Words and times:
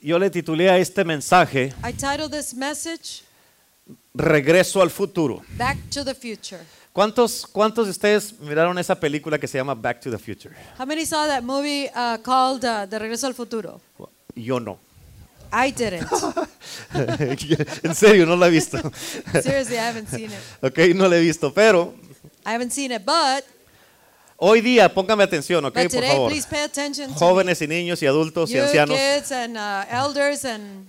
Yo 0.00 0.18
le 0.18 0.30
titulé 0.30 0.70
a 0.70 0.78
este 0.78 1.04
mensaje 1.04 1.72
I 1.82 1.92
titled 1.92 2.30
this 2.30 2.54
message 2.54 3.22
Regreso 4.14 4.82
al 4.82 4.90
futuro. 4.90 5.42
Back 5.56 5.78
to 5.90 6.04
the 6.04 6.14
Future. 6.14 6.60
¿Cuántos, 6.92 7.46
¿Cuántos 7.46 7.86
de 7.86 7.92
ustedes 7.92 8.38
miraron 8.40 8.76
esa 8.78 8.98
película 8.98 9.38
que 9.38 9.46
se 9.46 9.58
llama 9.58 9.74
Back 9.74 10.00
to 10.00 10.10
the 10.10 10.18
Future? 10.18 10.54
How 10.78 10.86
many 10.86 11.04
saw 11.04 11.26
that 11.26 11.42
movie 11.42 11.88
uh, 11.94 12.18
called 12.22 12.64
uh, 12.64 12.86
De 12.86 12.98
Regreso 12.98 13.26
al 13.26 13.34
Futuro? 13.34 13.80
Yo 14.34 14.58
no. 14.58 14.78
I 15.52 15.70
didn't. 15.70 16.06
en 17.84 17.94
serio, 17.94 18.26
no 18.26 18.36
la 18.36 18.48
he 18.48 18.50
visto. 18.50 18.78
Seriously, 19.42 19.78
I 19.78 19.86
haven't 19.86 20.08
seen 20.08 20.30
it. 20.30 20.38
ok, 20.62 20.94
no 20.94 21.08
la 21.08 21.16
he 21.16 21.20
visto, 21.20 21.52
pero 21.52 21.94
I 22.44 22.50
haven't 22.50 22.72
seen 22.72 22.92
it, 22.92 23.02
but, 23.04 23.44
hoy 24.38 24.60
día, 24.60 24.88
póngame 24.92 25.24
atención, 25.24 25.64
ok, 25.64 25.74
but 25.74 25.82
por 25.82 25.90
today, 25.90 26.10
favor. 26.12 26.30
please 26.30 26.46
pay 26.48 26.62
attention 26.62 27.08
to 27.12 27.18
Jóvenes 27.18 27.60
y 27.60 27.66
niños 27.66 28.00
y 28.02 28.06
adultos 28.06 28.50
y 28.50 28.54
you 28.54 28.62
ancianos. 28.62 28.96
kids 28.96 29.32
and 29.32 29.56
uh, 29.56 29.84
elders 29.90 30.44
and 30.44 30.88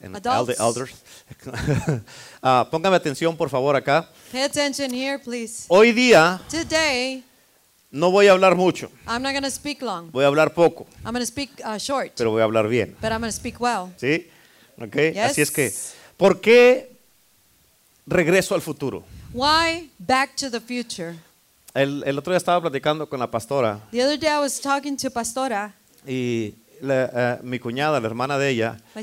and 0.00 0.16
adults. 0.16 0.58
elder- 0.60 0.88
elders. 0.88 0.90
Ah, 2.42 2.68
póngame 2.70 2.94
atención, 2.96 3.36
por 3.36 3.48
favor, 3.48 3.74
acá. 3.74 4.06
pay 4.30 4.42
attention 4.42 4.92
here, 4.92 5.18
please. 5.18 5.64
Hoy 5.68 5.92
día 5.92 6.40
Today, 6.50 7.24
no 7.90 8.10
voy 8.10 8.26
a 8.28 8.32
hablar 8.32 8.54
mucho, 8.54 8.90
I'm 9.06 9.22
not 9.22 9.32
going 9.32 9.42
to 9.44 9.50
speak 9.50 9.80
long. 9.82 10.10
voy 10.12 10.24
a 10.24 10.26
hablar 10.28 10.52
poco, 10.52 10.86
I'm 11.04 11.12
going 11.12 11.20
to 11.22 11.26
speak 11.26 11.50
uh, 11.64 11.78
short, 11.78 12.12
pero 12.16 12.30
voy 12.30 12.42
a 12.42 12.44
hablar 12.44 12.68
bien. 12.68 12.94
but 13.00 13.10
I'm 13.12 13.20
going 13.20 13.32
to 13.32 13.36
speak 13.36 13.58
well. 13.60 13.92
¿Sí? 13.96 14.28
Ok, 14.78 14.96
así 15.18 15.40
es 15.40 15.50
que, 15.50 15.72
¿por 16.18 16.40
qué 16.40 16.90
regreso 18.06 18.54
al 18.54 18.60
futuro? 18.60 19.04
Why 19.32 19.90
back 19.98 20.36
to 20.36 20.50
the 20.50 20.60
future? 20.60 21.16
El, 21.74 22.04
el 22.06 22.16
otro 22.18 22.32
día 22.32 22.38
estaba 22.38 22.60
platicando 22.60 23.08
con 23.08 23.18
la 23.18 23.28
pastora 23.28 23.80
The 23.90 24.04
other 24.04 24.16
day 24.18 24.28
I 24.30 24.38
was 24.38 24.60
talking 24.60 24.96
to 24.98 25.10
Pastora, 25.10 25.74
y 26.06 26.54
la- 26.80 27.10
eh, 27.12 27.38
mi 27.42 27.58
cuñada, 27.58 27.98
la 28.00 28.06
hermana 28.06 28.38
de 28.38 28.48
ella, 28.50 28.76
my 28.94 29.02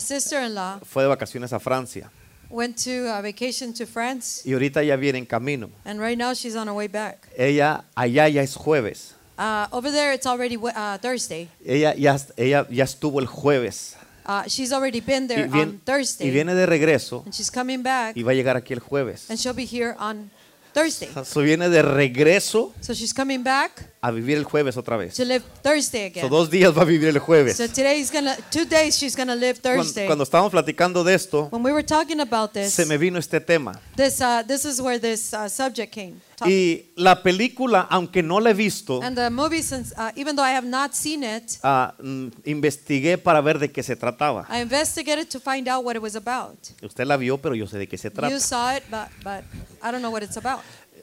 fue 0.86 1.04
de 1.04 1.10
vacaciones 1.10 1.52
a 1.52 1.60
Francia 1.60 2.10
went 2.50 2.78
to 2.82 3.10
a 3.14 3.22
vacation 3.22 3.74
to 3.74 3.86
France, 3.86 4.42
y 4.46 4.54
ahorita 4.54 4.84
ya 4.84 4.96
viene 4.96 5.18
en 5.20 5.26
camino. 5.26 5.70
and 5.84 6.00
right 6.00 6.18
now 6.18 6.34
she's 6.34 6.56
on 6.56 6.68
her 6.70 6.74
way 6.74 6.88
back. 6.88 7.28
Ella, 7.38 7.84
allá 7.94 8.30
ya 8.30 8.42
es 8.42 8.56
jueves. 8.56 9.16
Uh, 9.38 9.68
over 9.72 9.92
there, 9.92 10.14
it's 10.14 10.26
already 10.28 10.56
uh, 10.56 10.98
Thursday. 11.02 11.50
Ella 11.66 11.94
ya, 11.96 12.18
ella 12.38 12.66
ya 12.70 12.84
estuvo 12.86 13.20
el 13.20 13.28
jueves 13.28 13.98
Uh, 14.24 14.44
she's 14.48 14.72
already 14.72 15.02
been 15.02 15.24
y, 15.24 15.28
there 15.28 15.48
vien- 15.48 15.70
on 15.70 15.82
Thursday, 15.84 16.28
y 16.28 16.32
viene 16.32 16.54
de 16.54 16.66
regreso 16.68 17.24
and 17.26 17.34
she's 17.34 17.50
coming 17.52 17.82
back, 17.84 18.16
y 18.16 18.22
va 18.24 18.32
a 18.32 18.36
llegar 18.36 18.56
aquí 18.56 18.72
el 18.72 18.80
jueves. 18.80 19.30
and 19.30 19.38
she'll 19.40 19.54
be 19.56 19.66
here 19.66 19.96
on 20.00 20.30
Thursday. 20.74 21.10
So 21.26 21.42
viene 21.42 21.70
de 21.70 21.82
regreso 21.82 22.74
So 22.80 22.94
she's 22.94 23.14
coming 23.14 23.44
back 23.44 23.91
a 24.04 24.10
vivir 24.10 24.38
el 24.38 24.44
jueves 24.46 24.78
otra 24.78 24.98
vez. 24.98 25.16
to 25.16 25.24
live 25.24 25.44
Thursday 25.62 26.12
So 26.12 26.20
again. 26.22 26.30
dos 26.30 26.50
días 26.50 26.76
va 26.76 26.82
a 26.82 26.86
vivir 26.86 27.10
el 27.10 27.20
jueves. 27.20 27.58
So 27.58 27.66
gonna, 28.12 28.36
two 28.52 28.66
days 28.66 28.98
she's 28.98 29.16
gonna 29.16 29.36
live 29.36 29.60
Cuando, 29.62 29.84
Thursday. 29.84 30.06
cuando 30.08 30.24
estábamos 30.24 30.52
platicando 30.52 31.04
de 31.04 31.14
esto, 31.14 31.50
When 31.52 31.64
we 31.64 31.72
were 31.72 31.86
talking 31.86 32.20
about 32.20 32.52
this, 32.54 32.74
se 32.74 32.86
me 32.88 32.98
vino 32.98 33.20
este 33.20 33.40
tema. 33.40 33.80
this, 33.96 34.20
uh, 34.20 34.44
this 34.48 34.66
is 34.66 34.82
where 34.82 35.00
this 35.00 35.34
uh, 35.34 35.48
subject 35.48 35.94
came. 35.94 36.16
Y 36.46 36.86
la 36.96 37.22
película, 37.22 37.88
aunque 37.90 38.24
no 38.24 38.40
la 38.40 38.50
he 38.50 38.54
visto, 38.54 39.02
And 39.04 39.16
the 39.16 39.30
movie, 39.30 39.62
since 39.62 39.94
uh, 39.96 40.12
even 40.16 40.36
though 40.36 40.46
I 40.46 40.54
have 40.56 40.68
not 40.68 40.94
seen 40.96 41.24
it, 41.24 41.60
ah, 41.62 41.94
mm, 42.00 42.30
investigué 42.46 43.18
para 43.18 43.42
ver 43.42 43.60
de 43.60 43.72
qué 43.72 43.84
se 43.84 43.96
trataba. 43.96 44.48
I 44.50 44.62
investigated 44.62 45.30
to 45.30 45.40
find 45.40 45.68
out 45.68 45.86
what 45.86 45.96
it 45.96 46.02
was 46.02 46.16
about. 46.16 46.58
Usted 46.82 47.06
la 47.06 47.18
vio, 47.18 47.38
pero 47.38 47.54
yo 47.54 47.68
sé 47.68 47.78
de 47.78 47.88
qué 47.88 47.98
se 47.98 48.10
trata. 48.10 48.34
You 48.34 48.40
saw 48.40 48.76
it, 48.76 48.84
but, 48.90 49.10
but 49.24 49.44
I 49.84 49.92
don't 49.92 50.02
know 50.02 50.12
what 50.12 50.24
it's 50.24 50.38
about. 50.38 50.62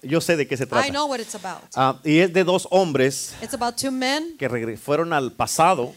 Yo 0.08 0.20
sé 0.20 0.36
de 0.36 0.46
qué 0.48 0.56
se 0.56 0.64
I 0.64 0.66
trata. 0.66 0.88
know 0.90 1.06
what 1.06 1.20
it's 1.20 1.34
about. 1.34 1.62
Ah, 1.74 2.00
y 2.04 2.18
es 2.18 2.32
de 2.32 2.42
dos 2.44 2.66
hombres 2.70 3.34
It's 3.42 3.54
about 3.54 3.76
two 3.76 3.90
men 3.92 4.36
que 4.38 4.48
regre- 4.48 4.76
fueron 4.78 5.12
al 5.12 5.32
pasado 5.32 5.94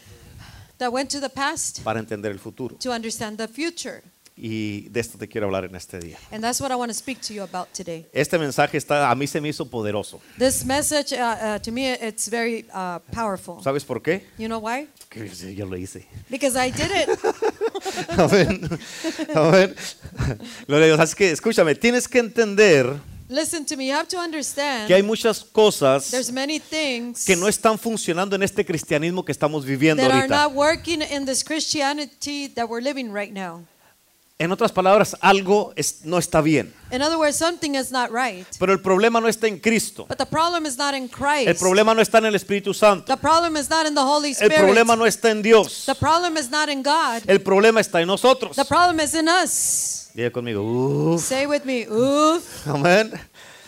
that 0.78 0.90
went 0.92 1.10
to 1.10 1.20
the 1.20 1.28
past 1.30 1.80
para 1.82 1.98
entender 2.00 2.30
el 2.32 2.38
futuro. 2.38 2.76
to 2.76 2.90
understand 2.92 3.38
the 3.38 3.48
future. 3.48 4.02
Y 4.34 4.88
de 4.88 4.98
esto 5.00 5.18
te 5.18 5.28
quiero 5.28 5.46
hablar 5.46 5.66
en 5.66 5.74
este 5.76 5.98
día. 6.00 6.16
And 6.32 6.42
that's 6.42 6.58
what 6.60 6.70
I 6.72 6.74
want 6.74 6.90
to 6.90 6.94
speak 6.96 7.20
to 7.28 7.34
you 7.34 7.42
about 7.42 7.68
today. 7.74 8.06
Este 8.14 8.38
mensaje 8.38 8.78
está, 8.78 9.10
a 9.10 9.14
mí 9.14 9.26
se 9.26 9.40
me 9.42 9.50
hizo 9.50 9.68
poderoso. 9.68 10.20
This 10.38 10.64
message, 10.64 11.12
uh, 11.12 11.56
uh, 11.56 11.58
to 11.60 11.70
me, 11.70 11.92
it's 11.92 12.28
very 12.30 12.64
uh, 12.74 12.98
powerful. 13.14 13.62
¿Sabes 13.62 13.84
por 13.84 14.00
qué? 14.02 14.24
You 14.38 14.48
know 14.48 14.58
why? 14.58 14.88
Que 15.10 15.28
sí, 15.28 15.54
yo 15.54 15.66
lo 15.66 15.76
hice. 15.76 16.06
Because 16.30 16.56
I 16.56 16.70
did 16.70 16.90
it. 16.90 17.10
Gloria 20.66 20.84
a 20.84 20.86
Dios. 20.86 21.00
Así 21.00 21.14
que 21.14 21.30
escúchame, 21.30 21.74
tienes 21.74 22.08
que 22.08 22.18
entender 22.18 22.96
Listen 23.32 23.64
to 23.64 23.76
me. 23.76 23.88
You 23.88 23.94
have 23.94 24.08
to 24.08 24.16
que 24.16 24.18
hay 24.18 24.24
understand 24.24 25.04
muchas 25.04 25.42
cosas 25.42 26.10
there's 26.10 26.30
many 26.30 26.60
things 26.60 27.24
que 27.24 27.34
no 27.34 27.48
están 27.48 27.78
funcionando 27.78 28.36
en 28.36 28.42
este 28.42 28.64
cristianismo 28.64 29.24
que 29.24 29.32
estamos 29.32 29.64
viviendo 29.64 30.02
that 30.02 30.12
are 30.12 30.28
not 30.28 30.52
working 30.52 31.00
in 31.00 31.24
this 31.24 31.42
Christianity 31.42 32.48
that 32.48 32.68
we're 32.68 32.82
living 32.82 33.10
right 33.10 33.32
now. 33.32 33.64
En 34.42 34.50
otras 34.50 34.72
palabras, 34.72 35.16
algo 35.20 35.72
es- 35.76 36.04
no 36.04 36.18
está 36.18 36.40
bien. 36.40 36.74
In 36.90 37.00
other 37.00 37.16
words, 37.16 37.36
something 37.36 37.74
is 37.76 37.92
not 37.92 38.10
right. 38.10 38.44
Pero 38.58 38.72
el 38.72 38.80
problema 38.80 39.20
no 39.20 39.28
está 39.28 39.46
en 39.46 39.58
Cristo. 39.60 40.04
But 40.08 40.18
the 40.18 40.26
problem 40.26 40.66
is 40.66 40.76
not 40.76 40.94
in 40.94 41.08
Christ. 41.08 41.46
El 41.48 41.54
problema 41.56 41.94
no 41.94 42.02
está 42.02 42.18
en 42.18 42.26
el 42.26 42.34
Espíritu 42.34 42.74
Santo. 42.74 43.04
The 43.06 43.16
problem 43.16 43.56
is 43.56 43.70
not 43.70 43.86
in 43.86 43.94
the 43.94 44.00
Holy 44.02 44.30
El 44.30 44.34
Spirit. 44.34 44.58
problema 44.58 44.96
no 44.96 45.06
está 45.06 45.30
en 45.30 45.42
Dios. 45.42 45.84
The 45.86 45.94
problem 45.94 46.36
is 46.36 46.50
not 46.50 46.68
in 46.68 46.82
God. 46.82 47.22
El 47.28 47.40
problema 47.40 47.80
está 47.80 48.00
en 48.00 48.08
nosotros. 48.08 48.56
The 48.56 48.64
problem 48.64 48.98
is 49.00 49.14
in 49.14 49.28
us. 49.28 50.08
Diga 50.14 50.30
conmigo. 50.32 51.16
Say 51.18 51.46
with 51.46 51.62
me, 51.64 51.86
amén. 52.66 53.12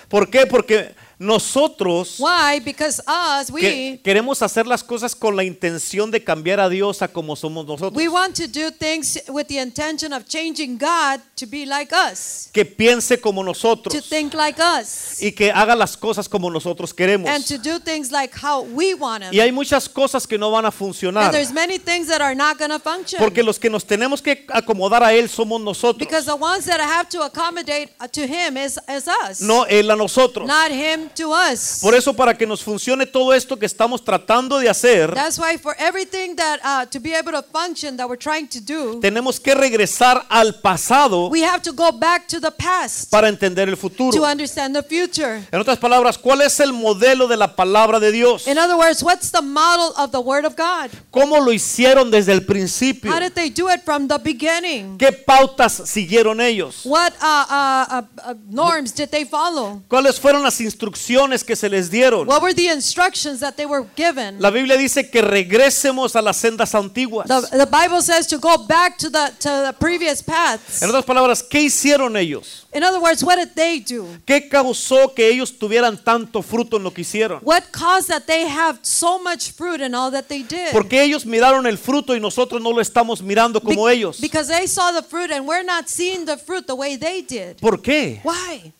¿Por 0.08 0.28
qué? 0.28 0.44
Porque 0.46 0.92
nosotros 1.18 2.16
Why? 2.18 2.60
Because 2.60 3.00
us, 3.06 3.46
que- 3.46 3.52
we 3.52 4.00
queremos 4.02 4.42
hacer 4.42 4.66
las 4.66 4.82
cosas 4.82 5.14
con 5.14 5.36
la 5.36 5.44
intención 5.44 6.10
de 6.10 6.22
cambiar 6.22 6.60
a 6.60 6.68
Dios 6.68 7.02
a 7.02 7.08
como 7.08 7.36
somos 7.36 7.66
nosotros. 7.66 7.92
we 7.96 8.08
want 8.08 8.34
to 8.36 8.46
do 8.46 8.70
things 8.70 9.18
with 9.28 9.46
the 9.48 9.58
intention 9.60 10.12
of 10.12 10.26
changing 10.26 10.76
God 10.78 11.20
to 11.36 11.46
be 11.46 11.66
like 11.66 11.92
us, 11.94 12.48
Que 12.52 12.64
piense 12.64 13.20
como 13.20 13.42
to 13.42 13.46
nosotros 13.46 14.08
think 14.08 14.34
like 14.34 14.60
us, 14.60 15.20
y 15.22 15.32
que 15.32 15.50
haga 15.50 15.74
las 15.76 15.96
cosas 15.96 16.28
como 16.28 16.50
nosotros 16.50 16.92
queremos. 16.94 17.28
and 17.28 17.44
to 17.46 17.58
do 17.58 17.78
things 17.78 18.10
like 18.10 18.34
how 18.34 18.62
we 18.62 18.94
want 18.94 19.22
them. 19.22 19.32
Y 19.34 19.40
hay 19.40 19.52
muchas 19.52 19.88
cosas 19.88 20.26
que 20.26 20.38
no 20.38 20.50
van 20.50 20.64
a 20.64 20.68
And 20.68 20.74
funcionar. 20.74 21.30
there's 21.32 21.52
many 21.52 21.78
things 21.78 22.08
that 22.08 22.20
are 22.20 22.34
not 22.34 22.58
going 22.58 22.70
to 22.70 22.78
function. 22.78 23.18
Porque 23.18 23.42
los 23.42 23.58
que 23.58 23.70
nos 23.70 23.84
tenemos 23.84 24.20
que 24.22 24.44
acomodar 24.48 25.02
a 25.02 25.12
Él 25.12 25.28
somos 25.28 25.60
nosotros. 25.60 25.98
because 25.98 26.24
the 26.26 26.34
ones 26.36 26.64
that 26.66 26.80
have 26.80 27.08
to 27.08 27.22
accommodate 27.22 27.90
to 28.12 28.22
Him 28.26 28.56
is, 28.56 28.78
is 28.88 29.06
us, 29.08 29.40
No 29.40 29.64
Él 29.66 29.90
a 29.90 29.96
nosotros. 29.96 30.46
not 30.46 30.70
Him 30.70 31.08
to 31.14 31.30
us. 31.32 31.80
Por 31.80 31.94
eso 31.94 32.14
para 32.14 32.36
que 32.36 32.46
nos 32.46 32.62
funcione 32.62 33.06
todo 33.06 33.32
esto 33.32 33.58
que 33.58 33.66
estamos 33.66 34.04
tratando 34.04 34.58
de 34.58 34.68
hacer, 34.68 35.14
That's 35.14 35.38
why 35.38 35.58
for 35.58 35.74
everything 35.78 36.36
that 36.36 36.60
uh, 36.64 36.86
to 36.90 37.00
be 37.00 37.14
able 37.14 37.32
to 37.32 37.42
function 37.42 37.96
that 37.96 38.08
we're 38.08 38.18
trying 38.18 38.48
to 38.48 38.60
do, 38.60 39.00
tenemos 39.00 39.38
que 39.40 39.54
regresar 39.54 40.24
al 40.28 40.60
pasado 40.60 41.28
we 41.28 41.42
have 41.42 41.62
to 41.62 41.72
go 41.72 41.92
back 41.92 42.26
to 42.26 42.40
the 42.40 42.50
past 42.50 43.10
para 43.10 43.28
entender 43.28 43.68
el 43.68 43.76
futuro. 43.76 44.10
to 44.10 44.24
understand 44.24 44.74
the 44.74 44.82
future. 44.82 45.42
En 45.52 45.60
otras 45.60 45.78
palabras, 45.78 46.18
¿cuál 46.18 46.40
es 46.40 46.58
el 46.60 46.72
modelo 46.72 47.28
de 47.28 47.36
la 47.36 47.54
palabra 47.54 48.00
de 48.00 48.12
Dios? 48.12 48.46
In 48.46 48.58
other 48.58 48.76
words, 48.76 49.02
what's 49.02 49.30
the 49.30 49.42
model 49.42 49.92
of 49.96 50.10
the 50.10 50.20
Word 50.20 50.44
of 50.44 50.56
God? 50.56 50.90
¿Cómo 51.10 51.38
lo 51.40 51.52
hicieron 51.52 52.10
desde 52.10 52.32
el 52.32 52.44
principio? 52.44 53.12
How 53.12 53.20
did 53.20 53.32
they 53.34 53.50
do 53.50 53.68
it 53.68 53.82
from 53.84 54.08
the 54.08 54.18
beginning? 54.18 54.98
¿Qué 54.98 55.12
pautas 55.12 55.82
siguieron 55.86 56.40
ellos? 56.40 56.82
What 56.84 57.12
uh, 57.20 57.44
uh, 57.50 57.86
uh, 57.90 58.30
uh, 58.30 58.34
norms 58.48 58.92
did 58.92 59.10
they 59.10 59.24
follow? 59.24 59.82
¿Cuáles 59.88 60.18
fueron 60.18 60.42
las 60.42 60.60
instrucciones 60.60 60.93
que 61.44 61.56
se 61.56 61.68
les 61.68 61.90
dieron? 61.90 62.26
What 62.26 62.42
were 62.42 62.54
the 62.54 62.68
instructions 62.68 63.40
that 63.40 63.56
they 63.56 63.66
were 63.66 63.84
given? 63.96 64.40
La 64.40 64.50
Biblia 64.50 64.76
dice 64.76 65.10
que 65.10 65.22
regresemos 65.22 66.16
a 66.16 66.22
las 66.22 66.36
sendas 66.36 66.74
antiguas. 66.74 67.26
The, 67.28 67.58
the 67.58 67.66
Bible 67.66 68.02
says 68.02 68.26
to 68.28 68.38
go 68.38 68.66
back 68.66 68.98
to 68.98 69.10
the 69.10 69.32
to 69.40 69.48
the 69.48 69.74
previous 69.78 70.22
paths. 70.22 70.82
En 70.82 70.88
otras 70.88 71.04
palabras, 71.04 71.42
¿qué 71.42 71.62
hicieron 71.62 72.16
ellos? 72.16 72.66
In 72.72 72.82
other 72.82 73.00
words, 73.00 73.22
what 73.22 73.36
did 73.36 73.54
they 73.54 73.80
do? 73.80 74.06
¿Qué 74.26 74.48
causó 74.48 75.14
que 75.14 75.28
ellos 75.28 75.58
tuvieran 75.58 75.96
tanto 76.02 76.42
fruto 76.42 76.76
en 76.76 76.82
lo 76.82 76.92
que 76.92 77.02
hicieron? 77.02 77.40
What 77.42 77.70
caused 77.72 78.08
that 78.08 78.26
they 78.26 78.46
have 78.48 78.80
so 78.82 79.18
much 79.18 79.52
fruit 79.52 79.80
in 79.80 79.94
all 79.94 80.10
that 80.10 80.28
they 80.28 80.42
did? 80.42 80.72
Porque 80.72 81.02
ellos 81.02 81.24
miraron 81.24 81.66
el 81.66 81.78
fruto 81.78 82.14
y 82.14 82.20
nosotros 82.20 82.60
no 82.60 82.70
lo 82.72 82.80
estamos 82.80 83.22
mirando 83.22 83.60
Be- 83.60 83.66
como 83.66 83.88
ellos. 83.88 84.20
Because 84.20 84.48
they 84.48 84.66
saw 84.66 84.92
the 84.92 85.02
fruit 85.02 85.30
and 85.30 85.46
we're 85.46 85.64
not 85.64 85.88
seeing 85.88 86.24
the 86.24 86.36
fruit 86.36 86.66
the 86.66 86.74
way 86.74 86.96
they 86.96 87.22
did. 87.22 87.60
¿Por 87.60 87.80
qué? 87.80 88.20
Why? 88.24 88.72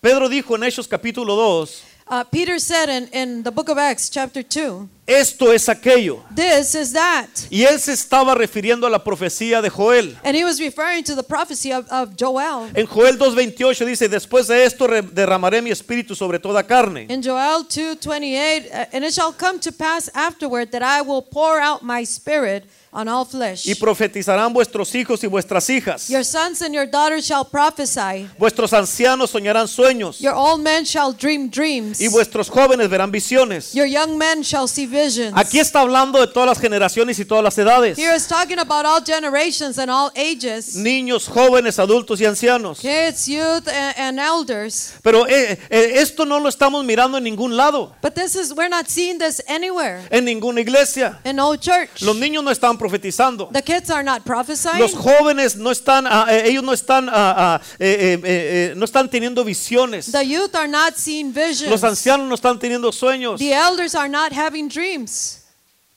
Pedro 0.00 0.28
dijo 0.28 0.54
en 0.54 0.62
Hechos 0.62 0.86
capítulo 0.86 1.34
2, 1.34 1.84
Uh, 2.10 2.24
Peter 2.30 2.58
said 2.58 2.88
in, 2.88 3.06
in 3.12 3.42
the 3.42 3.50
book 3.50 3.68
of 3.68 3.76
Acts, 3.76 4.08
chapter 4.08 4.42
2, 4.42 4.88
esto 5.06 5.52
es 5.52 5.68
aquello. 5.68 6.24
this 6.34 6.74
is 6.74 6.94
that. 6.94 7.28
Y 7.50 7.64
él 7.64 7.78
se 7.78 7.92
estaba 7.92 8.34
refiriendo 8.34 8.86
a 8.86 8.90
la 8.90 9.04
profecía 9.04 9.60
de 9.60 9.68
Joel. 9.68 10.16
And 10.24 10.34
he 10.34 10.42
was 10.42 10.58
referring 10.58 11.04
to 11.04 11.14
the 11.14 11.22
prophecy 11.22 11.70
of, 11.70 11.86
of 11.90 12.16
Joel. 12.18 12.70
En 12.74 12.86
Joel 12.86 13.18
2.28 13.18 13.84
dice, 13.84 14.08
después 14.08 14.46
de 14.46 14.64
esto 14.64 14.86
derramaré 14.86 15.60
mi 15.60 15.70
espíritu 15.70 16.14
sobre 16.14 16.38
toda 16.38 16.62
carne. 16.62 17.06
In 17.10 17.22
Joel 17.22 17.66
2:28, 17.68 18.70
uh, 18.72 18.86
and 18.94 19.04
it 19.04 19.12
shall 19.12 19.34
come 19.34 19.58
to 19.60 19.70
pass 19.70 20.08
afterward 20.14 20.70
that 20.70 20.82
I 20.82 21.02
will 21.02 21.20
pour 21.20 21.60
out 21.60 21.82
my 21.82 22.06
spirit 22.06 22.64
on 22.92 23.08
all 23.08 23.24
flesh. 23.24 23.66
Y 23.66 23.74
profetizarán 23.74 24.52
vuestros 24.52 24.94
hijos 24.94 25.22
y 25.22 25.26
vuestras 25.26 25.68
hijas. 25.70 26.08
Your 26.08 26.24
sons 26.24 26.62
and 26.62 26.74
your 26.74 26.86
daughters 26.86 27.26
shall 27.26 27.44
prophesy. 27.44 28.28
Vuestros 28.38 28.72
ancianos 28.72 29.30
soñarán 29.30 29.68
sueños. 29.68 30.20
Your 30.20 30.34
old 30.34 30.62
men 30.62 30.84
shall 30.84 31.12
dream 31.12 31.48
dreams. 31.50 32.00
Y 32.00 32.08
vuestros 32.08 32.48
jóvenes 32.48 32.88
verán 32.88 33.10
visiones. 33.10 33.72
Your 33.74 33.86
young 33.86 34.16
men 34.16 34.42
shall 34.42 34.66
see 34.68 34.86
visions. 34.86 35.32
Aquí 35.36 35.58
está 35.58 35.80
hablando 35.80 36.20
de 36.20 36.26
todas 36.28 36.48
las 36.48 36.58
generaciones 36.58 37.18
y 37.18 37.24
todas 37.24 37.44
las 37.44 37.58
edades. 37.58 37.98
Here 37.98 38.14
is 38.14 38.26
talking 38.26 38.58
about 38.58 38.86
all 38.86 39.00
generations 39.04 39.78
and 39.78 39.90
all 39.90 40.10
ages. 40.16 40.74
Niños, 40.76 41.28
jóvenes, 41.28 41.78
adultos 41.78 42.20
y 42.20 42.24
ancianos. 42.24 42.80
Kids, 42.80 43.26
youth, 43.28 43.68
and, 43.68 43.94
and 43.98 44.18
elders. 44.18 44.94
Pero 45.02 45.26
eh, 45.26 45.58
eh, 45.68 45.92
esto 45.96 46.24
no 46.24 46.38
lo 46.40 46.48
estamos 46.48 46.84
mirando 46.84 47.18
en 47.18 47.24
ningún 47.24 47.56
lado, 47.56 47.94
But 48.00 48.14
this 48.14 48.34
is, 48.34 48.52
we're 48.54 48.68
not 48.70 48.88
seeing 48.88 49.18
this 49.18 49.42
anywhere. 49.46 50.06
en 50.10 50.24
ninguna 50.24 50.60
iglesia. 50.60 51.18
In 51.24 51.36
no 51.36 51.54
church. 51.56 52.00
Los 52.02 52.16
niños 52.16 52.42
no 52.42 52.50
están 52.50 52.77
profetizando. 52.78 53.50
The 53.52 53.62
kids 53.62 53.90
are 53.90 54.02
not 54.02 54.22
prophesying. 54.24 54.78
Los 54.78 54.94
jóvenes 54.94 55.56
no 55.56 55.70
están, 55.70 56.06
eh, 56.06 56.44
ellos 56.46 56.62
no 56.62 56.72
están, 56.72 57.08
eh, 57.08 57.58
eh, 57.78 58.12
eh, 58.12 58.20
eh, 58.24 58.74
no 58.76 58.84
están 58.84 59.10
teniendo 59.10 59.44
visiones. 59.44 60.10
The 60.12 60.24
youth 60.24 60.54
are 60.54 60.68
not 60.68 60.94
seeing 60.96 61.32
visions. 61.32 61.68
Los 61.70 61.84
ancianos 61.84 62.26
no 62.28 62.34
están 62.34 62.58
teniendo 62.58 62.92
sueños. 62.92 63.38
The 63.38 63.52
elders 63.52 63.94
are 63.94 64.08
not 64.08 64.32
having 64.32 64.68
dreams. 64.68 65.40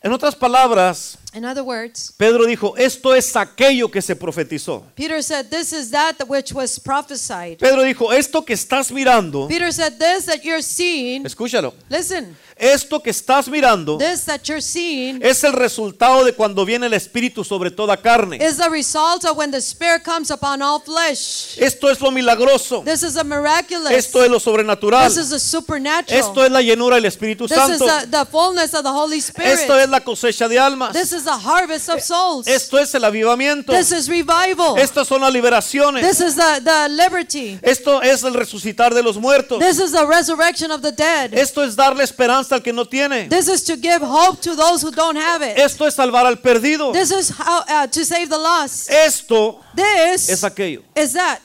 En 0.04 0.12
otras 0.12 0.36
palabras, 0.36 1.18
In 1.34 1.46
other 1.46 1.64
words, 1.64 2.14
Pedro 2.18 2.46
dijo, 2.46 2.76
esto 2.78 3.16
es 3.16 3.34
aquello 3.38 3.90
que 3.90 4.02
se 4.02 4.16
profetizó. 4.16 4.84
Peter 4.96 5.24
said, 5.24 5.50
This 5.50 5.72
is 5.72 5.90
that 5.92 6.16
which 6.28 6.52
was 6.54 6.78
prophesied. 6.78 7.58
Pedro 7.58 7.84
dijo, 7.84 8.12
esto 8.12 8.44
que 8.44 8.54
estás 8.54 8.92
mirando, 8.92 9.48
Peter 9.48 9.72
said, 9.72 9.94
This 9.98 10.26
that 10.26 10.44
you're 10.44 10.62
seeing, 10.62 11.26
escúchalo, 11.26 11.74
listen, 11.90 12.36
esto 12.62 13.02
que 13.02 13.10
estás 13.10 13.48
mirando 13.48 13.98
this 13.98 14.24
that 14.26 14.42
you're 14.44 14.62
seeing 14.62 15.20
es 15.24 15.44
el 15.44 15.54
resultado 15.54 16.24
de 16.24 16.34
cuando 16.34 16.64
viene 16.64 16.86
el 16.86 16.94
Espíritu 16.94 17.44
sobre 17.44 17.72
toda 17.72 17.98
carne. 17.98 18.38
is 18.38 18.58
the 18.58 18.70
result 18.70 19.26
of 19.26 19.36
when 19.36 19.50
the 19.52 19.62
Spirit 19.62 20.04
comes 20.04 20.30
upon 20.30 20.62
all 20.62 20.80
flesh. 20.80 21.58
Esto 21.58 21.90
es 21.90 22.00
lo 22.00 22.12
milagroso. 22.12 22.84
This 22.84 23.02
is 23.02 23.18
a 23.18 23.24
miraculous. 23.24 23.92
Esto 23.92 24.24
es 24.24 24.30
lo 24.30 24.40
sobrenatural. 24.40 25.08
This 25.08 25.18
is 25.18 25.32
a 25.32 25.40
supernatural. 25.40 26.20
Esto 26.20 26.44
es 26.46 26.52
la 26.52 26.62
llenura 26.62 26.98
del 26.98 27.06
Espíritu 27.06 27.48
this 27.48 27.58
is 27.58 27.80
Santo. 27.80 27.86
the, 27.88 28.08
the 28.12 28.26
fullness 28.26 28.76
of 28.76 28.84
the 28.84 28.92
Holy 28.92 29.20
Spirit. 29.20 29.54
Esto 29.54 29.80
es 29.80 29.90
la 29.90 30.02
cosecha 30.02 30.48
de 30.48 30.60
almas. 30.60 30.94
this 30.94 31.12
is 31.12 31.21
the 31.24 31.38
harvest 31.38 31.90
of 31.90 32.02
souls. 32.02 32.48
Esto 32.48 32.78
es 32.78 32.94
el 32.96 33.04
avivamiento. 33.04 33.74
this 33.74 33.92
is 33.92 34.08
revival. 34.08 34.78
Estas 34.78 35.08
son 35.08 35.22
las 35.22 35.34
liberaciones. 35.34 36.02
this 36.02 36.22
is 36.22 36.36
the, 36.36 36.62
the 36.64 36.90
liberty. 36.90 37.60
Esto 37.62 38.02
es 38.02 38.24
el 38.24 38.34
resucitar 38.34 38.94
de 38.94 39.04
los 39.04 39.18
muertos. 39.18 39.60
This 39.60 39.80
is 39.80 39.92
the 39.92 40.06
resurrection 40.06 40.72
of 40.72 40.82
the 40.82 40.92
dead. 40.92 41.34
Esto 41.34 41.64
es 41.64 41.76
darle 41.76 42.04
esperanza 42.04 42.56
al 42.56 42.62
que 42.62 42.74
no 42.74 42.86
tiene. 42.86 43.28
This 43.30 43.48
is 43.48 43.64
to 43.64 43.76
give 43.76 44.02
hope 44.02 44.42
to 44.42 44.56
those 44.56 44.82
who 44.82 44.92
don't 44.92 45.18
have 45.18 45.42
it. 45.42 45.58
Esto 45.58 45.86
es 45.86 45.96
salvar 45.96 46.26
al 46.26 46.38
perdido. 46.38 46.92
This 46.94 47.12
is 47.12 47.30
how 47.30 47.64
uh, 47.68 47.88
to 47.88 48.06
save 48.06 48.30
the 48.30 48.38
lost. 48.38 48.90
Esto 48.90 49.62
This 49.76 50.30
es 50.30 50.44
aquello. 50.44 50.84
is 50.96 51.14
that. 51.14 51.40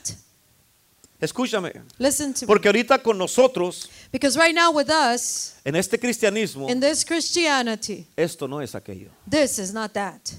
Escúchame. 1.19 1.73
Listen 1.97 2.33
to 2.33 2.41
me. 2.41 2.47
Porque 2.47 2.67
ahorita 2.67 3.01
con 3.01 3.17
nosotros, 3.17 3.89
Because 4.11 4.37
right 4.37 4.55
now 4.55 4.71
with 4.71 4.89
us, 4.89 5.55
en 5.65 5.75
este 5.75 5.97
cristianismo, 5.99 6.69
in 6.69 6.79
this 6.79 7.03
Christianity, 7.03 8.07
esto 8.17 8.47
no 8.47 8.59
es 8.59 8.73
aquello. 8.73 9.09
this 9.29 9.59
is 9.59 9.73
not 9.73 9.93
that. 9.93 10.33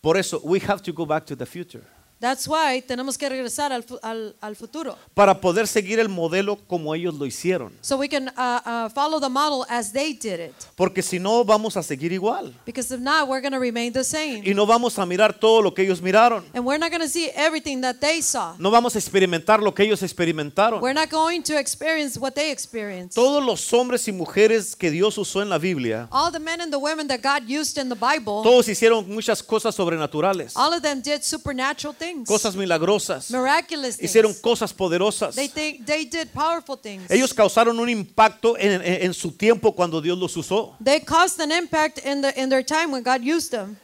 Por 0.00 0.16
eso, 0.16 0.40
we 0.44 0.60
have 0.60 0.80
to 0.82 0.92
go 0.92 1.04
back 1.04 1.26
to 1.26 1.34
the 1.34 1.44
future. 1.44 1.84
That's 2.20 2.48
why 2.48 2.82
tenemos 2.82 3.16
que 3.16 3.28
regresar 3.28 3.72
al, 3.72 3.84
al, 4.02 4.36
al 4.40 4.56
futuro. 4.56 4.96
Para 5.14 5.40
poder 5.40 5.68
seguir 5.68 6.00
el 6.00 6.08
modelo 6.08 6.56
como 6.66 6.94
ellos 6.94 7.14
lo 7.14 7.26
hicieron. 7.26 7.72
So 7.80 7.96
we 7.96 8.08
can 8.08 8.28
uh, 8.36 8.60
uh, 8.66 8.88
follow 8.90 9.20
the 9.20 9.28
model 9.28 9.64
as 9.68 9.92
they 9.92 10.12
did 10.12 10.40
it. 10.40 10.54
Porque 10.74 11.02
si 11.02 11.18
no, 11.18 11.44
vamos 11.44 11.76
a 11.76 11.82
seguir 11.82 12.12
igual. 12.12 12.54
Because 12.66 12.92
if 12.92 13.00
not, 13.00 13.28
we're 13.28 13.40
going 13.40 13.52
to 13.52 13.60
remain 13.60 13.92
the 13.92 14.02
same. 14.02 14.42
Y 14.44 14.52
no 14.54 14.66
vamos 14.66 14.98
a 14.98 15.06
mirar 15.06 15.38
todo 15.38 15.62
lo 15.62 15.72
que 15.72 15.84
ellos 15.84 16.02
miraron. 16.02 16.44
And 16.54 16.64
we're 16.64 16.78
not 16.78 16.90
going 16.90 17.02
to 17.02 17.08
see 17.08 17.30
everything 17.36 17.80
that 17.82 17.96
they 18.00 18.20
saw. 18.20 18.54
No 18.58 18.70
vamos 18.70 18.96
a 18.96 18.98
experimentar 18.98 19.62
lo 19.62 19.72
que 19.72 19.84
ellos 19.84 20.02
experimentaron. 20.02 20.80
We're 20.82 20.98
not 20.98 21.10
going 21.10 21.42
to 21.42 21.56
experience 21.58 22.18
what 22.18 22.32
they 22.34 22.50
experienced. 22.50 23.14
Todos 23.14 23.44
los 23.44 23.72
hombres 23.72 24.08
y 24.08 24.12
mujeres 24.12 24.74
que 24.74 24.90
Dios 24.90 25.16
usó 25.18 25.42
en 25.42 25.48
la 25.50 25.58
Biblia, 25.58 26.08
All 26.10 26.32
the 26.32 26.40
men 26.40 26.60
and 26.60 26.72
the 26.72 26.78
women 26.78 27.06
that 27.06 27.20
God 27.22 27.48
used 27.48 27.78
in 27.78 27.88
the 27.88 27.94
Bible, 27.94 28.42
todos 28.42 28.68
hicieron 28.68 29.06
muchas 29.08 29.42
cosas 29.42 29.74
sobrenaturales, 29.74 30.54
all 30.56 30.72
of 30.72 30.82
them 30.82 31.00
did 31.00 31.22
supernatural 31.22 31.94
things, 31.94 32.07
cosas 32.26 32.56
milagrosas, 32.56 33.30
miraculous 33.30 33.96
things. 33.96 34.10
hicieron 34.10 34.34
cosas 34.34 34.72
poderosas. 34.72 35.34
They, 35.34 35.48
think, 35.48 35.84
they 35.86 36.04
did 36.04 36.28
powerful 36.32 36.76
things. 36.76 37.10
Ellos 37.10 37.32
causaron 37.34 37.78
un 37.78 37.88
impacto 37.88 38.56
en, 38.58 38.72
en- 38.82 39.02
en 39.02 39.14
su 39.14 39.32
tiempo 39.32 39.74
cuando 39.74 40.00
Dios 40.00 40.18
los 40.18 40.36
usó. 40.36 40.76
They 40.82 41.00
caused 41.00 41.40
an 41.40 41.52
impact 41.52 41.98
in, 42.04 42.22
the, 42.22 42.32
in 42.40 42.48
their 42.48 42.64
time 42.64 42.92
when 42.92 43.02
God 43.02 43.22
used 43.22 43.50
them. 43.50 43.76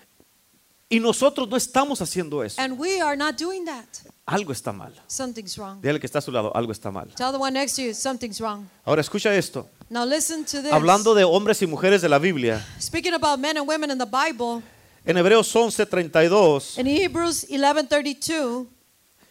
Y 0.89 1.01
nosotros 1.01 1.49
no 1.49 1.57
estamos 1.57 2.01
haciendo 2.01 2.45
eso. 2.45 2.61
And 2.61 2.79
we 2.79 3.01
are 3.01 3.17
not 3.17 3.37
doing 3.39 3.65
that. 3.65 3.87
Algo 4.27 4.53
está 4.53 4.73
mal. 4.73 4.93
Something's 5.07 5.57
wrong. 5.59 5.81
Dígale 5.83 5.99
que 6.01 6.07
está 6.07 6.19
a 6.19 6.23
su 6.23 6.31
lado, 6.31 6.51
algo 6.55 6.73
está 6.73 6.91
mal. 6.91 7.09
Tell 7.17 7.33
the 7.33 7.39
one 7.39 7.53
next 7.53 7.77
to 7.77 7.83
you, 7.83 7.93
something's 7.95 8.41
wrong. 8.41 8.69
Ahora 8.85 9.01
escucha 9.03 9.35
esto. 9.35 9.69
Now 9.91 10.05
listen 10.07 10.45
to 10.47 10.63
this. 10.63 10.73
Hablando 10.73 11.15
de 11.15 11.25
hombres 11.25 11.61
y 11.63 11.67
mujeres 11.67 12.01
de 12.01 12.09
la 12.09 12.19
Biblia, 12.19 12.65
Speaking 12.81 13.13
about 13.15 13.39
men 13.39 13.57
and 13.59 13.69
women 13.69 13.91
in 13.91 13.99
the 13.99 14.07
Bible, 14.07 14.63
en 15.07 15.17
Hebreos 15.17 15.55
11:32, 15.55 16.79
in 16.79 16.87
Hebrews 16.87 17.47
11:32, 17.49 18.67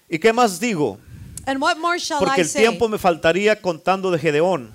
¿y 0.09 0.19
qué 0.19 0.31
más 0.33 0.59
digo? 0.59 0.97
and 1.45 1.61
what 1.61 1.77
more 1.77 1.97
shall 1.99 2.19
Porque 2.19 2.39
I 2.39 2.41
el 2.41 2.47
say? 2.47 2.61
tiempo 2.61 2.87
me 2.87 2.97
faltaría 2.97 3.61
contando 3.61 4.11
de 4.11 4.19
Gedeón, 4.19 4.71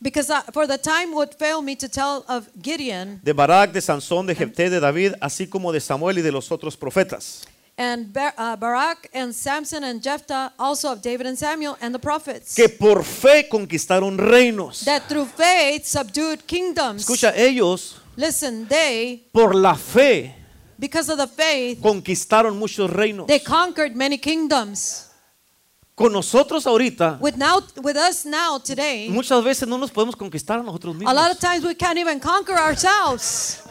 Because 0.00 0.30
uh, 0.30 0.42
for 0.52 0.68
the 0.68 0.78
time 0.78 1.12
would 1.12 1.34
fail 1.36 1.60
me 1.60 1.74
to 1.74 1.88
tell 1.88 2.24
of 2.28 2.48
Gideon 2.62 3.20
de 3.22 3.32
Barak, 3.32 3.72
de 3.72 3.80
Sansón, 3.80 4.26
de 4.26 4.34
Jefté, 4.34 4.70
de 4.70 4.78
David, 4.78 5.14
así 5.20 5.48
como 5.48 5.72
de 5.72 5.80
Samuel 5.80 6.18
y 6.18 6.22
de 6.22 6.30
los 6.30 6.52
otros 6.52 6.76
profetas. 6.76 7.44
and 7.76 8.12
Bar- 8.12 8.34
uh, 8.38 8.56
Barak 8.56 9.08
and 9.14 9.32
Samson 9.32 9.82
and 9.84 10.00
Jephthah, 10.02 10.52
also 10.58 10.92
of 10.92 11.00
David 11.02 11.26
and 11.26 11.36
Samuel 11.38 11.76
and 11.80 11.92
the 11.94 11.98
prophets, 11.98 12.54
que 12.54 12.68
por 12.68 13.02
fe 13.04 13.48
conquistaron 13.48 14.16
reinos. 14.18 14.84
that 14.84 15.02
through 15.08 15.26
faith 15.36 15.84
subdued 15.84 16.44
kingdoms. 16.46 17.02
Escucha, 17.02 17.32
ellos 17.36 17.96
Listen, 18.18 18.66
they, 18.66 19.28
por 19.32 19.54
la 19.54 19.76
fe 19.76 20.34
because 20.76 21.08
of 21.08 21.18
the 21.18 21.28
faith, 21.28 21.80
conquistaron 21.80 22.58
muchos 22.58 22.90
reinos. 22.90 23.28
they 23.28 23.38
conquered 23.38 23.94
many 23.94 24.18
kingdoms. 24.18 25.04
Con 25.94 26.12
nosotros 26.12 26.66
ahorita, 26.66 27.18
With 27.20 27.36
now, 27.36 27.60
with 27.80 27.96
us 27.96 28.24
now 28.26 28.58
today, 28.58 29.08
muchas 29.08 29.42
veces 29.44 29.68
no 29.68 29.78
nos 29.78 29.92
podemos 29.92 30.16
conquistar 30.16 30.58
a 30.58 30.62
nosotros 30.64 30.96
a 31.06 31.14
lot 31.14 31.30
of 31.30 31.36
mismos. 31.36 31.40
times 31.40 31.64
we 31.64 31.76
can't 31.76 31.96
even 31.96 32.18
conquer 32.18 32.56
ourselves. 32.56 33.62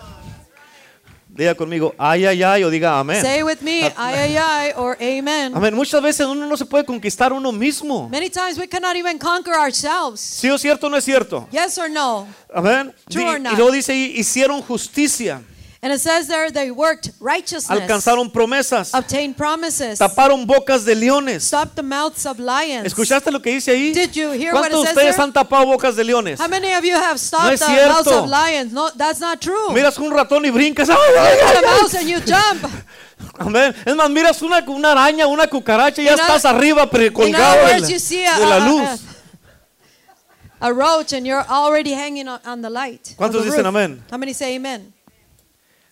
Diga 1.38 1.54
conmigo, 1.54 1.94
ay, 2.00 2.26
ay, 2.26 2.42
ay, 2.42 2.64
o 2.64 2.70
diga 2.72 3.00
amén. 3.00 3.22
Say 3.22 3.44
with 3.44 3.60
me, 3.62 3.84
ay, 3.96 4.16
ay, 4.16 4.38
ay, 4.38 4.72
or 4.76 4.98
amen. 5.00 5.56
Amén. 5.56 5.76
Muchas 5.76 6.02
veces 6.02 6.26
uno 6.26 6.48
no 6.48 6.58
se 6.58 6.66
puede 6.66 6.84
conquistar 6.84 7.32
uno 7.32 7.52
mismo. 7.52 8.10
Many 8.10 8.30
times 8.32 8.58
we 8.58 8.68
cannot 8.68 8.96
even 8.96 9.20
conquer 9.20 9.54
ourselves. 9.54 10.20
¿Sí 10.20 10.50
o 10.50 10.58
cierto 10.58 10.88
o 10.88 10.90
no 10.90 10.98
es 10.98 11.04
cierto? 11.06 11.48
Yes 11.52 11.78
or 11.78 11.92
no? 11.92 12.28
Amén. 12.52 12.92
True 13.08 13.22
Y- 13.24 13.28
or 13.28 13.38
y 13.38 13.42
not? 13.44 13.54
luego 13.56 13.72
dice, 13.72 13.94
y 13.94 14.20
hicieron 14.20 14.64
justicia, 14.64 15.42
And 15.88 15.94
it 15.96 16.02
says 16.02 16.28
there 16.28 16.52
they 16.52 16.70
worked 16.70 17.12
righteousness, 17.22 17.70
alcanzaron 17.80 18.30
promesas, 18.30 18.92
obtained 18.94 19.38
promises, 19.38 19.98
taparon 19.98 20.46
bocas 20.46 20.84
de 20.84 20.94
leones. 20.96 21.46
stopped 21.46 21.78
the 21.78 21.82
mouths 21.82 22.26
of 22.26 22.40
lions. 22.40 22.86
¿Escuchaste 22.86 23.32
lo 23.32 23.40
que 23.40 23.54
dice 23.54 23.72
ahí? 23.72 23.94
Did 23.94 24.12
you 24.14 24.32
hear 24.34 24.54
what 24.54 24.64
¿Cuántos 24.70 24.84
de 24.84 24.90
ustedes 24.90 25.16
there? 25.16 25.24
han 25.24 25.32
tapado 25.32 25.66
bocas 25.66 25.96
de 25.96 26.04
leones? 26.04 26.42
How 26.42 26.50
many 26.50 26.74
of 26.74 26.84
you 26.84 26.94
have 26.96 27.14
No 27.14 27.18
stopped 27.18 27.54
es 27.54 27.60
the 27.62 27.68
mouths 27.68 28.04
cierto. 28.04 28.24
of 28.24 28.30
lions? 28.30 28.74
No, 28.74 28.90
that's 28.98 29.22
not 29.22 29.40
true. 29.40 29.70
Miras 29.72 29.98
un 29.98 30.12
ratón 30.12 30.44
y 30.46 30.50
brincas. 30.52 30.90
¡Ay, 30.90 30.98
ay, 30.98 31.14
Look 31.14 31.24
ay, 31.24 31.40
at 31.58 31.64
a 31.64 31.68
ay! 31.70 31.80
mouse 31.82 31.94
and 31.94 32.10
you 32.10 32.20
jump. 32.20 32.66
Amén. 33.40 33.74
Es 33.86 33.96
más, 33.96 34.10
miras 34.10 34.42
una, 34.42 34.60
una 34.68 34.92
araña, 34.92 35.26
una 35.28 35.48
cucaracha 35.48 36.02
y 36.02 36.06
ya 36.06 36.16
estás 36.16 36.44
other- 36.44 36.54
arriba 36.58 36.90
colgado 36.90 37.56
de 37.66 37.80
la, 37.80 37.88
a, 37.88 38.40
de 38.40 38.46
la 38.46 38.56
a- 38.58 38.60
luz. 38.68 38.82
a- 40.60 40.68
a 40.68 40.74
roach 40.74 41.14
and 41.14 41.26
you're 41.26 41.46
already 41.48 41.94
hanging 41.94 42.28
on, 42.28 42.42
on 42.46 42.62
the 42.62 42.70
light. 42.70 43.16
¿Cuántos 43.16 43.44
the 43.46 43.52
dicen 43.52 43.66
amén? 43.66 44.02
How 44.12 44.18
many 44.18 44.34
say 44.34 44.56
amen? 44.58 44.92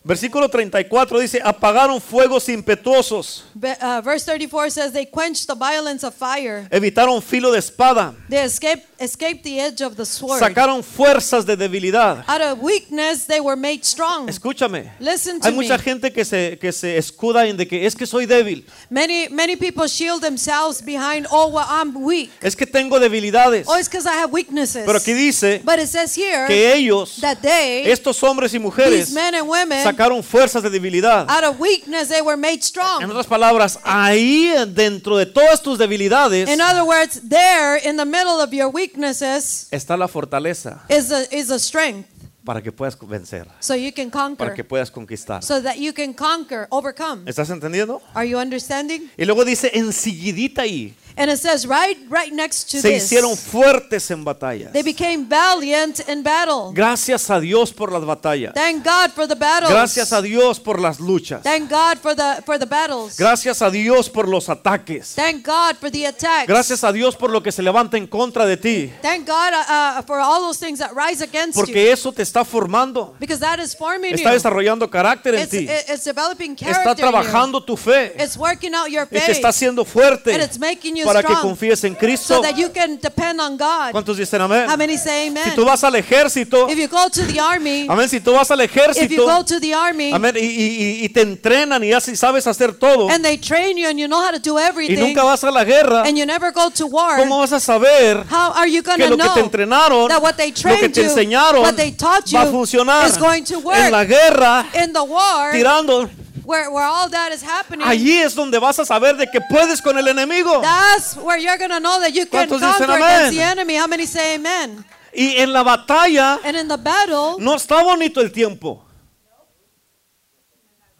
Versículo 0.06 0.48
34 0.48 1.18
dice, 1.18 1.40
apagaron 1.42 2.00
fuegos 2.00 2.48
impetuosos, 2.48 3.44
Be- 3.54 3.76
uh, 3.82 4.00
verse 4.02 4.24
34 4.24 4.70
says 4.70 4.92
they 4.92 5.04
quenched 5.04 5.48
the 5.48 5.54
violence 5.54 6.06
of 6.06 6.14
fire. 6.14 6.68
evitaron 6.70 7.20
filo 7.20 7.50
de 7.50 7.58
espada, 7.58 8.14
They 8.28 8.44
escaped, 8.44 8.86
escaped 9.00 9.42
the 9.42 9.58
edge 9.60 9.82
of 9.82 9.96
the 9.96 10.06
sword. 10.06 10.38
sacaron 10.38 10.84
fuerzas 10.84 11.44
de 11.44 11.56
debilidad. 11.56 12.24
Out 12.28 12.40
of 12.40 12.62
weakness, 12.62 13.24
they 13.26 13.40
were 13.40 13.56
made 13.56 13.84
strong. 13.84 14.28
Escúchame. 14.28 14.92
Listen 15.00 15.40
to 15.40 15.48
Hay 15.48 15.52
mucha 15.54 15.76
me. 15.76 15.82
gente 15.82 16.12
que 16.12 16.24
se, 16.24 16.56
que 16.60 16.70
se 16.70 16.96
escuda 16.96 17.44
en 17.48 17.56
de 17.56 17.66
que 17.66 17.84
es 17.84 17.96
que 17.96 18.06
soy 18.06 18.26
débil, 18.26 18.64
Many, 18.88 19.28
many 19.30 19.56
people 19.56 19.88
shield 19.88 20.22
themselves 20.22 20.80
behind, 20.84 21.26
oh, 21.32 21.48
well, 21.48 21.66
I'm 21.68 21.96
weak. 22.04 22.30
es 22.40 22.54
que 22.54 22.64
tengo 22.66 23.00
debilidades. 23.00 23.66
Oh, 23.68 23.76
it's 23.76 23.88
because 23.88 24.06
I 24.06 24.14
have 24.22 24.30
weaknesses. 24.32 24.84
Pero 24.86 24.98
aquí 24.98 25.12
dice 25.14 25.60
But 25.64 25.80
it 25.80 25.88
says 25.88 26.16
here 26.16 26.46
que 26.46 26.72
ellos, 26.74 27.16
that 27.20 27.38
they, 27.42 27.90
estos 27.90 28.22
hombres 28.22 28.52
y 28.54 28.58
these 28.58 28.62
mujeres, 28.62 29.10
men 29.12 29.34
and 29.34 29.48
women, 29.48 29.82
sacaron 29.96 30.22
fuerzas 30.22 30.62
de 30.62 30.70
debilidad. 30.70 31.26
out 31.28 31.44
of 31.44 31.58
weakness, 31.60 32.08
they 32.08 32.20
were 32.20 32.36
made 32.36 32.54
En 32.54 32.62
strong. 32.62 33.04
otras 33.04 33.26
palabras, 33.26 33.78
ahí 33.84 34.52
dentro 34.68 35.16
de 35.16 35.26
todas 35.26 35.62
tus 35.62 35.78
debilidades 35.78 36.48
In 36.48 36.60
other 36.60 36.82
words, 36.84 37.20
there 37.28 37.78
in 37.88 37.96
the 37.96 38.04
middle 38.04 38.40
of 38.40 38.50
your 38.52 38.68
weaknesses 38.72 39.68
está 39.70 39.96
la 39.96 40.08
fortaleza. 40.08 40.82
is 40.88 41.10
a, 41.12 41.24
is 41.34 41.50
a 41.50 41.58
strength. 41.58 42.08
para 42.44 42.62
que 42.62 42.70
puedas 42.70 42.96
vencer, 43.00 43.48
so 43.58 43.74
you 43.74 43.92
can 43.92 44.08
para 44.08 44.28
conquer, 44.28 44.54
que 44.54 44.62
puedas 44.62 44.88
conquistar. 44.90 45.42
so 45.42 45.60
that 45.60 45.78
you 45.78 45.92
can 45.92 46.12
conquer, 46.14 46.68
overcome. 46.70 47.28
¿Estás 47.28 47.50
entendiendo? 47.50 48.00
Are 48.14 48.28
you 48.28 48.38
understanding? 48.38 49.10
Y 49.18 49.24
luego 49.24 49.44
dice, 49.44 49.72
enseguidita 49.74 50.62
ahí, 50.62 50.94
And 51.18 51.30
it 51.30 51.38
says 51.38 51.66
right, 51.66 51.96
right 52.10 52.30
next 52.30 52.70
to 52.72 52.80
se 52.80 52.90
this, 52.90 53.04
hicieron 53.04 53.36
fuertes 53.38 54.10
en 54.10 54.22
batallas. 54.22 54.72
they 54.72 54.82
became 54.82 55.26
valiant 55.26 56.06
in 56.08 56.22
battle. 56.22 56.72
Gracias 56.74 57.30
a 57.30 57.40
Dios 57.40 57.72
por 57.72 57.90
las 57.90 58.04
batallas. 58.04 58.52
Thank 58.52 58.84
God 58.84 59.12
for 59.14 59.26
the 59.26 59.34
battles. 59.34 59.70
Gracias 59.70 60.12
a 60.12 60.20
Dios 60.20 60.60
por 60.60 60.78
las 60.78 61.00
luchas. 61.00 61.42
Thank 61.42 61.70
God 61.70 61.98
for 62.02 62.14
the 62.14 62.42
for 62.44 62.58
the 62.58 62.66
battles. 62.66 63.16
Gracias 63.16 63.62
a 63.62 63.70
Dios 63.70 64.10
por 64.10 64.28
los 64.28 64.50
ataques. 64.50 65.14
Thank 65.14 65.46
God 65.46 65.76
for 65.80 65.90
the 65.90 66.06
attacks. 66.06 66.48
Gracias 66.48 66.84
a 66.84 66.92
Dios 66.92 67.16
por 67.16 67.30
lo 67.30 67.42
que 67.42 67.50
se 67.50 67.62
levanta 67.62 67.96
en 67.96 68.06
contra 68.06 68.44
de 68.44 68.58
ti. 68.58 68.92
Thank 69.00 69.26
God 69.26 69.54
uh, 69.54 70.00
uh, 70.00 70.02
for 70.02 70.18
all 70.20 70.40
those 70.40 70.58
things 70.58 70.78
that 70.80 70.90
rise 70.94 71.22
against 71.24 71.56
you. 71.56 71.64
Porque 71.64 71.90
eso 71.90 72.12
te 72.12 72.22
está 72.22 72.44
formando. 72.44 73.14
Because 73.18 73.40
that 73.40 73.58
is 73.58 73.74
forming 73.74 74.12
Está 74.12 74.30
you. 74.30 74.34
desarrollando 74.34 74.90
carácter 74.90 75.34
en 75.34 75.40
It's, 75.42 75.50
ti. 75.50 75.66
it's 75.66 76.04
developing 76.04 76.54
character 76.54 76.90
Está 76.90 76.90
in 76.90 76.96
you. 76.98 77.02
trabajando 77.02 77.64
tu 77.64 77.74
fe. 77.74 78.12
It's 78.18 78.36
working 78.36 78.74
out 78.74 78.88
your 78.90 79.04
Y 79.04 79.08
te 79.08 79.20
faith 79.20 79.30
está 79.30 79.48
haciendo 79.48 79.84
fuerte 79.86 80.34
and 80.34 80.42
it's 80.42 80.58
making 80.58 80.94
you 80.94 81.05
para 81.06 81.22
que 81.22 81.34
confíes 81.34 81.82
en 81.84 81.94
Cristo. 81.94 82.36
so 82.36 82.42
that 82.42 82.56
you 82.56 82.70
can 82.72 82.98
depend 83.00 83.40
on 83.40 83.56
God. 83.56 83.92
¿Cuántos 83.92 84.16
dicen 84.16 84.40
amén? 84.40 84.68
How 84.68 84.76
many 84.76 84.96
say 84.98 85.28
amen? 85.28 85.44
Si 85.44 85.50
tú 85.56 85.64
vas 85.64 85.82
al 85.84 85.94
ejército, 85.94 86.68
If 86.68 86.78
you 86.78 86.88
go 86.88 87.08
to 87.10 87.22
the 87.26 87.40
army, 87.40 87.86
amén, 87.88 88.08
si 88.08 88.20
tú 88.20 88.32
vas 88.32 88.50
al 88.50 88.60
if 88.60 88.74
you 88.74 88.82
ejército, 88.82 89.24
go 89.24 89.44
to 89.44 89.60
the 89.60 89.74
army 89.74 90.12
amén, 90.12 90.36
y, 90.36 90.44
y- 90.44 91.04
y- 91.04 91.08
te 91.08 91.22
entrenan 91.22 91.82
y 91.84 91.92
así 91.92 92.16
sabes 92.16 92.46
hacer 92.46 92.74
todo, 92.74 93.08
y 93.08 94.96
nunca 94.96 95.24
vas 95.24 95.44
a 95.44 95.50
la 95.50 95.64
guerra, 95.64 96.02
and 96.02 96.16
you 96.16 96.26
never 96.26 96.52
go 96.52 96.70
to 96.70 96.86
war, 96.86 97.18
¿cómo 97.18 97.38
vas 97.38 97.52
a 97.52 97.60
saber 97.60 98.24
how 98.30 98.52
are 98.54 98.70
you 98.70 98.82
going 98.82 98.98
que 98.98 99.08
lo 99.08 99.16
que 99.16 99.28
te 99.28 99.40
entrenaron, 99.40 100.08
that 100.08 100.22
what 100.22 100.34
they 100.34 100.50
lo 100.50 100.76
que 100.78 100.88
te 100.88 101.02
enseñaron, 101.02 101.62
va 101.62 102.42
a 102.42 102.46
funcionar 102.46 103.08
is 103.08 103.18
going 103.18 103.42
to 103.44 103.58
work 103.58 103.78
en 103.78 103.92
la 103.92 104.04
guerra, 104.04 104.66
in 104.82 104.92
the 104.92 105.02
war 105.02 105.52
tirando? 105.52 106.08
Where, 106.46 106.70
where 106.70 106.84
all 106.84 107.08
that 107.10 107.32
is 107.32 107.42
happening? 107.42 107.86
Allí 107.86 108.22
es 108.22 108.34
donde 108.34 108.58
vas 108.58 108.78
a 108.78 108.84
saber 108.84 109.16
de 109.16 109.26
que 109.26 109.40
puedes 109.40 109.82
con 109.82 109.98
el 109.98 110.06
enemigo. 110.06 110.62
That's 110.62 111.16
where 111.16 111.38
you're 111.38 111.58
going 111.58 111.70
to 111.70 111.80
know 111.80 112.00
that 112.00 112.12
you 112.14 112.26
can 112.26 112.48
¿Cuántos 112.48 112.60
dicen 112.60 112.86
conquer 112.86 113.02
against 113.02 113.36
the 113.36 113.42
enemy. 113.42 113.76
How 113.76 113.86
many 113.86 114.06
say 114.06 114.36
amen? 114.36 114.84
Y 115.12 115.36
en 115.38 115.52
la 115.52 115.64
batalla 115.64 116.38
And 116.44 116.56
in 116.56 116.68
the 116.68 116.76
battle, 116.76 117.36
no 117.38 117.54
está 117.54 117.82
bonito 117.82 118.20
el 118.20 118.30
tiempo. 118.30 118.82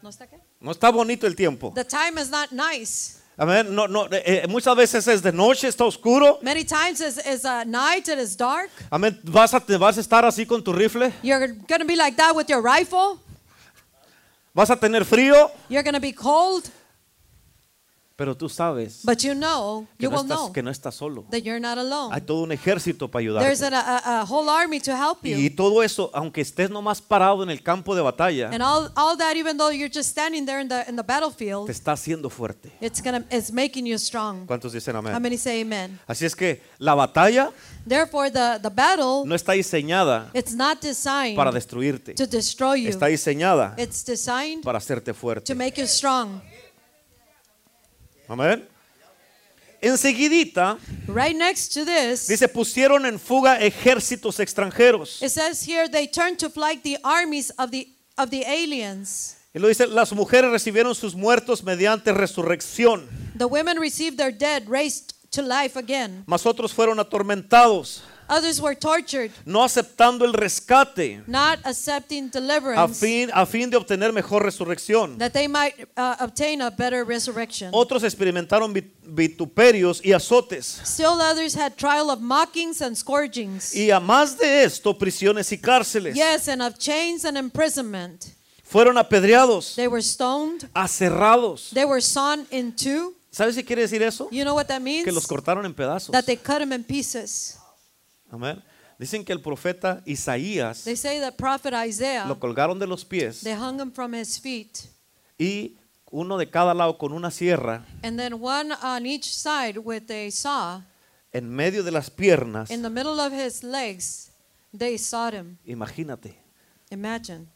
¿No 0.03 0.11
está 0.11 0.27
qué? 0.27 0.41
No 0.61 0.73
está 0.73 0.91
bonito 0.91 1.27
el 1.27 1.37
tiempo. 1.37 1.73
the 1.75 1.85
time 1.85 2.19
is 2.19 2.31
not 2.31 2.51
nice. 2.51 3.21
Amén. 3.39 3.75
No, 3.75 3.87
no, 3.87 4.07
eh, 4.07 4.23
eh, 4.25 4.47
muchas 4.49 4.75
veces 4.75 5.07
es 5.07 5.23
de 5.23 5.31
noche, 5.31 5.69
está 5.69 5.85
oscuro. 5.85 6.39
Many 6.41 6.65
times 6.65 7.03
it's, 7.03 7.19
it's 7.19 7.45
uh, 7.45 7.65
night, 7.65 8.09
it 8.09 8.19
is 8.19 8.35
dark. 8.35 8.71
Amén. 8.91 9.21
Vas 9.25 9.53
a, 9.53 9.61
vas 9.79 9.99
a 9.99 10.01
estar 10.01 10.25
así 10.25 10.47
con 10.47 10.65
tu 10.65 10.73
rifle. 10.73 11.13
You're 11.23 11.49
going 11.49 11.81
to 11.81 11.85
be 11.85 11.97
like 11.97 12.17
that 12.17 12.35
with 12.35 12.49
your 12.49 12.63
rifle. 12.63 13.21
Vas 14.57 14.71
a 14.71 14.77
tener 14.81 15.05
frío. 15.05 15.51
You're 15.69 15.85
to 15.93 16.01
be 16.01 16.15
cold, 16.15 16.65
Pero 18.19 18.35
tú 18.35 18.49
sabes 18.49 19.03
but 19.05 19.19
you 19.19 19.35
know, 19.35 19.87
que 19.99 20.05
you 20.05 20.11
no, 20.11 20.17
will 20.17 20.25
estás, 20.25 20.39
know 20.39 20.51
que 20.53 20.63
no 20.63 20.71
estás 20.71 20.95
solo. 20.95 21.27
that 21.31 21.43
you're 21.43 21.61
not 21.61 21.77
alone. 21.77 22.15
Hay 22.15 22.23
todo 22.23 22.45
un 22.45 22.51
ejército 22.51 23.11
para 23.11 23.23
There's 23.41 23.61
ayudarte. 23.61 23.77
a, 23.77 23.99
a, 23.99 24.21
a 24.23 24.25
whole 24.25 24.49
army 24.49 24.81
to 24.81 24.93
help 24.97 25.19
Y 25.23 25.51
you. 25.51 25.55
todo 25.55 25.83
eso, 25.83 26.11
aunque 26.15 26.41
estés 26.41 26.71
nomás 26.71 27.03
parado 27.03 27.43
en 27.43 27.51
el 27.51 27.63
campo 27.63 27.95
de 27.95 28.01
batalla, 28.01 28.49
And 28.51 28.63
all, 28.63 28.91
all 28.97 29.19
that, 29.19 29.37
even 29.37 29.59
though 29.59 29.71
you're 29.71 29.93
just 29.95 30.09
standing 30.09 30.47
there 30.47 30.63
in 30.63 30.69
the, 30.69 30.89
in 30.89 30.97
the 30.97 31.03
te 31.03 31.07
battlefield, 31.07 31.69
está 31.69 31.93
haciendo 31.93 32.31
fuerte. 32.31 32.73
it's, 32.81 33.03
gonna, 33.03 33.23
it's 33.31 33.53
making 33.53 33.85
you 33.87 33.99
strong. 33.99 34.47
¿Cuántos 34.47 34.73
dicen 34.73 34.95
How 34.97 35.01
amén? 35.01 35.21
many 35.21 35.37
say 35.37 35.61
amen? 35.61 35.99
Así 36.07 36.25
es 36.25 36.35
que 36.35 36.63
la 36.79 36.95
batalla 36.95 37.53
Therefore, 37.87 38.31
the, 38.31 38.59
the 38.63 38.71
battle, 38.71 39.27
no 39.27 39.35
está 39.35 39.53
diseñada 39.53 40.31
it's 40.33 40.55
not 40.55 40.81
designed 40.81 41.37
para 41.37 41.53
destruirte. 41.53 42.15
to 42.15 42.27
destroy 42.27 42.77
you. 42.85 42.89
Está 42.89 43.09
diseñada 43.09 43.75
It's 43.77 44.03
designed 44.07 44.63
para 44.65 44.79
hacerte 44.79 45.13
fuerte. 45.13 45.45
to 45.53 45.55
make 45.55 45.79
you 45.79 45.87
strong. 45.87 46.41
Amén. 48.29 48.67
Enseguidita, 49.81 50.79
Right 51.07 51.37
next 51.37 51.75
to 51.75 51.85
this, 51.85 52.27
dice, 52.29 52.49
pusieron 52.49 53.05
en 53.07 53.19
fuga 53.19 53.61
ejércitos 53.61 54.41
extranjeros. 54.41 55.23
it 55.23 55.31
says 55.31 55.63
here 55.67 55.87
they 55.89 56.07
turned 56.09 56.39
to 56.39 56.49
flight 56.51 56.83
the 56.83 56.99
armies 57.05 57.51
of 57.59 57.71
the 57.71 57.89
of 58.17 58.31
the 58.31 58.43
aliens. 58.47 59.37
Y 59.55 59.61
lo 59.61 59.69
dice, 59.69 59.87
las 59.87 60.13
mujeres 60.13 60.51
recibieron 60.51 60.95
sus 60.95 61.15
muertos 61.15 61.63
mediante 61.63 62.13
resurrección, 62.13 63.07
The 63.37 63.47
women 63.47 63.79
received 63.79 64.17
their 64.17 64.33
dead 64.33 64.65
raised 64.69 65.13
to 65.33 65.43
life 65.43 65.77
again. 65.79 66.25
mas 66.27 66.47
otros 66.47 66.73
fueron 66.73 66.99
atormentados, 66.99 68.03
Others 68.29 68.61
were 68.61 68.75
tortured, 68.75 69.31
no 69.45 69.63
aceptando 69.63 70.25
el 70.25 70.33
rescate 70.33 71.23
not 71.29 71.59
accepting 71.65 72.25
a 72.27 72.29
deliverance, 72.41 72.99
fin, 72.99 73.31
a 73.33 73.47
fin 73.47 73.71
de 73.71 73.77
obtener 73.77 74.13
mejor 74.13 74.43
resurrección. 74.45 75.17
that 75.19 75.33
they 75.33 75.47
might 75.47 75.75
uh, 75.97 76.17
obtain 76.21 76.61
a 76.61 76.71
better 76.71 77.05
resurrection. 77.05 77.71
Otros 77.73 78.03
experimentaron 78.03 78.73
vit- 78.73 78.93
vituperios 79.05 80.01
y 80.05 80.13
azotes. 80.13 80.81
Still 80.85 81.21
others 81.21 81.55
had 81.55 81.77
trial 81.77 82.11
of 82.11 82.21
mockings 82.21 82.83
and 82.83 82.97
scourgings. 82.97 83.75
Y 83.75 83.91
a 83.91 84.01
más 84.01 84.37
de 84.39 84.65
esto, 84.65 84.97
prisiones 84.99 85.53
y 85.53 85.59
cárceles. 85.59 86.15
Yes, 86.17 86.49
and 86.49 86.63
of 86.63 86.79
chains 86.79 87.25
and 87.25 87.37
imprisonment. 87.39 88.35
Fueron 88.65 88.99
apedreados, 88.99 89.77
They 89.77 89.87
were 89.87 90.03
stoned. 90.03 90.69
aserrados. 90.75 91.71
They 91.73 91.85
were 91.85 92.01
sawn 92.01 92.47
in 92.51 92.73
two. 92.75 93.15
¿Sabes 93.31 93.55
qué 93.55 93.65
quiere 93.65 93.83
decir 93.83 94.03
eso? 94.03 94.29
You 94.33 94.43
know 94.45 94.55
what 94.55 94.67
that 94.67 94.81
means? 94.81 95.05
Que 95.05 95.13
los 95.13 95.27
cortaron 95.27 95.65
en 95.67 95.75
pedazos. 95.75 96.11
That 96.11 96.25
they 96.25 96.37
cut 96.37 96.61
him 96.63 96.73
in 96.73 96.83
pieces. 96.83 97.59
Amén. 98.31 98.63
Dicen 98.99 99.25
que 99.25 99.33
el 99.33 99.41
profeta 99.43 100.03
Isaías 100.07 100.85
They 100.85 100.97
say 100.97 101.21
that 101.21 101.35
prophet 101.37 101.75
Isaiah, 101.75 102.25
lo 102.27 102.39
colgaron 102.39 102.79
de 102.79 102.87
los 102.87 103.05
pies 103.05 103.41
they 103.43 103.55
hung 103.55 103.79
him 103.81 103.93
from 103.93 104.15
his 104.15 104.41
feet. 104.41 104.89
y 105.39 105.77
uno 106.11 106.39
de 106.39 106.49
cada 106.49 106.73
lado 106.73 106.97
con 106.97 107.13
una 107.13 107.31
sierra 107.31 107.85
And 108.03 108.19
then 108.19 108.35
one 108.41 108.73
on 108.83 109.05
each 109.07 109.25
side 109.25 109.79
with 109.79 110.11
a 110.11 110.31
saw. 110.31 110.81
en 111.33 111.51
medio 111.51 111.83
de 111.83 111.91
las 111.91 112.09
piernas. 112.11 112.71
In 112.71 112.81
the 112.83 112.89
middle 112.89 113.21
of 113.21 113.33
his 113.33 113.63
legs, 113.63 114.31
they 114.77 114.97
sawed 114.97 115.35
him. 115.35 115.59
Imagínate. 115.67 116.35
Imagine. 116.91 117.47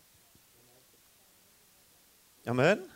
Amén. 2.44 2.86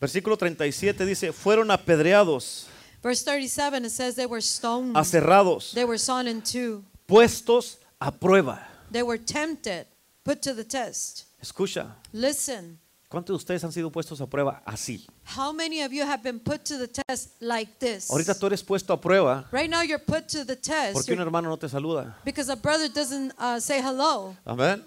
Versículo 0.00 0.36
37 0.36 1.04
dice, 1.06 1.32
fueron 1.32 1.70
apedreados, 1.70 2.66
Verse 3.06 3.22
37, 3.22 3.84
it 3.84 3.90
says 3.90 4.16
they 4.16 4.26
were 4.26 4.40
stoned. 4.40 4.96
aserrados, 4.96 5.70
They 5.72 5.84
were 5.84 5.96
sawn 5.96 6.26
in 6.26 6.42
two. 6.42 6.82
puestos 7.06 7.76
a 8.00 8.10
prueba. 8.10 8.58
They 8.90 9.04
were 9.04 9.16
tempted, 9.16 9.86
put 10.24 10.42
to 10.42 10.52
the 10.52 10.64
test. 10.64 11.24
Escucha, 11.40 11.94
Listen, 12.12 12.80
¿cuántos 13.08 13.26
de 13.28 13.34
ustedes 13.34 13.62
han 13.62 13.70
sido 13.70 13.92
puestos 13.92 14.20
a 14.20 14.26
prueba 14.26 14.60
así? 14.66 15.06
how 15.22 15.52
many 15.52 15.82
of 15.82 15.92
you 15.92 16.04
have 16.04 16.20
been 16.24 16.40
put 16.40 16.64
to 16.64 16.78
the 16.78 16.88
test 16.88 17.40
like 17.40 17.78
this? 17.78 18.10
Ahorita 18.10 18.34
tú 18.34 18.46
eres 18.46 18.64
puesto 18.64 18.92
a 18.92 19.00
prueba 19.00 19.44
Right 19.52 19.70
now 19.70 19.82
you're 19.82 20.00
put 20.04 20.26
to 20.30 20.44
the 20.44 20.56
test 20.56 20.94
porque 20.94 21.12
un 21.12 21.20
hermano 21.20 21.48
no 21.48 21.56
te 21.56 21.68
saluda. 21.68 22.16
because 22.24 22.48
a 22.48 22.56
brother 22.56 22.88
doesn't 22.88 23.32
uh, 23.38 23.60
say 23.60 23.80
hello. 23.80 24.36
Amén. 24.44 24.82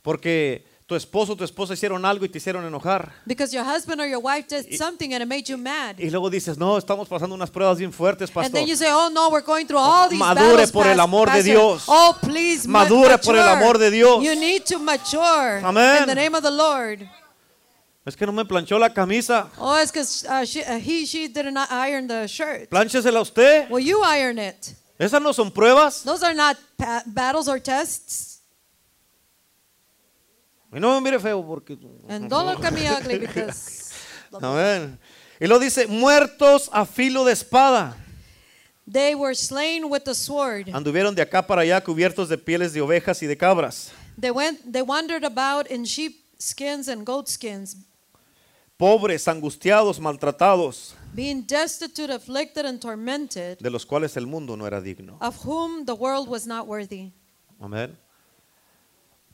Porque 0.00 0.64
tu 0.88 0.94
esposo 0.96 1.34
o 1.34 1.36
tu 1.36 1.44
esposa 1.44 1.74
hicieron 1.74 2.02
algo 2.06 2.24
y 2.24 2.30
te 2.30 2.38
hicieron 2.38 2.64
enojar. 2.64 3.12
Because 3.26 3.54
your 3.54 3.62
husband 3.62 4.00
or 4.00 4.06
your 4.08 4.20
wife 4.22 4.48
did 4.48 4.74
something 4.74 5.12
and 5.12 5.22
it 5.22 5.28
made 5.28 5.44
you 5.46 5.58
mad. 5.58 5.96
Y 5.98 6.08
luego 6.08 6.30
dices, 6.30 6.56
no, 6.56 6.78
estamos 6.78 7.06
pasando 7.06 7.34
unas 7.34 7.50
pruebas 7.50 7.76
bien 7.76 7.92
fuertes, 7.92 8.30
And 8.30 8.34
pastor. 8.34 8.52
then 8.52 8.66
you 8.66 8.74
say, 8.74 8.88
oh 8.90 9.10
no, 9.12 9.28
we're 9.28 9.42
going 9.44 9.66
through 9.66 9.78
all 9.78 10.08
these 10.08 10.18
Madure 10.18 10.44
battles, 10.56 10.72
por 10.72 10.86
el 10.86 10.98
amor 10.98 11.26
de 11.26 11.32
pastor. 11.32 11.44
Dios. 11.52 11.84
Oh, 11.88 12.16
please 12.22 12.66
ma- 12.66 12.84
Madure 12.84 13.18
por 13.18 13.36
el 13.36 13.44
mature. 13.44 13.62
amor 13.62 13.78
de 13.78 13.90
Dios. 13.90 14.24
You 14.24 14.34
need 14.34 14.64
to 14.64 14.78
mature 14.78 15.60
Amén. 15.62 16.02
in 16.04 16.06
the 16.08 16.14
name 16.14 16.34
of 16.34 16.42
the 16.42 16.50
Lord. 16.50 17.06
Es 18.06 18.16
que 18.16 18.24
no 18.24 18.32
me 18.32 18.46
planchó 18.46 18.78
la 18.78 18.88
camisa. 18.88 19.50
Oh, 19.58 19.76
it's 19.82 19.92
because 19.92 20.24
uh, 20.26 20.42
she, 20.46 20.62
uh, 20.62 20.78
he, 20.78 21.04
she 21.04 21.28
didn't 21.28 21.58
iron 21.70 22.06
the 22.08 22.26
shirt. 22.26 22.70
Plánchesela 22.70 23.20
usted. 23.20 23.68
Well, 23.68 23.80
you 23.80 24.02
iron 24.02 24.38
it. 24.38 24.72
Esas 24.98 25.20
no 25.20 25.32
son 25.32 25.50
pruebas. 25.50 26.02
Those 26.04 26.22
are 26.22 26.32
not 26.32 26.56
battles 27.06 27.46
or 27.46 27.58
tests. 27.58 28.27
Y 30.72 30.80
no 30.80 30.94
me 30.94 31.00
mire 31.00 31.18
feo 31.18 31.42
porque... 31.42 31.78
And 32.08 32.28
don't 32.28 32.46
look 32.46 32.64
at 32.64 32.72
me 32.72 32.86
ugly 32.88 33.18
because 33.18 33.92
Amén. 34.32 34.98
Y 35.40 35.46
lo 35.46 35.58
dice, 35.58 35.86
muertos 35.86 36.68
a 36.72 36.84
filo 36.84 37.24
de 37.24 37.32
espada. 37.32 37.96
they 38.86 39.14
were 39.14 39.34
slain 39.34 39.88
with 39.88 40.04
the 40.04 40.14
sword. 40.14 40.68
Anduvieron 40.72 41.14
de 41.14 41.22
acá 41.22 41.46
para 41.46 41.62
allá 41.62 41.82
cubiertos 41.82 42.28
de 42.28 42.36
pieles 42.38 42.72
de 42.72 42.80
ovejas 42.80 43.22
y 43.22 43.26
de 43.26 43.36
cabras. 43.36 43.92
They 44.20 44.30
went, 44.30 44.60
they 44.70 44.82
wandered 44.82 45.24
about 45.24 45.70
in 45.70 45.84
sheep 45.84 46.24
skins 46.38 46.88
and 46.88 47.04
goat 47.06 47.28
skins, 47.28 47.76
Pobres, 48.76 49.26
angustiados, 49.26 49.98
maltratados, 49.98 50.94
being 51.14 51.42
destitute, 51.46 52.10
afflicted, 52.10 52.64
and 52.64 52.80
tormented, 52.80 53.58
de 53.58 53.70
los 53.70 53.84
cuales 53.84 54.16
el 54.16 54.26
mundo 54.26 54.56
no 54.56 54.66
era 54.66 54.80
digno. 54.80 55.18
of 55.20 55.36
whom 55.44 55.84
the 55.84 55.94
world 55.94 56.28
was 56.28 56.46
not 56.46 56.66
worthy. 56.66 57.10
Amén. 57.60 57.96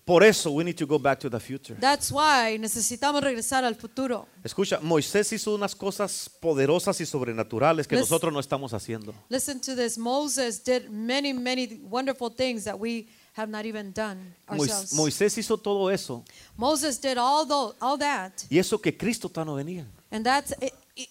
Por 0.05 0.23
eso 0.23 0.51
we 0.51 0.63
need 0.65 0.77
to 0.77 0.87
go 0.87 0.99
back 0.99 1.19
to 1.21 1.31
the 1.31 1.41
future. 1.41 1.75
That's 1.81 2.13
why 2.13 2.59
necesitamos 2.59 3.23
regresar 3.23 3.65
al 3.65 3.75
futuro. 3.75 4.29
Escucha, 4.45 4.79
Moisés 4.81 5.33
hizo 5.33 5.55
unas 5.55 5.75
cosas 5.75 6.29
poderosas 6.41 7.01
y 7.01 7.07
sobrenaturales 7.07 7.87
que 7.89 7.97
Let's- 7.97 8.01
nosotros 8.11 8.31
no 8.33 8.39
estamos 8.41 8.75
haciendo. 8.75 9.15
Listen 9.31 9.59
to 9.63 9.75
this. 9.75 9.97
Moses 9.97 10.63
did 10.63 10.91
many, 10.91 11.33
many 11.33 11.81
wonderful 11.89 12.31
things 12.31 12.65
that 12.65 12.77
we 12.79 13.07
have 13.33 13.51
not 13.51 13.65
even 13.65 13.95
done 13.95 14.35
ourselves. 14.47 14.93
Moisés 14.93 15.39
hizo 15.39 15.57
todo 15.57 15.91
eso 15.91 16.23
Moses 16.57 17.01
did 17.01 17.17
all 17.17 17.47
tho- 17.49 17.75
all 17.81 17.99
that, 17.99 18.33
y 18.51 18.59
eso 18.59 18.79
que 18.79 18.95
Cristo 18.97 19.29
todavía 19.31 19.47
no 19.53 19.55
venía. 19.57 19.87
and 20.11 20.23
that's 20.25 20.53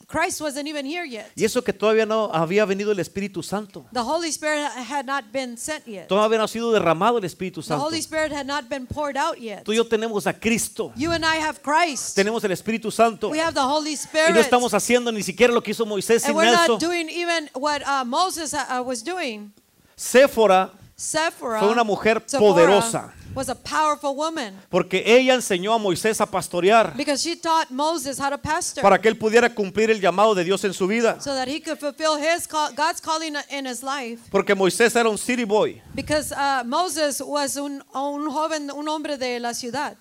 Christ 0.07 0.39
wasn't 0.39 0.65
even 0.67 0.85
here 0.85 1.05
yet. 1.05 1.25
Y 1.35 1.43
eso 1.43 1.61
que 1.61 1.73
todavía 1.73 2.05
no 2.05 2.31
había 2.33 2.63
venido 2.65 2.93
el 2.93 2.99
Espíritu 2.99 3.43
Santo. 3.43 3.85
The 3.91 3.99
Holy 3.99 4.29
Spirit 4.29 4.69
had 4.89 5.05
not 5.05 5.25
been 5.33 5.57
sent 5.57 5.85
yet. 5.85 6.07
Todavía 6.07 6.37
no 6.37 6.45
ha 6.45 6.47
sido 6.47 6.71
derramado 6.71 7.17
el 7.17 7.25
Espíritu 7.25 7.61
The 7.61 7.67
Santo. 7.67 7.83
Holy 7.85 7.99
Spirit 7.99 8.31
had 8.31 8.45
not 8.45 8.69
been 8.69 8.87
poured 8.87 9.17
out 9.17 9.37
yet. 9.37 9.63
Tú 9.65 9.73
y 9.73 9.75
yo 9.75 9.85
tenemos 9.85 10.25
a 10.25 10.33
Cristo. 10.33 10.93
You 10.95 11.11
and 11.11 11.25
I 11.25 11.35
have 11.37 11.59
Christ. 11.61 12.15
Tenemos 12.15 12.43
el 12.45 12.51
Espíritu 12.51 12.91
Santo. 12.91 13.29
We 13.29 13.41
have 13.41 13.53
the 13.53 13.59
Holy 13.61 13.91
Y 13.91 13.95
Spirit. 13.95 14.33
no 14.33 14.39
estamos 14.39 14.73
haciendo 14.73 15.11
ni 15.11 15.21
siquiera 15.21 15.51
lo 15.53 15.61
que 15.61 15.71
hizo 15.71 15.85
Moisés 15.85 16.23
and 16.23 16.27
sin 16.27 16.35
we're 16.35 16.47
eso. 16.53 16.73
not 16.73 16.79
doing 16.79 17.09
even 17.09 17.49
what 17.53 17.81
uh, 17.85 18.05
Moses 18.05 18.53
uh, 18.53 18.79
uh, 18.79 18.83
was 18.83 19.03
doing. 19.03 19.51
Séfora, 19.97 20.71
Sephora 20.95 21.59
Fue 21.59 21.69
una 21.69 21.83
mujer 21.83 22.23
Sephora 22.25 22.53
poderosa. 22.53 23.13
Was 23.35 23.49
a 23.49 23.55
powerful 23.55 24.15
woman 24.15 24.53
porque 24.69 25.03
ella 25.05 25.33
enseñó 25.33 25.73
a 25.73 25.77
Moisés 25.77 26.21
a 26.21 26.25
pastorear 26.25 26.95
because 26.95 27.21
she 27.21 27.35
taught 27.35 27.69
Moses 27.69 28.19
how 28.19 28.29
to 28.29 28.37
pastor 28.37 28.81
para 28.81 28.99
que 28.99 29.09
él 29.09 29.17
pudiera 29.17 29.53
cumplir 29.53 29.89
el 29.89 29.99
llamado 29.99 30.35
de 30.35 30.43
Dios 30.43 30.63
en 30.63 30.73
su 30.73 30.87
vida. 30.87 31.19
so 31.21 31.33
that 31.33 31.47
he 31.47 31.59
could 31.59 31.79
fulfill 31.79 32.15
his 32.17 32.47
call, 32.47 32.71
God's 32.73 33.01
calling 33.01 33.35
in 33.49 33.65
his 33.65 33.83
life. 33.83 34.19
Porque 34.31 34.55
Moisés 34.55 34.95
era 34.95 35.09
un 35.09 35.17
city 35.17 35.45
boy. 35.45 35.81
Because 35.95 36.31
uh, 36.31 36.63
Moses 36.65 37.21
was 37.21 37.57
un, 37.57 37.83
un 37.93 38.29
joven, 38.29 38.69
un 38.71 38.87
hombre 38.87 39.17
de 39.17 39.39
la 39.39 39.53
ciudad. 39.53 39.95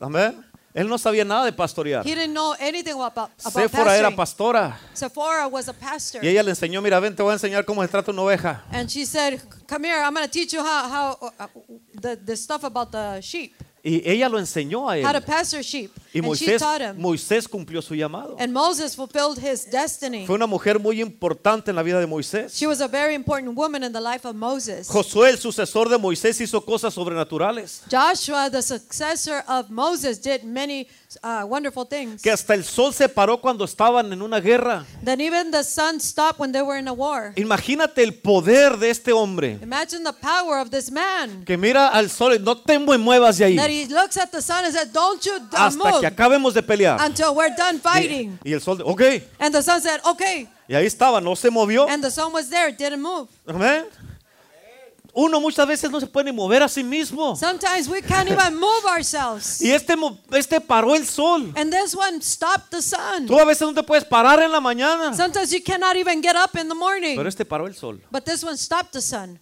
Amén. 0.00 0.44
Él 0.74 0.88
no 0.88 0.98
sabía 0.98 1.24
nada 1.24 1.44
de 1.44 1.52
pastorear. 1.52 2.04
He 2.04 2.16
didn't 2.16 2.32
know 2.34 2.52
anything 2.58 2.94
about, 2.94 3.12
about 3.12 3.30
Séfora 3.38 3.96
era 3.96 4.10
pastoring. 4.10 4.16
pastora. 4.16 4.80
Sephora 4.92 5.46
was 5.46 5.68
a 5.68 5.72
pastor. 5.72 6.24
Y 6.24 6.28
ella 6.28 6.42
le 6.42 6.50
enseñó, 6.50 6.82
mira, 6.82 6.98
ven, 6.98 7.14
te 7.14 7.22
voy 7.22 7.30
a 7.30 7.34
enseñar 7.34 7.64
cómo 7.64 7.80
se 7.82 7.88
trata 7.88 8.10
una 8.10 8.22
oveja. 8.22 8.64
And 8.72 8.90
she 8.90 9.06
said, 9.06 9.40
"Come 9.68 9.86
here. 9.86 10.02
I'm 10.02 10.12
going 10.12 10.26
to 10.26 10.30
teach 10.32 10.52
you 10.52 10.60
how 10.60 10.88
how 10.88 11.32
uh, 11.38 11.46
the 12.02 12.16
the 12.16 12.36
stuff 12.36 12.64
about 12.64 12.90
the 12.90 13.20
sheep, 13.20 13.54
Y 13.86 14.02
ella 14.04 14.30
lo 14.30 14.38
enseñó 14.38 14.88
a 14.88 14.96
how 14.96 15.12
to 15.12 15.18
él. 15.18 15.24
pasture 15.24 15.62
sheep." 15.62 15.90
Y 16.14 16.20
and 16.20 16.34
she 16.34 16.46
Moisés, 16.46 16.58
taught 16.58 16.80
him. 16.80 16.96
Moisés 16.96 17.46
cumplió 17.46 17.82
su 17.82 17.94
llamado. 17.94 18.34
And 18.38 18.50
Moses 18.50 18.96
fulfilled 18.96 19.38
his 19.38 19.70
destiny. 19.70 20.26
Fue 20.26 20.36
una 20.36 20.46
mujer 20.46 20.80
muy 20.80 21.02
importante 21.02 21.70
en 21.70 21.76
la 21.76 21.82
vida 21.82 22.00
de 22.00 22.06
Moisés. 22.06 22.54
She 22.54 22.66
was 22.66 22.80
a 22.80 22.88
very 22.88 23.14
important 23.14 23.54
woman 23.54 23.84
in 23.84 23.92
the 23.92 24.00
life 24.00 24.26
of 24.26 24.34
Moses. 24.34 24.88
Josué, 24.88 25.30
el 25.30 25.38
sucesor 25.38 25.90
de 25.90 25.98
Moisés, 25.98 26.40
hizo 26.40 26.64
cosas 26.64 26.94
sobrenaturales. 26.94 27.82
Joshua, 27.90 28.48
the 28.50 28.62
successor 28.62 29.44
of 29.46 29.68
Moses, 29.68 30.18
did 30.18 30.44
many 30.44 30.88
uh, 31.22 31.44
wonderful 31.46 31.86
things. 31.86 32.22
Que 32.22 32.30
hasta 32.30 32.54
el 32.54 32.64
sol 32.64 32.92
se 32.92 33.08
paró 33.08 33.40
cuando 33.40 33.64
estaban 33.64 34.12
en 34.12 34.22
una 34.22 34.40
guerra. 34.40 34.84
Then 35.02 35.20
even 35.20 35.50
the 35.50 35.62
sun 35.62 36.00
stopped 36.00 36.38
when 36.38 36.52
they 36.52 36.62
were 36.62 36.78
in 36.78 36.88
a 36.88 36.92
war. 36.92 37.32
Imagínate 37.36 38.02
el 38.02 38.12
poder 38.14 38.78
de 38.78 38.90
este 38.90 39.12
hombre. 39.12 39.58
Imagine 39.62 40.04
the 40.04 40.12
power 40.12 40.58
of 40.60 40.70
this 40.70 40.90
man. 40.90 41.44
Que 41.44 41.56
mira 41.56 41.88
al 41.88 42.10
sol 42.10 42.34
y 42.34 42.38
no 42.38 42.56
te 42.56 42.78
muevas 42.78 43.38
de 43.38 43.44
ahí. 43.44 43.56
That 43.56 43.70
he 43.70 43.86
looks 43.86 44.16
at 44.16 44.30
the 44.30 44.42
sun 44.42 44.64
and 44.64 44.74
said, 44.74 44.92
"Don't 44.92 45.24
you 45.24 45.32
Hasta 45.52 45.78
move 45.78 46.00
que 46.00 46.06
acabemos 46.06 46.54
de 46.54 46.62
pelear. 46.62 47.00
until 47.00 47.34
we're 47.34 47.54
done 47.56 47.80
fighting." 47.80 48.38
Y, 48.44 48.50
y 48.50 48.52
el 48.54 48.60
sol, 48.60 48.80
ok. 48.84 49.02
And 49.38 49.54
the 49.54 49.62
sun 49.62 49.80
said, 49.80 50.00
"Okay." 50.04 50.48
Y 50.66 50.74
ahí 50.74 50.86
estaba, 50.86 51.20
no 51.20 51.36
se 51.36 51.50
movió. 51.50 51.86
And 51.88 52.02
the 52.02 52.10
sun 52.10 52.32
was 52.32 52.48
there, 52.48 52.70
it 52.70 52.78
didn't 52.78 53.02
move. 53.02 53.28
Amén. 53.46 53.84
Uno 55.16 55.40
muchas 55.40 55.66
veces 55.68 55.90
no 55.90 56.00
se 56.00 56.08
puede 56.08 56.32
mover 56.32 56.62
a 56.62 56.68
sí 56.68 56.82
mismo. 56.82 57.36
Sometimes 57.36 57.88
we 57.88 58.02
can't 58.02 58.28
even 58.28 58.56
move 58.56 58.84
ourselves. 58.84 59.60
Y 59.62 59.70
este, 59.70 59.94
este 60.32 60.60
paró 60.60 60.94
el 60.96 61.06
sol. 61.06 61.52
And 61.56 61.72
this 61.72 61.94
one 61.94 62.20
stopped 62.20 62.70
the 62.70 62.82
sun. 62.82 63.26
Tú 63.26 63.38
a 63.38 63.44
veces 63.44 63.62
no 63.62 63.72
te 63.72 63.82
puedes 63.84 64.04
parar 64.04 64.42
en 64.42 64.50
la 64.50 64.60
mañana. 64.60 65.14
Sometimes 65.14 65.52
you 65.52 65.62
cannot 65.62 65.94
even 65.96 66.20
get 66.20 66.34
up 66.34 66.58
in 66.58 66.68
the 66.68 66.74
morning. 66.74 67.16
Pero 67.16 67.28
este 67.28 67.44
paró 67.44 67.68
el 67.68 67.74
sol. 67.74 68.00
But 68.10 68.24
this 68.24 68.42
one 68.42 68.56
stopped 68.56 68.92
the 68.92 69.00
sun. 69.00 69.38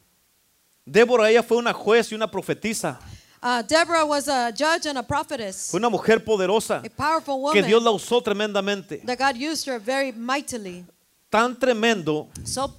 Débora, 0.85 1.31
ella 1.31 1.43
fue 1.43 1.57
una 1.57 1.73
juez 1.73 2.13
y 2.13 2.17
una 2.17 2.31
profetisa. 2.31 2.99
Uh, 3.45 3.61
Deborah 3.63 4.05
was 4.05 4.29
a 4.29 4.53
judge 4.53 4.87
and 4.87 4.99
a 4.99 5.03
prophetess, 5.03 5.71
Fue 5.71 5.79
una 5.79 5.89
mujer 5.89 6.23
poderosa 6.25 6.81
a 6.85 6.89
powerful 6.89 7.35
que 7.53 7.61
woman 7.61 7.67
Dios 7.67 7.83
la 7.83 7.91
usó 7.91 8.23
tremendamente. 8.23 9.03
that 9.05 9.19
God 9.19 9.37
used 9.37 9.67
her 9.67 9.81
very 9.81 10.13
mightily, 10.13 10.85
Tan 11.33 11.59
tremendo 11.59 12.29
so 12.45 12.71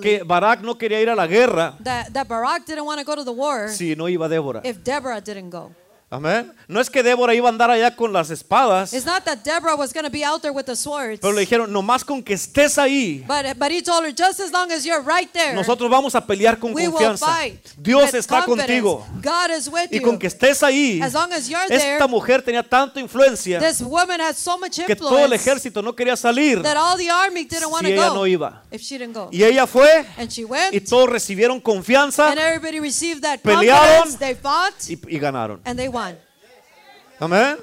que 0.00 0.22
Barak 0.22 0.62
no 0.62 0.78
quería 0.78 1.02
ir 1.02 1.10
a 1.10 1.14
la 1.14 1.26
guerra 1.26 1.76
that, 1.84 2.10
that 2.10 2.26
Barak 2.26 2.64
didn't 2.64 2.86
want 2.86 2.98
to 2.98 3.04
go 3.04 3.14
to 3.14 3.22
the 3.22 3.30
war 3.30 3.68
si 3.68 3.94
no 3.94 4.08
iba 4.08 4.26
Débora. 4.26 4.62
if 4.64 4.82
Deborah 4.82 5.20
didn't 5.20 5.50
go. 5.50 5.70
Amén. 6.10 6.50
No 6.68 6.80
es 6.80 6.88
que 6.88 7.02
Débora 7.02 7.34
iba 7.34 7.48
a 7.48 7.52
andar 7.52 7.70
allá 7.70 7.94
con 7.94 8.12
las 8.14 8.30
espadas, 8.30 8.94
It's 8.94 9.04
not 9.04 9.24
that 9.24 9.40
Deborah 9.44 9.76
was 9.76 9.92
going 9.92 10.04
to 10.06 10.10
be 10.10 10.24
out 10.24 10.40
there 10.40 10.52
with 10.54 10.64
the 10.64 10.74
swords, 10.74 11.20
pero 11.20 11.34
le 11.34 11.40
dijeron, 11.40 11.70
nomás 11.70 12.02
con 12.02 12.22
que 12.22 12.32
estés 12.32 12.78
ahí, 12.78 13.22
but, 13.26 13.44
but 13.58 13.70
he 13.70 13.82
told 13.82 14.04
her, 14.04 14.10
just 14.10 14.40
as 14.40 14.50
long 14.50 14.72
as 14.72 14.86
you're 14.86 15.02
right 15.02 15.30
there, 15.34 15.54
nosotros 15.54 15.90
vamos 15.90 16.14
a 16.14 16.26
pelear 16.26 16.58
con 16.58 16.72
we 16.72 16.88
will 16.88 16.92
confianza. 16.96 17.26
fight. 17.26 17.60
Dios 17.76 18.14
está 18.14 18.42
confidence. 18.42 18.66
contigo. 18.82 19.06
God 19.22 19.50
is 19.54 19.68
with 19.68 19.88
Y 19.92 19.98
you. 19.98 20.02
con 20.02 20.18
que 20.18 20.28
estés 20.28 20.62
ahí, 20.62 20.98
As 21.02 21.12
long 21.12 21.30
as 21.30 21.46
you're 21.46 21.68
there, 21.68 21.96
esta 21.96 22.06
mujer 22.06 22.40
tenía 22.42 22.62
tanta 22.62 23.00
influencia 23.00 23.58
this 23.60 23.82
woman 23.82 24.18
had 24.18 24.34
so 24.34 24.56
much 24.56 24.80
que 24.86 24.96
todo 24.96 25.18
el 25.18 25.32
ejército 25.34 25.82
no 25.82 25.94
quería 25.94 26.16
salir 26.16 26.62
that 26.62 26.76
all 26.78 26.96
the 26.96 27.10
army 27.10 27.44
didn't 27.44 27.70
want 27.70 27.84
si 27.84 27.92
ella 27.92 28.08
go 28.08 28.14
no 28.14 28.26
iba. 28.26 28.62
if 28.70 28.80
she 28.80 28.96
didn't 28.96 29.12
go. 29.14 29.28
Y 29.30 29.42
ella 29.44 29.66
fue 29.66 30.06
And 30.16 30.30
she 30.30 30.46
went, 30.46 30.74
y 30.74 30.80
todos 30.80 31.06
recibieron 31.10 31.60
confianza 31.60 32.30
and 32.30 32.38
everybody 32.38 32.80
received 32.80 33.20
that 33.20 33.40
pelearon. 33.42 34.16
They 34.18 34.34
fought, 34.34 34.72
y, 34.88 34.98
y 35.06 35.18
ganaron. 35.18 35.60
and 35.66 35.78
they 35.78 35.88
won. 35.88 35.97
Amén. 37.20 37.56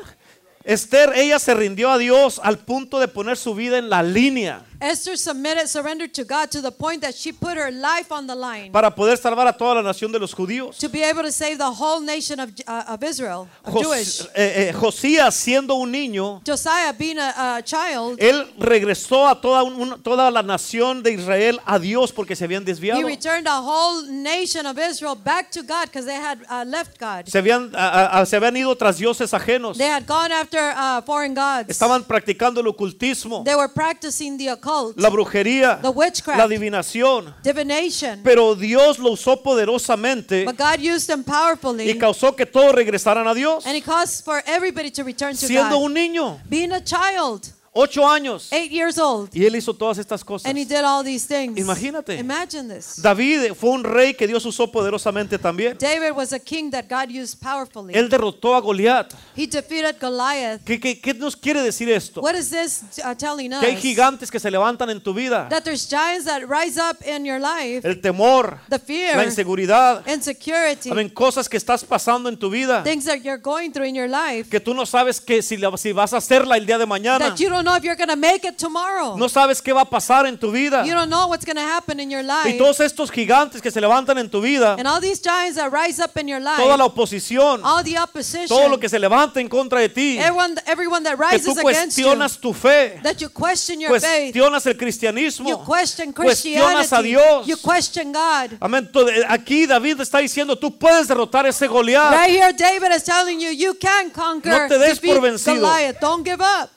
Esther, 0.63 1.13
ella 1.15 1.39
se 1.39 1.53
rindió 1.53 1.91
a 1.91 1.97
Dios 1.97 2.41
al 2.43 2.57
punto 2.57 2.99
de 2.99 3.07
poner 3.07 3.37
su 3.37 3.53
vida 3.53 3.77
en 3.77 3.89
la 3.89 4.01
línea 4.03 4.65
Esther 4.85 5.17
submitted, 5.17 5.67
surrendered 5.67 6.13
to 6.13 6.23
God 6.23 6.49
to 6.51 6.61
the 6.61 6.71
point 6.71 7.01
that 7.01 7.15
she 7.15 7.31
put 7.31 7.57
her 7.57 7.71
life 7.71 8.11
on 8.11 8.27
the 8.27 8.35
line 8.35 8.71
para 8.71 8.89
poder 8.93 9.17
salvar 9.17 9.47
a 9.47 9.53
toda 9.53 9.75
la 9.75 9.81
nación 9.81 10.11
de 10.11 10.19
los 10.19 10.33
judíos. 10.33 10.77
to 10.77 10.87
be 10.89 11.01
able 11.03 11.23
to 11.23 11.31
save 11.31 11.57
the 11.57 11.63
whole 11.71 11.99
nation 11.99 12.39
of, 12.39 12.51
uh, 12.67 12.83
of 12.93 13.03
Israel, 13.03 13.47
of 13.63 13.73
Jos- 13.73 13.83
Jewish. 13.83 14.21
eh, 14.35 14.69
eh, 14.69 14.73
Josías, 14.73 15.33
siendo 15.35 15.75
un 15.75 15.91
niño, 15.91 16.41
Josiah, 16.45 16.91
being 16.93 17.17
a, 17.17 17.57
a 17.57 17.61
child, 17.63 18.17
él 18.19 18.47
regresó 18.59 19.27
a 19.27 19.39
toda, 19.41 19.63
un- 19.63 20.01
toda 20.03 20.29
la 20.29 20.43
nación 20.43 21.01
de 21.01 21.13
Israel 21.13 21.59
a 21.65 21.79
Dios 21.79 22.11
porque 22.11 22.35
se 22.35 22.43
habían 22.45 22.61
he 22.63 22.65
desviado. 22.65 23.01
returned 23.07 23.47
a 23.47 23.59
whole 23.59 24.05
nation 24.11 24.65
of 24.65 24.77
Israel 24.77 25.15
back 25.15 25.49
to 25.51 25.61
God 25.63 25.85
because 25.87 26.05
they 26.05 26.15
had 26.19 26.37
uh, 26.49 26.63
left 26.65 26.99
God. 26.99 27.27
Se 27.27 27.39
habían, 27.39 27.71
a- 27.75 28.19
a- 28.21 28.25
se 28.25 28.35
habían 28.37 28.55
ido 28.57 28.75
tras 28.75 28.97
dioses 28.97 29.33
ajenos. 29.33 29.77
They 29.77 29.87
had 29.89 30.05
gone 30.05 30.31
after 30.31 30.59
uh, 30.75 31.01
foreign 31.01 31.33
gods. 31.33 31.69
Estaban 31.69 32.03
practicando 32.03 32.59
el 32.61 32.67
ocultismo, 32.67 33.43
They 33.43 33.55
were 33.55 33.69
practicing 33.69 34.37
the 34.37 34.49
occult, 34.49 34.74
la 34.95 35.09
brujería, 35.09 35.79
the 35.81 35.89
witchcraft, 35.89 36.37
la 36.37 36.43
adivinación. 36.45 37.33
divination. 37.43 38.21
Pero 38.23 38.55
Dios 38.55 38.99
lo 38.99 39.11
usó 39.11 39.41
poderosamente 39.41 40.45
But 40.45 40.57
God 40.57 40.79
used 40.79 41.07
them 41.07 41.23
powerfully, 41.23 41.89
y 41.89 41.97
causó 41.97 42.35
que 42.35 42.45
todos 42.45 42.73
regresaran 42.73 43.27
a 43.27 43.33
Dios. 43.33 43.65
and 43.65 43.75
He 43.75 43.81
caused 43.81 44.23
for 44.23 44.41
everybody 44.45 44.91
to 44.91 45.03
return 45.03 45.35
to 45.35 45.47
Siendo 45.47 45.77
God. 45.79 45.85
un 45.85 45.93
niño, 45.93 46.39
Being 46.49 46.71
a 46.71 46.83
child, 46.83 47.47
ocho 47.75 48.07
años. 48.09 48.47
eight 48.51 48.71
years 48.71 48.97
old, 48.97 49.29
Y 49.33 49.45
él 49.45 49.55
hizo 49.55 49.73
todas 49.73 49.97
estas 49.97 50.23
cosas. 50.23 50.49
and 50.49 50.57
he 50.57 50.65
did 50.65 50.83
all 50.83 51.03
these 51.03 51.27
things. 51.27 51.59
Imagínate. 51.59 52.17
Imagine 52.17 52.67
this. 52.73 53.01
David 53.01 53.53
fue 53.53 53.71
un 53.71 53.83
rey 53.83 54.13
que 54.13 54.25
Dios 54.27 54.45
usó 54.45 54.71
poderosamente 54.71 55.37
también. 55.37 55.77
David 55.77 56.11
was 56.15 56.31
a 56.33 56.39
king 56.39 56.71
that 56.71 56.85
God 56.89 57.09
used 57.11 57.39
powerfully. 57.39 57.93
Él 57.93 58.09
derrotó 58.09 58.55
a 58.55 58.61
Goliat. 58.61 59.13
He 59.35 59.45
defeated 59.45 59.97
Goliath. 59.99 60.63
¿Qué, 60.63 60.79
qué, 60.79 60.99
qué 60.99 61.13
nos 61.13 61.35
quiere 61.35 61.61
decir 61.61 61.89
esto? 61.89 62.21
What 62.21 62.35
is 62.35 62.49
this 62.49 62.83
uh, 63.03 63.13
telling 63.15 63.53
us? 63.53 63.59
Que 63.59 63.67
hay 63.71 63.77
gigantes 63.77 64.31
que 64.31 64.39
se 64.39 64.49
levantan 64.49 64.89
en 64.89 65.01
tu 65.01 65.13
vida. 65.13 65.47
That 65.49 65.63
there's 65.63 65.87
giants 65.89 66.25
that 66.25 66.43
rise 66.47 66.79
up 66.79 66.97
in 67.05 67.25
your 67.25 67.39
life. 67.39 67.85
El 67.87 67.99
temor, 67.99 68.59
The 68.69 68.79
fear, 68.79 69.17
la 69.17 69.25
inseguridad, 69.25 70.01
insecurity, 70.07 70.89
Amén, 70.91 71.09
cosas 71.09 71.49
que 71.49 71.57
estás 71.57 71.83
pasando 71.83 72.29
en 72.29 72.37
tu 72.37 72.49
vida. 72.49 72.83
things 72.83 73.05
that 73.05 73.17
you're 73.23 73.41
going 73.41 73.71
through 73.71 73.87
in 73.87 73.95
your 73.95 74.09
life 74.09 74.49
Que 74.49 74.59
tú 74.59 74.73
no 74.73 74.85
sabes 74.85 75.19
que 75.19 75.41
si, 75.41 75.57
si 75.77 75.91
vas 75.91 76.13
a 76.13 76.17
hacerla 76.17 76.57
el 76.57 76.65
día 76.65 76.77
de 76.77 76.85
mañana. 76.85 77.19
that 77.29 77.37
you 77.39 77.49
don't 77.49 77.64
know 77.65 77.75
if 77.75 77.83
you're 77.83 77.97
going 77.97 78.09
to 78.09 78.15
make 78.15 78.45
it 78.47 78.57
tomorrow. 78.57 79.17
No 79.17 79.27
sabes 79.27 79.61
qué 79.61 79.73
va 79.73 79.81
a 79.81 79.89
pasar 79.89 80.25
en 80.27 80.37
tu 80.37 80.51
vida. 80.51 80.85
You 80.85 80.93
don't 80.93 81.09
know 81.09 81.27
what's 81.27 81.43
going 81.45 81.57
to 81.57 81.61
happen 81.61 81.99
in 81.99 82.09
your 82.09 82.21
Y 82.23 82.27
life. 82.27 82.57
todos 82.57 82.79
estos 82.79 83.11
gigantes 83.11 83.61
que 83.61 83.71
se 83.71 83.81
levantan 83.81 84.17
en 84.17 84.29
tu 84.29 84.39
vida. 84.41 84.75
And 84.79 84.87
all 84.87 85.01
these 85.01 85.19
giants 85.21 85.57
that 85.57 85.71
rise 85.73 85.99
up 86.01 86.17
in 86.17 86.27
your 86.27 86.39
life, 86.39 86.57
Toda 86.61 86.77
la 86.77 86.85
oposición. 86.85 87.61
all 87.65 87.83
the 87.83 87.97
opposition, 87.97 88.47
Todo 88.47 88.69
lo 88.69 88.79
que 88.79 88.87
se 88.87 88.99
levanta 88.99 89.41
en 89.41 89.49
contra 89.49 89.79
de 89.81 89.89
ti. 89.89 90.17
everyone, 90.17 90.55
everyone 90.65 91.03
that 91.03 91.17
Que 91.17 91.39
tú 91.39 91.51
rises 91.53 91.57
against 91.57 91.97
you, 91.97 92.05
cuestionas 92.05 92.39
tu 92.39 92.53
fe. 92.53 92.99
that 93.03 93.17
you 93.19 93.29
question 93.29 93.81
your 93.81 93.99
faith, 93.99 94.33
Cuestionas 94.33 94.65
el 94.67 94.73
you 94.73 94.79
cristianismo. 94.79 95.65
question 95.65 96.13
Cuestionas 96.13 96.91
a 96.93 96.97
Christianity, 97.01 97.09
Dios. 97.09 97.47
you 97.47 97.57
question 97.57 98.11
God. 98.13 98.51
Amén. 98.61 98.89
Todo- 98.91 99.11
Aquí 99.27 99.65
David 99.65 99.99
está 100.01 100.19
diciendo, 100.19 100.55
tú 100.57 100.77
puedes 100.77 101.07
derrotar 101.07 101.45
ese 101.45 101.67
Goliat. 101.67 102.11
Right 102.11 102.29
here, 102.29 102.53
David 102.53 102.91
is 102.95 103.03
telling 103.03 103.39
you, 103.39 103.49
you 103.49 103.73
can 103.75 104.09
conquer, 104.11 104.51
No 104.51 104.67
te 104.67 104.77
des 104.77 104.99
por 104.99 105.19
vencido. 105.21 105.61
Goliath. 105.61 105.99
Don't 105.99 106.23
give 106.27 106.41
up. 106.41 106.69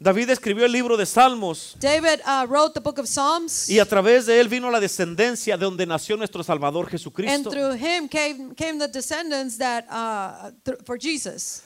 David 0.00 0.30
escribió 0.30 0.64
el 0.64 0.70
libro 0.72 0.96
de 0.96 1.04
Salmos 1.04 1.76
David 1.80 2.20
uh, 2.24 2.46
wrote 2.46 2.74
the 2.74 2.80
book 2.80 2.98
of 3.00 3.06
Psalms, 3.08 3.68
y 3.68 3.80
a 3.80 3.84
través 3.84 4.26
de 4.26 4.38
él 4.40 4.48
vino 4.48 4.70
la 4.70 4.78
descendencia 4.78 5.56
de 5.56 5.64
donde 5.64 5.84
nació 5.86 6.16
nuestro 6.16 6.42
Salvador 6.44 6.84
and 6.84 6.92
Jesucristo. 6.92 7.50
through 7.50 7.74
him 7.74 8.08
came, 8.08 8.54
came 8.54 8.78
the 8.78 8.86
descendants 8.88 9.58
that 9.58 9.84
thr- 10.64 10.76
for 10.84 10.96
Jesus, 10.98 11.62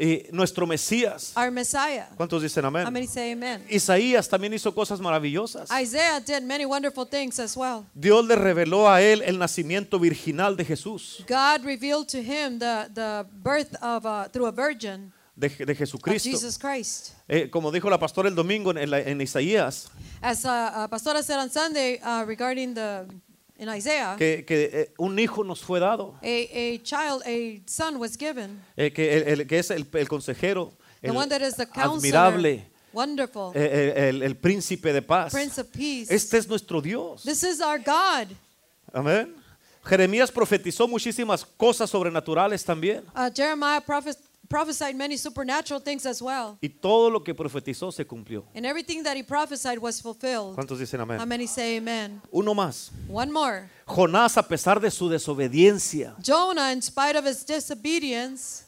Y 0.00 0.26
nuestro 0.30 0.64
Mesías. 0.66 1.32
our 1.36 1.50
Messiah. 1.50 2.06
¿Cuántos 2.16 2.40
dicen 2.42 2.64
How 2.64 2.68
amén? 2.68 2.92
many 2.92 3.06
say 3.08 3.32
amen? 3.32 3.64
Isaías 3.68 4.28
también 4.28 4.52
hizo 4.54 4.72
cosas 4.72 5.00
maravillosas. 5.00 5.68
Isaiah 5.72 6.20
did 6.20 6.42
many 6.44 6.64
wonderful 6.64 7.04
things 7.04 7.38
as 7.40 7.56
well. 7.56 7.84
Dios 7.94 8.24
le 8.24 8.36
reveló 8.36 8.88
a 8.88 9.02
él 9.02 9.22
el 9.22 9.38
nacimiento 9.38 9.98
virginal 9.98 10.56
de 10.56 10.64
Jesús, 10.64 11.24
God 11.28 11.64
revealed 11.64 12.06
to 12.08 12.18
him 12.18 12.58
the, 12.60 12.88
the 12.94 13.24
birth 13.42 13.74
of 13.82 14.04
uh, 14.06 14.28
through 14.32 14.46
a 14.46 14.52
virgin 14.52 15.12
de, 15.38 15.48
de 15.48 15.74
Jesucristo. 15.74 16.28
Jesus 16.30 16.58
Christ. 16.58 17.12
Eh, 17.28 17.48
como 17.50 17.70
dijo 17.70 17.88
la 17.88 17.98
pastora 17.98 18.28
el 18.28 18.34
domingo 18.34 18.70
en, 18.76 18.90
la- 18.90 19.00
en 19.00 19.20
Isaías, 19.20 19.88
As 20.20 20.44
uh, 20.44 20.48
uh, 20.84 20.88
Pastora 20.88 21.22
said 21.22 21.38
on 21.38 21.48
Sunday 21.50 22.00
uh, 22.02 22.24
regarding 22.26 22.74
the 22.74 23.06
in 23.56 23.68
Isaiah, 23.68 24.16
que, 24.18 24.44
que, 24.44 24.70
eh, 24.72 24.92
un 24.98 25.18
hijo 25.18 25.42
nos 25.44 25.60
fue 25.60 25.78
dado, 25.80 26.14
a, 26.22 26.26
a 26.26 26.78
child, 26.82 27.22
a 27.26 27.60
son 27.66 27.96
was 27.98 28.16
given. 28.16 28.60
eh, 28.76 28.92
que, 28.92 29.16
el, 29.16 29.40
el- 29.40 29.46
que 29.46 29.58
es 29.58 29.70
el, 29.70 29.86
el 29.92 30.08
consejero, 30.08 30.72
The 31.00 31.08
el 31.08 31.16
one 31.16 31.28
that 31.28 31.40
is 31.42 31.54
the 31.56 31.68
admirable, 31.74 32.68
wonderful, 32.92 33.52
eh, 33.54 34.08
el, 34.10 34.22
el 34.22 34.36
príncipe 34.36 34.92
de 34.92 35.02
paz. 35.02 35.32
Prince 35.32 35.60
of 35.60 35.68
Peace. 35.68 36.08
Este 36.12 36.38
es 36.38 36.48
nuestro 36.48 36.80
Dios. 36.80 37.22
This 37.22 37.42
is 37.44 37.60
our 37.60 37.78
God. 37.78 38.28
Amén. 38.92 39.34
Jeremías 39.84 40.30
profetizó 40.30 40.86
muchísimas 40.88 41.44
cosas 41.44 41.88
sobrenaturales 41.90 42.64
también. 42.64 43.04
Uh, 43.14 43.30
Jeremiah 43.34 43.80
prophes- 43.80 44.18
prophesied 44.48 44.94
many 44.96 45.16
supernatural 45.16 45.80
things 45.80 46.06
as 46.06 46.22
well. 46.22 46.58
Y 46.60 46.68
todo 46.68 47.10
lo 47.10 47.22
que 47.22 47.34
profetizó 47.34 47.92
se 47.92 48.04
cumplió. 48.06 48.44
And 48.54 48.64
everything 48.64 49.02
that 49.02 49.16
he 49.16 49.22
prophesied 49.22 49.78
was 49.78 50.00
fulfilled. 50.00 50.54
¿Cuántos 50.54 50.78
dicen 50.78 51.00
How 51.00 51.04
amén? 51.04 51.28
many 51.28 51.46
say 51.46 51.76
amen? 51.76 52.20
Uno 52.30 52.54
más. 52.54 52.90
One 53.08 53.30
more. 53.30 53.68
Jonás, 53.86 54.36
a 54.36 54.42
pesar 54.42 54.80
de 54.80 54.90
su 54.90 55.08
desobediencia 55.08 56.14
Jonah, 56.22 56.72
in 56.72 56.82
spite 56.82 57.16
of 57.16 57.26
his 57.26 57.44
disobedience, 57.44 58.64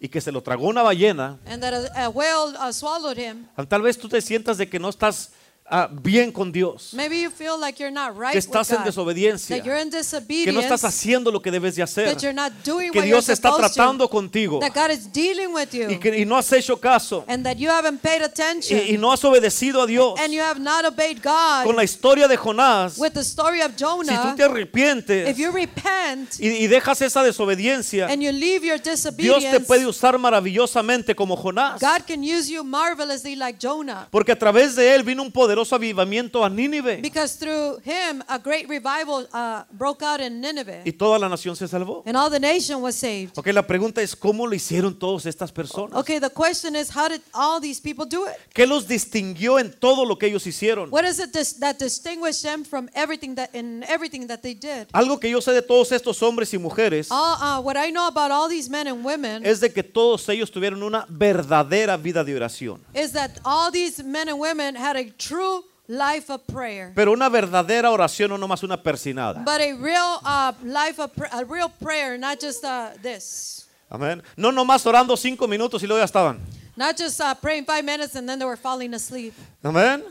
y 0.00 0.08
que 0.08 0.20
se 0.20 0.30
lo 0.30 0.42
tragó 0.42 0.68
una 0.68 0.82
ballena, 0.82 1.38
and 1.46 1.62
that 1.62 1.74
a, 1.74 2.04
a 2.04 2.08
whale 2.08 2.54
uh, 2.56 2.72
swallowed 2.72 3.18
him, 3.18 3.46
tal 3.68 3.82
vez 3.82 3.98
tú 3.98 4.08
te 4.08 4.20
sientas 4.20 4.56
de 4.56 4.68
que 4.68 4.78
no 4.78 4.88
estás 4.88 5.32
ah, 5.70 5.88
bien 5.90 6.32
con 6.32 6.50
Dios, 6.52 6.92
maybe 6.94 7.20
you 7.20 7.30
feel 7.30 7.58
like 7.60 7.82
you're 7.82 7.94
not 7.94 8.16
right 8.16 8.32
que 8.32 8.38
estás 8.38 8.70
en 8.70 8.84
desobediencia, 8.84 9.56
that 9.56 9.64
you're 9.64 9.80
in 9.80 9.90
que 9.90 9.98
disobedience, 9.98 10.52
no 10.52 10.60
estás 10.60 10.84
haciendo 10.84 11.30
lo 11.30 11.40
que 11.40 11.50
debes 11.50 11.76
de 11.76 11.82
hacer, 11.82 12.12
that 12.12 12.22
you're 12.22 12.34
not 12.34 12.52
doing 12.64 12.90
que 12.92 12.98
what 12.98 13.06
you're 13.06 13.20
Dios 13.20 13.28
está 13.28 13.54
tratando 13.54 14.06
to, 14.06 14.10
contigo 14.10 14.60
that 14.60 14.74
God 14.74 14.90
is 14.90 15.10
dealing 15.12 15.52
with 15.52 15.72
you, 15.72 15.90
y, 15.90 15.98
que, 15.98 16.18
y 16.18 16.24
no 16.24 16.36
has 16.36 16.52
hecho 16.52 16.76
caso 16.78 17.24
and 17.28 17.44
that 17.44 17.56
you 17.56 17.70
haven't 17.70 18.00
paid 18.00 18.22
attention, 18.22 18.78
y, 18.78 18.94
y 18.94 18.98
no 18.98 19.12
has 19.12 19.22
obedecido 19.24 19.82
a 19.82 19.86
Dios. 19.86 20.18
and 20.20 20.32
you 20.32 20.40
have 20.40 20.60
not 20.60 20.84
obeyed 20.84 21.22
God. 21.22 21.64
Con 21.64 21.76
la 21.76 21.84
historia 21.84 22.28
de 22.28 22.36
Jonás, 22.36 22.98
with 22.98 23.12
the 23.12 23.24
story 23.24 23.60
of 23.60 23.72
si 23.72 23.84
tú 23.84 24.04
Jonah, 24.04 24.34
te 24.36 24.42
arrepientes 24.42 25.28
if 25.28 25.38
you 25.38 25.50
repent 25.50 26.38
y, 26.38 26.48
y 26.48 26.66
dejas 26.66 27.00
esa 27.02 27.22
desobediencia, 27.22 28.06
and 28.08 28.22
you 28.22 28.32
leave 28.32 28.64
your 28.64 28.78
Dios 28.78 28.82
te 28.82 28.90
disobedience, 28.90 29.60
puede 29.60 29.86
usar 29.86 30.18
maravillosamente 30.18 31.14
como 31.14 31.36
Jonás. 31.36 31.80
God 31.80 32.06
can 32.06 32.22
use 32.22 32.48
you 32.48 32.64
marvelously 32.64 33.36
like 33.36 33.58
Jonah. 33.58 34.08
Porque 34.10 34.32
a 34.32 34.38
través 34.38 34.74
de 34.74 34.94
él 34.94 35.02
vino 35.02 35.22
un 35.22 35.32
poderoso 35.58 35.74
avivamiento 35.74 36.44
a 36.44 36.48
Nínive 36.50 37.00
Because 37.02 37.36
through 37.38 37.80
him, 37.84 38.22
a 38.28 38.38
great 38.38 38.68
revival 38.68 39.26
uh, 39.32 39.64
broke 39.72 40.02
out 40.04 40.20
in 40.20 40.40
Nineveh, 40.40 40.82
y 40.84 40.92
toda 40.92 41.18
la 41.18 41.28
nación 41.28 41.56
se 41.56 41.66
salvó. 41.66 42.02
and 42.06 42.16
all 42.16 42.30
the 42.30 42.38
nation 42.38 42.80
was 42.80 42.94
saved. 42.94 43.32
Ok, 43.36 43.48
la 43.48 43.66
pregunta 43.66 44.00
es 44.02 44.14
cómo 44.14 44.46
lo 44.46 44.54
hicieron 44.54 44.98
todas 44.98 45.26
estas 45.26 45.50
personas. 45.52 45.98
Okay, 45.98 46.18
the 46.20 46.30
question 46.30 46.76
is, 46.76 46.90
how 46.94 47.08
did 47.08 47.20
all 47.34 47.60
these 47.60 47.80
people 47.80 48.06
do 48.06 48.26
it? 48.26 48.34
¿Qué 48.54 48.66
los 48.66 48.86
distinguió 48.86 49.58
en 49.58 49.72
todo 49.72 50.04
lo 50.04 50.16
que 50.16 50.28
ellos 50.28 50.46
hicieron? 50.46 50.90
What 50.90 51.04
is 51.04 51.18
it 51.18 51.32
that 51.60 51.78
distinguished 51.78 52.42
them 52.42 52.64
from 52.64 52.88
everything 52.94 53.34
that 53.34 53.50
in 53.54 53.84
everything 53.88 54.26
that 54.28 54.40
they 54.42 54.54
did? 54.54 54.86
Algo 54.92 55.18
que 55.18 55.30
yo 55.30 55.40
sé 55.40 55.52
de 55.52 55.62
todos 55.62 55.90
estos 55.92 56.22
hombres 56.22 56.52
y 56.54 56.58
mujeres 56.58 57.08
All, 57.10 57.36
uh, 57.40 57.60
what 57.60 57.76
I 57.76 57.90
know 57.90 58.06
about 58.06 58.30
all 58.30 58.48
these 58.48 58.70
men 58.70 58.86
and 58.86 59.04
women 59.04 59.44
es 59.44 59.60
de 59.60 59.72
que 59.72 59.82
todos 59.82 60.28
ellos 60.28 60.50
tuvieron 60.50 60.82
una 60.82 61.06
verdadera 61.08 61.96
vida 61.96 62.22
de 62.24 62.34
oración. 62.36 62.80
is 62.94 63.12
that 63.12 63.30
all 63.44 63.70
these 63.72 64.02
men 64.02 64.28
and 64.28 64.38
women 64.38 64.76
had 64.76 64.96
a 64.96 65.04
true 65.16 65.47
life 65.88 66.30
of 66.30 66.42
prayer. 66.46 66.92
Pero 66.94 67.12
una 67.12 67.28
verdadera 67.28 67.90
oración, 67.90 68.28
no 68.30 68.36
nomás 68.38 68.62
una 68.62 68.76
persinada. 68.82 69.42
But 69.44 69.60
a 69.60 69.72
real 69.74 70.20
uh, 70.22 70.52
life 70.62 70.98
of 71.00 71.10
a 71.32 71.44
real 71.44 71.68
prayer, 71.70 72.18
not 72.18 72.38
just 72.40 72.62
uh, 72.64 72.90
this, 73.02 73.66
Amén. 73.90 74.22
No 74.36 74.52
nomás 74.52 74.84
orando 74.86 75.16
cinco 75.16 75.48
minutos 75.48 75.82
y 75.82 75.86
luego 75.86 75.98
ya 76.00 76.04
estaban. 76.04 76.38
not 76.76 76.96
just 76.96 77.20
uh, 77.20 77.34
praying 77.34 77.64
five 77.64 77.84
minutes 77.84 78.14
and 78.14 78.28
then 78.28 78.38
they 78.38 78.44
were 78.44 78.56
falling 78.56 78.92
asleep, 78.94 79.32
Amén. 79.64 80.04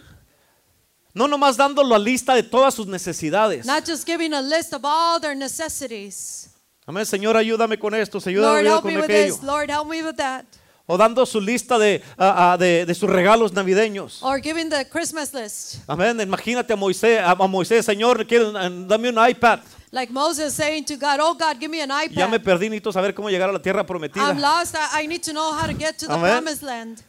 No 1.13 1.27
nomás 1.27 1.57
dando 1.57 1.83
la 1.83 1.97
lista 1.97 2.35
de 2.35 2.43
todas 2.43 2.73
sus 2.75 2.85
necesidades. 2.87 3.65
not 3.65 3.85
just 3.85 4.05
giving 4.05 4.33
a 4.33 4.41
list 4.41 4.73
of 4.73 4.81
all 4.83 5.19
their 5.19 5.35
necessities. 5.35 6.49
Amén. 6.87 7.05
Señor, 7.05 7.35
ayúdame 7.35 7.77
con 7.77 7.93
esto. 7.93 8.19
Señor, 8.19 8.41
Lord, 8.41 8.65
ayúdame 8.65 8.67
help 8.69 8.85
me 8.85 8.93
con 8.93 9.01
with 9.01 9.09
aquello. 9.09 9.25
this. 9.35 9.43
Lord, 9.43 9.69
help 9.69 9.87
me 9.89 10.01
with 10.03 10.15
that. 10.17 10.45
O 10.89 10.97
dando 10.97 11.25
su 11.25 11.41
lista 11.41 11.77
de, 11.77 12.01
ah, 12.17 12.53
ah, 12.53 12.57
de, 12.57 12.85
de 12.85 12.95
sus 12.95 13.09
regalos 13.09 13.51
navideños. 13.51 14.23
Or 14.23 14.39
giving 14.41 14.69
the 14.69 14.87
Christmas 14.89 15.33
list, 15.33 15.75
Amén. 15.85 16.19
Imagínate 16.21 16.71
a 16.71 16.77
Moisés, 16.77 17.19
a, 17.21 17.35
Moisés, 17.35 17.85
Señor, 17.85 18.25
quiero, 18.25 18.53
ah, 18.57 18.69
dame 18.69 19.09
un 19.09 19.29
iPad. 19.29 19.59
like 19.91 20.11
Moses 20.13 20.53
saying 20.53 20.85
to 20.85 20.95
God, 20.95 21.19
"Oh 21.19 21.33
God, 21.33 21.57
give 21.59 21.69
me 21.69 21.81
an 21.81 21.89
iPad. 21.89 22.15
Ya 22.15 22.27
me 22.27 22.39
perdí, 22.39 22.69
necesito 22.69 22.93
saber 22.93 23.13
cómo 23.13 23.29
llegar 23.29 23.49
a 23.49 23.53
la 23.53 23.61
tierra 23.61 23.81
I'm 23.81 23.85
prometida. 23.87 24.33
lost. 24.33 24.75
I, 24.75 25.03
I 25.03 25.07
need 25.07 25.23
to 25.23 25.31
know 25.33 25.51
how 25.53 25.67
to 25.67 25.73
get 25.73 25.97
to 25.99 26.07
the 26.07 26.17
promised 26.17 26.63
land." 26.63 27.03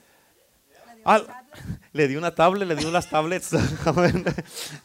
Ah, 1.05 1.21
le 1.93 2.09
di 2.09 2.17
una 2.17 2.35
tablet, 2.35 2.67
le 2.67 2.75
di 2.75 2.85
unas 2.85 3.09
tablets. 3.09 3.53
Amén. 3.87 4.25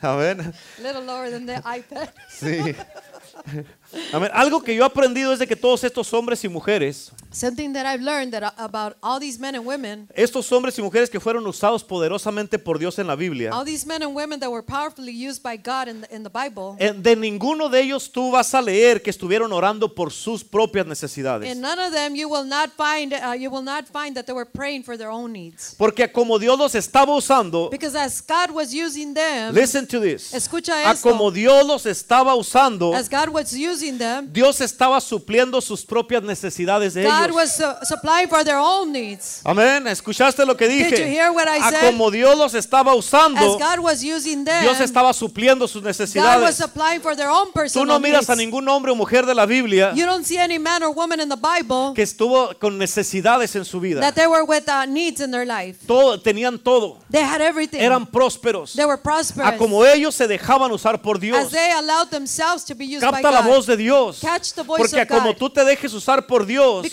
Amén. 0.02 0.54
A 0.80 0.82
little 0.82 1.04
lower 1.04 1.32
than 1.32 1.46
the 1.48 1.56
iPad. 1.66 2.10
Sí. 2.30 2.76
Amén. 4.12 4.30
Algo 4.34 4.62
que 4.62 4.76
yo 4.76 4.84
he 4.84 4.86
aprendido 4.86 5.34
es 5.34 5.40
de 5.40 5.48
que 5.48 5.56
todos 5.56 5.84
estos 5.84 6.14
hombres 6.14 6.44
y 6.44 6.50
mujeres, 6.50 7.12
Something 7.32 7.74
that 7.74 7.88
I've 7.88 8.04
learned 8.04 8.32
that 8.34 8.44
uh, 8.44 8.52
about 8.64 8.96
all 9.02 9.20
these 9.20 9.40
men 9.40 9.56
and 9.56 9.66
women, 9.66 10.08
estos 10.16 10.52
hombres 10.52 10.78
y 10.78 10.84
mujeres 10.84 11.10
que 11.10 11.20
fueron 11.20 11.48
usados 11.48 11.84
poderosamente 11.84 12.60
por 12.60 12.78
Dios 12.78 13.00
en 13.00 13.08
la 13.08 13.16
Biblia, 13.16 13.50
all 13.52 13.66
these 13.66 13.88
men 13.88 14.04
and 14.04 14.16
women 14.16 14.40
that 14.40 14.52
were 14.52 14.62
powerfully 14.64 15.12
used 15.12 15.42
by 15.42 15.58
God 15.58 15.88
in 15.88 16.02
the, 16.02 16.16
in 16.16 16.24
the 16.24 16.30
Bible, 16.30 16.76
eh, 16.80 16.94
de 16.96 17.16
ninguno 17.16 17.70
de 17.70 17.82
ellos 17.82 18.12
tú 18.12 18.30
vas 18.32 18.54
a 18.54 18.62
leer 18.62 19.02
que 19.02 19.10
estuvieron 19.10 19.52
orando 19.52 19.96
por 19.96 20.12
sus 20.12 20.44
propias 20.44 20.86
necesidades. 20.86 21.52
in 21.52 21.60
none 21.60 21.80
of 21.80 21.92
them 21.92 22.16
you 22.16 22.30
will 22.30 22.46
not 22.46 22.70
find 22.78 23.14
uh, 23.14 23.34
you 23.34 23.50
will 23.50 23.64
not 23.64 23.88
find 23.88 24.16
that 24.16 24.26
they 24.28 24.34
were 24.34 24.46
praying 24.50 24.84
for 24.84 24.96
their 24.96 25.10
own 25.10 25.32
needs. 25.34 25.74
Porque 25.76 26.12
como 26.12 26.38
Dios 26.38 26.58
los 26.60 26.76
estaba 26.76 27.16
usando, 27.16 27.72
Because 27.72 27.96
as 27.98 28.22
God 28.22 28.52
was 28.54 28.72
using 28.74 29.14
them, 29.16 29.56
listen 29.56 29.88
to 29.88 30.00
this. 30.00 30.34
escucha 30.36 30.74
A 30.88 30.92
esto. 30.92 31.10
como 31.10 31.32
Dios 31.32 31.66
los 31.66 31.88
estaba 31.88 32.36
usando, 32.36 32.94
as 32.94 33.10
God 33.10 33.30
was 33.30 33.52
using 33.54 33.83
them, 33.92 34.32
Dios 34.32 34.62
estaba 34.62 35.00
supliendo 35.02 35.62
sus 35.62 35.86
propias 35.86 36.24
necesidades 36.24 36.94
de 36.94 37.04
God 37.04 37.24
ellos. 37.26 37.36
was 37.36 37.60
uh, 37.60 37.84
supplying 37.86 38.28
for 38.28 38.44
their 38.44 38.58
own 38.58 38.92
needs. 38.92 39.42
Amén. 39.44 39.88
¿Escuchaste 39.88 40.46
lo 40.46 40.56
que 40.56 40.68
Did 40.68 40.86
dije? 40.92 41.00
you 41.02 41.06
hear 41.08 41.32
what 41.32 41.48
I 41.48 41.60
A 41.62 41.70
said? 41.70 41.92
como 41.92 42.10
Dios 42.12 42.38
los 42.38 42.54
estaba 42.54 42.92
As 42.92 42.98
usando, 42.98 43.58
God 43.60 43.80
was 43.80 44.04
using 44.04 44.44
them, 44.46 44.62
Dios 44.64 44.80
estaba 44.80 45.14
supliendo 45.14 45.68
sus 45.68 45.82
God 45.82 45.90
was 45.90 46.00
necesidades. 46.00 46.56
supplying 46.56 47.02
for 47.02 47.16
their 47.16 47.30
own 47.30 47.52
Tú 47.74 47.86
no 47.86 48.00
miras 48.00 48.30
a 48.30 48.36
ningún 48.36 48.68
hombre 48.68 48.92
o 48.92 48.96
mujer 48.96 49.26
de 49.26 49.34
la 49.36 49.46
Biblia 49.46 49.94
You 49.94 50.06
don't 50.06 50.26
see 50.26 50.38
any 50.38 50.58
man 50.60 50.84
or 50.84 50.92
woman 50.94 51.20
in 51.20 51.30
the 51.30 51.36
Bible 51.38 51.94
que 51.96 52.04
estuvo 52.04 52.58
con 52.60 52.78
necesidades 52.78 53.56
en 53.56 53.66
su 53.66 53.80
vida. 53.80 54.00
that 54.02 54.16
they 54.16 54.28
were 54.28 54.44
with 54.44 54.68
uh, 54.70 54.86
needs 54.86 55.20
in 55.22 55.32
their 55.32 55.46
life. 55.46 55.80
Todo, 55.88 56.20
tenían 56.20 56.58
todo. 56.64 57.00
They 57.12 57.22
had 57.24 57.42
everything. 57.42 57.80
Eran 57.82 58.06
prósperos. 58.06 58.74
they 58.76 58.86
were 58.86 58.98
prosperous. 58.98 59.54
A 59.54 59.58
como 59.58 59.86
ellos 59.86 60.16
se 60.16 60.28
dejaban 60.28 60.72
usar 60.72 61.02
por 61.02 61.18
as 61.18 61.22
Dios. 61.22 61.52
they 61.52 61.72
allowed 61.74 62.10
themselves 62.10 62.64
to 62.66 62.76
be 62.76 62.86
used 62.86 63.02
by 63.02 63.12
Capta 63.22 63.32
la 63.32 63.42
God. 63.42 63.50
voz 63.50 63.66
de 63.66 63.73
Dios. 63.78 64.20
Catch 64.22 64.54
the 64.54 64.64
voice 64.64 64.82
Porque 64.84 65.02
of 65.02 65.08
como 65.08 65.30
God. 65.34 65.38
tú 65.38 65.50
te 65.50 65.64
dejes 65.64 65.94
usar 65.94 66.26
por 66.26 66.46
Dios, 66.46 66.86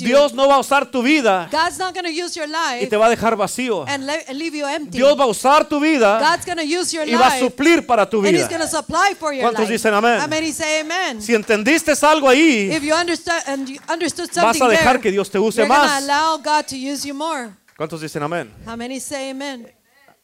Dios 0.00 0.32
no 0.34 0.48
va 0.48 0.56
a 0.56 0.58
usar 0.58 0.90
tu 0.90 1.02
vida 1.02 1.48
y 2.80 2.86
te 2.86 2.96
va 2.96 3.06
a 3.06 3.10
dejar 3.10 3.36
vacío. 3.36 3.84
and, 3.88 4.04
le- 4.06 4.24
and 4.28 4.38
leave 4.38 4.56
you 4.58 4.66
empty. 4.66 4.98
Dios 4.98 5.18
va 5.18 5.24
a 5.24 5.26
usar 5.26 5.68
tu 5.68 5.80
vida 5.80 6.18
y 7.06 7.14
va 7.14 7.26
a 7.28 7.38
suplir 7.38 7.86
para 7.86 8.08
tu 8.08 8.20
vida. 8.22 8.48
¿Cuántos 9.40 9.68
dicen 9.68 9.94
amén? 9.94 11.20
Si 11.20 11.34
entendiste 11.34 11.92
algo 12.02 12.28
ahí, 12.28 12.68
vas 14.36 14.60
a 14.60 14.68
dejar 14.68 15.00
que 15.00 15.10
Dios 15.10 15.30
te 15.30 15.38
use 15.38 15.64
más. 15.66 16.04
¿Cuántos 17.76 18.00
dicen 18.00 18.22
amén? 18.22 18.52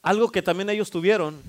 Algo 0.03 0.31
que 0.31 0.41
también 0.43 0.71
ellos 0.71 0.91
tuvieron, 0.91 1.43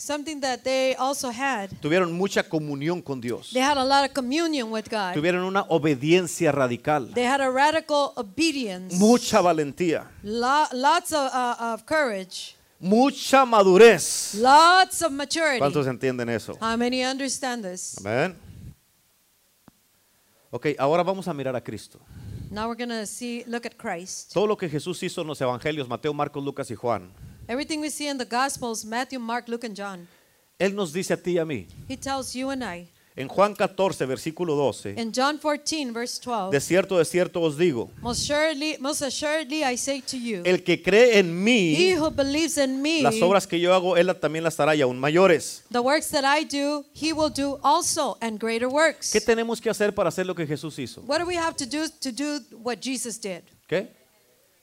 Something 0.00 0.40
that 0.42 0.62
they 0.62 0.94
also 0.94 1.28
had. 1.28 1.70
tuvieron 1.80 2.12
mucha 2.12 2.44
comunión 2.44 3.02
con 3.02 3.20
Dios. 3.20 3.50
They 3.52 3.60
had 3.60 3.76
a 3.76 3.84
lot 3.84 4.04
of 4.08 4.14
communion 4.14 4.70
with 4.70 4.88
God. 4.88 5.12
Tuvieron 5.14 5.42
una 5.44 5.62
obediencia 5.68 6.52
radical, 6.52 7.12
They 7.12 7.26
had 7.26 7.40
a 7.40 7.50
radical 7.50 8.12
obedience. 8.16 8.94
mucha 8.96 9.40
valentía, 9.40 10.06
Lo- 10.22 10.68
lots 10.72 11.12
of, 11.12 11.28
uh, 11.34 11.74
of 11.74 11.84
courage. 11.84 12.54
mucha 12.78 13.44
madurez. 13.44 14.34
Lots 14.36 15.02
of 15.02 15.10
maturity. 15.10 15.58
¿Cuántos 15.58 15.84
entienden 15.88 16.28
eso? 16.28 16.56
How 16.60 16.76
many 16.76 17.02
understand 17.04 17.64
this? 17.64 17.96
Amén. 17.98 18.36
Ok, 20.50 20.68
ahora 20.78 21.02
vamos 21.02 21.26
a 21.26 21.34
mirar 21.34 21.56
a 21.56 21.60
Cristo. 21.60 21.98
Now 22.50 22.68
we're 22.68 22.76
going 22.76 22.88
to 22.88 23.04
see 23.04 23.42
look 23.48 23.66
at 23.66 23.76
Christ. 23.76 24.32
Todo 24.32 24.46
lo 24.46 24.56
que 24.56 24.68
Jesús 24.68 25.02
hizo 25.02 25.20
en 25.22 25.26
los 25.26 25.40
evangelios, 25.40 25.88
Mateo, 25.88 26.14
Marcos, 26.14 26.42
Lucas 26.42 26.70
y 26.70 26.76
Juan, 26.76 27.10
Everything 27.48 27.80
we 27.80 27.88
see 27.90 28.08
in 28.08 28.18
the 28.18 28.26
Gospels, 28.26 28.84
Matthew, 28.84 29.18
Mark, 29.18 29.48
Luke, 29.48 29.64
and 29.64 29.74
John, 29.74 30.06
Él 30.58 30.74
nos 30.74 30.92
dice 30.92 31.12
a 31.12 31.16
ti 31.16 31.32
y 31.32 31.38
a 31.38 31.44
mí. 31.46 31.66
he 31.88 31.96
tells 31.96 32.34
you 32.34 32.50
and 32.50 32.62
I. 32.62 32.88
En 33.16 33.26
Juan 33.26 33.54
14, 33.56 34.06
versículo 34.06 34.54
12, 34.54 34.94
In 34.96 35.10
John 35.12 35.38
14, 35.38 35.92
verse 35.92 36.20
12, 36.20 36.52
de 36.52 36.60
cierto, 36.60 36.98
de 36.98 37.04
cierto 37.04 37.40
os 37.40 37.56
digo, 37.58 37.90
most 38.00 38.24
surely, 38.24 38.76
most 38.78 39.02
assuredly 39.02 39.64
I 39.64 39.76
say 39.76 40.00
to 40.02 40.16
you, 40.16 40.42
el 40.44 40.62
que 40.62 40.80
cree 40.80 41.18
en 41.18 41.26
he 41.26 41.32
mí, 41.32 41.96
who 41.96 42.10
believes 42.10 42.58
in 42.58 42.80
me, 42.80 43.02
las 43.02 43.20
obras 43.22 43.46
que 43.48 43.58
yo 43.58 43.74
hago, 43.74 43.96
Él 43.96 44.14
también 44.20 44.44
las 44.44 44.60
hará 44.60 44.76
y 44.76 44.82
aún 44.82 45.00
mayores. 45.00 45.64
the 45.72 45.80
works 45.80 46.10
that 46.10 46.22
I 46.24 46.44
do, 46.44 46.84
he 46.94 47.12
will 47.12 47.30
do 47.30 47.58
also, 47.64 48.16
and 48.20 48.38
greater 48.38 48.68
works. 48.68 49.10
¿Qué 49.10 49.20
tenemos 49.20 49.60
que 49.60 49.68
hacer 49.70 49.92
para 49.92 50.10
hacer 50.10 50.24
lo 50.24 50.34
que 50.34 50.46
Jesús 50.46 50.78
hizo? 50.78 51.00
What 51.00 51.18
do 51.18 51.26
we 51.26 51.36
have 51.36 51.56
to 51.56 51.66
do 51.66 51.88
to 51.88 52.12
do 52.12 52.40
what 52.62 52.78
Jesus 52.80 53.18
did? 53.18 53.42
¿Qué? 53.66 53.88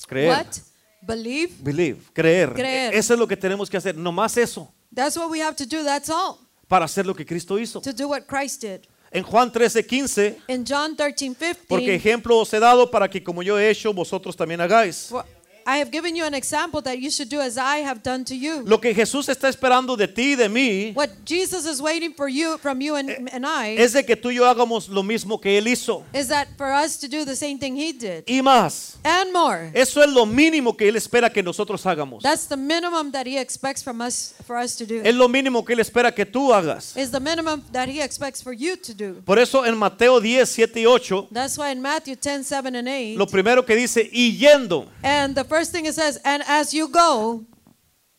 Creer. 0.07 0.29
What? 0.29 0.61
Believe? 1.05 1.53
Believe, 1.59 2.01
creer. 2.13 2.53
Creer. 2.53 2.93
Eso 2.93 3.13
es 3.13 3.19
lo 3.19 3.27
que 3.27 3.37
tenemos 3.37 3.69
que 3.69 3.77
hacer, 3.77 3.95
no 3.95 4.11
más 4.11 4.37
eso, 4.37 4.71
That's 4.93 5.17
what 5.17 5.29
we 5.29 5.41
have 5.41 5.55
to 5.57 5.65
do, 5.65 5.83
that's 5.83 6.09
all. 6.09 6.37
para 6.67 6.85
hacer 6.85 7.05
lo 7.05 7.13
que 7.13 7.25
Cristo 7.25 7.59
hizo. 7.59 7.81
To 7.81 7.93
do 7.93 8.07
what 8.07 8.23
Christ 8.27 8.61
did. 8.63 8.81
En 9.11 9.23
Juan 9.23 9.49
13, 9.51 9.85
15, 9.85 10.37
In 10.49 10.65
John 10.67 10.95
13, 10.97 11.15
15, 11.35 11.55
porque 11.69 11.95
ejemplo 11.95 12.37
os 12.37 12.51
he 12.53 12.59
dado 12.59 12.89
para 12.91 13.07
que 13.09 13.23
como 13.23 13.41
yo 13.43 13.57
he 13.57 13.69
hecho, 13.69 13.93
vosotros 13.93 14.35
también 14.35 14.59
hagáis. 14.59 15.07
for- 15.09 15.25
I 15.67 15.77
have 15.77 15.89
given 15.91 16.15
you 16.15 16.25
an 16.25 16.35
example 16.35 16.79
that 16.83 16.99
you 16.99 17.09
should 17.09 17.27
do 17.27 17.41
as 17.41 17.57
I 17.57 17.77
have 17.77 18.03
done 18.03 18.23
to 18.25 18.35
you. 18.35 18.61
Lo 18.65 18.79
que 18.79 18.93
Jesús 18.93 19.27
está 19.29 19.49
esperando 19.49 19.97
de 19.97 20.07
ti 20.07 20.33
y 20.33 20.35
de 20.35 20.47
mí 20.47 20.93
What 20.93 21.09
Jesus 21.25 21.65
is 21.65 21.81
waiting 21.81 22.13
for 22.13 22.29
you 22.29 22.59
from 22.59 22.81
you 22.81 22.95
and, 22.95 23.09
and 23.33 23.45
I 23.47 23.75
es 23.77 23.93
de 23.93 24.03
que 24.03 24.15
tú 24.15 24.29
y 24.29 24.35
yo 24.35 24.45
hagamos 24.45 24.87
lo 24.89 25.01
mismo 25.01 25.41
que 25.41 25.57
Él 25.57 25.67
hizo 25.67 26.03
is 26.13 26.27
that 26.27 26.47
for 26.55 26.71
us 26.71 26.97
to 26.97 27.07
do 27.07 27.25
the 27.25 27.35
same 27.35 27.57
thing 27.57 27.75
he 27.75 27.91
did 27.93 28.23
y 28.27 28.41
más. 28.43 28.97
and 29.03 29.33
more. 29.33 29.71
Eso 29.73 30.03
es 30.03 30.09
lo 30.11 30.27
mínimo 30.27 30.77
que 30.77 30.87
Él 30.87 30.97
espera 30.97 31.31
que 31.33 31.41
nosotros 31.41 31.83
hagamos. 31.85 32.21
That's 32.21 32.45
the 32.47 32.57
minimum 32.57 33.11
that 33.11 33.25
he 33.25 33.39
expects 33.39 33.81
from 33.81 34.01
us 34.01 34.35
for 34.45 34.57
us 34.57 34.75
to 34.75 34.85
do. 34.85 35.01
Es 35.03 35.15
lo 35.15 35.27
mínimo 35.27 35.65
que 35.65 35.73
Él 35.73 35.79
espera 35.79 36.13
que 36.13 36.27
tú 36.27 36.53
hagas. 36.53 36.95
Is 36.95 37.09
the 37.09 37.19
minimum 37.19 37.63
that 37.71 37.89
he 37.89 38.01
expects 38.01 38.39
for 38.39 38.53
you 38.53 38.75
to 38.77 38.93
do. 38.93 39.21
Por 39.25 39.39
eso 39.39 39.65
en 39.65 39.75
Mateo 39.77 40.19
10, 40.19 40.47
7 40.47 40.79
y 40.81 40.85
8, 40.85 41.29
That's 41.31 41.57
why 41.57 41.71
in 41.71 41.81
Matthew 41.81 42.15
10, 42.17 42.43
7 42.43 42.75
and 42.75 42.87
8, 42.87 43.17
lo 43.17 43.25
primero 43.25 43.65
que 43.65 43.75
dice, 43.75 44.07
y 44.13 44.37
yendo, 44.37 44.87
and 45.03 45.33
the 45.33 45.43
first 45.43 45.54
thing 45.63 45.85
it 45.85 45.93
says, 45.95 46.19
and 46.23 46.43
as 46.47 46.73
you 46.73 46.87
go, 46.87 47.45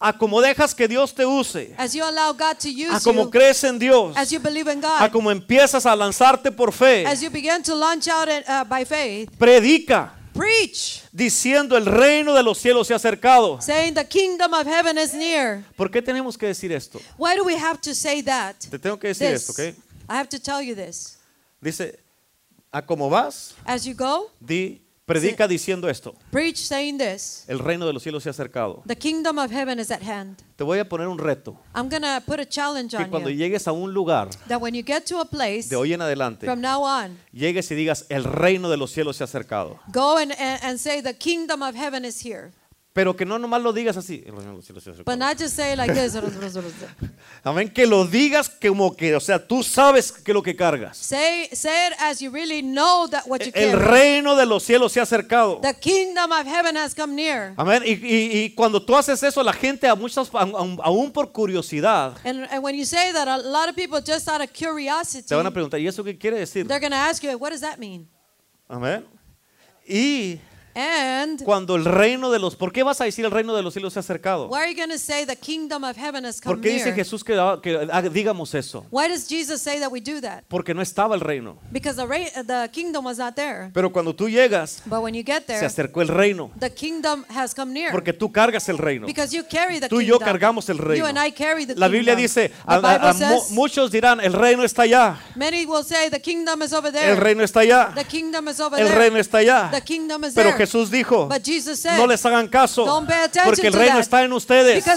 a 0.01 0.12
como 0.12 0.40
dejas 0.42 0.75
que 0.75 0.87
Dios 0.87 1.12
te 1.12 1.25
use, 1.25 1.75
as 1.79 1.94
you 1.94 2.05
allow 2.05 2.33
God 2.33 2.59
to 2.61 2.68
a 2.68 2.72
use 2.72 3.05
como 3.05 3.25
you, 3.25 3.31
crees 3.31 3.64
en 3.64 3.79
Dios, 3.79 4.14
as 4.16 4.31
you 4.31 4.38
believe 4.40 4.68
in 4.68 4.79
a 4.79 4.83
God, 4.83 5.12
como 5.12 5.31
empiezas 5.31 5.87
a 5.87 5.94
lanzarte 5.96 6.55
por 6.55 6.72
fe, 6.72 7.05
as 7.07 7.22
you 7.22 7.31
begin 7.31 7.62
to 7.62 7.75
launch 7.75 8.07
out 8.09 8.29
in, 8.29 8.42
uh, 8.46 8.64
by 8.64 8.85
faith, 8.85 9.31
predica 9.38 10.12
preach, 10.35 11.03
diciendo 11.12 11.77
el 11.77 11.87
reino 11.87 12.35
de 12.35 12.42
los 12.42 12.59
cielos 12.59 12.87
se 12.87 12.92
ha 12.92 12.96
acercado. 12.96 13.61
saying 13.62 13.94
the 13.94 14.05
kingdom 14.05 14.53
of 14.53 14.66
heaven 14.66 14.99
is 14.99 15.14
near. 15.14 15.64
¿Por 15.77 15.90
qué 15.90 16.03
tenemos 16.03 16.37
que 16.37 16.46
decir 16.46 16.70
esto? 16.72 17.01
Why 17.16 17.35
do 17.37 17.44
we 17.44 17.57
have 17.57 17.81
to 17.81 17.94
say 17.94 18.22
that? 18.22 18.57
Te 18.70 18.79
tengo 18.79 18.99
que 18.99 19.09
decir 19.09 19.33
This. 19.33 19.49
esto, 19.49 19.53
¿ok? 19.53 19.75
I 20.09 20.16
have 20.16 20.29
to 20.29 20.38
tell 20.38 20.61
you 20.62 20.75
this. 20.75 21.16
Dice, 21.61 21.99
a 22.70 22.83
como 22.83 23.09
vas, 23.09 23.55
As 23.64 23.87
you 23.87 23.94
go, 23.94 24.31
di, 24.40 24.83
predica 25.06 25.46
diciendo 25.48 25.88
esto. 25.88 26.14
preach 26.30 26.56
saying 26.56 26.98
this. 26.98 27.44
El 27.48 27.60
reino 27.60 27.86
de 27.86 27.92
los 27.92 28.02
cielos 28.02 28.22
se 28.24 28.28
ha 28.28 28.32
acercado. 28.32 28.82
The 28.86 28.96
kingdom 28.96 29.38
of 29.38 29.50
heaven 29.52 29.78
is 29.78 29.90
at 29.90 30.02
hand. 30.02 30.36
Te 30.56 30.64
voy 30.64 30.78
a 30.80 30.88
poner 30.88 31.06
un 31.06 31.18
reto. 31.18 31.56
I'm 31.74 31.88
to 31.88 31.98
put 32.26 32.40
a 32.40 32.46
challenge 32.46 32.90
Que 32.96 33.04
on 33.04 33.10
cuando 33.10 33.30
you. 33.30 33.36
llegues 33.38 33.66
a 33.68 33.72
un 33.72 33.94
lugar, 33.94 34.28
That 34.48 34.60
when 34.60 34.74
you 34.74 34.82
get 34.84 35.04
to 35.06 35.20
a 35.20 35.24
place, 35.24 35.68
de 35.68 35.76
hoy 35.76 35.92
en 35.92 36.02
adelante, 36.02 36.44
from 36.46 36.60
now 36.60 36.82
on, 36.82 37.18
llegues 37.32 37.70
y 37.70 37.74
digas, 37.74 38.06
el 38.08 38.24
reino 38.24 38.68
de 38.68 38.76
los 38.76 38.90
cielos 38.90 39.16
se 39.16 39.24
ha 39.24 39.26
acercado. 39.26 39.78
go 39.92 40.18
and, 40.18 40.32
and, 40.32 40.60
and 40.62 40.78
say, 40.78 41.00
the 41.00 41.14
kingdom 41.14 41.62
of 41.62 41.74
heaven 41.76 42.04
is 42.04 42.20
here. 42.24 42.50
Pero 42.96 43.14
que 43.14 43.26
no 43.26 43.38
nomás 43.38 43.61
lo 43.61 43.74
digas 43.74 43.98
así. 43.98 44.24
El 44.24 44.32
But 45.04 45.18
not 45.18 45.37
just 45.38 45.54
say 45.54 45.72
it 45.74 45.76
like 45.76 45.92
this. 45.92 46.16
Amén, 47.44 47.68
que 47.68 47.87
lo 47.87 48.06
digas 48.06 48.48
como 48.48 48.96
que, 48.96 49.14
o 49.14 49.20
sea, 49.20 49.38
tú 49.46 49.62
sabes 49.62 50.11
que 50.11 50.32
lo 50.32 50.42
que 50.42 50.56
cargas. 50.56 50.96
say, 50.96 51.46
say 51.52 51.88
it 51.88 51.92
as 52.00 52.20
you 52.20 52.30
really 52.30 52.62
know 52.62 53.06
that 53.11 53.24
what 53.26 53.40
you 53.40 53.52
El 53.54 53.72
carry. 53.72 53.85
reino 53.85 54.35
de 54.35 54.46
los 54.46 54.62
cielos 54.62 54.92
se 54.92 55.00
ha 55.00 55.02
acercado. 55.02 55.61
The 55.61 55.74
kingdom 55.78 56.32
of 56.32 56.46
heaven 56.46 56.74
has 56.74 56.94
come 56.94 57.14
near. 57.14 57.52
Amén. 57.59 57.82
Y, 57.85 57.92
y- 58.02 58.44
y 58.44 58.54
cuando 58.54 58.82
tú 58.82 58.96
haces 58.96 59.22
eso, 59.22 59.42
la 59.42 59.52
gente, 59.52 59.87
a 59.87 59.94
muchas, 59.94 60.30
aún, 60.32 60.78
aún 60.82 61.12
por 61.12 61.30
curiosidad, 61.32 62.16
And, 62.24 62.48
and 62.50 62.64
when 62.64 62.74
you 62.74 62.87
say 62.87 63.12
that, 63.12 63.28
a 63.28 63.37
lot 63.37 63.68
of 63.68 63.76
people 63.76 64.00
just 64.00 64.26
out 64.26 64.40
of 64.40 64.50
curiosity, 64.54 65.22
te 65.28 65.35
van 65.35 65.44
a 65.44 65.50
preguntar, 65.50 65.78
¿y 65.78 65.87
eso 65.87 66.02
qué 66.02 66.16
quiere 66.16 66.38
decir? 66.38 66.66
they're 66.66 66.80
going 66.80 66.92
to 66.92 66.96
ask 66.96 67.22
you, 67.22 67.37
what 67.37 67.50
does 67.50 67.61
that 67.61 67.76
mean? 67.78 68.09
Amén. 68.70 69.04
Y 69.87 70.40
And 70.78 71.42
cuando 71.42 71.74
el 71.74 71.86
reino 71.86 72.30
de 72.30 72.38
los, 72.38 72.54
¿por 72.54 72.70
qué 72.70 72.82
vas 72.82 73.00
a 73.00 73.04
decir 73.04 73.24
el 73.24 73.30
reino 73.30 73.56
de 73.56 73.62
los 73.62 73.72
cielos 73.72 73.94
se 73.94 73.98
ha 73.98 74.00
acercado? 74.00 74.48
why 74.48 74.58
are 74.58 74.70
you 74.70 74.76
going 74.76 74.90
to 74.90 74.98
say 74.98 75.24
the 75.24 75.34
kingdom 75.34 75.82
of 75.84 75.96
heaven 75.96 76.24
has 76.26 76.38
come 76.38 76.54
¿Por 76.54 76.60
qué 76.62 76.68
dice 76.74 76.84
near? 76.86 76.96
Jesús 76.96 77.24
que, 77.24 77.32
que 77.62 77.88
ah, 77.90 78.02
digamos 78.02 78.54
eso? 78.54 78.84
Why 78.90 79.08
does 79.08 79.26
Jesus 79.26 79.62
say 79.62 79.80
that 79.80 79.90
we 79.90 80.00
do 80.02 80.20
that? 80.20 80.44
Porque 80.48 80.74
no 80.74 80.82
estaba 80.82 81.14
el 81.14 81.22
reino. 81.22 81.56
Because 81.72 81.96
the, 81.96 82.06
ra- 82.06 82.42
the 82.44 82.68
kingdom 82.72 83.06
was 83.06 83.16
not 83.16 83.34
there. 83.34 83.70
Pero 83.72 83.90
cuando 83.90 84.14
tú 84.14 84.28
llegas, 84.28 84.82
But 84.84 85.00
when 85.02 85.14
you 85.14 85.22
get 85.24 85.46
se 85.46 85.54
there, 85.54 85.64
acercó 85.66 86.02
el 86.02 86.08
reino. 86.08 86.50
the 86.60 86.70
kingdom 86.70 87.24
has 87.34 87.54
come 87.54 87.72
near. 87.72 87.90
Porque 87.90 88.12
tú 88.12 88.30
cargas 88.30 88.68
el 88.68 88.76
reino. 88.76 89.06
Because 89.06 89.34
you 89.34 89.44
carry 89.48 89.80
the 89.80 89.88
Tú 89.88 90.02
y 90.02 90.06
yo 90.06 90.18
kingdom. 90.18 90.26
cargamos 90.28 90.68
el 90.68 90.76
You 90.76 90.84
reino. 90.84 91.06
and 91.06 91.18
I 91.18 91.30
carry 91.32 91.64
the 91.64 91.74
La 91.74 91.88
Biblia 91.88 92.14
kingdom. 92.16 92.22
dice, 92.22 92.48
The 92.50 92.54
a- 92.66 92.74
a- 92.74 92.80
Bible 92.80 93.08
a 93.08 93.12
mu- 93.14 93.18
says, 93.40 93.50
muchos 93.52 93.90
dirán, 93.90 94.20
el 94.20 94.34
reino 94.34 94.62
está 94.62 94.82
allá. 94.82 95.16
many 95.34 95.64
will 95.64 95.84
say 95.84 96.10
the 96.10 96.20
kingdom 96.20 96.60
is 96.60 96.74
over 96.74 96.92
there. 96.92 97.10
El 97.12 97.16
reino 97.16 97.42
está 97.42 97.60
allá. 97.60 97.92
The 97.94 98.04
kingdom 98.04 98.48
is 98.48 98.60
over 98.60 98.78
El 98.78 98.88
there. 98.88 98.98
reino 98.98 99.16
está 99.18 99.38
allá. 99.38 99.70
The 99.72 99.80
kingdom 99.80 100.22
is 100.24 100.34
Pero 100.34 100.50
there. 100.50 100.65
Jesús 100.66 100.90
dijo, 100.90 101.26
But 101.29 101.44
Jesus 101.44 101.81
said, 101.81 101.96
no 101.98 102.07
les 102.07 102.24
hagan 102.24 102.48
caso. 102.48 102.85
Porque 103.44 103.68
el 103.68 103.72
reino 103.72 103.98
está 103.98 104.22
en 104.22 104.33
ustedes. 104.33 104.85
Tú 104.85 104.90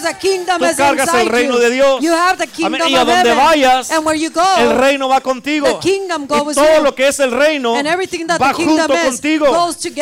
cargas 0.78 1.14
el 1.14 1.30
reino 1.30 1.56
you. 1.56 1.60
de 1.60 1.70
Dios. 1.70 2.02
You 2.02 2.14
have 2.14 2.38
the 2.38 2.48
kingdom 2.48 2.76
Amén. 2.76 2.90
Y 2.90 2.96
a 2.96 3.06
donde 3.06 3.34
vayas, 3.34 3.92
and 3.92 4.06
where 4.06 4.20
you 4.20 4.32
go, 4.32 4.44
el 4.58 4.78
reino 4.78 5.08
va 5.10 5.22
contigo. 5.22 5.80
y 5.84 6.54
todo 6.54 6.82
lo 6.82 6.94
que 6.96 7.08
es 7.08 7.20
el 7.20 7.32
reino 7.32 7.76
And 7.76 7.88
everything 7.88 8.26
that 8.28 8.42
va 8.42 8.50
the 8.50 8.56
kingdom 8.56 8.88
junto 8.88 8.96
is 8.96 9.04
contigo. 9.04 9.46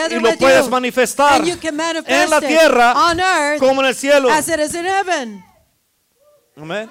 y 0.09 0.19
lo 0.19 0.37
puedes 0.37 0.69
manifestar 0.69 1.41
en 1.41 2.29
la 2.29 2.41
tierra 2.41 2.93
earth 3.19 3.59
como 3.59 3.81
en 3.81 3.87
el 3.87 3.95
cielo. 3.95 4.29
Amén. 6.55 6.89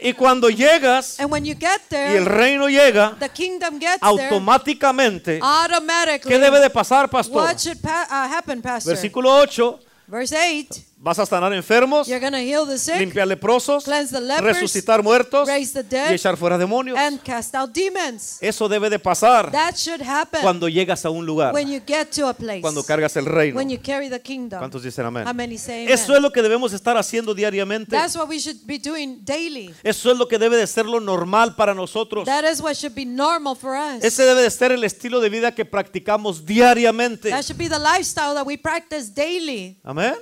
Y 0.00 0.12
cuando 0.12 0.48
llegas 0.48 1.18
And 1.18 1.30
when 1.30 1.44
you 1.44 1.54
get 1.54 1.80
y 1.90 1.94
el 2.16 2.24
there, 2.24 2.24
reino 2.24 2.68
llega, 2.68 3.16
the 3.18 3.28
kingdom 3.28 3.78
gets 3.78 3.98
there 4.00 4.28
automáticamente, 4.28 5.40
automatically. 5.42 6.30
¿qué 6.32 6.38
debe 6.38 6.60
de 6.60 6.70
pasar, 6.70 7.08
pastor? 7.10 7.44
Pa- 7.82 8.06
uh, 8.10 8.34
happen, 8.36 8.62
Pastor? 8.62 8.92
Versículo 8.94 9.34
8, 9.34 9.80
Verse 10.06 10.36
8 10.36 10.87
vas 11.00 11.18
a 11.18 11.26
sanar 11.26 11.52
enfermos, 11.52 12.08
You're 12.08 12.30
to 12.30 12.38
heal 12.38 12.66
the 12.66 12.78
sick, 12.78 12.96
limpiar 12.96 13.26
leprosos, 13.26 13.84
cleanse 13.84 14.12
the 14.12 14.20
lepers, 14.20 14.56
resucitar 14.56 15.02
muertos 15.02 15.46
raise 15.46 15.72
the 15.72 15.82
dead, 15.82 16.10
y 16.10 16.14
echar 16.14 16.36
fuera 16.36 16.58
demonios. 16.58 16.98
and 16.98 17.22
cast 17.22 17.54
out 17.54 17.72
demons. 17.72 18.38
Eso 18.40 18.68
debe 18.68 18.90
de 18.90 18.98
pasar 18.98 19.50
That 19.52 19.76
should 19.76 20.02
happen 20.02 20.40
cuando 20.42 20.68
llegas 20.68 21.04
a 21.04 21.10
un 21.10 21.24
lugar, 21.24 21.54
when 21.54 21.68
you 21.68 21.80
get 21.86 22.10
to 22.10 22.28
a 22.28 22.34
place, 22.34 22.60
cuando 22.60 22.82
cargas 22.82 23.16
el 23.16 23.26
reino. 23.26 23.56
when 23.56 23.70
you 23.70 23.78
carry 23.80 24.08
the 24.08 24.20
kingdom. 24.20 24.58
¿Cuántos 24.58 24.82
dicen 24.82 25.06
amén? 25.06 25.26
How 25.26 25.34
many 25.34 25.56
say 25.56 25.84
amen? 25.84 25.94
Eso 25.94 26.16
es 26.16 26.20
lo 26.20 26.32
que 26.32 26.42
debemos 26.42 26.72
estar 26.72 26.96
haciendo 26.96 27.34
diariamente. 27.34 27.90
That's 27.90 28.16
what 28.16 28.28
we 28.28 28.38
should 28.40 28.66
be 28.66 28.78
doing 28.78 29.24
daily. 29.24 29.72
Eso 29.84 30.10
es 30.10 30.18
lo 30.18 30.26
que 30.26 30.38
debe 30.38 30.56
de 30.56 30.66
ser 30.66 30.86
lo 30.86 31.00
normal 31.00 31.54
para 31.54 31.74
nosotros. 31.74 32.24
That 32.24 32.44
is 32.44 32.60
what 32.60 32.74
should 32.74 32.94
be 32.94 33.04
normal 33.04 33.54
for 33.54 33.76
us. 33.76 34.02
Ese 34.02 34.24
debe 34.24 34.42
de 34.42 34.50
ser 34.50 34.72
el 34.72 34.82
estilo 34.82 35.20
de 35.20 35.28
vida 35.28 35.54
que 35.54 35.64
practicamos 35.64 36.44
diariamente. 36.44 37.30
That 37.30 37.44
should 37.44 37.58
be 37.58 37.68
the 37.68 37.78
lifestyle 37.78 38.34
that 38.34 38.46
we 38.46 38.56
practice 38.56 39.12
daily. 39.14 39.78
Amén. 39.84 40.16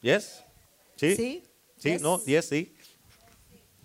Yes. 0.00 0.42
Sí. 0.96 1.14
See? 1.16 1.42
Sí, 1.78 1.90
Yes. 1.90 2.02
no, 2.02 2.20
yes, 2.24 2.48
sí. 2.48 2.72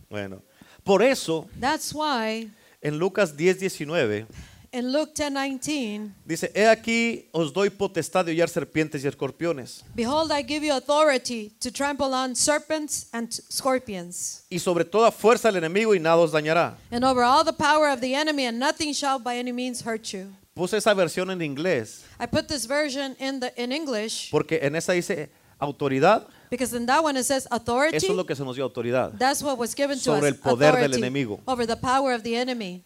Bueno, 0.10 0.42
por 0.84 1.02
eso 1.02 1.48
That's 1.60 1.94
why 1.94 2.52
en 2.82 2.98
Lucas 3.00 3.36
10, 3.36 3.60
19 3.60 4.26
in 4.72 4.92
Luke 4.92 5.14
10:19, 5.14 6.12
dice, 6.26 6.52
he 6.56 6.66
aquí 6.68 7.30
os 7.32 7.54
doy 7.54 7.70
potestad 7.70 8.26
de 8.26 8.32
hollar 8.32 8.50
serpientes 8.50 9.04
y 9.04 9.08
escorpiones 9.08 9.84
behold 9.96 10.32
I 10.32 10.44
give 10.44 10.66
you 10.66 10.74
authority 10.74 11.52
to 11.60 11.72
trample 11.72 12.14
on 12.14 12.36
serpents 12.36 13.08
and 13.12 13.32
scorpions 13.52 14.44
y 14.50 14.58
sobre 14.60 14.84
toda 14.86 15.12
fuerza 15.12 15.50
del 15.52 15.58
enemigo 15.64 15.94
y 15.96 16.00
nada 16.00 16.18
os 16.18 16.32
dañará. 16.32 16.76
and 16.92 17.04
over 17.06 17.24
all 17.24 17.44
the 17.46 17.54
power 17.54 17.88
of 17.92 18.02
the 18.02 18.14
enemy 18.16 18.46
and 18.46 18.60
nothing 18.60 18.92
shall 18.94 19.20
by 19.20 19.38
any 19.38 19.52
means 19.52 19.82
hurt 19.86 20.12
you. 20.14 20.32
Puse 20.56 20.78
esa 20.78 20.94
versión 20.94 21.32
en 21.32 21.42
inglés 21.42 22.02
I 22.20 22.26
put 22.28 22.48
this 22.48 22.66
version 22.68 23.16
in 23.20 23.40
the 23.40 23.52
in 23.56 23.72
English 23.72 24.30
porque 24.32 24.60
en 24.62 24.76
esa 24.76 24.94
dice 24.94 25.30
autoridad. 25.64 26.28
because 26.50 26.74
in 26.78 26.86
that 26.86 27.04
one 27.04 27.18
it 27.20 27.26
says 27.26 27.48
authority. 27.52 27.98
Eso 27.98 28.08
es 28.12 28.16
lo 28.16 28.26
que 28.26 28.36
se 28.36 28.44
nos 28.44 28.56
dio 28.56 28.64
autoridad. 28.64 29.12
That's 29.18 29.42
what 29.42 29.58
was 29.58 29.74
given 29.76 29.98
to 29.98 30.04
Sobre 30.04 30.30
us. 30.30 30.36
el 30.36 30.40
poder 30.40 30.76
del 30.76 30.94
enemigo. 30.94 31.40
Over 31.46 31.66
the 31.66 31.76
power 31.78 32.14
of 32.14 32.22
the 32.24 32.36
enemy. 32.36 32.84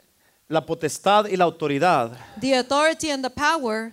La 0.50 0.66
potestad 0.66 1.28
y 1.30 1.36
la 1.36 1.44
autoridad, 1.44 2.12
The 2.40 2.56
authority 2.56 3.10
and 3.12 3.22
the 3.24 3.30
power, 3.30 3.92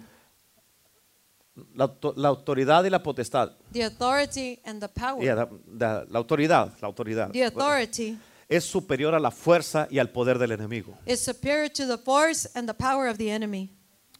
la, 1.75 1.85
auto- 1.87 2.15
la 2.17 2.29
autoridad 2.29 2.85
y 2.85 2.91
la 2.91 3.03
potestad. 3.03 3.51
the 3.73 3.83
authority 3.85 4.61
and 4.65 4.81
the 4.81 4.89
power. 4.89 5.23
Yeah, 5.23 5.35
la, 5.35 5.49
la- 5.67 6.05
la 6.09 6.19
autoridad, 6.21 6.73
la 6.81 6.87
autoridad. 6.89 7.33
The 7.33 7.45
authority 7.45 8.19
Es 8.49 8.65
superior 8.65 9.15
a 9.15 9.19
la 9.19 9.31
fuerza 9.31 9.89
y 9.91 9.99
al 9.99 10.11
poder 10.11 10.39
del 10.39 10.53
enemigo. 10.53 10.97
is 11.07 11.21
superior 11.25 11.69
to 11.71 11.87
the 11.87 11.99
force 11.99 12.47
and 12.55 12.69
the 12.69 12.75
power 12.75 13.09
of 13.09 13.17
the 13.19 13.31
enemy. 13.31 13.71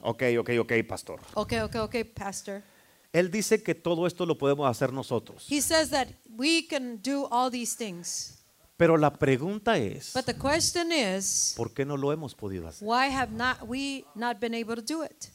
Ok, 0.01 0.23
ok, 0.39 0.51
ok, 0.61 0.73
pastor. 0.89 1.21
Okay, 1.35 1.61
okay, 1.61 1.81
okay, 1.81 2.05
Pastor. 2.05 2.63
Él 3.15 3.31
dice 3.31 3.63
que 3.63 3.77
todo 3.77 4.07
esto 4.09 4.27
lo 4.27 4.37
podemos 4.37 4.69
hacer 4.69 4.93
nosotros. 4.93 5.47
He 5.49 5.63
says 5.63 5.89
that 5.91 6.09
we 6.37 6.67
can 6.69 7.01
do 7.01 7.27
all 7.31 7.51
these 7.51 7.77
things. 7.77 8.41
Pero 8.77 8.97
la 8.97 9.13
pregunta 9.13 9.79
es, 9.79 10.13
But 10.13 10.25
the 10.25 10.35
question 10.35 10.91
is, 10.91 11.55
¿por 11.57 11.73
qué 11.73 11.85
no 11.87 11.97
lo 11.97 12.13
hemos 12.13 12.35
podido 12.35 12.67
hacer? 12.67 12.87
why 12.87 13.07
have 13.09 13.31
not 13.33 13.63
we 13.69 14.05
not 14.17 14.41
been 14.41 14.53
able 14.53 14.75
to 14.75 14.83
do 14.83 15.05
it? 15.05 15.29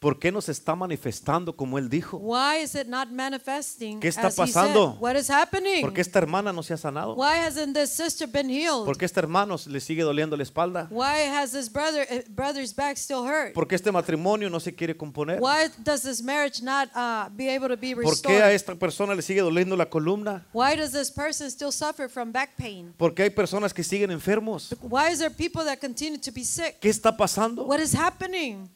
¿Por 0.00 0.18
qué 0.18 0.32
nos 0.32 0.48
está 0.48 0.74
manifestando 0.74 1.54
como 1.54 1.76
Él 1.76 1.90
dijo? 1.90 2.16
Why 2.16 2.62
is 2.62 2.74
it 2.74 2.86
not 2.86 3.10
manifesting 3.10 4.00
¿Qué 4.00 4.08
está 4.08 4.28
as 4.28 4.32
he 4.32 4.46
said? 4.46 4.46
pasando? 4.46 4.96
What 4.98 5.14
is 5.14 5.28
happening? 5.28 5.82
¿Por 5.82 5.92
qué 5.92 6.00
esta 6.00 6.18
hermana 6.18 6.54
no 6.54 6.62
se 6.62 6.72
ha 6.72 6.78
sanado? 6.78 7.16
Why 7.16 7.36
hasn't 7.46 7.74
this 7.74 7.90
sister 7.90 8.26
been 8.26 8.48
healed? 8.48 8.86
¿Por 8.86 8.96
qué 8.96 9.04
este 9.04 9.20
hermano 9.20 9.56
le 9.66 9.78
sigue 9.78 10.02
doliendo 10.02 10.38
la 10.38 10.42
espalda? 10.42 10.88
Why 10.90 11.28
has 11.28 11.52
this 11.52 11.70
brother 11.70 12.06
uh, 12.10 12.22
brother's 12.30 12.74
back 12.74 12.96
still 12.96 13.26
hurt? 13.26 13.52
¿Por 13.52 13.68
qué 13.68 13.74
este 13.74 13.92
matrimonio 13.92 14.48
no 14.48 14.58
se 14.58 14.74
quiere 14.74 14.96
componer? 14.96 15.38
Why 15.38 15.68
does 15.84 16.00
this 16.00 16.22
marriage 16.22 16.62
not 16.62 16.88
uh, 16.94 17.28
be 17.36 17.54
able 17.54 17.68
to 17.68 17.76
be 17.76 17.94
¿Por 17.94 18.18
qué 18.22 18.40
a 18.40 18.48
restored? 18.48 18.54
esta 18.54 18.74
persona 18.76 19.14
le 19.14 19.20
sigue 19.20 19.42
doliendo 19.42 19.76
la 19.76 19.90
columna? 19.90 20.46
Why 20.54 20.76
does 20.76 20.92
this 20.92 21.10
person 21.10 21.50
still 21.50 21.72
suffer 21.72 22.08
from 22.08 22.32
back 22.32 22.56
pain? 22.56 22.94
¿Por 22.96 23.14
qué 23.14 23.24
hay 23.24 23.30
personas 23.30 23.74
que 23.74 23.84
siguen 23.84 24.10
enfermos? 24.10 24.74
Why 24.80 25.12
is 25.12 25.18
there 25.18 25.28
people 25.28 25.62
that 25.66 25.78
continue 25.78 26.18
to 26.18 26.32
be 26.32 26.42
sick? 26.42 26.80
¿Qué 26.80 26.88
está 26.88 27.14
pasando? 27.14 27.66
What 27.66 27.80
is 27.80 27.94
happening? 27.94 28.70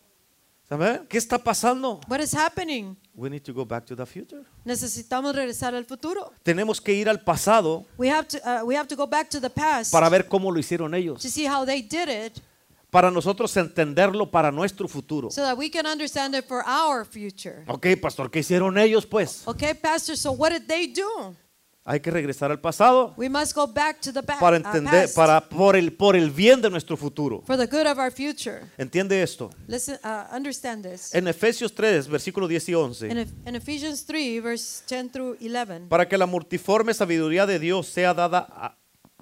¿Qué 1.08 1.18
está 1.18 1.38
pasando? 1.38 2.00
What 2.08 2.20
is 2.20 2.34
happening? 2.34 2.96
We 3.14 3.28
need 3.28 3.42
to 3.42 3.52
go 3.52 3.64
back 3.64 3.84
to 3.86 3.94
the 3.94 4.06
future. 4.06 4.42
Necesitamos 4.64 5.34
regresar 5.34 5.74
al 5.74 5.84
futuro. 5.84 6.32
Tenemos 6.42 6.80
que 6.80 6.92
ir 6.92 7.08
al 7.08 7.20
pasado 7.20 7.86
We 7.96 8.10
have 8.10 8.26
to 8.28 8.38
uh, 8.38 8.64
we 8.64 8.76
have 8.76 8.88
to 8.88 8.96
go 8.96 9.06
back 9.06 9.28
to 9.30 9.40
the 9.40 9.50
past 9.50 9.92
para 9.92 10.08
ver 10.08 10.26
cómo 10.26 10.50
lo 10.50 10.58
hicieron 10.58 10.94
ellos, 10.94 11.20
to 11.22 11.28
see 11.28 11.46
how 11.46 11.64
they 11.64 11.82
did 11.82 12.08
it 12.08 12.40
para 12.90 13.10
nosotros 13.10 13.56
entenderlo 13.56 14.30
para 14.30 14.50
nuestro 14.50 14.88
futuro. 14.88 15.30
so 15.30 15.42
that 15.42 15.56
we 15.56 15.68
can 15.68 15.86
understand 15.86 16.34
it 16.34 16.46
for 16.46 16.62
our 16.66 17.04
future. 17.04 17.64
Ok, 17.68 17.86
pastor, 18.00 18.30
¿qué 18.30 18.40
hicieron 18.40 18.78
ellos 18.78 19.04
pues? 19.06 19.46
Okay, 19.46 19.74
pastor, 19.74 20.16
so 20.16 20.32
what 20.32 20.50
did 20.50 20.66
they 20.66 20.86
do? 20.86 21.36
Hay 21.86 22.00
que 22.00 22.10
regresar 22.10 22.50
al 22.50 22.58
pasado 22.60 23.12
We 23.18 23.28
must 23.28 23.54
go 23.54 23.66
back 23.66 24.00
to 24.00 24.10
the 24.10 24.22
para 24.22 24.52
uh, 24.52 24.54
entender, 24.56 25.02
past 25.02 25.14
para 25.16 25.40
por 25.42 25.76
el 25.76 25.92
por 25.92 26.16
el 26.16 26.30
bien 26.30 26.62
de 26.62 26.70
nuestro 26.70 26.96
futuro. 26.96 27.42
for 27.46 27.58
the 27.58 27.66
good 27.66 27.86
of 27.86 27.98
our 27.98 28.10
future. 28.10 28.60
¿Entiende 28.78 29.22
esto? 29.22 29.50
Listen, 29.68 29.98
uh, 30.02 30.34
understand 30.34 30.82
this. 30.82 31.14
En 31.14 31.28
Efesios 31.28 31.74
3, 31.74 32.08
versículos 32.08 32.48
10 32.48 32.68
y 32.70 32.72
In, 32.72 32.78
11, 32.78 33.08
Eph- 33.10 33.48
in 33.48 33.54
Ephesians 33.56 34.06
3, 34.06 34.40
verse 34.42 34.82
10 34.88 35.10
through 35.12 35.36
11, 35.40 35.88
para 35.90 36.08
que 36.08 36.16
la 36.16 36.24
multiforme 36.26 36.94
sabiduría 36.94 37.44
de 37.44 37.58
Dios 37.58 37.86
sea 37.86 38.14
dada 38.14 38.46
a- 38.50 38.78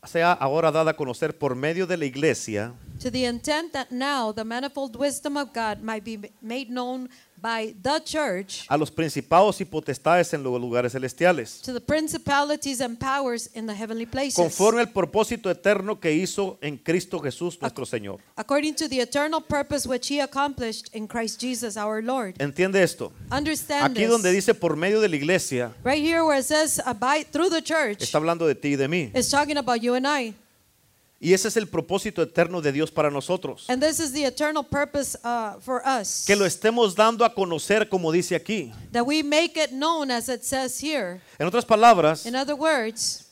sea 0.06 0.32
ahora 0.32 0.70
dada 0.70 0.92
a 0.92 0.94
conocer 0.94 1.36
por 1.36 1.56
medio 1.56 1.86
de 1.86 1.96
la 1.96 2.04
iglesia, 2.04 2.72
to 3.02 3.10
the 3.10 3.24
intent 3.24 3.72
that 3.72 3.90
now 3.90 4.30
the 4.32 4.44
manifold 4.44 4.94
wisdom 4.96 5.36
of 5.36 5.52
God 5.52 5.82
might 5.82 6.04
be 6.04 6.18
made 6.40 6.70
known 6.70 7.08
by 7.36 7.74
the 7.82 7.98
church 8.04 8.64
a 8.68 8.76
los 8.76 8.92
principados 8.92 9.60
y 9.60 9.64
potestades 9.64 10.32
en 10.32 10.44
los 10.44 10.60
lugares 10.60 10.92
celestiales, 10.92 11.60
to 11.62 11.72
the 11.72 11.80
principalities 11.80 12.80
and 12.80 13.00
powers 13.00 13.50
in 13.54 13.66
the 13.66 13.74
heavenly 13.74 14.06
places, 14.06 14.36
conforme 14.36 14.80
al 14.80 14.92
propósito 14.92 15.50
eterno 15.50 15.98
que 15.98 16.12
hizo 16.12 16.56
en 16.62 16.78
Cristo 16.78 17.18
Jesús 17.18 17.60
nuestro 17.60 17.84
Señor. 17.84 18.20
according 18.36 18.74
to 18.76 18.88
the 18.88 19.00
eternal 19.00 19.40
purpose 19.40 19.88
which 19.88 20.08
He 20.08 20.20
accomplished 20.20 20.94
in 20.94 21.08
Christ 21.08 21.40
Jesus 21.40 21.76
our 21.76 22.00
Lord. 22.00 22.36
¿Entiende 22.38 22.80
esto? 22.80 23.12
Understand 23.32 23.96
Aquí 23.96 24.02
this. 24.02 24.10
donde 24.10 24.30
dice 24.30 24.54
por 24.54 24.76
medio 24.76 25.00
de 25.00 25.08
la 25.08 25.16
iglesia, 25.16 25.72
right 25.82 26.00
here 26.00 26.22
where 26.24 26.38
it 26.38 26.44
says 26.44 26.80
abide 26.86 27.26
through 27.32 27.50
the 27.50 27.60
church, 27.62 27.98
está 28.02 28.18
hablando 28.18 28.46
de 28.46 28.54
ti 28.54 28.74
y 28.74 28.76
de 28.76 28.86
mí. 28.86 29.10
it's 29.16 29.28
talking 29.30 29.56
about 29.56 29.80
you 29.82 29.94
and 29.94 30.06
I. 30.06 30.32
Y 31.24 31.32
ese 31.34 31.46
es 31.46 31.56
el 31.56 31.68
propósito 31.68 32.20
eterno 32.20 32.60
de 32.60 32.72
Dios 32.72 32.90
para 32.90 33.08
nosotros. 33.08 33.66
And 33.70 33.80
this 33.80 34.00
is 34.00 34.12
the 34.12 34.24
eternal 34.24 34.64
purpose 34.64 35.16
uh, 35.22 35.60
for 35.60 35.80
us. 35.86 36.24
Que 36.26 36.34
lo 36.34 36.44
estemos 36.44 36.96
dando 36.96 37.24
a 37.24 37.32
conocer 37.32 37.88
como 37.88 38.10
dice 38.10 38.34
aquí. 38.34 38.72
that 38.90 39.06
we 39.06 39.22
make 39.22 39.56
it 39.56 39.70
known 39.70 40.10
as 40.10 40.28
it 40.28 40.42
says 40.42 40.82
here. 40.82 41.20
En 41.38 41.46
otras 41.46 41.64
palabras, 41.64 42.26
In 42.26 42.34
other 42.34 42.56
words, 42.56 43.26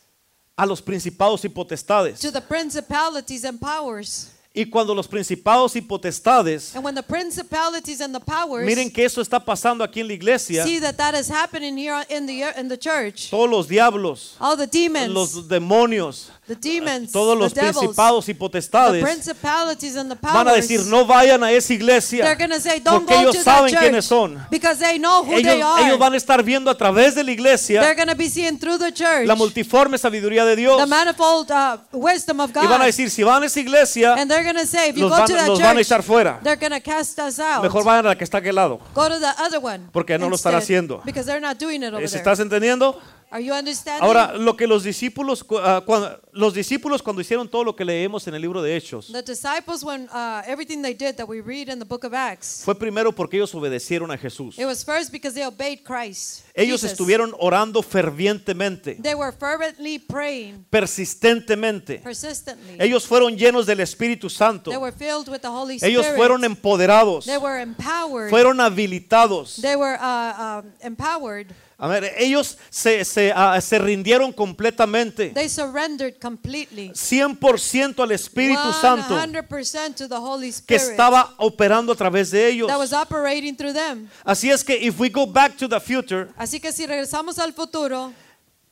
a 0.57 0.65
los 0.67 0.81
principados 0.81 1.45
y 1.45 1.49
potestades. 1.49 2.21
to 2.21 2.31
the 2.31 2.41
principalities 2.41 3.45
and 3.45 3.59
powers. 3.59 4.29
Y 4.53 4.65
cuando 4.67 4.97
los 4.97 5.07
principados 5.07 5.77
y 5.77 5.81
potestades, 5.81 6.75
And 6.75 6.85
when 6.85 6.97
the 6.97 7.05
principalities 7.05 8.01
and 8.01 8.13
the 8.13 8.19
powers 8.19 8.67
miren 8.67 8.91
que 8.91 9.05
eso 9.05 9.21
está 9.21 9.39
pasando 9.39 9.85
aquí 9.85 10.01
en 10.01 10.09
la 10.09 10.15
iglesia, 10.15 10.65
see 10.65 10.81
that 10.81 10.97
that 10.97 11.15
is 11.15 11.31
happening 11.31 11.77
here 11.79 12.05
in 12.09 12.27
the 12.27 12.43
in 12.59 12.69
the 12.69 12.77
church, 12.77 13.31
todos 13.31 13.49
los 13.49 13.69
diablos, 13.69 14.35
all 14.41 14.57
the 14.57 14.67
demons, 14.67 15.15
los 15.15 15.47
demonios, 15.47 16.31
the 16.49 16.57
demons, 16.57 17.13
todos 17.13 17.39
los 17.39 17.53
the 17.55 17.61
devils, 17.61 17.77
principados 17.79 18.29
y 18.29 18.33
the 18.33 18.39
potestades 18.41 19.03
principalities 19.05 19.95
and 19.97 20.11
the 20.11 20.17
powers, 20.17 20.35
van 20.45 20.49
a 20.49 20.53
decir 20.55 20.85
no 20.87 21.07
vayan 21.07 21.45
a 21.45 21.53
esa 21.53 21.73
iglesia 21.73 22.25
say, 22.59 22.81
don't 22.81 23.07
porque 23.07 23.15
go 23.15 23.21
ellos 23.21 23.37
to 23.37 23.43
saben 23.45 23.73
quiénes 23.73 24.05
son. 24.05 24.45
because 24.51 24.81
they 24.81 24.99
know 24.99 25.23
who 25.23 25.33
Ellos, 25.35 25.45
they 25.45 25.63
are. 25.63 25.87
ellos 25.87 25.99
van 25.99 26.13
a 26.15 26.17
estar 26.17 26.43
viendo 26.43 26.71
a 26.73 26.77
través 26.77 27.15
de 27.15 27.23
la 27.23 27.31
iglesia 27.31 27.81
they're 27.83 28.15
be 28.17 28.29
seeing 28.29 28.59
through 28.59 28.79
the 28.79 28.91
church 28.91 29.29
la 29.29 29.37
multiforme 29.37 29.97
sabiduría 29.97 30.45
de 30.45 30.57
Dios 30.57 30.77
the 30.77 30.87
manifold 30.87 31.53
uh, 31.53 31.77
wisdom 31.93 32.41
of 32.41 32.51
y 32.51 32.67
van 32.67 32.73
a 32.73 32.79
God. 32.79 32.87
decir 32.87 33.11
si 33.11 33.23
van 33.23 33.45
a 33.45 33.47
esa 33.47 33.61
iglesia 33.61 34.15
And 34.15 34.40
they're 34.43 34.55
to 34.59 34.67
say, 34.67 34.91
if 34.91 34.97
you 34.97 35.05
los 35.05 35.13
go 35.13 35.17
van, 35.19 35.27
to 35.27 35.33
that 35.35 35.49
los 35.49 35.59
van 35.61 35.77
a 35.77 35.81
echar 35.81 36.03
fuera. 36.03 36.41
they're 36.43 36.57
to 36.71 36.81
cast 36.81 37.19
us 37.19 37.39
out. 37.39 37.63
Mejor 37.63 37.85
vayan 37.85 38.07
a 38.07 38.09
la 38.11 38.15
que 38.17 38.25
está 38.25 38.39
a 38.39 38.41
aquel 38.41 38.55
lado. 38.55 38.81
Go 38.95 39.09
to 39.09 39.19
the 39.19 39.33
other 39.43 39.59
one. 39.61 39.89
Porque 39.93 40.19
no 40.19 40.29
lo 40.29 40.37
están 40.37 40.55
instead, 40.55 40.63
haciendo. 40.63 41.03
Because 41.05 41.27
they're 41.27 41.41
not 41.41 41.59
doing 41.59 41.83
it 41.83 41.93
over 41.93 42.07
¿Se 42.09 42.19
there. 42.19 42.19
¿Estás 42.19 42.41
entendiendo? 42.41 43.01
Are 43.33 43.41
you 43.41 43.55
understanding? 43.55 44.03
Ahora, 44.03 44.37
lo 44.37 44.57
que 44.57 44.67
los 44.67 44.83
discípulos, 44.83 45.45
cu- 45.45 45.59
ah, 45.59 45.85
cuando, 45.87 46.21
los 46.33 46.53
discípulos 46.53 47.01
cuando 47.01 47.23
hicieron 47.23 47.49
todo 47.49 47.63
lo 47.63 47.77
que 47.77 47.85
leemos 47.85 48.27
en 48.27 48.35
el 48.35 48.43
libro 48.43 48.61
de 48.61 48.75
Hechos, 48.77 49.13
the 49.13 49.23
disciples, 49.23 49.85
when 49.85 50.09
uh, 50.13 50.43
everything 50.49 50.83
they 50.83 50.95
did 50.95 51.15
that 51.15 51.29
we 51.29 51.41
read 51.41 51.69
in 51.69 51.79
the 51.79 51.85
book 51.85 52.03
of 52.05 52.13
Acts, 52.13 52.63
fue 52.65 52.75
primero 52.75 53.13
porque 53.13 53.37
ellos 53.37 53.55
obedecieron 53.55 54.11
a 54.11 54.19
Jesús. 54.19 54.59
it 54.59 54.67
was 54.67 54.85
first 54.85 55.13
because 55.13 55.33
they 55.35 55.47
obeyed 55.47 55.85
Christ. 55.85 56.43
Ellos 56.55 56.81
Jesus. 56.81 56.91
estuvieron 56.93 57.33
orando 57.39 57.83
fervientemente, 57.83 58.97
They 59.01 59.15
were 59.15 59.31
fervently 59.31 60.01
praying, 60.01 60.67
persistentemente. 60.69 62.01
persistently. 62.03 62.77
Ellos 62.81 63.07
fueron 63.07 63.37
llenos 63.37 63.65
del 63.65 63.79
Espíritu 63.79 64.29
Santo. 64.29 64.71
they 64.71 64.79
were 64.79 64.93
filled 64.93 65.29
with 65.29 65.41
the 65.41 65.49
Holy 65.49 65.77
Spirit. 65.77 65.93
Ellos 65.93 66.07
fueron 66.17 66.45
empoderados, 66.45 67.27
they 67.27 67.39
were 67.39 67.61
empowered. 67.63 68.31
fueron 68.31 68.61
habilitados. 68.61 69.61
they 69.63 69.77
were 69.77 69.97
uh, 70.01 70.59
um, 70.61 70.73
empowered. 70.83 71.55
A 71.83 71.89
ver, 71.89 72.13
ellos 72.19 72.59
se, 72.69 73.07
se, 73.07 73.33
ah, 73.35 73.59
se 73.59 73.79
rindieron 73.79 74.33
completamente, 74.35 75.31
They 75.31 75.49
surrendered 75.49 76.21
completely. 76.21 76.91
100% 76.91 78.03
al 78.03 78.11
Espíritu 78.13 78.71
Santo 78.79 79.15
100% 79.19 79.95
to 79.95 80.07
the 80.07 80.15
Holy 80.17 80.53
que 80.67 80.77
Spirit 80.77 80.91
estaba 80.91 81.35
operando 81.39 81.93
a 81.93 81.97
través 81.97 82.31
de 82.31 82.49
ellos. 82.49 82.69
that 82.69 82.79
was 82.79 82.93
operating 82.93 83.57
through 83.57 83.73
them. 83.73 84.11
Así 84.25 84.51
es 84.51 84.63
que 84.63 84.77
if 84.77 85.01
we 85.01 85.09
go 85.09 85.27
back 85.27 85.57
to 85.57 85.67
the 85.67 85.81
future, 85.81 86.29
Así 86.37 86.61
que 86.61 86.71
si 86.71 86.87
regresamos 86.87 87.39
al 87.39 87.55
futuro, 87.55 88.13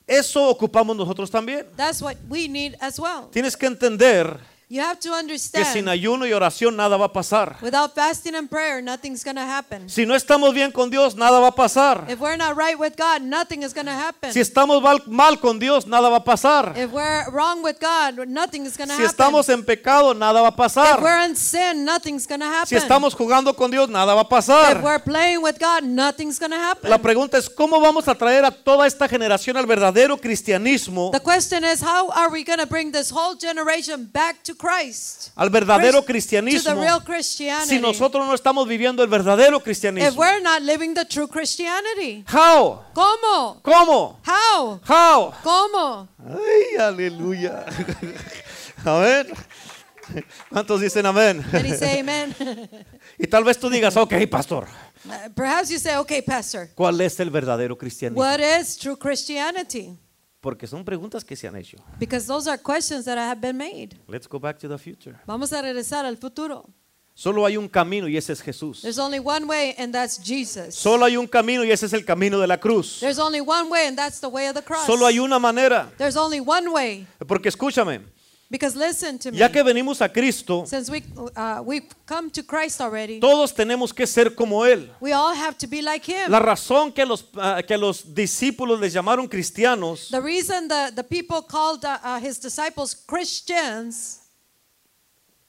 eso 0.07 0.47
ocupamos 0.47 0.95
nosotros 0.95 1.31
también. 1.31 1.65
that's 1.79 2.03
what 2.03 2.17
we 2.29 2.47
need 2.47 2.77
as 2.79 2.99
well. 3.01 3.29
Tienes 3.33 3.57
que 3.57 3.67
entender 3.67 4.39
You 4.71 4.83
have 4.83 5.01
to 5.01 5.09
que 5.09 5.15
understand. 5.19 5.67
sin 5.73 5.89
ayuno 5.89 6.27
y 6.27 6.33
oración 6.35 6.77
nada 6.77 6.99
va 6.99 7.07
a 7.07 7.13
pasar. 7.13 7.57
Without 7.63 7.95
fasting 7.95 8.35
and 8.35 8.51
prayer, 8.51 8.83
nothing's 8.83 9.25
going 9.25 9.37
to 9.37 9.43
happen. 9.43 9.89
Si 9.89 10.05
no 10.05 10.15
estamos 10.15 10.53
bien 10.53 10.71
con 10.73 10.91
Dios, 10.91 11.17
nada 11.17 11.41
va 11.41 11.49
a 11.49 11.55
pasar. 11.55 12.05
If 12.11 12.21
we're 12.21 12.37
not 12.37 12.55
right 12.55 12.79
with 12.79 12.93
God, 12.95 13.23
nothing 13.23 13.63
is 13.63 13.73
going 13.73 13.87
to 13.87 13.93
happen. 13.93 14.31
Si 14.31 14.41
estamos 14.41 14.83
mal, 14.83 15.01
mal 15.07 15.41
con 15.41 15.59
Dios, 15.59 15.87
nada 15.87 16.11
va 16.11 16.17
a 16.17 16.25
pasar. 16.25 16.77
If 16.77 16.93
we're 16.93 17.31
wrong 17.31 17.63
with 17.63 17.79
God, 17.81 18.29
nothing 18.29 18.67
is 18.67 18.77
going 18.77 18.89
to 18.89 18.95
Si 18.97 19.03
happen. 19.05 19.07
estamos 19.11 19.49
en 19.49 19.65
pecado, 19.65 20.13
nada 20.13 20.43
va 20.43 20.49
a 20.49 20.51
if 20.51 20.57
pasar. 20.57 21.01
we're 21.01 21.25
in 21.25 21.35
sin, 21.35 21.87
nothing's 21.87 22.27
going 22.27 22.41
to 22.41 22.47
happen. 22.47 22.67
Si 22.67 22.77
estamos 22.77 23.15
jugando 23.15 23.57
con 23.57 23.71
Dios, 23.71 23.89
nada 23.89 24.15
va 24.15 24.21
a 24.21 24.25
if 24.25 24.29
pasar. 24.29 24.83
we're 24.83 24.99
playing 25.03 25.41
with 25.43 25.59
God, 25.59 25.83
nothing's 25.83 26.39
going 26.39 26.53
to 26.53 26.59
happen. 26.59 26.91
La 26.91 26.99
pregunta 26.99 27.39
es, 27.39 27.49
¿cómo 27.49 27.81
vamos 27.81 28.07
a 28.07 28.15
traer 28.15 28.45
a 28.45 28.51
toda 28.51 28.87
esta 28.87 29.09
generación 29.09 29.57
al 29.57 29.65
verdadero 29.65 30.19
cristianismo, 30.19 31.11
the 31.13 31.21
question 31.21 31.65
is, 31.65 31.81
how 31.81 32.11
are 32.11 32.31
we 32.31 32.45
going 32.45 32.59
to 32.59 32.67
bring 32.67 32.93
this 32.93 33.11
whole 33.11 33.35
generation 33.35 34.05
back 34.13 34.43
to 34.43 34.58
Christ? 34.59 35.31
al 35.37 35.49
verdadero 35.51 36.05
Christ- 36.05 36.29
to 36.31 36.35
the 36.35 37.05
cristianismo, 37.05 37.67
si 37.67 37.79
nosotros 37.79 38.27
no 38.27 38.35
estamos 38.35 38.69
viviendo 38.69 39.03
el 39.03 39.09
verdadero 39.09 39.57
if 39.59 39.63
cristianismo? 39.63 40.21
we're 40.21 40.43
not 40.43 40.61
living 40.63 40.93
the 40.95 41.05
true 41.07 41.29
Christianity. 41.29 42.25
How? 42.27 42.83
¿Cómo? 42.93 43.61
¿Cómo? 43.63 44.21
How? 44.27 44.81
How? 44.87 45.33
¿Cómo? 45.43 46.09
Ay, 46.19 46.77
aleluya. 46.79 47.65
A 48.85 48.99
ver. 48.99 49.33
¿Cuántos 50.51 50.81
dicen 50.81 51.05
amén? 51.07 51.45
Y 53.19 53.27
tal 53.27 53.45
vez 53.45 53.59
tú 53.59 53.69
digas, 53.69 53.97
ok, 53.97 54.15
pastor, 54.31 54.67
Perhaps 55.35 55.71
you 55.71 55.79
say, 55.79 55.97
okay, 55.97 56.23
Pastor, 56.23 56.69
¿cuál 56.75 57.01
es 57.01 57.19
el 57.21 57.31
verdadero 57.31 57.77
cristianismo? 57.77 58.21
what 58.21 58.41
is 58.41 58.77
true 58.77 58.97
Christianity? 58.97 59.97
Porque 60.41 60.67
son 60.67 60.85
preguntas 60.85 61.25
que 61.25 61.35
se 61.35 61.49
han 61.49 61.57
hecho. 61.57 61.79
Because 61.99 62.27
those 62.27 62.49
are 62.49 62.61
questions 62.63 63.05
that 63.07 63.19
have 63.19 63.41
been 63.41 63.57
made. 63.57 63.97
Let's 64.07 64.29
go 64.29 64.39
back 64.39 64.59
to 64.59 64.69
the 64.69 64.79
future. 64.79 65.17
Vamos 65.27 65.53
a 65.53 65.61
regresar 65.63 66.05
al 66.05 66.17
futuro. 66.17 66.69
Solo 67.15 67.45
hay 67.45 67.57
un 67.57 67.69
camino 67.69 68.07
y 68.07 68.17
ese 68.17 68.33
es 68.33 68.41
Jesús. 68.41 68.81
There's 68.83 69.01
only 69.01 69.19
one 69.19 69.45
way, 69.47 69.75
and 69.77 69.93
that's 69.93 70.23
Jesus. 70.23 70.77
Solo 70.77 71.05
hay 71.05 71.17
un 71.17 71.27
camino 71.27 71.65
y 71.65 71.73
ese 71.73 71.87
es 71.87 71.93
el 71.93 72.05
camino 72.05 72.39
de 72.39 72.47
la 72.47 72.59
cruz. 72.59 73.01
There's 73.01 73.19
only 73.19 73.41
one 73.41 73.69
way, 73.69 73.89
and 73.89 73.99
that's 73.99 74.21
the 74.21 74.29
way 74.29 74.47
of 74.47 74.55
the 74.55 74.63
cross. 74.63 74.87
Solo 74.87 75.05
hay 75.05 75.19
una 75.19 75.41
manera. 75.41 75.91
There's 75.99 76.17
only 76.17 76.39
one 76.39 76.69
way. 76.69 77.09
Porque 77.27 77.49
escúchame, 77.49 78.03
Because 78.51 78.75
listen 78.75 79.19
to 79.19 79.31
me. 79.31 79.37
Ya 79.37 79.51
que 79.51 79.63
venimos 79.63 80.01
a 80.01 80.09
Cristo, 80.09 80.65
Since 80.67 80.91
we 80.91 81.03
uh, 81.37 81.61
we've 81.63 81.87
come 82.07 82.31
to 82.31 82.43
Christ 82.43 82.81
already, 82.81 83.21
todos 83.21 83.53
tenemos 83.55 83.93
que 83.95 84.07
ser 84.07 84.35
como 84.35 84.65
Él. 84.65 84.89
we 85.01 85.13
all 85.13 85.35
have 85.35 85.59
to 85.59 85.67
be 85.67 85.83
like 85.83 86.11
Him. 86.11 86.31
La 86.31 86.39
razón 86.39 86.91
que 86.93 87.05
los, 87.05 87.27
ah, 87.37 87.61
que 87.63 87.77
los 87.77 88.15
discípulos 88.15 88.81
les 88.81 88.95
llamaron 88.95 89.29
cristianos 89.29 90.09
The 90.11 90.23
reason 90.23 90.67
the, 90.67 90.93
the 90.97 91.05
people 91.05 91.43
called 91.43 91.85
uh, 91.85 91.99
uh, 92.03 92.19
His 92.21 92.39
disciples 92.41 92.95
Christians 92.95 94.21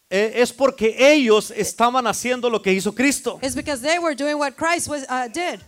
eh, 0.09 0.33
es 0.41 0.51
porque 0.51 0.95
ellos 0.99 1.51
estaban 1.51 2.05
haciendo 2.05 2.49
lo 2.49 2.61
que 2.61 2.73
hizo 2.73 2.93
Cristo. 2.93 3.39
is 3.41 3.55
because 3.55 3.81
they 3.81 3.97
were 3.97 4.13
doing 4.13 4.37
what 4.37 4.57
Christ 4.57 4.89
was, 4.89 5.05
uh, 5.07 5.29
did. 5.29 5.61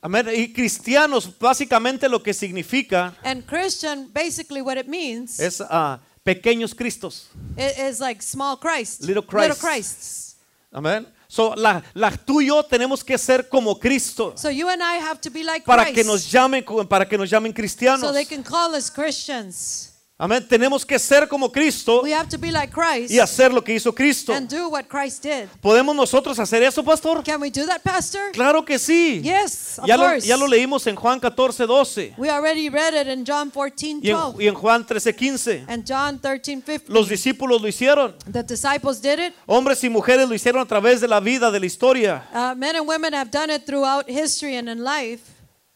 Amén. 0.00 0.28
Y 0.28 0.52
cristianos 0.52 1.36
básicamente 1.36 2.08
lo 2.08 2.22
que 2.22 2.32
significa 2.32 3.16
And 3.24 3.44
Christian, 3.44 4.08
basically, 4.12 4.60
what 4.60 4.76
it 4.76 4.86
means 4.86 5.40
es 5.40 5.60
ah, 5.60 5.98
pequeños 6.24 6.74
Cristos. 6.74 7.26
i- 7.56 7.88
is 7.88 8.00
like 8.00 8.22
small 8.22 8.56
Christ, 8.58 9.02
Little 9.02 9.22
Christ. 9.22 9.60
Christs. 9.60 10.36
Amén. 10.72 11.06
So, 11.28 11.54
la, 11.56 11.82
la- 11.94 12.10
tú 12.10 12.40
y 12.40 12.46
yo 12.46 12.62
tenemos 12.62 13.02
que 13.04 13.16
ser 13.18 13.48
como 13.48 13.78
Cristo 13.78 14.34
So 14.36 14.50
you 14.50 14.68
and 14.68 14.80
I 14.82 14.98
have 15.00 15.20
to 15.20 15.30
be 15.30 15.42
like 15.42 15.64
para 15.66 15.84
Christ, 15.84 15.94
que 15.96 16.04
nos 16.04 16.30
llamen 16.30 16.64
para 16.88 17.08
que 17.08 17.16
nos 17.18 17.28
llamen 17.30 17.52
so 17.52 17.56
cristianos. 17.56 18.12
they 18.12 18.24
can 18.24 18.42
call 18.42 18.74
us 18.74 18.90
Christians. 18.90 19.90
Amén. 20.16 20.46
Tenemos 20.48 20.86
que 20.86 20.96
ser 20.96 21.26
como 21.26 21.50
Cristo 21.50 22.00
We 22.04 22.14
have 22.14 22.28
to 22.28 22.38
be 22.38 22.52
like 22.52 22.72
Christ 22.72 23.10
y 23.10 23.18
hacer 23.18 23.52
lo 23.52 23.64
que 23.64 23.74
hizo 23.74 23.92
Cristo. 23.92 24.32
and 24.32 24.48
do 24.48 24.68
what 24.68 24.84
Christ 24.86 25.24
did. 25.24 25.48
¿Podemos 25.60 25.96
nosotros 25.96 26.38
hacer 26.38 26.62
eso, 26.62 26.84
pastor? 26.84 27.24
Can 27.24 27.40
we 27.40 27.50
do 27.50 27.66
that, 27.66 27.82
Pastor? 27.82 28.30
Claro 28.32 28.64
que 28.64 28.78
sí. 28.78 29.20
Yes, 29.24 29.76
of 29.80 29.86
Ya 29.88 29.96
lo, 29.96 30.04
course. 30.04 30.24
ya 30.24 30.36
lo 30.36 30.46
leímos 30.46 30.86
en 30.86 30.94
Juan 30.94 31.18
14, 31.18 31.66
12 31.66 32.14
We 32.16 32.30
already 32.30 32.68
read 32.68 32.94
it 32.94 33.08
in 33.08 33.24
John 33.26 33.50
14, 33.50 33.98
y 34.02 34.10
en, 34.10 34.16
12 34.16 34.42
y 34.44 34.46
en 34.46 34.54
Juan 34.54 34.86
13, 34.86 35.12
15. 35.16 35.64
and 35.66 35.84
John 35.84 36.20
13, 36.20 36.62
15. 36.62 36.92
Los 36.92 37.08
discípulos 37.08 37.60
lo 37.60 37.66
hicieron. 37.66 38.14
The 38.30 38.44
disciples 38.44 39.00
did 39.02 39.18
it. 39.18 39.34
Hombres 39.46 39.82
y 39.82 39.88
mujeres 39.88 40.28
lo 40.28 40.34
hicieron 40.36 40.62
a 40.62 40.66
través 40.66 41.00
de 41.00 41.08
la 41.08 41.18
vida, 41.18 41.50
de 41.50 41.58
la 41.58 41.66
historia. 41.66 42.22
Uh, 42.32 42.54
men 42.54 42.76
and 42.76 42.86
women 42.86 43.12
have 43.14 43.32
done 43.32 43.52
it 43.52 43.66
throughout 43.66 44.08
history 44.08 44.54
and 44.56 44.68
in 44.68 44.84
life, 44.84 45.22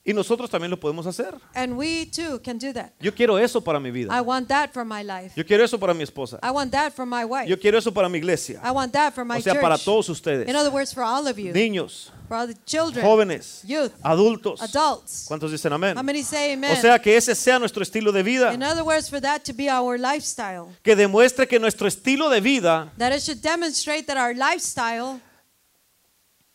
Y 0.09 0.15
nosotros 0.15 0.49
también 0.49 0.71
lo 0.71 0.81
podemos 0.81 1.07
hacer. 1.07 1.35
and 1.55 1.77
we 1.77 2.07
too 2.07 2.41
can 2.43 2.57
do 2.59 2.73
that. 2.73 2.93
Yo 3.01 3.13
quiero 3.15 3.37
eso 3.39 3.61
para 3.61 3.79
mi 3.79 3.91
I 3.91 3.93
vida. 3.93 4.23
want 4.23 4.49
that 4.49 4.73
for 4.73 4.85
my 4.85 5.03
life. 5.03 5.33
Yo 5.37 5.45
quiero 5.45 5.63
eso 5.65 5.79
para 5.79 5.93
mi 5.93 6.03
esposa. 6.03 6.39
I 6.43 6.51
want 6.51 6.73
that 6.73 6.93
for 6.95 7.05
my 7.05 7.25
wife. 7.25 7.47
Yo 7.49 7.59
quiero 7.59 7.77
eso 7.79 7.93
para 7.93 8.09
mi 8.09 8.17
iglesia. 8.19 8.59
I 8.65 8.71
want 8.71 8.93
that 8.95 9.13
for 9.15 9.25
my 9.27 9.37
O 9.37 9.41
sea, 9.43 9.53
church. 9.53 9.63
para 9.63 9.77
todos 9.77 10.09
ustedes. 10.09 10.49
In 10.49 10.57
other 10.57 10.71
words, 10.73 10.95
for 10.95 11.03
all 11.03 11.27
of 11.29 11.39
you, 11.39 11.53
Niños, 11.53 12.11
for 12.27 12.37
all 12.39 12.47
the 12.47 12.57
children, 12.65 13.05
jóvenes, 13.05 13.63
youth, 13.65 13.93
adultos. 14.03 14.63
adults. 14.63 15.27
¿Cuántos 15.29 15.51
dicen 15.53 15.73
amén? 15.73 15.97
How 15.97 16.03
many 16.03 16.23
say 16.23 16.53
O 16.53 16.55
amen? 16.55 16.77
sea, 16.81 16.99
que 16.99 17.15
ese 17.17 17.35
sea 17.35 17.59
nuestro 17.59 17.83
estilo 17.83 18.11
de 18.11 18.21
In 18.21 18.25
vida. 18.27 18.51
other 18.71 18.85
words, 18.85 19.11
for 19.11 19.21
that 19.21 19.43
to 19.45 19.53
be 19.53 19.69
our 19.71 19.99
lifestyle, 19.99 20.69
Que 20.83 20.97
demuestre 20.97 21.47
que 21.47 21.59
nuestro 21.61 21.87
estilo 21.87 22.31
de 22.31 22.41
vida 22.41 22.91
that 22.97 23.13
it 23.15 23.21
should 23.21 23.43
demonstrate 23.43 24.07
that 24.07 24.17
our 24.17 24.35
lifestyle 24.35 25.21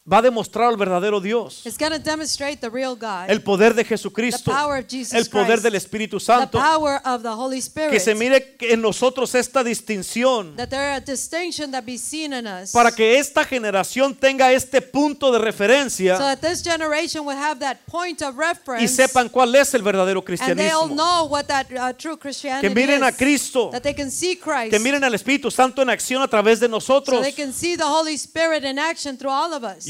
va 0.05 0.17
a 0.17 0.21
demostrar 0.21 0.67
al 0.67 0.75
verdadero 0.75 1.21
Dios. 1.21 1.65
is 1.65 1.77
going 1.77 1.91
to 1.91 1.99
demonstrate 1.99 2.57
the 2.57 2.69
real 2.69 2.93
God, 2.93 3.29
El 3.29 3.41
poder 3.41 3.73
de 3.73 3.85
Jesucristo. 3.85 4.51
El 4.51 5.29
poder 5.29 5.61
del 5.61 5.75
Espíritu 5.75 6.19
Santo. 6.19 6.59
Que 7.89 7.99
se 8.01 8.13
mire 8.13 8.57
en 8.59 8.81
nosotros 8.81 9.33
esta 9.33 9.63
distinción. 9.63 10.57
that 10.57 10.69
there 10.69 10.81
are 10.81 10.97
a 10.97 10.99
distinction 10.99 11.71
that 11.71 11.85
be 11.85 11.97
seen 11.97 12.33
in 12.33 12.45
us, 12.45 12.71
Para 12.73 12.91
que 12.91 13.17
esta 13.17 13.45
generación 13.45 14.13
tenga 14.13 14.51
este 14.51 14.81
punto 14.81 15.31
de 15.31 15.39
referencia. 15.39 16.17
so 16.17 16.23
that 16.23 16.41
this 16.41 16.61
generation 16.61 17.25
will 17.25 17.37
have 17.37 17.59
that 17.59 17.77
point 17.85 18.21
of 18.21 18.37
reference, 18.37 18.83
y 18.83 18.87
sepan 18.89 19.29
cuál 19.29 19.55
es 19.55 19.73
el 19.73 19.83
verdadero 19.83 20.21
cristianismo. 20.21 20.89
know 20.89 21.27
what 21.29 21.45
that 21.45 21.67
uh, 21.71 21.93
Que 22.59 22.69
miren 22.69 23.03
a 23.03 23.09
is, 23.09 23.15
Cristo, 23.15 23.69
that 23.71 23.83
they 23.83 23.93
can 23.93 24.11
see 24.11 24.35
Christ, 24.35 24.71
que 24.71 24.79
miren 24.79 25.01
al 25.05 25.13
Espíritu 25.13 25.49
Santo 25.49 25.81
en 25.81 25.89
acción 25.89 26.21
a 26.21 26.27
través 26.27 26.59
de 26.59 26.67
so 26.67 26.71
nosotros. 26.71 27.21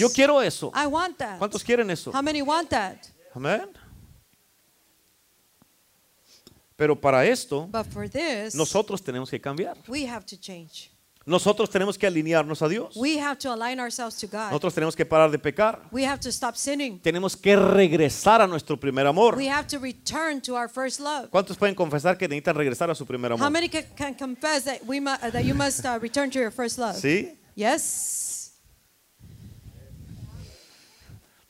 Yo 0.03 0.09
quiero 0.13 0.41
eso. 0.41 0.71
I 0.75 0.85
want 0.87 1.17
that. 1.17 1.39
¿Cuántos 1.39 1.63
quieren 1.63 1.89
eso? 1.89 2.11
How 2.11 2.21
many 2.21 2.41
want 2.41 2.69
that? 2.69 2.97
Amén. 3.33 3.69
Pero 6.75 6.99
para 6.99 7.25
esto, 7.25 7.67
But 7.71 7.85
for 7.85 8.09
this, 8.09 8.55
nosotros 8.55 9.01
tenemos 9.01 9.29
que 9.29 9.39
cambiar. 9.39 9.77
we 9.87 10.05
have 10.07 10.25
to 10.25 10.35
change. 10.35 10.89
Nosotros 11.25 11.69
tenemos 11.69 11.97
que 11.97 12.05
alinearnos 12.05 12.61
a 12.61 12.67
Dios. 12.67 12.97
We 12.97 13.17
have 13.17 13.37
to 13.39 13.49
align 13.53 13.79
ourselves 13.79 14.17
to 14.17 14.27
God. 14.27 14.49
Nosotros 14.51 14.73
tenemos 14.73 14.93
que 14.93 15.05
parar 15.05 15.31
de 15.31 15.39
pecar. 15.39 15.79
We 15.89 16.03
have 16.05 16.19
to 16.19 16.29
stop 16.33 16.55
sinning. 16.57 16.99
Tenemos 16.99 17.37
que 17.37 17.55
regresar 17.55 18.41
a 18.41 18.47
nuestro 18.47 18.77
primer 18.77 19.07
amor. 19.07 19.37
We 19.37 19.47
have 19.49 19.65
to 19.67 19.79
return 19.79 20.41
to 20.41 20.55
our 20.57 20.67
first 20.67 20.99
love. 20.99 21.29
¿Cuántos 21.29 21.55
pueden 21.57 21.75
confesar 21.75 22.17
que 22.17 22.27
necesitan 22.27 22.55
regresar 22.55 22.89
a 22.89 22.95
su 22.95 23.05
primer 23.05 23.31
How 23.31 23.35
amor? 23.37 23.51
many 23.51 23.69
can, 23.69 23.85
can 23.95 24.13
confess 24.15 24.65
that 24.65 24.81
we 24.85 24.99
mu- 24.99 25.15
that 25.31 25.45
you 25.45 25.53
must 25.53 25.85
uh, 25.85 25.97
return 26.01 26.29
to 26.29 26.39
your 26.39 26.51
first 26.51 26.77
love? 26.77 26.97
¿Sí? 26.97 27.37
Yes. 27.55 28.32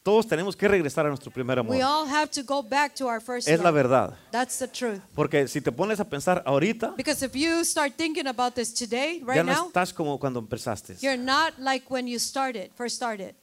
Todos 0.04 0.28
tenemos 0.28 0.56
que 0.58 0.68
regresar 0.68 1.06
a 1.06 1.10
nuestro 1.10 1.32
primer 1.32 1.58
amor. 1.58 1.74
We 1.74 1.82
all 1.82 2.06
have 2.06 2.30
to 2.32 2.44
go 2.44 2.62
back 2.62 2.94
to 2.96 3.08
our 3.08 3.22
first 3.22 3.48
Es 3.48 3.62
la 3.62 3.72
verdad. 3.72 4.18
That's 4.32 4.60
the 4.60 4.68
truth. 4.68 5.00
Porque 5.16 5.48
si 5.48 5.62
te 5.62 5.72
pones 5.72 6.02
a 6.02 6.10
pensar 6.10 6.44
ahorita, 6.46 6.94
Because 6.98 7.26
if 7.26 7.34
you 7.34 7.64
start 7.64 7.94
thinking 7.96 8.28
about 8.28 8.54
this 8.54 8.74
today, 8.74 9.22
right 9.26 9.38
ya 9.38 9.44
no 9.44 9.54
now, 9.54 9.68
estás 9.68 9.94
como 9.94 10.20
cuando 10.20 10.42
empezaste. 10.42 10.98
you're 11.02 11.18
not 11.18 11.58
like 11.58 11.86
when 11.90 12.06
you 12.06 12.20
started, 12.20 12.70
first 12.76 12.98
started. 12.98 13.34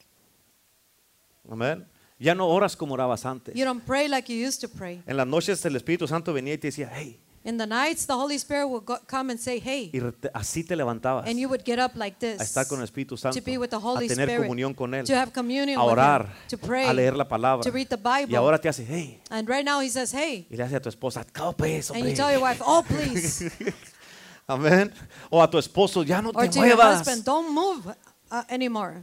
Amén. 1.50 1.86
Ya 2.18 2.34
no 2.34 2.46
oras 2.46 2.76
como 2.76 2.92
orabas 2.94 3.24
antes. 3.24 3.54
You 3.54 3.64
don't 3.64 3.82
pray 3.86 4.06
like 4.06 4.30
you 4.30 4.46
used 4.46 4.60
to 4.60 4.68
pray. 4.68 5.02
En 5.06 5.16
las 5.16 5.26
noches 5.26 5.64
el 5.64 5.74
Espíritu 5.76 6.06
Santo 6.06 6.34
venía 6.34 6.52
y 6.52 6.58
te 6.58 6.68
decía, 6.68 6.90
hey, 6.94 7.18
In 7.42 7.56
the 7.56 7.64
nights, 7.66 8.04
the 8.06 8.12
Holy 8.12 8.38
Spirit 8.38 8.68
go, 8.84 8.98
come 9.06 9.30
and 9.30 9.40
say, 9.40 9.58
"Hey," 9.60 9.90
y 9.94 9.98
re- 10.00 10.12
así 10.34 10.62
te 10.62 10.76
levantabas 10.76 11.26
and 11.26 11.38
you 11.38 11.48
would 11.48 11.64
get 11.64 11.78
up 11.78 11.92
like 11.96 12.18
this 12.18 12.38
a 12.38 12.44
estar 12.44 12.68
con 12.68 12.80
el 12.80 12.84
Espíritu 12.84 13.16
Santo, 13.16 13.38
to 13.38 13.42
be 13.42 13.56
with 13.56 13.70
the 13.70 13.78
a 13.78 13.80
tener 14.08 14.28
Spirit, 14.28 14.42
comunión 14.46 14.74
con 14.74 14.92
Él, 14.92 15.06
to 15.06 15.14
have 15.14 15.32
communion 15.32 15.78
a 15.78 15.82
with 15.84 15.92
orar, 15.92 16.26
Him, 16.26 16.32
to 16.48 16.58
pray, 16.58 16.86
a 16.86 16.92
leer 16.92 17.16
la 17.16 17.26
palabra. 17.26 17.62
to 17.62 17.70
read 17.70 17.88
the 17.88 17.96
Bible. 17.96 18.28
Y 18.30 18.36
ahora 18.36 18.58
te 18.58 18.68
hace, 18.68 18.84
hey, 18.84 19.22
and 19.30 19.48
right 19.48 19.64
now, 19.64 19.80
He 19.80 19.88
says, 19.88 20.12
"Hey," 20.12 20.46
y 20.50 20.56
le 20.56 20.64
hace 20.64 20.76
a 20.76 20.80
tu 20.82 20.90
esposa, 20.90 21.24
"Oh, 21.40 21.52
pues, 21.54 21.88
and 21.90 22.00
you 22.00 22.04
hombre". 22.10 22.14
tell 22.14 22.30
your 22.30 22.42
wife, 22.42 22.60
"Oh, 22.62 22.84
please," 22.86 23.50
Amén. 24.46 24.92
O 25.30 25.40
a 25.42 25.48
tu 25.48 25.56
esposo, 25.58 26.02
ya 26.02 26.20
no 26.20 26.32
or 26.34 26.42
te 26.42 26.48
to 26.50 26.58
your 26.66 26.76
muevas. 26.76 26.98
husband, 26.98 27.24
"Don't 27.24 27.54
move 27.54 27.86
uh, 28.30 28.42
anymore." 28.50 29.02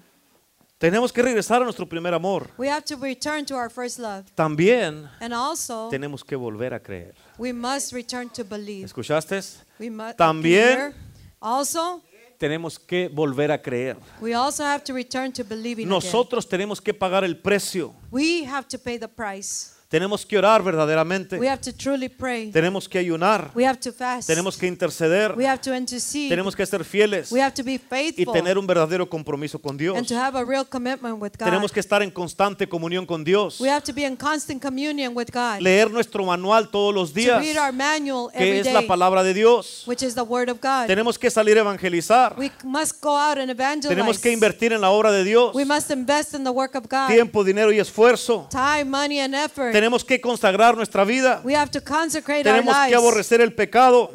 Tenemos 0.80 1.12
que 1.12 1.24
regresar 1.24 1.62
a 1.62 1.66
nuestro 1.66 1.88
primer 1.90 2.14
amor. 2.14 2.52
We 2.58 2.70
have 2.70 2.84
to 2.86 2.96
return 2.98 3.46
to 3.48 3.56
our 3.56 3.70
first 3.72 3.98
love, 3.98 4.26
También 4.36 5.10
and 5.20 5.34
also 5.34 5.90
tenemos 5.90 6.24
que 6.24 6.36
volver 6.36 6.72
a 6.74 6.80
creer. 6.80 7.16
we 7.40 7.52
must 7.52 7.92
return 7.94 8.30
to 8.30 8.44
believe. 8.44 8.86
¿Escuchaste? 8.86 9.42
We 9.80 9.90
must 9.90 10.18
También- 10.18 10.94
also 11.40 12.04
Tenemos 12.38 12.78
que 12.78 13.10
volver 13.10 13.52
a 13.52 13.60
creer. 13.60 13.98
we 14.22 14.36
also 14.36 14.64
have 14.64 14.84
to 14.84 14.94
return 14.94 15.32
to 15.34 15.44
believing 15.44 15.88
again. 15.88 15.90
Nosotros 15.90 16.48
tenemos 16.48 16.80
que 16.80 16.94
pagar 16.94 17.24
el 17.24 17.38
precio. 17.42 17.96
We 18.12 18.46
have 18.46 18.68
to 18.68 18.78
pay 18.78 19.00
the 19.00 19.08
price. 19.08 19.72
Tenemos 19.90 20.26
que 20.26 20.38
orar 20.38 20.62
verdaderamente. 20.64 21.40
We 21.40 21.48
have 21.48 21.62
to 21.62 21.72
truly 21.72 22.10
pray. 22.10 22.52
Tenemos 22.52 22.90
que 22.90 23.00
ayunar. 23.00 23.52
We 23.56 23.66
have 23.66 23.80
to 23.80 23.94
fast. 23.94 24.28
Tenemos 24.28 24.58
que 24.58 24.68
interceder. 24.68 25.34
We 25.38 25.48
have 25.48 25.62
to 25.62 25.74
intercede. 25.74 26.28
Tenemos 26.28 26.58
que 26.58 26.66
ser 26.66 26.84
fieles 26.84 27.32
We 27.32 27.42
have 27.42 27.54
to 27.54 27.64
be 27.64 27.76
y 27.76 27.78
faithful 27.78 28.34
tener 28.34 28.58
un 28.58 28.68
verdadero 28.68 29.10
compromiso 29.10 29.60
con 29.60 29.78
Dios. 29.78 29.98
and 29.98 30.06
to 30.06 30.16
have 30.16 30.38
a 30.38 30.44
real 30.44 30.66
commitment 30.66 31.22
with 31.22 31.32
God. 31.40 31.46
Tenemos 31.46 31.72
que 31.72 31.80
estar 31.80 32.04
en 32.04 32.12
constante 32.12 32.68
comunión 32.68 33.06
con 33.06 33.24
Dios. 33.24 33.62
we 33.62 33.70
have 33.70 33.82
to 33.82 33.94
be 33.94 34.04
in 34.04 34.18
constant 34.18 34.62
communion 34.62 35.16
with 35.16 35.30
God. 35.32 35.62
Leer 35.62 35.90
nuestro 35.90 36.26
manual 36.26 36.68
todos 36.70 36.94
los 36.94 37.14
to 37.14 37.20
días, 37.22 37.40
read 37.40 37.58
our 37.58 37.72
manual 37.72 38.30
que 38.38 38.60
es 38.60 38.74
la 38.74 38.82
palabra 38.82 39.24
de 39.24 39.34
Dios. 39.34 39.84
which 39.88 40.04
is 40.04 40.16
the 40.16 40.22
Word 40.22 40.50
of 40.50 40.60
God. 40.60 40.88
Tenemos 40.88 41.18
que 41.18 41.30
salir 41.32 41.58
a 41.58 41.62
evangelizar. 41.62 42.38
we 42.38 42.52
must 42.66 43.02
go 43.02 43.16
out 43.16 43.38
and 43.38 43.50
evangelize. 43.50 43.96
Tenemos 43.96 44.20
que 44.20 44.34
invertir 44.34 44.74
en 44.74 44.82
la 44.82 44.90
obra 44.90 45.14
de 45.14 45.24
Dios. 45.24 45.56
we 45.56 45.64
must 45.64 45.90
invest 45.92 46.34
in 46.34 46.44
the 46.44 46.52
work 46.52 46.76
of 46.76 46.90
God. 46.90 47.08
Tiempo, 47.08 47.46
dinero 47.46 47.72
y 47.72 47.80
esfuerzo. 47.80 48.50
Time, 48.52 48.84
money, 48.84 49.22
and 49.22 49.34
effort. 49.34 49.77
Tenemos 49.78 50.04
que 50.04 50.20
consagrar 50.20 50.76
nuestra 50.76 51.04
vida. 51.04 51.40
we 51.44 51.56
have 51.56 51.70
to 51.70 51.80
consecrate 51.80 52.42
Tenemos 52.44 52.76
que 52.88 52.96
aborrecer 52.96 53.42
el 53.42 53.54
pecado. 53.54 54.10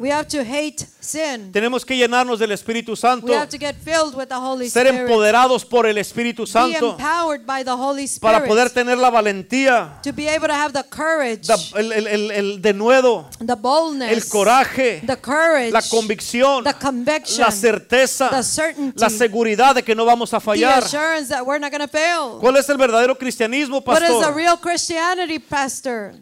Sin. 1.03 1.51
Tenemos 1.51 1.85
que 1.85 1.95
llenarnos 1.97 2.39
del 2.39 2.51
Espíritu 2.51 2.95
Santo. 2.95 3.27
we 3.27 3.35
have 3.35 3.49
to 3.49 3.57
get 3.59 3.75
filled 3.83 4.15
with 4.15 4.27
the 4.27 4.35
Holy 4.35 4.69
Ser 4.69 4.87
Spirit. 4.87 5.01
empoderados 5.09 5.65
por 5.65 5.85
el 5.85 5.97
Espíritu 5.97 6.43
be 6.43 6.47
Santo 6.47 6.91
empowered 6.91 7.45
by 7.45 7.63
the 7.63 7.71
Holy 7.71 8.05
Spirit. 8.05 8.21
para 8.21 8.45
poder 8.47 8.69
tener 8.69 8.97
la 8.97 9.09
valentía, 9.09 9.99
to 10.01 10.11
be 10.13 10.27
able 10.29 10.47
to 10.47 10.53
have 10.53 10.71
the 10.73 10.83
courage, 10.89 11.47
da- 11.47 11.57
el, 11.79 11.91
el- 11.91 12.07
el- 12.07 12.31
el 12.31 12.61
denuedo, 12.61 13.27
the 13.45 13.55
boldness, 13.55 14.11
el 14.11 14.27
coraje, 14.29 15.01
the 15.05 15.17
courage, 15.17 15.71
la 15.71 15.81
convicción, 15.81 16.63
the 16.63 16.73
conviction, 16.73 17.41
la 17.41 17.51
certeza, 17.51 18.29
the 18.29 18.43
certainty, 18.43 18.99
la 18.99 19.09
seguridad 19.09 19.75
de 19.75 19.83
que 19.83 19.93
no 19.95 20.05
vamos 20.05 20.33
a 20.33 20.39
the 20.39 20.45
fallar. 20.45 20.83
assurance 20.83 21.27
that 21.29 21.45
we're 21.45 21.59
not 21.59 21.71
going 21.71 21.81
to 21.81 21.87
fail. 21.87 22.39
¿Cuál 22.39 22.55
es 22.57 22.69
el 22.69 22.77
verdadero 22.77 23.17
cristianismo, 23.17 23.79
What 23.85 24.01
is 24.01 24.07
the 24.07 24.13
pastor? 24.15 24.35
real 24.35 24.57
Christianity, 24.59 25.39
Pastor? 25.39 26.13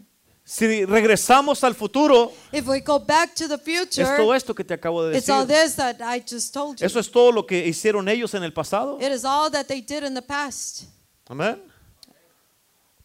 Si 0.54 0.84
regresamos 0.84 1.64
al 1.64 1.74
futuro, 1.74 2.30
If 2.52 2.68
we 2.68 2.80
go 2.80 2.98
back 2.98 3.34
to 3.36 3.48
the 3.48 3.56
future, 3.56 4.02
es 4.02 4.16
todo 4.18 4.34
esto 4.34 4.54
que 4.54 4.62
te 4.62 4.74
acabo 4.74 5.02
de 5.02 5.16
it's 5.16 5.30
all 5.30 5.46
decir. 5.46 5.64
this 5.64 5.76
that 5.76 5.96
I 6.02 6.20
just 6.20 6.52
told 6.52 6.78
you. 6.78 6.84
Eso 6.84 7.00
es 7.00 7.10
todo 7.10 7.32
lo 7.32 7.46
que 7.46 7.66
hicieron 7.66 8.06
ellos 8.06 8.34
en 8.34 8.42
el 8.42 8.52
pasado. 8.52 8.98
It 9.00 9.10
is 9.10 9.24
all 9.24 9.50
that 9.50 9.64
they 9.64 9.80
did 9.80 10.02
in 10.04 10.12
the 10.12 10.20
past. 10.20 10.82
Amén. 11.26 11.62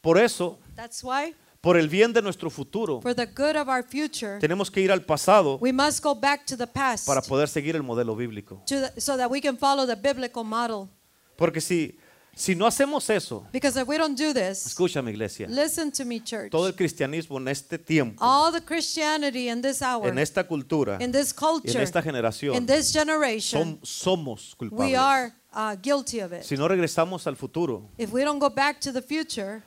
Por 0.01 0.17
eso, 0.17 0.59
That's 0.75 1.01
why 1.01 1.35
por 1.61 1.77
el 1.77 1.87
bien 1.87 2.11
de 2.11 2.21
nuestro 2.21 2.49
futuro, 2.49 2.99
for 2.99 3.15
the 3.15 3.25
good 3.25 3.55
of 3.55 3.69
our 3.69 3.81
future, 3.81 4.39
tenemos 4.41 4.69
que 4.69 4.81
ir 4.81 4.91
al 4.91 5.05
pasado 5.05 5.57
we 5.61 5.71
must 5.71 6.03
go 6.03 6.13
back 6.13 6.45
to 6.45 6.57
the 6.57 6.67
past 6.67 7.07
para 7.07 7.21
poder 7.21 7.47
seguir 7.47 7.77
el 7.77 7.83
modelo 7.83 8.13
bíblico. 8.13 8.61
to 8.67 8.81
the, 8.81 8.99
so 8.99 9.15
that 9.15 9.31
we 9.31 9.39
can 9.39 9.57
follow 9.57 9.87
the 9.87 9.95
biblical 9.95 10.43
model. 10.43 10.89
Porque 11.37 11.61
si, 11.61 11.97
si 12.37 12.55
no 12.55 12.65
hacemos 12.67 13.09
eso, 13.09 13.45
Because 13.51 13.75
if 13.79 13.87
we 13.87 13.97
don't 13.97 14.17
do 14.17 14.33
this, 14.33 14.65
escúchame 14.65 15.11
iglesia, 15.11 15.47
listen 15.49 15.91
to 15.91 16.05
me, 16.05 16.19
church. 16.23 16.51
todo 16.51 16.67
el 16.67 16.73
cristianismo 16.75 17.37
en 17.39 17.47
este 17.47 17.77
tiempo, 17.77 18.23
All 18.23 18.51
the 18.53 18.61
Christianity 18.61 19.49
in 19.49 19.61
this 19.61 19.81
hour, 19.81 20.07
en 20.07 20.17
esta 20.19 20.47
cultura, 20.47 20.97
in 21.01 21.11
this 21.11 21.33
y 21.63 21.71
en 21.71 21.81
esta 21.81 21.99
in 21.99 22.03
generación, 22.05 22.65
this 22.65 22.93
generation, 22.93 23.61
som- 23.61 23.79
somos 23.83 24.55
we 24.59 24.69
culpables. 24.69 24.97
are 24.97 25.33
uh, 25.53 25.75
guilty 25.81 26.19
of 26.21 26.31
it. 26.31 26.43
Si 26.43 26.55
no 26.55 26.67
regresamos 26.67 27.25
al 27.27 27.35
futuro, 27.35 27.89
If 27.97 28.11
we 28.11 28.23
don't 28.23 28.39
go 28.39 28.49
back 28.49 28.79
to 28.81 28.91
the 28.93 29.01
future, 29.01 29.63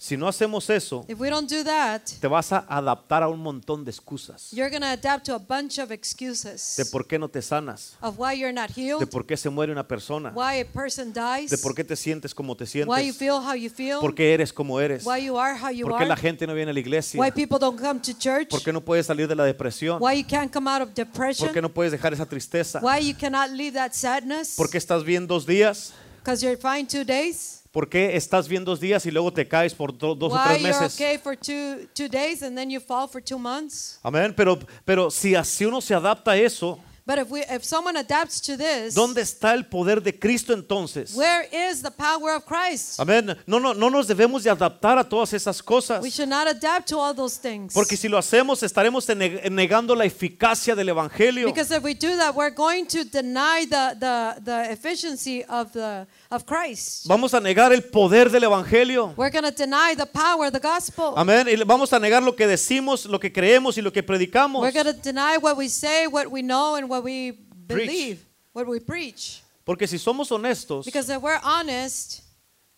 si 0.00 0.16
no 0.16 0.28
hacemos 0.28 0.70
eso, 0.70 1.04
if 1.08 1.18
we 1.18 1.28
don't 1.28 1.50
do 1.50 1.64
that, 1.64 2.00
te 2.20 2.28
vas 2.28 2.52
a 2.52 2.64
adaptar 2.68 3.24
a 3.24 3.28
un 3.28 3.40
montón 3.40 3.84
de 3.84 3.90
excusas. 3.90 4.52
you're 4.52 4.70
to 4.70 4.86
adapt 4.86 5.26
to 5.26 5.34
a 5.34 5.40
bunch 5.40 5.80
of 5.80 5.90
excuses 5.90 6.74
de 6.76 6.84
por 6.84 7.04
qué 7.04 7.18
no 7.18 7.26
te 7.26 7.42
sanas, 7.42 7.96
of 8.00 8.16
why 8.16 8.32
you're 8.32 8.52
not 8.52 8.72
de 8.72 8.80
healed, 8.80 9.08
por 9.08 9.26
qué 9.26 9.36
se 9.36 9.50
muere 9.50 9.72
una 9.72 9.82
persona, 9.82 10.30
why 10.36 10.60
a 10.60 10.64
person 10.64 11.12
dies, 11.12 11.50
de 11.50 11.58
por 11.58 11.74
qué 11.74 11.82
te 11.82 11.96
sientes 11.96 12.32
como 12.32 12.56
te 12.56 12.62
why 12.62 13.04
you 13.04 13.12
sientes, 13.12 13.16
feel 13.16 13.40
how 13.44 13.54
you 13.54 13.68
feel, 13.68 13.98
por 13.98 14.14
qué 14.14 14.32
eres 14.34 14.52
como 14.52 14.78
eres, 14.80 15.04
why 15.04 15.18
you 15.18 15.36
are 15.36 15.58
how 15.60 15.68
you 15.68 15.84
por 15.84 15.98
qué 15.98 16.06
la 16.06 16.14
are, 16.14 16.22
gente 16.22 16.46
no 16.46 16.54
viene 16.54 16.70
a 16.70 16.74
la 16.74 16.80
iglesia, 16.80 17.20
why 17.20 17.32
people 17.32 17.58
don't 17.58 17.80
come 17.80 18.00
to 18.00 18.12
church, 18.16 18.50
por 18.50 18.62
qué 18.62 18.72
no 18.72 18.80
puedes 18.80 19.04
salir 19.04 19.26
de 19.26 19.34
la 19.34 19.42
depresión, 19.42 20.00
why 20.00 20.14
you 20.16 20.24
can't 20.24 20.52
come 20.52 20.70
out 20.70 20.80
of 20.80 20.90
por 20.90 20.94
depression, 20.94 21.52
qué 21.52 21.60
no 21.60 21.70
puedes 21.70 21.90
dejar 21.90 22.12
esa 22.12 22.24
tristeza, 22.24 22.78
why 22.80 23.00
you 23.00 23.16
cannot 23.18 23.50
leave 23.50 23.72
that 23.72 23.90
sadness, 23.94 24.54
por 24.54 24.70
qué 24.70 24.78
estás 24.78 25.02
bien 25.02 25.26
dos 25.26 25.44
días, 25.44 25.92
because 26.22 26.40
you're 26.40 26.56
fine 26.56 26.86
two 26.86 27.02
days, 27.04 27.64
por 27.78 27.88
qué 27.88 28.16
estás 28.16 28.48
bien 28.48 28.64
dos 28.64 28.80
días 28.80 29.06
y 29.06 29.10
luego 29.12 29.32
te 29.32 29.46
caes 29.46 29.72
por 29.72 29.96
do- 29.96 30.12
dos 30.16 30.32
o 30.32 30.34
why 30.34 30.42
tres 30.48 30.62
you're 30.62 30.80
meses. 30.80 30.94
okay 30.96 31.16
for 31.16 31.36
two, 31.36 31.86
two 31.94 32.08
days 32.08 32.42
and 32.42 32.56
then 32.56 32.68
you 32.68 32.80
fall 32.80 33.06
for 33.08 33.22
two 33.22 33.38
months. 33.38 34.00
Amén, 34.02 34.34
pero, 34.36 34.58
pero 34.84 35.12
si 35.12 35.36
así 35.36 35.64
uno 35.64 35.80
se 35.80 35.94
adapta 35.94 36.32
a 36.32 36.36
eso, 36.36 36.76
But 37.08 37.20
if 37.20 37.30
we 37.30 37.40
if 37.40 37.64
someone 37.64 37.96
adapts 37.96 38.38
to 38.42 38.58
this, 38.58 38.94
¿dónde 38.94 39.22
está 39.22 39.54
el 39.54 39.64
poder 39.64 40.02
de 40.02 40.12
Cristo 40.12 40.52
entonces? 40.52 41.14
where 41.14 41.48
is 41.50 41.80
the 41.80 41.90
power 41.90 42.36
of 42.36 42.44
Christ? 42.44 43.00
Amén. 43.00 43.34
No, 43.46 43.58
no, 43.58 43.72
no 43.72 43.88
nos 43.88 44.06
debemos 44.06 44.42
de 44.42 44.50
adaptar 44.50 44.98
a 44.98 45.08
todas 45.08 45.32
esas 45.32 45.62
cosas. 45.62 46.02
We 46.02 46.10
should 46.10 46.28
not 46.28 46.46
adapt 46.46 46.86
to 46.90 46.98
all 46.98 47.14
those 47.14 47.38
things. 47.38 47.72
Porque 47.72 47.96
si 47.96 48.08
lo 48.08 48.18
hacemos 48.18 48.62
estaremos 48.62 49.08
negando 49.08 49.94
la 49.94 50.04
eficacia 50.04 50.76
del 50.76 50.90
Evangelio. 50.90 51.46
Because 51.46 51.74
if 51.74 51.82
we 51.82 51.94
do 51.94 52.14
that, 52.18 52.34
we're 52.34 52.54
going 52.54 52.84
to 52.84 53.04
deny 53.04 53.64
the, 53.64 53.96
the, 53.98 54.42
the 54.44 54.70
efficiency 54.70 55.42
of, 55.44 55.72
the, 55.72 56.06
of 56.30 56.44
Christ. 56.44 57.06
Vamos 57.06 57.32
a 57.32 57.40
negar 57.40 57.72
el 57.72 57.84
poder 57.84 58.28
del 58.28 58.42
Evangelio. 58.44 59.14
We're 59.16 59.30
going 59.30 59.50
to 59.50 59.50
deny 59.50 59.94
the 59.94 60.04
power 60.04 60.48
of 60.48 60.52
the 60.52 60.60
gospel. 60.60 61.14
Amén. 61.16 61.48
Y 61.48 61.56
vamos 61.64 61.90
a 61.94 61.98
negar 61.98 62.22
lo 62.22 62.36
que 62.36 62.46
decimos, 62.46 63.06
lo 63.06 63.18
que 63.18 63.32
creemos 63.32 63.78
y 63.78 63.80
lo 63.80 63.90
que 63.90 64.02
predicamos. 64.02 64.60
We're 64.60 64.72
going 64.72 64.94
to 64.94 65.00
deny 65.02 65.38
what 65.38 65.56
we 65.56 65.70
say, 65.70 66.06
what 66.06 66.30
we 66.30 66.42
know, 66.42 66.76
and 66.76 66.86
what 66.90 66.97
we 67.02 67.32
believe, 67.66 68.18
what 68.52 68.66
we 68.66 68.80
preach. 68.80 69.42
Porque 69.64 69.86
si 69.86 69.98
somos 69.98 70.30
honestos, 70.32 70.86
Because 70.86 71.10
if 71.10 71.20
we're 71.22 71.40
honest, 71.42 72.22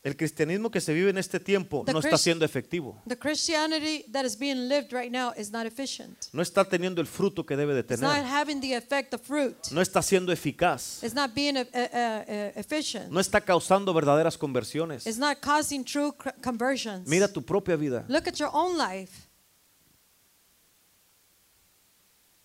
el 0.02 0.16
cristianismo 0.16 0.70
que 0.70 0.80
se 0.80 0.94
vive 0.94 1.10
en 1.10 1.18
este 1.18 1.38
tiempo 1.38 1.82
The 1.84 1.92
no 1.92 1.98
está 2.00 2.16
siendo 2.16 2.44
efectivo. 2.44 3.00
the 3.06 3.16
Christianity 3.16 4.02
that 4.10 4.24
is 4.24 4.34
being 4.36 4.66
lived 4.66 4.92
right 4.92 5.12
now 5.12 5.30
is 5.36 5.52
not 5.52 5.66
efficient. 5.66 6.28
No 6.32 6.42
está 6.42 6.64
teniendo 6.64 7.00
el 7.00 7.06
fruto 7.06 7.44
que 7.44 7.54
debe 7.56 7.74
de 7.74 7.80
It's 7.80 8.00
not 8.00 8.14
tener. 8.16 8.26
having 8.26 8.60
the 8.60 8.74
effect 8.74 9.12
of 9.14 9.20
fruit. 9.20 9.56
No 9.70 9.80
está 9.82 10.02
siendo 10.02 10.32
eficaz. 10.32 11.02
It's 11.02 11.14
not 11.14 11.34
being 11.34 11.56
uh, 11.58 11.60
uh, 11.60 11.64
uh, 11.64 12.58
efficient. 12.58 13.10
No 13.10 13.20
está 13.20 13.40
causando 13.40 13.92
verdaderas 13.92 14.38
conversiones. 14.38 15.06
It's 15.06 15.18
not 15.18 15.36
causing 15.40 15.84
true 15.84 16.12
conversions. 16.42 17.06
Mira 17.06 17.28
tu 17.28 17.42
propia 17.42 17.76
vida. 17.76 18.04
Look 18.08 18.26
at 18.26 18.38
your 18.40 18.50
own 18.52 18.76
life. 18.78 19.28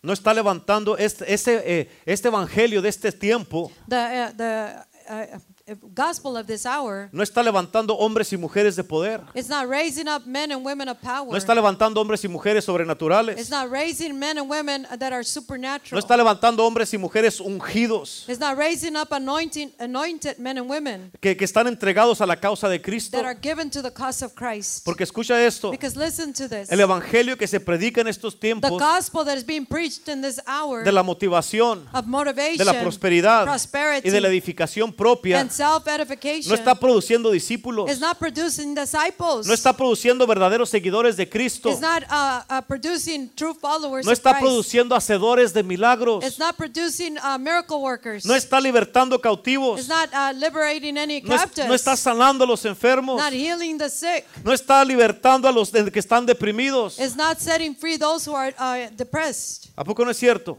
No 0.06 0.14
está 0.14 0.36
levantando 0.36 0.98
este, 0.98 1.34
ese, 1.34 1.64
eh, 1.66 1.90
este 2.06 2.28
evangelio 2.28 2.82
de 2.84 2.90
este 2.90 3.12
tiempo. 3.12 3.72
Uh, 3.90 4.30
uh, 4.38 5.55
gospel 5.96 6.38
of 6.38 6.46
this 6.46 6.64
hour 6.66 7.10
No 7.12 7.24
está 7.24 7.42
levantando 7.42 7.96
hombres 7.98 8.32
y 8.32 8.38
mujeres 8.38 8.76
de 8.76 8.84
poder. 8.84 9.22
It's 9.34 9.50
not 9.50 9.68
raising 9.68 10.08
up 10.08 10.26
men 10.28 10.52
and 10.52 10.64
women 10.64 10.88
of 10.88 11.00
power. 11.02 11.32
No 11.32 11.38
está 11.38 11.56
levantando 11.56 12.00
hombres 12.00 12.24
y 12.24 12.28
mujeres 12.28 12.60
It's 12.64 12.68
sobrenaturales. 12.68 13.50
not 13.50 13.72
raising 13.72 14.20
men 14.20 14.38
and 14.38 14.48
women 14.50 14.86
that 15.00 15.12
are 15.12 15.24
supernatural. 15.24 15.94
No 15.94 16.00
está 16.00 16.16
levantando 16.16 16.64
hombres 16.66 16.94
y 16.94 16.98
mujeres 17.00 17.40
ungidos 17.40 18.26
It's 18.30 18.40
not 18.40 18.58
raising 18.58 18.96
up 18.96 19.12
anointing, 19.12 19.72
anointed 19.80 20.38
men 20.38 20.60
and 20.60 20.70
women 20.70 21.12
que, 21.20 21.36
que 21.36 21.46
están 21.46 21.68
entregados 21.68 22.22
a 22.22 22.28
la 22.28 22.36
causa 22.36 22.70
de 22.70 22.80
Cristo. 22.80 23.18
that 23.18 23.26
are 23.26 23.38
given 23.42 23.72
to 23.72 23.82
the 23.82 23.92
cause 23.92 24.24
of 24.24 24.36
Christ. 24.36 24.86
Porque 24.86 25.04
escucha 25.04 25.44
esto, 25.44 25.72
Because 25.72 25.98
listen 25.98 26.32
to 26.34 26.48
this. 26.48 26.72
el 26.72 26.80
evangelio 26.80 27.38
que 27.38 27.48
se 27.48 27.60
predica 27.60 28.02
en 28.02 28.08
estos 28.08 28.36
The 28.36 28.40
tiempos 28.42 28.80
gospel 28.80 29.26
that 29.26 29.36
is 29.36 29.44
being 29.44 29.66
preached 29.66 30.08
in 30.10 30.22
this 30.22 30.40
hour 30.48 30.84
de 30.84 30.92
la 30.92 31.02
motivación, 31.02 31.88
of 31.92 32.06
motivation, 32.06 32.58
de 32.58 32.66
la 32.66 32.80
prosperidad 32.80 33.46
prosperity, 33.46 34.10
y 34.10 34.12
de 34.12 34.22
la 34.22 34.28
edificación 34.28 34.94
propia 34.94 35.40
and 35.40 35.55
no 35.60 36.56
está 36.56 36.76
produciendo 36.76 37.32
discípulos, 37.32 37.90
is 37.90 38.00
not 38.00 38.18
producing 38.18 38.76
disciples. 38.76 39.48
no 39.48 39.54
está 39.54 39.74
produciendo 39.74 40.26
verdaderos 40.28 40.70
seguidores 40.70 41.16
de 41.18 41.28
Cristo, 41.28 41.70
It's 41.70 41.82
not 41.82 42.04
uh, 42.04 42.42
uh, 42.50 42.62
producing 42.68 43.30
true 43.36 43.54
followers 43.54 44.06
no 44.06 44.12
está 44.12 44.40
produciendo 44.40 44.96
hacedores 44.96 45.54
de 45.54 45.64
milagros, 45.64 46.24
It's 46.24 46.40
not 46.40 46.56
producing 46.56 47.18
uh, 47.18 47.38
miracle 47.38 47.82
workers. 47.82 48.26
no 48.26 48.36
está 48.36 48.60
libertando 48.60 49.16
It's 49.16 49.24
cautivos, 49.24 49.88
not 49.88 50.10
liberating 50.36 50.98
any 50.98 51.22
no, 51.22 51.74
está 51.74 51.96
sanando 51.96 52.44
a 52.44 52.48
los 52.48 52.66
enfermos, 52.66 53.18
not 53.18 53.34
healing 53.34 53.78
the 53.78 53.90
sick. 53.90 54.26
no 54.44 54.54
está 54.54 54.84
libertando 54.84 55.48
a 55.48 55.52
los 55.52 55.72
que 55.72 56.00
están 56.00 56.26
deprimidos. 56.26 57.00
It's 57.00 57.16
not 57.16 57.40
setting 57.40 57.76
free 57.76 57.98
those 57.98 58.30
who 58.30 58.36
are 58.36 58.54
depressed. 58.96 59.70
¿A 59.76 59.84
poco 59.84 60.04
no 60.04 60.12
es 60.12 60.18
cierto? 60.18 60.58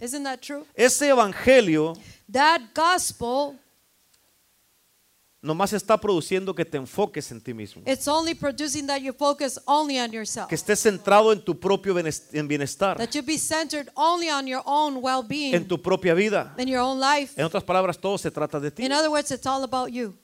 Isn't 0.00 0.24
that 0.24 0.40
true? 0.40 0.64
Ese 0.74 1.08
evangelio 1.08 1.94
That 2.32 2.74
gospel, 2.74 3.56
nomás 5.44 5.72
está 5.74 5.98
produciendo 6.00 6.54
que 6.54 6.64
te 6.64 6.78
enfoques 6.78 7.30
en 7.30 7.40
ti 7.40 7.52
mismo, 7.52 7.82
it's 7.86 8.08
only 8.08 8.34
producing 8.34 8.86
that 8.86 9.00
you 9.00 9.12
focus 9.12 9.60
only 9.66 9.98
on 9.98 10.10
yourself. 10.10 10.48
que 10.48 10.54
estés 10.54 10.80
centrado 10.80 11.32
en 11.32 11.44
tu 11.44 11.58
propio 11.58 11.94
bienestar, 11.94 12.96
That 12.96 13.10
you 13.14 13.22
be 13.22 13.38
centered 13.38 13.90
only 13.94 14.30
on 14.30 14.46
your 14.46 14.62
own 14.64 14.96
well-being 15.02 15.54
en 15.54 15.68
tu 15.68 15.80
propia 15.80 16.14
vida. 16.14 16.54
in 16.58 16.66
your 16.68 16.80
own 16.80 16.98
life. 16.98 17.34
En 17.36 17.44
otras 17.44 17.62
palabras, 17.62 17.98
todo 17.98 18.16
se 18.16 18.30
trata 18.30 18.58
de 18.58 18.70
ti. 18.70 18.84
In 18.84 18.92
other 18.92 19.10
words, 19.10 19.30
it's 19.30 19.46
all 19.46 19.62
about 19.62 19.90
you. 19.92 20.14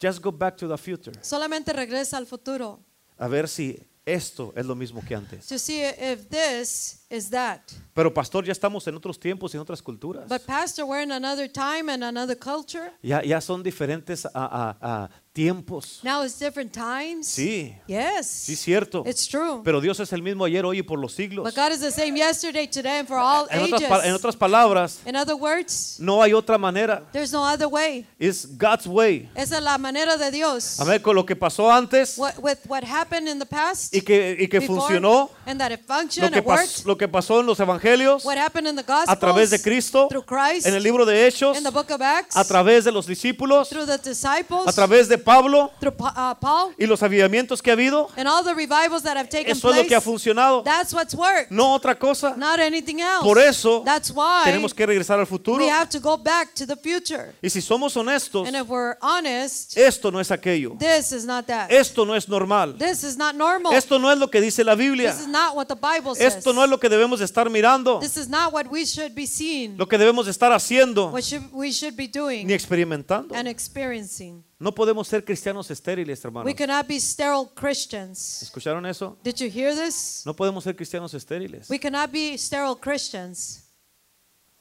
Just 0.00 0.20
go 0.22 0.30
back 0.30 0.56
to 0.56 0.68
the 0.68 0.76
future. 0.78 1.12
Solamente 1.22 1.72
regresa 1.72 2.18
al 2.18 2.26
futuro 2.26 2.80
A 3.18 3.26
ver 3.26 3.48
si 3.48 3.76
esto 4.14 4.52
es 4.56 4.64
lo 4.66 4.74
mismo 4.74 5.02
que 5.06 5.14
antes. 5.14 5.46
to 5.46 5.58
see 5.58 5.82
if 5.82 6.28
this 6.28 7.04
is 7.10 7.30
that. 7.30 7.60
Pero 7.94 8.12
pastor, 8.12 8.44
ya 8.44 8.52
estamos 8.52 8.86
en 8.86 8.94
otros 8.96 9.18
tiempos 9.18 9.52
y 9.54 9.56
en 9.56 9.60
otras 9.62 9.82
culturas. 9.82 10.28
But 10.28 10.42
pastor, 10.46 10.84
we're 10.86 11.02
in 11.02 11.12
another 11.12 11.50
time 11.50 11.90
and 11.92 12.02
another 12.04 12.36
culture. 12.38 12.92
Ya, 13.02 13.22
ya 13.22 13.40
son 13.40 13.62
diferentes 13.62 14.24
a, 14.26 14.30
a- 14.34 14.76
a 14.80 15.10
tiempos. 15.38 16.00
Now 16.02 16.24
it's 16.24 16.36
different 16.38 16.72
times. 16.72 17.28
Sí, 17.28 17.72
Yes. 17.86 18.26
sí, 18.26 18.56
cierto. 18.56 19.04
It's 19.06 19.28
true. 19.28 19.60
Pero 19.64 19.80
Dios 19.80 20.00
es 20.00 20.12
el 20.12 20.20
mismo 20.20 20.44
ayer, 20.44 20.64
hoy 20.64 20.78
y 20.78 20.82
por 20.82 20.98
los 20.98 21.12
siglos. 21.14 21.44
But 21.44 21.54
God 21.54 21.72
is 21.72 21.80
the 21.80 21.92
same 21.92 22.16
yesterday, 22.18 22.66
today, 22.66 22.98
and 22.98 23.06
for 23.08 23.18
all 23.18 23.46
En 23.50 23.60
otras, 23.62 23.80
ages. 23.82 23.88
pa- 23.88 24.06
en 24.06 24.14
otras 24.14 24.34
palabras, 24.36 24.98
In 25.06 25.14
other 25.14 25.36
words, 25.36 25.96
no 26.00 26.20
hay 26.22 26.32
otra 26.32 26.58
manera. 26.58 27.04
there's 27.12 27.32
no 27.32 27.44
other 27.44 27.68
way. 27.68 28.04
Es 28.18 28.46
God's 28.58 28.86
way. 28.88 29.28
Esa 29.36 29.58
es 29.58 29.62
la 29.62 29.78
manera 29.78 30.16
de 30.16 30.30
Dios. 30.32 30.80
Amén. 30.80 31.00
Con 31.00 31.14
lo 31.14 31.24
que 31.24 31.36
pasó 31.36 31.70
antes 31.70 32.18
What, 32.18 32.34
with 32.40 32.58
what 32.66 32.82
happened 32.82 33.28
in 33.28 33.38
the 33.38 33.46
past 33.46 33.94
y 33.94 34.00
que, 34.00 34.36
y 34.40 34.48
que 34.48 34.58
before, 34.58 34.80
funcionó. 34.80 35.30
and 35.46 35.60
that 35.60 35.70
it 35.70 35.80
Lo 35.88 35.96
que, 36.30 36.38
it 36.38 36.44
pas- 36.44 36.44
worked. 36.44 36.84
lo 36.86 36.96
que 36.98 37.06
pasó 37.08 37.40
en 37.40 37.46
los 37.46 37.60
evangelios, 37.60 38.24
What 38.24 38.36
happened 38.38 38.66
in 38.68 38.74
the 38.74 38.84
a 38.88 39.16
través 39.16 39.50
de 39.50 39.60
Cristo, 39.60 40.08
through 40.08 40.24
Christ, 40.24 40.66
en 40.66 40.74
el 40.74 40.82
libro 40.82 41.04
de 41.06 41.26
Hechos, 41.26 41.56
in 41.56 41.62
the 41.62 41.70
book 41.70 41.90
of 41.90 42.00
Acts, 42.02 42.36
a 42.36 42.44
través 42.44 42.84
de 42.84 42.90
los 42.92 43.06
discípulos, 43.06 43.68
through 43.68 43.86
the 43.86 43.98
disciples, 43.98 44.66
a 44.66 44.72
través 44.72 45.08
de 45.08 45.18
Pablo 45.28 45.70
through 45.78 45.94
uh, 46.00 46.34
Paul, 46.40 46.74
y 46.78 46.86
los 46.86 47.02
avivamientos 47.02 47.60
que 47.60 47.70
ha 47.70 47.74
habido. 47.74 48.08
and 48.16 48.26
all 48.26 48.42
the 48.42 48.54
revivals 48.54 49.02
that 49.02 49.16
have 49.16 49.28
taken 49.28 49.52
Eso 49.52 49.70
es 49.70 49.76
lo 49.76 49.86
que 49.86 49.94
ha 49.94 50.00
funcionado, 50.00 50.62
That's 50.62 50.92
what's 50.94 51.14
worked, 51.14 51.50
no 51.50 51.74
otra 51.74 51.98
cosa. 51.98 52.34
not 52.36 52.58
anything 52.58 53.00
else. 53.00 53.22
Por 53.22 53.38
eso 53.38 53.82
That's 53.84 54.10
why 54.10 54.42
tenemos 54.44 54.72
que 54.72 54.86
regresar 54.86 55.18
al 55.18 55.26
futuro. 55.26 55.64
we 55.64 55.70
have 55.70 55.88
to 55.90 56.00
go 56.00 56.16
back 56.16 56.54
to 56.54 56.66
the 56.66 56.76
future. 56.76 57.34
Y 57.42 57.50
si 57.50 57.60
somos 57.60 57.96
honestos, 57.96 58.46
And 58.48 58.56
if 58.56 58.66
we're 58.68 58.96
honest, 59.02 59.76
esto 59.76 60.10
no 60.10 60.20
es 60.20 60.30
aquello. 60.30 60.76
this 60.78 61.12
is 61.12 61.24
not 61.24 61.46
that. 61.46 61.70
Esto 61.70 62.04
no 62.04 62.14
es 62.14 62.28
normal. 62.28 62.76
This 62.78 63.04
is 63.04 63.16
not 63.16 63.34
normal. 63.34 63.74
Esto 63.74 63.98
no 63.98 64.10
es 64.10 64.18
lo 64.18 64.28
que 64.30 64.40
dice 64.40 64.64
la 64.64 64.74
Biblia. 64.74 65.12
This 65.12 65.22
is 65.22 65.28
not 65.28 65.54
what 65.54 65.66
the 65.66 65.76
Bible 65.76 66.14
says. 66.14 66.36
Esto 66.36 66.52
no 66.52 66.64
es 66.64 66.70
lo 66.70 66.78
que 66.78 66.88
debemos 66.88 67.18
de 67.18 67.24
estar 67.24 67.50
mirando, 67.50 68.00
This 68.00 68.16
is 68.16 68.28
not 68.28 68.52
what 68.52 68.66
we 68.70 68.86
should 68.86 69.14
be 69.14 69.26
seeing, 69.26 69.76
lo 69.76 69.86
que 69.86 69.98
debemos 69.98 70.24
de 70.24 70.30
estar 70.30 70.52
haciendo 70.52 71.10
what 71.10 71.22
should, 71.22 71.52
we 71.52 71.72
should 71.72 71.96
be 71.96 72.06
ni 72.06 72.08
doing 72.08 72.50
experimentando. 72.50 73.34
and 73.34 73.46
experiencing. 73.46 74.42
No 74.60 74.74
podemos 74.74 75.06
ser 75.06 75.24
cristianos 75.24 75.70
estériles, 75.70 76.24
hermanos. 76.24 76.46
We 76.46 76.54
cannot 76.54 76.88
be 76.88 76.98
sterile 76.98 77.48
Christians. 77.54 78.42
¿Escucharon 78.42 78.84
eso? 78.86 79.16
Did 79.22 79.36
you 79.36 79.48
hear 79.48 79.72
this? 79.74 80.24
No 80.26 80.34
podemos 80.34 80.64
ser 80.64 80.74
cristianos 80.74 81.14
estériles. 81.14 81.70
We 81.70 81.78
cannot 81.78 82.10
be 82.10 82.36
sterile 82.36 82.74
Christians. 82.74 83.64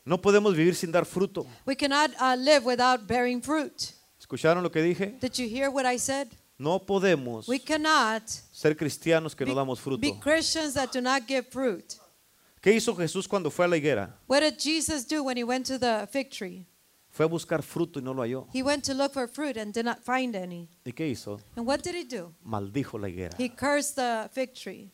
No 0.06 0.22
podemos 0.22 0.56
vivir 0.56 0.76
sin 0.76 0.92
dar 0.92 1.04
fruto. 1.06 1.48
We 1.66 1.76
cannot 1.76 2.12
uh, 2.22 2.36
live 2.38 2.64
without 2.64 3.08
bearing 3.08 3.42
fruit. 3.42 3.94
¿Escucharon 4.20 4.62
lo 4.62 4.70
que 4.70 4.82
dije? 4.82 5.18
Did 5.20 5.34
you 5.40 5.48
hear 5.48 5.72
what 5.72 5.86
I 5.86 5.98
said? 5.98 6.28
No 6.60 6.80
podemos 6.80 7.48
We 7.48 7.60
cannot 7.60 8.24
ser 8.52 8.76
cristianos 8.76 9.36
que 9.36 9.46
be, 9.46 9.52
no 9.52 9.56
damos 9.56 9.80
fruto. 9.80 10.00
be 10.00 10.14
Christians 10.20 10.76
that 10.76 10.92
do 10.92 11.02
not 11.02 11.28
give 11.28 11.48
fruit. 11.50 11.96
¿Qué 12.62 12.72
hizo 12.72 12.96
Jesús 12.96 13.28
cuando 13.28 13.50
fue 13.50 13.66
a 13.66 13.68
la 13.68 13.78
higuera? 13.78 14.16
What 14.28 14.42
did 14.42 14.60
Jesus 14.60 15.06
do 15.08 15.24
when 15.24 15.38
he 15.38 15.44
went 15.44 15.66
to 15.68 15.80
the 15.80 16.08
fig 16.12 16.30
tree? 16.30 16.68
Fue 17.18 17.26
a 17.26 17.28
buscar 17.28 17.64
fruto 17.64 18.00
y 18.00 18.04
no 18.04 18.14
lo 18.14 18.22
halló. 18.22 18.48
He 18.54 18.62
went 18.62 18.86
to 18.86 18.94
look 18.94 19.12
for 19.12 19.28
fruit 19.28 19.58
and 19.58 19.74
did 19.74 19.84
not 19.84 19.98
find 20.04 20.36
any. 20.36 20.70
¿Y 20.86 20.92
qué 20.92 21.08
hizo? 21.08 21.40
And 21.56 21.68
what 21.68 21.82
did 21.82 21.96
he 21.96 22.04
do? 22.04 22.32
Maldijo 22.44 23.00
la 23.00 23.10
higuera. 23.10 23.36
He 23.40 23.50
cursed 23.50 23.96
the 23.96 24.30
fig 24.32 24.54
tree. 24.54 24.92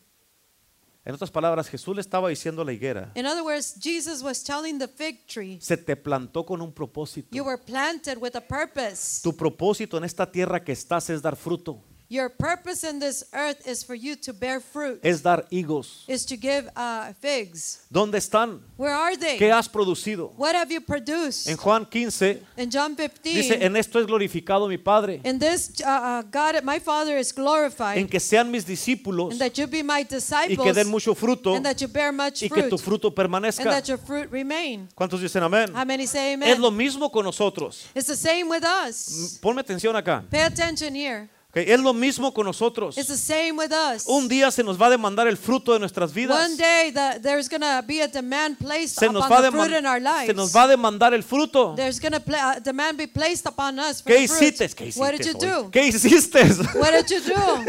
En 1.03 1.13
otras 1.13 1.30
palabras, 1.30 1.67
Jesús 1.67 1.93
le 1.93 1.99
estaba 1.99 2.30
diciendo 2.30 2.61
a 2.61 2.65
la 2.65 2.71
higuera, 2.71 3.11
In 3.15 3.26
other 3.26 3.43
words, 3.43 3.76
Jesus 3.78 4.24
was 4.24 4.41
telling 4.41 4.80
the 4.80 4.88
fig 4.88 5.28
tree, 5.28 5.57
se 5.59 5.76
te 5.76 5.97
plantó 5.97 6.45
con 6.45 6.61
un 6.61 6.71
propósito. 6.71 7.28
You 7.36 7.43
were 7.43 7.61
planted 7.61 8.17
with 8.21 8.38
a 8.38 8.41
purpose. 8.41 9.21
Tu 9.21 9.36
propósito 9.36 9.97
en 9.97 10.05
esta 10.05 10.32
tierra 10.32 10.63
que 10.63 10.71
estás 10.71 11.09
es 11.09 11.21
dar 11.21 11.36
fruto, 11.36 11.84
Your 12.14 12.30
purpose 12.30 12.84
in 12.84 12.99
this 12.99 13.24
earth 13.34 13.68
is 13.68 13.84
for 13.84 13.95
you 13.95 14.16
to 14.18 14.34
bear 14.34 14.59
fruit, 14.59 14.99
es 15.01 15.24
dar 15.24 15.47
higos. 15.49 16.03
is 16.07 16.24
to 16.28 16.38
give 16.38 16.70
uh, 16.76 17.11
figs. 17.20 17.88
¿Dónde 17.91 18.20
están? 18.20 18.59
Where 18.78 18.93
are 18.93 19.18
they? 19.18 19.39
¿Qué 19.39 19.51
has 19.51 19.68
producido? 19.68 20.32
What 20.38 20.53
have 20.53 20.72
you 20.72 20.80
produced? 20.80 21.47
En 21.47 21.57
Juan 21.57 21.88
15 21.88 22.39
In 22.55 22.70
John 22.70 22.95
15, 22.95 23.34
dice, 23.34 23.57
en 23.59 23.76
esto 23.76 23.99
es 23.99 24.05
glorificado 24.05 24.68
mi 24.68 24.78
Padre, 24.78 25.22
in 25.24 25.39
this, 25.39 25.72
uh, 25.84 25.89
uh, 25.89 26.22
God, 26.22 26.64
my 26.64 26.80
Father 26.80 27.18
is 27.18 27.34
glorified, 27.34 27.97
en 27.97 28.07
que 28.07 28.20
sean 28.20 28.51
mis 28.51 28.64
discípulos 28.64 29.32
and 29.32 29.41
that 29.41 29.57
you 29.57 29.66
be 29.66 29.82
my 29.82 30.03
disciples. 30.03 30.59
y 30.59 30.64
que 30.64 30.72
den 30.72 30.89
mucho 30.89 31.16
fruto 31.16 31.55
and 31.55 31.66
that 31.66 31.82
you 31.82 31.88
bear 31.88 32.11
much 32.14 32.47
fruit. 32.47 32.51
y 32.51 32.61
que 32.61 32.70
tu 32.70 32.78
fruto 32.78 33.11
and 33.18 33.72
that 33.72 33.88
your 33.88 33.97
fruit 33.97 34.30
remain. 34.30 34.88
¿Cuántos 34.93 35.20
dicen 35.20 35.41
amén? 35.41 35.74
How 35.74 35.84
many 35.84 36.05
say 36.05 36.36
amen? 36.36 36.47
Es 36.47 36.59
lo 36.59 36.70
mismo 36.70 37.11
con 37.11 37.26
nosotros. 37.26 37.88
It's 37.95 38.05
the 38.05 38.16
same 38.16 38.47
with 38.47 38.64
us. 38.64 39.39
Ponme 39.41 39.61
atención 39.61 39.95
acá. 39.95 40.24
Pay 40.30 40.41
attention 40.41 40.93
here. 40.93 41.28
Es 41.54 41.80
lo 41.80 41.93
mismo 41.93 42.34
con 42.34 42.47
nosotros. 42.47 42.97
It's 42.97 43.08
the 43.08 43.18
same 43.18 43.51
with 43.51 43.72
us. 43.72 44.06
Un 44.08 44.28
día 44.28 44.49
se 44.49 44.64
nos 44.64 44.82
va 44.82 44.88
a 44.88 44.89
demandar 44.89 45.28
el 45.28 45.38
fruto 45.38 45.74
de 45.74 45.80
nuestras 45.80 46.12
vidas. 46.12 46.36
One 46.36 46.58
day 46.58 46.91
the, 46.91 47.20
there's 47.22 47.47
to 47.47 47.84
be 47.86 48.01
a 48.01 48.08
demand 48.08 48.58
placed 48.58 48.97
Se 48.97 49.08
nos, 49.08 49.24
upon 49.26 49.30
va 49.30 49.41
the 49.43 49.51
fruit 49.51 49.78
in 49.78 49.86
our 49.86 49.99
lives. 49.99 50.26
se 50.28 50.34
nos 50.34 50.51
va 50.51 50.64
a 50.64 50.68
demandar 50.68 51.14
el 51.14 51.22
fruto. 51.22 51.76
There's 51.76 51.99
going 51.99 52.14
to 52.14 52.20
pla- 52.20 52.56
a 52.58 52.60
demand 52.60 52.97
be 52.97 53.06
placed 53.06 53.45
upon 53.45 53.78
us 53.78 54.01
for 54.01 54.12
¿Qué 54.12 54.28
fruit. 54.28 54.54
hiciste? 54.54 54.76
¿Qué 54.76 54.91
What 54.95 55.12
did 55.12 55.26
you 55.26 55.34
hiciste 55.34 55.47
do? 55.47 55.70
¿Qué 55.70 55.88
hiciste? 55.88 56.39
What 56.80 56.91
did 56.91 57.10
you 57.10 57.22
do? 57.22 57.66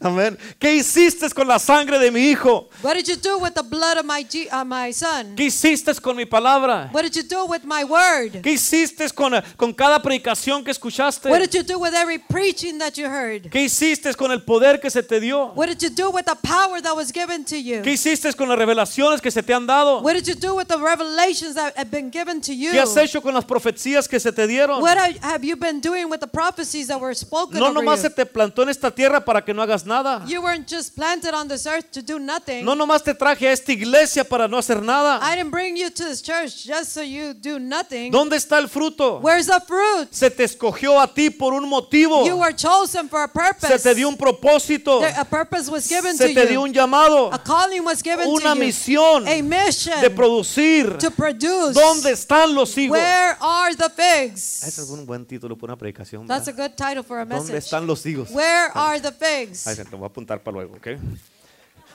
Amén. 0.02 0.36
¿Qué 0.58 0.74
hiciste 0.74 1.30
con 1.30 1.48
la 1.48 1.58
sangre 1.58 1.98
de 1.98 2.10
mi 2.10 2.30
hijo? 2.30 2.68
What 2.82 2.96
did 2.96 3.06
you 3.06 3.16
do 3.16 3.38
with 3.38 3.54
the 3.54 3.62
blood 3.62 3.96
of 3.96 4.04
my 4.04 4.26
uh, 4.52 4.64
my 4.64 4.92
son? 4.92 5.34
¿Qué 5.36 5.44
hiciste 5.44 5.94
con 6.02 6.16
mi 6.16 6.26
palabra? 6.26 6.90
What 6.92 7.04
did 7.04 7.16
you 7.16 7.22
do 7.22 7.46
with 7.46 7.62
my 7.64 7.82
word? 7.84 8.42
¿Qué 8.42 8.52
hiciste 8.52 9.08
con, 9.14 9.32
con 9.56 9.72
cada 9.72 10.02
predicación 10.02 10.62
que 10.62 10.70
escuchaste? 10.70 11.30
What 11.30 11.40
did 11.40 11.54
you 11.54 11.62
do 11.62 11.78
with 11.78 11.94
every 11.94 12.18
preaching 12.18 12.78
that 12.78 12.98
you 12.98 13.05
heard? 13.06 13.50
¿Qué 13.50 13.62
hiciste 13.62 14.14
con 14.14 14.30
el 14.32 14.42
poder 14.42 14.80
que 14.80 14.90
se 14.90 15.02
te 15.02 15.20
dio? 15.20 15.52
What 15.54 15.68
did 15.68 15.78
you 15.80 15.90
do 15.90 16.10
with 16.10 16.24
the 16.24 16.36
power 16.42 16.80
that 16.82 16.94
was 16.94 17.12
given 17.12 17.44
to 17.44 17.56
you? 17.56 17.82
¿Qué 17.82 17.92
hiciste 17.92 18.32
con 18.34 18.48
las 18.48 18.58
revelaciones 18.58 19.20
que 19.20 19.30
se 19.30 19.42
te 19.42 19.54
han 19.54 19.66
dado? 19.66 20.00
What 20.00 20.14
did 20.14 20.26
you 20.26 20.34
do 20.34 20.54
with 20.54 20.66
the 20.66 20.76
revelations 20.76 21.54
that 21.54 21.76
have 21.76 21.90
been 21.90 22.10
given 22.10 22.40
to 22.40 22.52
you? 22.52 22.72
¿Qué 22.72 22.80
has 22.80 22.96
hecho 22.96 23.20
con 23.22 23.34
las 23.34 23.44
profecías 23.44 24.08
que 24.08 24.18
se 24.20 24.32
te 24.32 24.46
dieron? 24.46 24.82
What 24.82 24.96
have- 25.22 25.44
you 25.44 25.56
been 25.56 25.80
doing 25.80 26.10
with 26.10 26.20
the 26.20 26.26
prophecies 26.26 26.88
that 26.88 27.00
were 27.00 27.14
spoken 27.14 27.58
No 27.58 27.72
nomás 27.72 28.00
se 28.00 28.10
te 28.10 28.26
plantó 28.26 28.62
en 28.62 28.70
esta 28.70 28.90
tierra 28.90 29.24
para 29.24 29.44
que 29.44 29.52
no 29.54 29.62
hagas 29.62 29.84
nada. 29.84 30.24
You 30.26 30.42
weren't 30.42 30.68
just 30.68 30.94
planted 30.94 31.34
on 31.34 31.48
this 31.48 31.66
earth 31.66 31.90
to 31.92 32.02
do 32.02 32.18
nothing. 32.18 32.64
No 32.64 32.74
nomás 32.74 33.02
te 33.02 33.14
traje 33.14 33.48
a 33.48 33.52
esta 33.52 33.72
iglesia 33.72 34.24
para 34.24 34.48
no 34.48 34.58
hacer 34.58 34.82
nada. 34.82 35.20
I 35.22 35.36
didn't 35.36 35.50
bring 35.50 35.76
you 35.76 35.90
to 35.90 36.04
this 36.04 36.22
church 36.22 36.64
just 36.66 36.92
so 36.92 37.02
you 37.02 37.34
do 37.34 37.58
nothing. 37.58 38.10
¿Dónde 38.10 38.36
está 38.36 38.58
el 38.58 38.68
fruto? 38.68 39.20
Where's 39.20 39.46
the 39.46 39.60
fruit? 39.66 40.08
Se 40.10 40.30
te 40.30 40.44
escogió 40.44 41.00
a 41.00 41.12
ti 41.12 41.30
por 41.30 41.52
un 41.52 41.68
motivo. 41.68 42.24
You 42.26 42.36
were 42.36 42.54
chosen 42.54 42.95
for 43.08 43.20
a 43.22 43.28
purpose. 43.28 43.68
Se 43.68 43.78
te 43.78 43.94
dio 43.94 44.08
un 44.08 44.16
propósito. 44.16 45.00
There- 45.00 45.14
a 45.18 45.24
purpose 45.24 45.70
was 45.70 45.86
given 45.88 46.16
Se 46.16 46.28
to 46.28 46.34
te 46.34 46.42
you. 46.42 46.48
dio 46.48 46.62
un 46.62 46.72
llamado. 46.72 47.32
a 47.32 47.38
calling 47.42 47.84
was 47.84 48.02
given 48.02 48.26
Una 48.28 48.54
to 48.54 48.54
you. 48.54 48.60
misión 48.64 49.28
a 49.28 49.42
mission 49.42 50.00
de 50.00 50.10
producir. 50.10 50.98
to 50.98 51.10
produce. 51.10 51.74
¿Dónde 51.74 52.12
están 52.12 52.54
los 52.54 52.76
higos? 52.76 52.96
Where 52.98 53.36
are 53.40 53.74
the 53.76 53.90
figs? 53.90 54.62
Ese 54.64 54.82
es 54.82 54.88
un 54.90 55.04
buen 55.06 55.26
título 55.26 55.56
para 55.56 55.72
una 55.74 55.78
predicación. 55.78 56.26
That's 56.26 56.48
a 56.48 56.52
good 56.52 56.72
title 56.76 57.02
for 57.02 57.18
a 57.18 57.24
¿Dónde 57.24 57.52
message. 57.52 57.58
están 57.58 57.86
los 57.86 58.04
higos? 58.06 58.30
Where 58.30 58.70
are 58.74 59.00
the 59.00 59.12
figs? 59.12 59.66
Ahí 59.66 59.76
se 59.76 59.84
voy 59.84 60.04
a 60.04 60.06
apuntar 60.06 60.42
para 60.42 60.54
luego, 60.56 60.76
¿ok? 60.76 60.86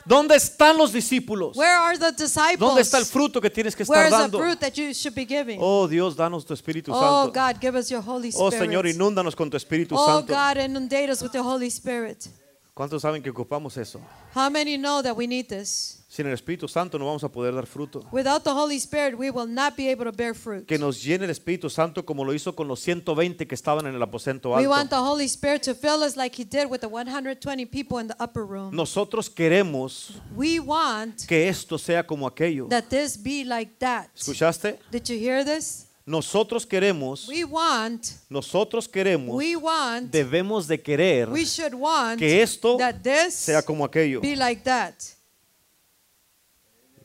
¿Dónde 0.06 0.36
están 0.36 0.78
los 0.78 0.92
discípulos? 0.92 1.56
Where 1.56 1.72
are 1.78 1.98
the 1.98 2.12
disciples? 2.12 2.60
¿Dónde 2.60 2.82
está 2.82 2.98
el 2.98 3.06
fruto 3.06 3.40
que 3.42 3.50
tienes 3.50 3.76
que 3.76 3.84
Where 3.84 4.06
estar 4.08 4.26
is 4.26 4.32
the 4.32 4.38
dando? 4.38 4.40
fruit 4.40 4.60
that 4.60 4.74
you 4.76 4.94
should 4.94 5.16
be 5.16 5.26
giving? 5.26 5.60
Oh 5.62 5.88
Dios, 5.88 6.16
danos 6.16 6.46
tu 6.46 6.54
Espíritu 6.54 6.92
Oh, 6.94 7.26
Santo. 7.26 7.34
God, 7.40 7.62
give 7.62 7.78
us 7.78 7.90
your 7.90 8.02
Holy 8.02 8.32
Oh 8.36 8.48
Spirit. 8.50 8.70
Señor, 8.70 8.88
inúndanos 8.88 9.36
con 9.36 9.50
tu 9.50 9.58
Espíritu 9.58 9.96
Oh 9.98 10.06
Santo. 10.06 10.34
God, 10.34 10.58
inundate 10.58 11.10
us 11.12 11.22
with 11.22 11.34
your 11.34 11.44
Holy 11.44 11.68
Spirit. 11.70 12.28
¿Cuántos 12.74 13.02
saben 13.02 13.22
que 13.22 13.30
ocupamos 13.30 13.78
eso? 13.78 14.00
How 14.34 14.50
many 14.50 14.78
know 14.78 15.02
that 15.04 15.16
we 15.16 15.28
need 15.28 15.48
this? 15.48 16.01
Sin 16.12 16.28
el 16.28 16.34
Espíritu 16.34 16.68
Santo 16.68 17.00
no 17.00 17.06
vamos 17.06 17.24
a 17.24 17.30
poder 17.30 17.56
dar 17.56 17.66
fruto. 17.66 18.06
Without 18.12 18.44
the 18.44 18.50
Holy 18.50 18.76
Spirit, 18.76 19.18
we 19.18 19.32
will 19.32 19.48
not 19.48 19.78
be 19.78 19.90
able 19.90 20.04
to 20.04 20.12
bear 20.12 20.36
fruit. 20.36 20.66
Que 20.68 20.78
nos 20.78 21.02
llene 21.02 21.24
el 21.24 21.32
Espíritu 21.32 21.70
Santo 21.70 22.04
como 22.04 22.26
lo 22.26 22.34
hizo 22.34 22.54
con 22.54 22.68
los 22.68 22.82
120 22.82 23.48
que 23.48 23.56
estaban 23.56 23.88
en 23.88 23.96
el 23.96 24.04
aposento 24.04 24.50
We 24.50 24.68
want 24.68 24.92
alto. 24.92 24.98
the 24.98 25.10
Holy 25.10 25.24
Spirit 25.24 25.62
to 25.64 25.74
fill 25.74 26.04
us 26.04 26.18
like 26.18 26.36
He 26.38 26.44
did 26.44 26.70
with 26.70 26.82
the 26.82 26.90
120 26.90 27.66
people 27.66 27.98
in 27.98 28.10
the 28.10 28.16
upper 28.22 28.46
room. 28.46 28.76
Nosotros 28.76 29.30
queremos 29.30 30.20
We 30.36 30.60
want 30.60 31.26
que 31.28 31.48
esto 31.48 31.78
sea 31.78 32.04
como 32.06 32.28
aquello. 32.28 32.68
that 32.68 32.90
this 32.90 33.16
be 33.16 33.46
like 33.46 33.80
that. 33.80 34.10
¿Escuchaste? 34.14 34.80
Did 34.92 35.08
you 35.08 35.18
hear 35.18 35.46
this? 35.46 35.88
Nosotros 36.06 36.66
queremos, 36.66 37.30
We 37.30 37.46
want, 37.46 38.06
nosotros 38.30 38.90
queremos, 38.90 39.34
we 39.34 39.56
want, 39.56 40.12
debemos 40.12 40.68
de 40.68 40.78
querer 40.82 41.30
we 41.30 41.46
should 41.46 41.74
want 41.74 42.20
que 42.20 42.42
esto 42.42 42.76
that 42.78 42.96
this 43.02 43.34
sea 43.34 43.62
como 43.62 43.86
aquello. 43.86 44.20
be 44.20 44.36
like 44.36 44.62
that. 44.66 44.96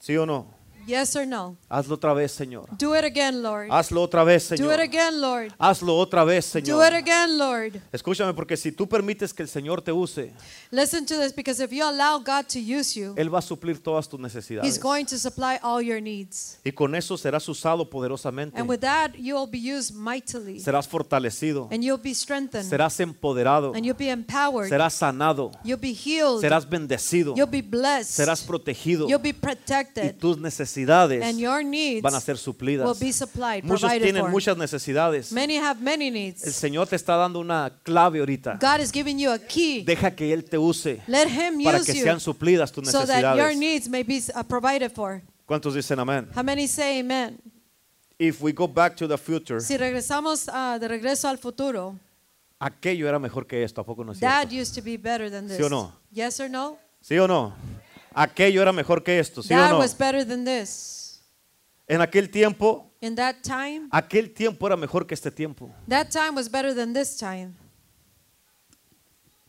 ¿Sí 0.06 0.16
o 0.16 0.24
no? 0.24 0.55
Yes 0.86 1.16
or 1.16 1.26
no? 1.26 1.56
Hazlo 1.68 1.94
otra 1.96 2.14
vez, 2.14 2.30
Señor. 2.32 2.68
Do 2.78 2.94
it 2.94 3.04
again, 3.04 3.42
Lord. 3.42 3.68
Hazlo 3.70 4.02
otra 4.02 4.22
vez, 4.24 4.48
Do 4.48 4.54
it 4.54 4.60
Señor. 4.60 4.80
again, 4.80 5.20
Lord. 5.20 5.52
Hazlo 5.58 5.96
otra 5.98 6.24
vez, 6.24 6.52
Do 6.52 6.58
it 6.60 6.64
Señor. 6.66 6.94
again, 6.94 7.38
Lord. 7.38 7.80
Escúchame, 7.92 8.32
porque 8.34 8.56
si 8.56 8.70
tú 8.70 8.88
permites 8.88 9.34
que 9.34 9.42
el 9.42 9.48
Señor 9.48 9.82
te 9.82 9.90
use, 9.90 10.32
Listen 10.70 11.04
to 11.06 11.18
this 11.18 11.32
because 11.34 11.60
if 11.60 11.72
you 11.72 11.82
allow 11.84 12.18
God 12.18 12.46
to 12.46 12.60
use 12.60 12.94
you, 12.96 13.14
Él 13.16 13.32
va 13.34 13.38
a 13.40 13.42
suplir 13.42 13.82
todas 13.82 14.08
tus 14.08 14.18
He's 14.20 14.22
necesidades. 14.34 14.78
going 14.80 15.04
to 15.06 15.18
supply 15.18 15.58
all 15.62 15.82
your 15.82 16.00
needs. 16.00 16.58
Y 16.64 16.70
con 16.70 16.94
eso 16.94 17.16
serás 17.16 17.48
usado 17.48 17.90
poderosamente. 17.90 18.56
And 18.58 18.68
with 18.68 18.80
that, 18.80 19.14
you'll 19.16 19.48
be 19.50 19.58
used 19.58 19.92
mightily. 19.94 20.60
Serás 20.60 20.86
fortalecido. 20.86 21.68
And 21.72 21.82
you'll 21.82 22.00
be 22.02 22.14
strengthened. 22.14 22.64
Serás 22.70 23.00
empoderado. 23.00 23.72
And 23.74 23.84
you'll 23.84 23.98
be 23.98 24.10
empowered. 24.10 24.68
Serás 24.68 24.94
sanado. 24.94 25.50
You'll 25.64 25.80
be 25.80 25.92
healed. 25.94 26.40
Serás 26.42 26.68
bendecido. 26.68 27.34
You'll 27.36 27.50
be 27.50 27.62
blessed. 27.62 28.10
Serás 28.10 28.42
protegido. 28.42 29.08
You'll 29.08 29.18
be 29.22 29.30
Y 29.30 29.32
protected. 29.32 30.18
tus 30.18 30.38
necesidades 30.38 30.75
And 30.76 31.38
your 31.38 31.64
needs 31.64 32.02
van 32.02 32.14
a 32.14 32.20
ser 32.20 32.32
will 32.34 32.38
suplidas. 32.38 33.00
be 33.00 33.12
supplied, 33.12 33.64
Muchos 33.64 33.90
tienen 33.92 34.22
for. 34.22 34.30
muchas 34.30 34.56
necesidades. 34.56 35.32
Many 35.32 35.56
have 35.56 35.80
many 35.80 36.08
El 36.08 36.12
needs. 36.12 36.42
Señor 36.54 36.86
te 36.88 36.96
está 36.96 37.16
dando 37.16 37.40
una 37.40 37.70
clave 37.82 38.18
ahorita. 38.20 38.58
God 38.60 38.80
is 38.80 38.92
giving 38.92 39.18
you 39.18 39.30
a 39.30 39.38
key. 39.38 39.82
Deja 39.84 40.10
que 40.14 40.32
Él 40.32 40.44
te 40.44 40.58
use 40.58 41.00
Let 41.06 41.28
Him 41.28 41.62
para 41.64 41.78
use 41.78 41.92
que 41.92 42.02
sean 42.02 42.20
suplidas 42.20 42.70
tus 42.72 42.88
so 42.90 43.06
that 43.06 43.20
your 43.36 43.54
necesidades. 43.54 43.58
needs 43.58 43.88
may 43.88 44.02
be 44.02 44.22
uh, 44.34 44.42
provided 44.42 44.90
for. 44.92 45.22
¿Cuántos 45.46 45.74
dicen 45.74 45.98
amén? 45.98 46.28
How 46.34 46.42
many 46.42 46.66
say 46.66 47.00
amen? 47.00 47.38
If 48.18 48.40
we 48.40 48.52
go 48.52 48.66
back 48.66 48.96
to 48.96 49.06
the 49.06 49.18
future, 49.18 49.60
Si 49.60 49.76
regresamos 49.76 50.48
ah, 50.52 50.78
de 50.80 50.88
regreso 50.88 51.28
al 51.28 51.38
futuro, 51.38 51.98
aquello 52.58 53.06
era 53.08 53.18
mejor 53.18 53.46
que 53.46 53.62
esto, 53.62 53.82
¿a 53.82 53.84
poco 53.84 54.02
no 54.04 54.12
es 54.12 54.20
that 54.20 54.48
cierto? 54.48 54.54
used 54.62 54.74
to 54.74 54.82
be 54.82 54.96
better 54.96 55.30
than 55.30 55.46
this. 55.46 55.58
¿Sí 55.58 55.62
o 55.62 55.68
no? 55.68 55.92
Yes 56.10 56.40
or 56.40 56.48
no? 56.50 56.78
¿Sí 57.00 57.18
o 57.18 57.28
no? 57.28 57.54
Aquello 58.18 58.62
era 58.62 58.72
mejor 58.72 59.02
que 59.02 59.18
esto, 59.18 59.42
¿sí 59.42 59.52
o 59.52 59.56
that 59.58 59.70
no? 59.72 59.78
was 59.78 59.96
better 59.96 60.26
than 60.26 60.44
this. 60.44 61.22
En 61.86 62.00
aquel 62.00 62.30
tiempo, 62.30 62.90
In 63.00 63.14
that 63.14 63.36
time, 63.42 63.88
aquel 63.92 64.32
tiempo 64.32 64.66
era 64.66 64.76
mejor 64.76 65.06
que 65.06 65.14
este 65.14 65.30
tiempo. 65.30 65.70
that 65.86 66.08
time 66.10 66.30
was 66.34 66.50
better 66.50 66.74
than 66.74 66.94
this 66.94 67.16
time. 67.18 67.54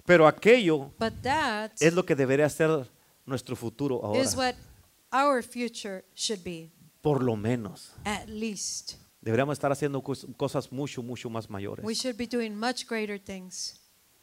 Pero 0.05 0.27
aquello 0.27 0.91
But 0.99 1.13
that 1.23 1.71
es 1.79 1.93
lo 1.93 2.05
que 2.05 2.15
debería 2.15 2.49
ser 2.49 2.89
nuestro 3.25 3.55
futuro 3.55 4.01
ahora. 4.03 4.21
is 4.21 4.35
what 4.35 4.55
our 5.11 5.41
future 5.43 6.03
should 6.13 6.43
be, 6.43 6.71
Por 7.01 7.23
lo 7.23 7.35
menos. 7.35 7.93
at 8.05 8.27
least. 8.27 8.95
Deberíamos 9.21 9.53
estar 9.53 9.71
haciendo 9.71 10.01
cos- 10.01 10.25
cosas 10.37 10.71
mucho, 10.71 11.01
mucho 11.03 11.29
más 11.29 11.49
mayores. 11.49 11.83
We 11.85 11.95
should 11.95 12.17
be 12.17 12.27
doing 12.27 12.55
much 12.55 12.85
greater 12.87 13.19
things. 13.19 13.79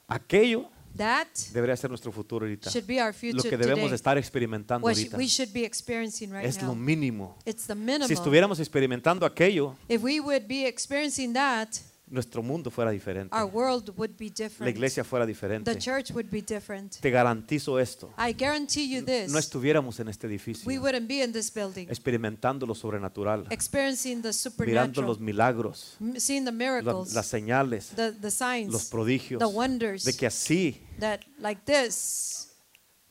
Aquello 0.06 0.70
That 0.96 1.26
debería 1.52 1.76
ser 1.76 1.90
nuestro 1.90 2.12
futuro 2.12 2.46
ahorita. 2.46 2.70
should 2.70 2.86
be 2.86 3.00
our 3.00 3.08
Lo 3.12 3.18
future 3.18 3.50
que 3.50 3.56
debemos 3.56 3.84
today. 3.84 3.94
estar 3.94 4.16
experimentando 4.18 4.86
What 4.86 4.94
ahorita. 4.96 5.16
we 5.16 5.26
should 5.28 5.52
be 5.52 5.64
experiencing 5.64 6.30
right 6.30 6.44
Es 6.46 6.60
lo 6.62 6.68
now. 6.68 6.74
mínimo. 6.76 7.36
It's 7.44 7.66
the 7.66 7.74
minimum. 7.74 8.06
Si 8.06 8.14
estuviéramos 8.14 8.60
experimentando 8.60 9.26
aquello, 9.26 9.74
If 9.88 10.02
we 10.02 10.20
would 10.20 10.46
be 10.46 10.66
experiencing 10.66 11.32
that, 11.34 11.68
nuestro 12.06 12.42
mundo 12.42 12.70
fuera 12.70 12.90
diferente. 12.90 13.34
our 13.34 13.46
world 13.46 13.90
would 13.96 14.14
be 14.18 14.28
La 14.28 14.34
different. 14.44 14.76
iglesia 14.76 15.04
fuera 15.04 15.24
diferente. 15.26 15.72
The 15.72 15.78
church 15.78 16.10
would 16.12 16.28
be 16.30 16.42
different. 16.42 16.98
Te 17.00 17.10
garantizo 17.10 17.78
esto. 17.80 18.12
I 18.18 18.32
guarantee 18.32 18.88
you 18.88 19.02
this. 19.04 19.30
No 19.32 19.38
estuviéramos 19.38 19.98
en 20.00 20.08
este 20.08 20.26
edificio 20.26 20.66
We 20.68 20.78
wouldn't 20.78 21.08
be 21.08 21.22
in 21.24 21.32
this 21.32 21.52
building 21.52 21.88
experimentando 21.88 22.66
lo 22.66 22.74
sobrenatural, 22.74 23.46
experiencing 23.50 24.22
the 24.22 24.28
mirando 24.28 24.32
supernatural, 24.32 25.06
los 25.06 25.20
milagros, 25.20 25.96
seeing 26.18 26.44
the 26.44 26.52
la- 26.52 26.56
miracles, 26.58 27.14
las 27.14 27.26
señales, 27.26 27.88
the, 27.96 28.12
the 28.12 28.30
signs, 28.30 28.72
los 28.72 28.84
prodigios, 28.90 29.38
the 29.38 29.46
wonders 29.46 30.04
de 30.04 30.12
que 30.12 30.26
así, 30.26 30.80
that 31.00 31.20
like 31.38 31.62
this, 31.64 32.53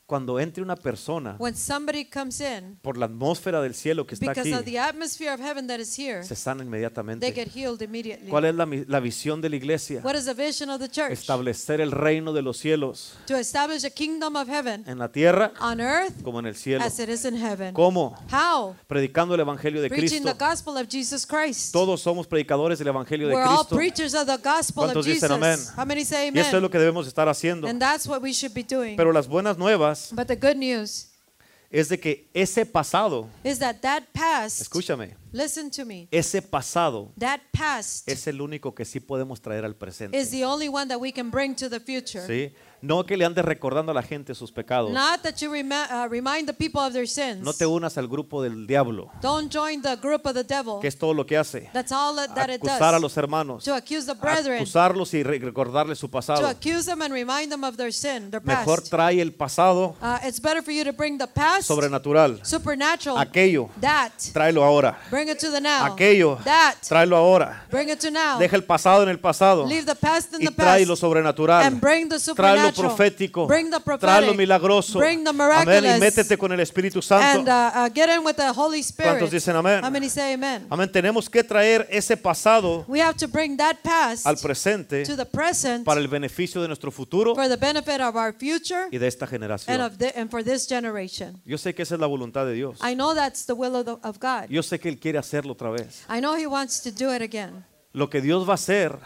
cuando 0.06 0.38
entre 0.38 0.62
una 0.62 0.76
persona 0.76 1.36
when 1.38 1.54
somebody 1.56 2.04
comes 2.04 2.38
in, 2.40 2.76
por 2.82 2.98
la 2.98 3.06
atmósfera 3.06 3.62
del 3.62 3.74
cielo 3.74 4.06
que 4.06 4.14
está 4.14 4.26
because 4.30 4.48
aquí, 4.50 4.52
of 4.52 4.64
the 4.66 4.78
atmosphere 4.78 5.32
of 5.32 5.40
heaven 5.40 5.66
that 5.66 5.78
is 5.80 5.98
here, 5.98 6.22
se 6.22 6.34
sana 6.36 6.58
they 6.58 6.66
inmediatamente. 6.66 7.32
get 7.32 7.48
healed 7.48 7.80
immediately. 7.80 8.28
¿Cuál 8.28 8.44
es 8.44 8.54
la, 8.54 9.00
visión 9.00 9.40
de 9.40 9.48
la 9.48 9.56
iglesia? 9.56 10.00
What 10.04 10.14
is 10.14 10.26
the 10.26 10.34
vision 10.34 10.68
of 10.68 10.78
the 10.80 10.88
church? 10.90 11.10
Establecer 11.12 11.80
el 11.80 11.90
reino 11.90 12.32
de 12.34 12.42
los 12.42 12.58
cielos 12.58 13.16
To 13.26 13.36
establish 13.36 13.84
a 13.86 13.90
kingdom 13.90 14.36
of 14.36 14.46
heaven 14.48 14.84
en 14.86 14.98
la 14.98 15.10
tierra 15.10 15.52
on 15.60 15.80
earth 15.80 16.22
como 16.22 16.38
en 16.38 16.46
el 16.46 16.54
cielo. 16.54 16.84
as 16.84 16.98
it 16.98 17.08
is 17.08 17.24
in 17.24 17.34
heaven. 17.36 17.72
¿Cómo? 17.74 18.14
How? 18.30 18.74
Predicando 18.86 19.34
el 19.34 19.40
evangelio 19.40 19.80
de 19.80 19.88
Preaching 19.88 20.22
Cristo. 20.22 20.34
the 20.36 20.44
gospel 20.44 20.76
of 20.76 20.86
Jesus 20.88 21.24
Christ. 21.26 21.72
Todos 21.72 22.02
somos 22.02 22.26
predicadores 22.26 22.78
del 22.78 22.88
evangelio 22.88 23.26
de 23.28 23.36
all 23.36 23.56
Cristo. 23.66 23.76
preachers 23.76 24.14
of 24.14 24.26
the 24.26 24.36
gospel 24.36 24.84
of 24.84 24.92
¿Cuántos 24.92 25.06
Jesus. 25.06 25.22
dicen 25.22 25.32
amén? 25.32 25.58
How 25.78 25.86
many 25.86 26.04
say 26.04 26.26
Y 26.26 26.38
eso 26.38 26.40
es 26.40 26.48
amen? 26.48 26.62
lo 26.62 26.70
que 26.70 26.78
debemos 26.78 27.06
estar 27.06 27.26
haciendo. 27.28 27.66
And 27.66 27.80
that's 27.80 28.06
what 28.06 28.20
we 28.22 28.32
should 28.34 28.52
be 28.54 28.62
doing. 28.62 28.96
Pero 28.96 29.10
las 29.10 29.26
buenas 29.28 29.56
nuevas 29.56 29.93
But 30.12 30.26
the 30.28 30.36
good 30.36 30.56
news 30.56 31.08
es 31.70 31.88
de 31.88 31.98
que 31.98 32.28
ese 32.32 32.64
pasado, 32.64 33.28
is 33.42 33.58
that 33.58 33.80
that 33.80 34.04
past, 34.12 34.60
escúchame, 34.60 35.16
listen 35.32 35.70
to 35.70 35.84
me, 35.84 36.06
ese 36.12 36.40
pasado 36.40 37.12
that 37.18 37.40
past 37.52 38.08
es 38.08 38.28
el 38.28 38.40
único 38.40 38.74
que 38.74 38.84
sí 38.84 39.00
podemos 39.00 39.40
traer 39.40 39.64
al 39.64 39.74
presente. 39.74 40.16
is 40.16 40.30
the 40.30 40.44
only 40.44 40.68
one 40.68 40.86
that 40.86 41.00
we 41.00 41.10
can 41.10 41.30
bring 41.32 41.54
to 41.54 41.68
the 41.68 41.80
future. 41.80 42.24
¿Sí? 42.26 42.54
No 42.84 43.04
que 43.06 43.16
le 43.16 43.24
andes 43.24 43.42
recordando 43.44 43.92
a 43.92 43.94
la 43.94 44.02
gente 44.02 44.34
sus 44.34 44.52
pecados. 44.52 44.90
Not 44.92 45.22
that 45.22 45.36
you 45.40 45.50
remi- 45.50 45.74
uh, 45.90 46.06
remind 46.08 46.46
the 46.46 46.52
people 46.52 46.80
of 46.82 46.92
their 46.92 47.08
sins. 47.08 47.40
No 47.42 47.52
te 47.54 47.64
unas 47.64 47.96
al 47.96 48.08
grupo 48.08 48.42
del 48.42 48.66
diablo, 48.66 49.10
Don't 49.22 49.50
join 49.50 49.80
the 49.80 49.96
group 49.96 50.26
of 50.26 50.34
the 50.34 50.44
devil. 50.44 50.80
que 50.80 50.88
es 50.88 50.98
todo 50.98 51.14
lo 51.14 51.24
que 51.24 51.38
hace. 51.38 51.70
That's 51.72 51.92
all 51.92 52.14
that, 52.16 52.34
that 52.34 52.50
it 52.50 52.60
Acusar 52.62 52.90
a 52.90 52.92
does. 52.92 53.02
los 53.02 53.16
hermanos, 53.16 53.64
To 53.64 53.74
accuse 53.74 54.04
the 54.06 54.14
brethren. 54.14 54.58
acusarlos 54.60 55.14
y 55.14 55.22
re- 55.22 55.38
recordarles 55.38 55.98
su 55.98 56.08
To 56.08 56.12
pasado. 56.12 56.46
accuse 56.46 56.84
them 56.84 57.00
and 57.00 57.12
remind 57.14 57.50
them 57.50 57.64
of 57.64 57.76
their 57.76 57.90
sin, 57.92 58.30
their 58.30 58.42
Mejor 58.42 58.82
trae 58.82 59.20
el 59.22 59.32
pasado 59.32 59.96
Uh, 60.02 60.18
it's 60.26 60.38
better 60.40 60.62
for 60.62 60.72
you 60.72 60.84
to 60.84 60.92
bring 60.92 61.16
the 61.16 61.26
past, 61.26 61.66
sobrenatural. 61.66 62.38
supernatural, 62.44 63.16
Aquello, 63.18 63.70
that, 63.80 64.12
tráelo 64.34 64.62
ahora. 64.62 64.98
bring 65.10 65.28
it 65.30 65.38
to 65.38 65.50
the 65.50 65.60
now. 65.60 65.86
Aquello, 65.86 66.36
That, 66.44 66.76
tráelo 66.86 67.16
ahora. 67.16 67.64
bring 67.70 67.88
it 67.88 67.98
to 68.00 68.10
now. 68.10 68.38
Deja 68.38 68.56
el 68.56 68.64
pasado 68.64 69.02
en 69.04 69.08
el 69.08 69.18
pasado 69.20 69.66
Leave 69.66 69.86
the 69.86 69.94
past 69.94 70.34
in 70.34 70.42
y 70.42 70.46
the 70.46 70.52
trae 70.54 70.80
past. 70.80 70.88
lo 70.88 70.96
sobrenatural. 70.96 71.64
And 71.64 71.80
bring 71.80 72.08
the 72.10 72.16
Trae 72.16 72.20
supernatural. 72.20 72.73
Profético. 72.82 73.46
Bring 73.46 73.70
the 73.70 73.78
Trae 73.80 73.82
lo 73.86 73.98
prophetic. 73.98 74.36
milagroso. 74.36 74.98
Bring 74.98 75.24
the 75.24 75.30
Amén. 75.30 75.46
miraculous. 75.48 75.96
Y 75.96 76.00
métete 76.00 76.36
con 76.38 76.52
el 76.52 76.60
Espíritu 76.60 76.98
And 76.98 77.04
Santo. 77.04 77.50
uh, 77.50 77.86
uh, 77.86 77.90
get 77.94 78.08
in 78.08 78.24
with 78.24 78.34
the 78.36 78.50
Holy 78.54 78.80
Spirit. 78.80 79.12
¿Cuántos 79.12 79.30
dicen 79.30 79.56
amén? 79.56 79.84
Amen? 79.84 80.66
Amén. 80.70 80.92
Tenemos 80.92 81.28
que 81.28 81.42
traer 81.44 81.86
ese 81.90 82.16
pasado 82.16 82.84
We 82.88 83.00
have 83.00 83.16
to 83.16 83.28
bring 83.28 83.56
that 83.56 83.76
past 83.82 84.26
al 84.26 84.36
presente 84.36 85.04
to 85.04 85.16
the 85.16 85.26
present 85.26 85.84
para 85.84 86.00
el 86.00 86.08
beneficio 86.08 86.60
de 86.60 86.68
nuestro 86.68 86.90
futuro 86.90 87.34
for 87.34 87.48
the 87.48 87.56
benefit 87.56 88.00
of 88.00 88.16
our 88.16 88.32
future 88.32 88.88
y 88.90 88.98
de 88.98 89.06
esta 89.06 89.24
and, 89.24 89.30
generación. 89.30 89.80
of 89.80 89.98
the, 89.98 90.12
and 90.16 90.30
for 90.30 90.42
this 90.42 90.66
generation. 90.68 91.40
Yo 91.44 91.58
sé 91.58 91.74
que 91.74 91.82
esa 91.82 91.94
es 91.94 92.00
la 92.00 92.06
voluntad 92.06 92.46
de 92.46 92.54
Dios. 92.54 92.78
I 92.82 92.94
know 92.94 93.14
that's 93.14 93.44
the 93.46 93.54
will 93.54 93.74
of, 93.76 93.84
the, 93.86 93.96
of 94.06 94.18
God. 94.18 94.48
Yo 94.48 94.62
sé 94.62 94.78
que 94.78 94.88
Él 94.88 94.98
quiere 94.98 95.18
hacerlo 95.18 95.52
otra 95.52 95.70
vez. 95.70 96.04
I 96.08 96.20
know 96.20 96.34
He 96.36 96.46
wants 96.46 96.80
to 96.82 96.90
do 96.90 97.12
it 97.14 97.22
again. 97.22 97.64
Lo 97.96 98.10
que 98.10 98.20
Dios 98.20 98.44
va 98.44 98.50
a 98.50 98.54
hacer 98.54 98.98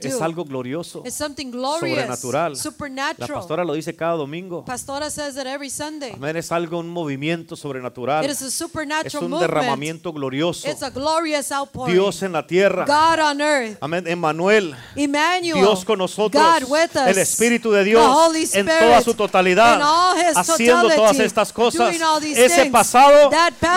es 0.00 0.20
algo 0.22 0.46
glorioso, 0.46 1.02
is 1.04 1.12
something 1.12 1.50
glorious, 1.50 1.98
sobrenatural. 1.98 2.52
La 2.52 2.58
supernatural. 2.58 3.30
pastora 3.34 3.62
lo 3.62 3.74
dice 3.74 3.94
cada 3.94 4.14
domingo. 4.14 4.64
Pastora 4.64 5.10
says 5.10 5.36
it 5.36 5.44
every 5.44 5.68
Sunday. 5.68 6.12
Amén. 6.14 6.34
Es 6.34 6.50
algo, 6.50 6.78
un 6.78 6.88
movimiento 6.88 7.56
sobrenatural. 7.56 8.24
Es 8.24 9.14
un 9.16 9.38
derramamiento 9.38 10.14
glorioso. 10.14 10.66
It's 10.66 10.82
a 10.82 10.88
glorious 10.88 11.52
outpouring. 11.52 11.94
Dios 11.94 12.22
en 12.22 12.32
la 12.32 12.46
tierra. 12.46 12.86
God 12.86 13.22
on 13.22 13.40
earth. 13.42 13.76
Amén. 13.82 14.06
Emmanuel. 14.06 14.74
Dios 15.42 15.84
con 15.84 15.98
nosotros, 15.98 16.42
God 16.42 16.70
with 16.70 16.96
us. 16.96 17.06
el 17.06 17.18
Espíritu 17.18 17.70
de 17.70 17.84
Dios 17.84 18.54
en 18.54 18.64
toda 18.64 19.02
su 19.02 19.12
totalidad, 19.12 19.78
haciendo 20.36 20.88
todas 20.88 21.18
estas 21.18 21.52
cosas. 21.52 21.94
Ese 22.34 22.64
pasado 22.70 23.30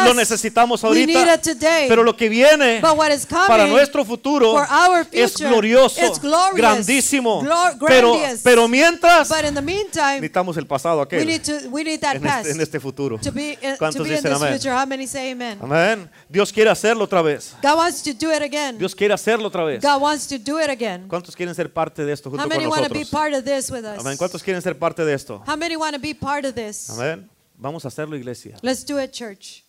lo 0.06 0.14
necesitamos 0.14 0.82
ahorita, 0.82 1.42
pero 1.90 2.04
lo 2.04 2.16
que 2.16 2.30
viene 2.30 2.82
para 2.82 3.68
nuestro 3.68 4.06
futuro 4.06 4.13
for 4.18 4.68
our 4.70 5.08
es 5.12 5.36
glorioso, 5.38 6.00
glorious, 6.22 6.56
grandísimo. 6.56 7.42
glor- 7.42 7.78
pero, 7.86 8.16
pero 8.44 8.68
mientras 8.68 9.30
meantime, 9.62 10.16
necesitamos 10.16 10.58
el 10.58 10.68
pasado 10.68 10.98
we 10.98 11.04
aquel 11.04 11.26
need 11.26 11.42
to 11.42 11.70
we 11.70 11.84
need 11.84 12.00
that 12.00 12.16
en 12.16 12.22
past 12.22 12.46
este, 12.46 12.52
en 12.52 12.62
este 12.62 12.80
futuro. 12.80 13.18
be 13.34 13.58
uh, 13.62 13.72
to 13.72 13.78
¿Cuántos 13.78 14.08
dicen 14.08 14.24
this 14.24 14.34
amén? 14.34 14.54
future. 14.54 14.74
How 14.74 14.86
many 14.86 15.08
say 15.08 15.32
amen? 15.32 15.60
Amén. 15.62 16.10
Dios 16.30 16.52
quiere 16.52 16.70
hacerlo 16.70 17.04
otra 17.06 17.22
vez. 17.22 17.56
God 17.62 17.78
wants 17.78 18.02
to 18.04 18.14
do 18.14 18.32
it 18.32 18.42
again. 18.42 18.78
Dios 18.78 18.96
quiere 18.96 19.14
hacerlo 19.14 19.48
otra 19.48 19.64
vez. 19.64 19.82
God 19.82 20.02
wants 20.02 20.28
to 20.28 20.38
do 20.38 20.60
it 20.60 20.70
again. 20.70 21.08
¿Cuántos 21.08 21.36
quieren 21.36 21.54
ser 21.56 21.72
parte 21.72 22.06
de 22.06 22.14
esto 22.14 22.30
junto 22.30 22.44
How 22.44 22.50
con 22.50 22.58
many 22.58 22.68
want 22.70 22.84
to 22.88 22.94
be 22.94 23.00
nosotros? 23.00 23.22
part 23.22 23.34
of 23.34 23.44
this 23.44 23.70
with 23.70 23.84
us? 23.86 24.00
Amén. 24.00 24.18
¿Cuántos 24.18 24.44
quieren 24.44 24.62
ser 24.62 24.78
parte 24.78 25.04
de 25.06 25.14
esto? 25.14 25.44
How 25.48 25.58
many 25.58 25.76
want 25.76 25.94
to 25.96 26.02
be 26.02 26.14
part 26.14 26.46
of 26.46 26.54
this? 26.54 26.90
Amén. 26.90 27.30
Vamos 27.56 27.86
a 27.86 27.88
hacerlo, 27.88 28.16
iglesia. 28.16 28.58
Let's 28.62 28.86
do 28.86 29.00
it, 29.00 29.12
church. 29.12 29.64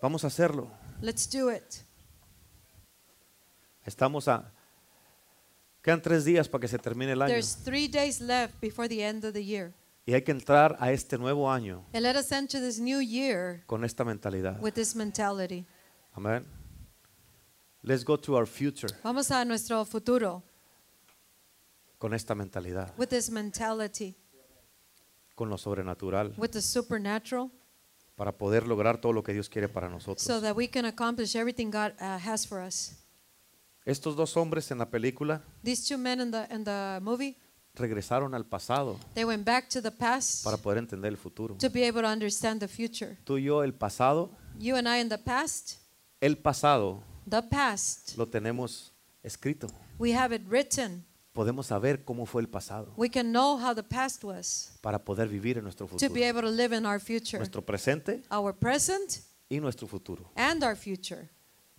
Vamos 0.00 0.22
a 0.22 0.28
hacerlo. 0.28 0.70
Let's 1.00 1.28
do 1.28 1.50
it. 1.50 1.84
Estamos 3.84 4.28
a... 4.28 4.52
Quedan 5.82 6.02
tres 6.02 6.24
días 6.24 6.48
para 6.48 6.60
que 6.62 6.68
se 6.68 6.78
termine 6.78 7.12
el 7.12 7.22
año. 7.22 7.32
There's 7.32 7.56
three 7.56 7.88
days 7.88 8.20
left 8.20 8.60
before 8.60 8.88
the 8.88 9.02
end 9.02 9.24
of 9.24 9.32
the 9.32 9.44
year. 9.44 9.72
Y 10.06 10.14
hay 10.14 10.22
que 10.22 10.32
entrar 10.32 10.76
a 10.80 10.90
este 10.90 11.18
nuevo 11.18 11.50
año 11.50 11.84
And 11.92 12.02
let 12.02 12.16
us 12.16 12.32
enter 12.32 12.60
this 12.60 12.78
new 12.78 13.00
year 13.00 13.62
con 13.66 13.84
esta 13.84 14.04
mentalidad. 14.04 14.58
with 14.60 14.72
this 14.72 14.96
mentality. 14.96 15.66
Amén. 16.14 16.46
Let's 17.82 18.04
go 18.04 18.16
to 18.16 18.34
our 18.34 18.46
future 18.46 18.88
Vamos 19.02 19.30
a 19.30 19.44
nuestro 19.44 19.84
futuro 19.84 20.42
con 21.98 22.14
esta 22.14 22.34
mentalidad, 22.34 22.94
with 22.96 23.08
this 23.08 23.30
mentality, 23.30 24.16
con 25.34 25.50
lo 25.50 25.58
sobrenatural, 25.58 26.32
with 26.38 26.52
the 26.52 26.62
supernatural, 26.62 27.50
para 28.18 28.32
poder 28.36 28.66
lograr 28.66 29.00
todo 29.00 29.12
lo 29.12 29.22
que 29.22 29.32
Dios 29.32 29.48
quiere 29.48 29.68
para 29.68 29.86
so 29.86 29.94
nosotros. 29.94 30.42
that 30.42 30.54
we 30.56 30.68
can 30.68 30.84
accomplish 30.84 31.34
everything 31.36 31.70
God 31.70 31.92
uh, 32.00 32.18
has 32.18 32.44
for 32.46 32.60
us. 32.60 32.92
Estos 33.86 34.16
dos 34.16 34.36
hombres 34.36 34.70
en 34.70 34.78
la 34.78 34.90
película 34.90 35.42
These 35.64 35.88
two 35.88 35.96
men 35.98 36.20
in 36.20 36.30
the 36.32 36.46
in 36.54 36.64
the 36.64 36.98
movie, 37.00 37.38
regresaron 37.74 38.34
al 38.34 38.44
pasado 38.44 38.98
they 39.14 39.24
went 39.24 39.44
back 39.46 39.68
to 39.70 39.80
the 39.80 39.90
past 39.92 40.42
para 40.44 40.56
poder 40.58 40.78
entender 40.78 41.08
el 41.10 41.16
futuro. 41.16 41.54
to 41.58 41.70
be 41.70 41.84
able 41.86 42.02
to 42.02 42.08
understand 42.08 42.60
the 42.60 42.68
future. 42.68 43.16
Tú 43.24 43.38
y 43.38 43.44
yo 43.44 43.62
el 43.62 43.72
pasado, 43.72 44.30
You 44.58 44.74
and 44.74 44.88
I 44.88 45.00
in 45.00 45.08
the 45.08 45.18
past, 45.18 45.78
el 46.20 46.36
pasado 46.36 47.02
the 47.30 47.40
past, 47.42 48.18
lo 48.18 48.26
tenemos 48.26 48.92
escrito. 49.22 49.68
we 49.98 50.12
have 50.12 50.34
it 50.34 50.42
written. 50.50 51.04
Podemos 51.32 51.66
saber 51.66 52.04
cómo 52.04 52.26
fue 52.26 52.42
el 52.42 52.48
pasado 52.48 52.92
We 52.96 53.10
can 53.10 53.30
know 53.30 53.58
how 53.58 53.74
the 53.74 53.82
past 53.82 54.24
was 54.24 54.72
para 54.80 55.04
poder 55.04 55.28
vivir 55.28 55.58
en 55.58 55.64
nuestro 55.64 55.86
to 55.86 55.90
futuro. 55.92 56.12
be 56.14 56.26
able 56.28 56.40
to 56.42 56.50
live 56.50 56.76
in 56.76 56.84
our 56.84 56.98
future. 57.00 57.38
Nuestro 57.38 57.64
presente 57.64 58.22
Our 58.30 58.54
present 58.54 59.20
y 59.48 59.60
nuestro 59.60 59.86
futuro. 59.86 60.30
and 60.34 60.62
our 60.64 60.76
future. 60.76 61.28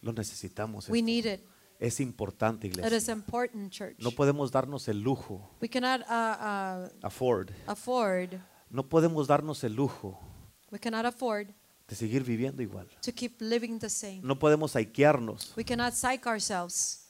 Lo 0.01 0.13
necesitamos. 0.13 0.87
We 0.89 0.99
esto. 0.99 1.05
need 1.05 1.25
it. 1.25 1.41
Es 1.79 1.99
importante, 1.99 2.67
It 2.67 2.73
iglesia. 2.73 2.97
is 2.97 3.07
important, 3.09 3.71
church. 3.71 3.95
No 3.99 4.11
podemos 4.11 4.51
darnos 4.51 4.87
el 4.89 5.01
lujo, 5.01 5.49
We 5.61 5.69
cannot 5.69 6.01
uh, 6.09 6.83
uh, 6.83 6.89
afford, 7.05 7.51
afford, 7.67 8.35
no 8.69 8.87
podemos 8.87 9.27
darnos 9.27 9.63
el 9.63 9.73
lujo 9.75 10.19
we 10.71 10.77
cannot 10.79 11.05
afford 11.05 11.47
de 11.87 11.95
seguir 11.95 12.23
viviendo 12.23 12.61
igual. 12.61 12.87
to 13.01 13.11
keep 13.13 13.41
living 13.41 13.79
the 13.79 13.89
same. 13.89 14.19
No 14.23 14.37
podemos 14.37 14.73
We 15.55 15.63
cannot 15.65 15.93
psych 15.93 16.27
ourselves. 16.27 17.08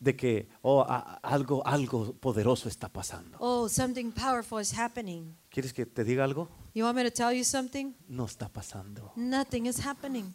De 0.00 0.16
que 0.16 0.48
oh, 0.62 0.82
a- 0.82 1.18
algo, 1.22 1.66
algo 1.66 2.12
poderoso 2.14 2.68
está 2.68 2.88
pasando. 2.88 3.36
Oh, 3.40 3.68
something 3.68 4.12
powerful 4.12 4.60
is 4.60 4.72
happening. 4.78 5.36
¿Quieres 5.50 5.72
que 5.72 5.86
te 5.86 6.04
diga 6.04 6.24
algo? 6.24 6.48
You 6.74 6.84
want 6.84 6.96
me 6.96 7.04
to 7.04 7.10
tell 7.10 7.32
you 7.36 7.44
something? 7.44 7.94
No 8.08 8.26
está 8.26 8.48
pasando. 8.48 9.12
Nothing 9.16 9.66
is 9.66 9.84
happening. 9.84 10.32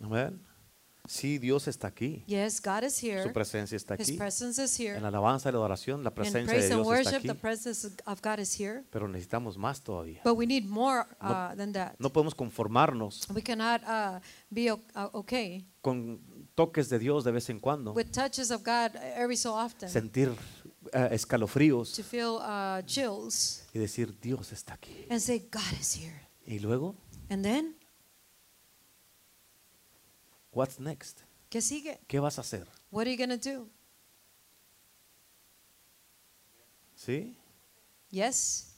Amén. 0.00 0.42
Sí, 1.08 1.38
Dios 1.38 1.68
está 1.68 1.86
aquí. 1.86 2.24
Yes, 2.26 2.60
God 2.60 2.82
is 2.82 2.94
Su 2.96 3.06
here. 3.06 3.30
presencia 3.30 3.76
está 3.76 3.94
His 3.94 4.08
aquí. 4.08 4.18
presence 4.18 4.60
is 4.62 4.80
En 4.80 4.86
here. 4.86 5.00
la 5.00 5.06
alabanza 5.08 5.48
y 5.48 5.52
la 5.52 5.58
adoración, 5.58 6.02
la 6.02 6.10
In 6.10 6.14
presencia 6.14 6.52
de 6.58 6.72
and 6.74 6.82
Dios 6.82 6.98
está 6.98 7.16
aquí. 7.18 7.28
the 7.28 7.34
presence 7.36 7.88
of 8.06 8.20
God 8.20 8.40
is 8.40 8.60
here. 8.60 8.82
Pero 8.90 9.06
necesitamos 9.06 9.56
más 9.56 9.82
todavía. 9.82 10.20
But 10.24 10.36
we 10.36 10.46
need 10.46 10.64
more 10.64 11.06
uh, 11.20 11.54
than 11.56 11.72
that. 11.74 11.94
No 12.00 12.10
podemos 12.12 12.34
conformarnos 12.34 13.28
We 13.32 13.40
cannot 13.40 13.82
uh, 13.84 14.18
be 14.50 14.72
uh, 14.72 14.78
okay 15.12 15.64
con 15.80 16.20
toques 16.56 16.88
de 16.88 16.98
Dios 16.98 17.22
de 17.22 17.30
vez 17.30 17.48
en 17.50 17.60
cuando. 17.60 17.92
with 17.92 18.10
touches 18.10 18.50
of 18.50 18.62
God 18.64 18.96
every 19.14 19.36
so 19.36 19.54
often 19.54 19.88
Sentir 19.88 20.34
eh, 20.92 21.08
escalofríos 21.12 21.92
to 21.94 22.02
feel 22.02 22.38
uh, 22.40 22.82
chills 22.84 23.64
y 23.72 23.78
decir, 23.78 24.18
Dios 24.20 24.50
está 24.50 24.74
aquí. 24.74 25.06
and 25.08 25.20
say, 25.20 25.38
God 25.38 25.78
is 25.80 25.94
here. 25.96 26.20
Y 26.46 26.58
luego, 26.58 26.96
And 27.30 27.42
then 27.44 27.76
What's 30.52 30.80
next? 30.80 31.20
¿Qué 31.50 31.60
sigue? 31.60 32.00
¿Qué 32.08 32.18
vas 32.18 32.38
a 32.38 32.40
hacer? 32.40 32.66
What 32.90 33.02
are 33.06 33.14
you 33.14 33.26
to 33.28 33.36
do? 33.36 33.68
¿Sí? 36.94 37.36
Yes, 38.10 38.75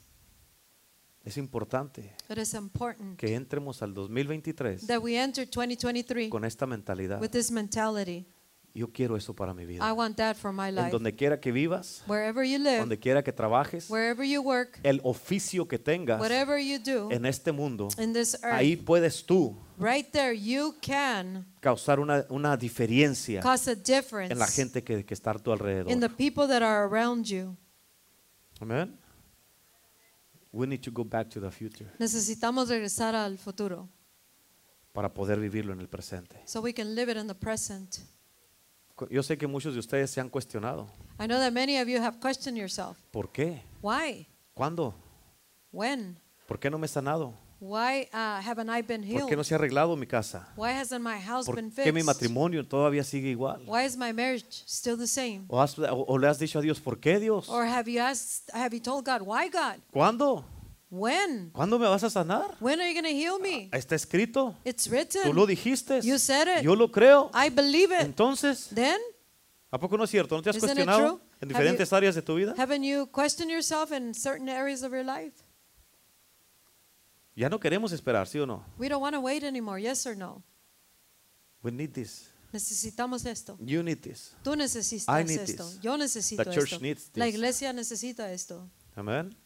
Es 1.29 1.37
importante 1.37 2.15
it 2.31 2.39
is 2.39 2.55
important 2.55 3.19
que 3.19 3.35
entremos 3.35 3.83
al 3.83 3.93
2023 3.93 4.87
that 4.87 4.99
we 5.03 5.15
enter 5.17 5.47
2023 5.47 6.31
con 6.31 6.45
esta 6.45 6.67
mentalidad. 6.67 7.21
with 7.21 7.31
this 7.31 7.51
mentality. 7.51 8.27
Yo 8.75 8.93
quiero 8.93 9.17
eso 9.17 9.35
para 9.35 9.53
mi 9.55 9.65
I 9.65 9.67
vida. 9.67 9.93
want 9.93 10.17
that 10.19 10.37
for 10.37 10.53
my 10.53 10.69
En 10.69 10.77
life. 10.77 10.91
donde 10.91 11.15
quiera 11.15 11.41
que 11.41 11.51
vivas, 11.51 12.05
Wherever 12.07 12.47
you 12.47 12.59
live, 12.59 12.79
donde 12.79 12.99
quiera 12.99 13.23
que 13.25 13.33
trabajes, 13.33 13.91
wherever 13.91 14.25
you 14.25 14.41
work, 14.41 14.79
el 14.85 15.01
oficio 15.05 15.67
que 15.67 15.79
tengas 15.79 16.21
whatever 16.21 16.59
you 16.63 16.79
do 16.79 17.11
en 17.11 17.27
este 17.27 17.51
mundo, 17.51 17.89
in 17.99 18.13
this 18.13 18.35
earth, 18.43 18.55
ahí 18.55 18.77
puedes 18.77 19.25
tú 19.25 19.57
right 19.79 20.11
there, 20.13 20.33
you 20.39 20.75
can 20.81 21.45
causar 21.61 21.99
una, 21.99 22.25
una 22.31 22.57
diferencia 22.57 23.41
cause 23.41 23.71
a 23.71 23.75
difference 23.75 24.33
en 24.33 24.39
la 24.39 24.47
gente 24.47 24.85
que, 24.85 25.05
que 25.05 25.15
está 25.15 25.33
a 25.33 25.39
tu 25.39 25.51
alrededor. 25.51 25.91
in 25.91 25.99
the 26.01 26.09
people 26.09 26.47
that 26.47 26.63
are 26.63 26.85
around 26.87 27.25
you. 27.27 27.57
Amen. 28.61 28.97
We 30.53 30.67
need 30.67 30.81
to 30.83 30.91
go 30.91 31.05
back 31.05 31.29
to 31.31 31.41
the 31.41 31.51
future 31.51 31.91
Necesitamos 31.99 32.69
regresar 32.69 33.15
al 33.15 33.37
futuro 33.39 33.89
para 34.93 35.13
poder 35.13 35.39
vivirlo 35.39 35.73
en 35.73 35.81
el 35.81 35.89
presente. 35.89 36.41
so 36.47 36.61
we 36.61 36.73
can 36.73 36.95
live 36.95 37.11
it 37.11 37.17
in 37.19 37.27
the 37.27 37.35
present. 37.35 37.99
Yo 39.11 39.23
sé 39.23 39.39
que 39.39 39.47
muchos 39.47 39.75
de 39.75 39.81
ustedes 39.81 40.11
se 40.11 40.21
han 40.21 40.29
cuestionado. 40.29 40.89
I 41.21 41.27
know 41.27 41.39
that 41.39 41.53
many 41.53 41.79
of 41.79 41.87
you 41.89 42.01
have 42.03 42.19
questioned 42.21 42.59
yourself. 42.59 42.97
¿Por 43.13 43.31
qué? 43.31 43.63
Why? 43.83 44.27
¿Cuándo? 44.55 44.95
When? 45.71 46.19
¿Por 46.47 46.59
qué 46.59 46.69
no 46.71 46.79
me 46.79 46.87
he 46.87 46.89
sanado? 46.89 47.35
Why 47.61 48.09
uh, 48.13 48.41
haven't 48.41 48.71
I 48.71 48.83
been 48.83 49.01
¿Por 49.03 49.09
qué 49.11 49.19
healed? 49.25 49.37
no 49.37 49.43
se 49.43 49.53
ha 49.55 49.59
arreglado 49.59 49.97
mi 49.97 50.07
casa? 50.07 50.49
Why 50.57 50.71
hasn't 50.71 51.01
my 51.03 51.19
house 51.19 51.45
¿Por 51.47 51.57
been 51.57 51.71
qué 51.73 51.93
mi 51.93 52.03
fixed? 52.03 52.07
matrimonio 52.07 52.65
todavía 52.65 53.03
sigue 53.03 53.31
igual? 53.31 53.63
Why 53.67 53.85
is 53.85 53.97
my 53.97 54.13
marriage 54.13 54.63
still 54.67 54.97
the 54.97 55.09
same? 55.09 55.45
¿O, 55.49 55.61
has- 55.61 55.77
o- 55.79 56.05
o 56.07 56.19
le 56.19 56.29
has 56.29 56.39
dicho 56.39 56.61
a 56.61 56.63
Dios, 56.63 56.81
¿por 56.81 57.01
qué 57.01 57.19
Dios? 57.19 57.49
Or 57.49 57.65
have 57.67 57.91
you 57.91 58.01
asked, 58.01 58.49
have 58.55 58.73
you 58.73 58.81
told 58.81 59.05
God, 59.05 59.23
why 59.23 59.49
God? 59.49 59.81
¿Cuándo? 59.93 60.45
When? 60.91 61.51
¿Cuándo 61.51 61.79
me 61.81 61.87
vas 61.89 62.05
a 62.05 62.11
sanar? 62.11 62.55
When 62.61 62.81
are 62.81 62.89
you 62.89 62.95
going 62.95 63.13
to 63.13 63.19
heal 63.19 63.39
me? 63.41 63.69
Está 63.73 63.95
escrito. 63.97 64.55
It's 64.65 64.87
Tú 64.87 64.93
written. 64.93 65.35
lo 65.35 65.45
dijiste. 65.45 66.01
You 66.03 66.19
said 66.19 66.47
it. 66.59 66.63
Yo 66.65 66.77
lo 66.77 66.91
creo. 66.93 67.29
I 67.35 67.51
believe 67.51 67.93
it. 67.93 68.03
Entonces, 68.07 68.69
Then, 68.73 68.99
¿a 69.71 69.79
poco 69.81 69.99
no 69.99 70.05
es 70.05 70.11
cierto? 70.11 70.37
¿No 70.37 70.43
te 70.43 70.51
has 70.51 70.57
Isn't 70.57 70.71
it 70.71 70.75
cuestionado 70.87 71.17
true? 71.17 71.21
en 71.41 71.49
Have 71.51 71.55
diferentes 71.59 71.93
áreas 71.93 72.15
de 72.15 72.23
tu 72.23 72.37
vida? 72.37 72.55
haven't 72.57 72.85
you 72.85 73.07
questioned 73.13 73.51
yourself 73.51 73.91
in 73.93 74.15
certain 74.15 74.49
areas 74.49 74.83
of 74.83 74.93
your 74.93 75.05
life? 75.05 75.33
Ya 77.39 77.49
no 77.49 77.61
queremos 77.61 77.93
esperar, 77.93 78.27
¿sí 78.27 78.37
o 78.41 78.47
no? 78.47 78.65
We 78.79 78.89
don't 78.89 79.01
want 79.01 79.15
to 79.15 79.21
wait 79.21 79.45
anymore, 79.45 79.81
yes 79.81 80.05
or 80.09 80.17
no? 80.17 80.43
We 81.63 81.71
need 81.71 81.93
this. 81.93 82.33
Necesitamos 82.53 83.25
esto. 83.27 83.57
You 83.61 83.81
need 83.81 83.99
this. 83.99 84.35
Tú 84.43 84.55
I 84.55 84.57
necesitas 84.57 85.25
need 85.25 85.41
esto. 85.43 85.65
this. 85.69 85.81
Yo 85.81 85.97
necesito 85.97 86.43
The 86.43 86.51
church 86.51 86.73
esto. 86.73 86.83
needs 86.83 87.11
La 87.15 87.27
this. 87.27 87.35
iglesia 87.37 87.73
necesita 87.73 88.33
esto. 88.33 88.69
Amén. 88.97 89.37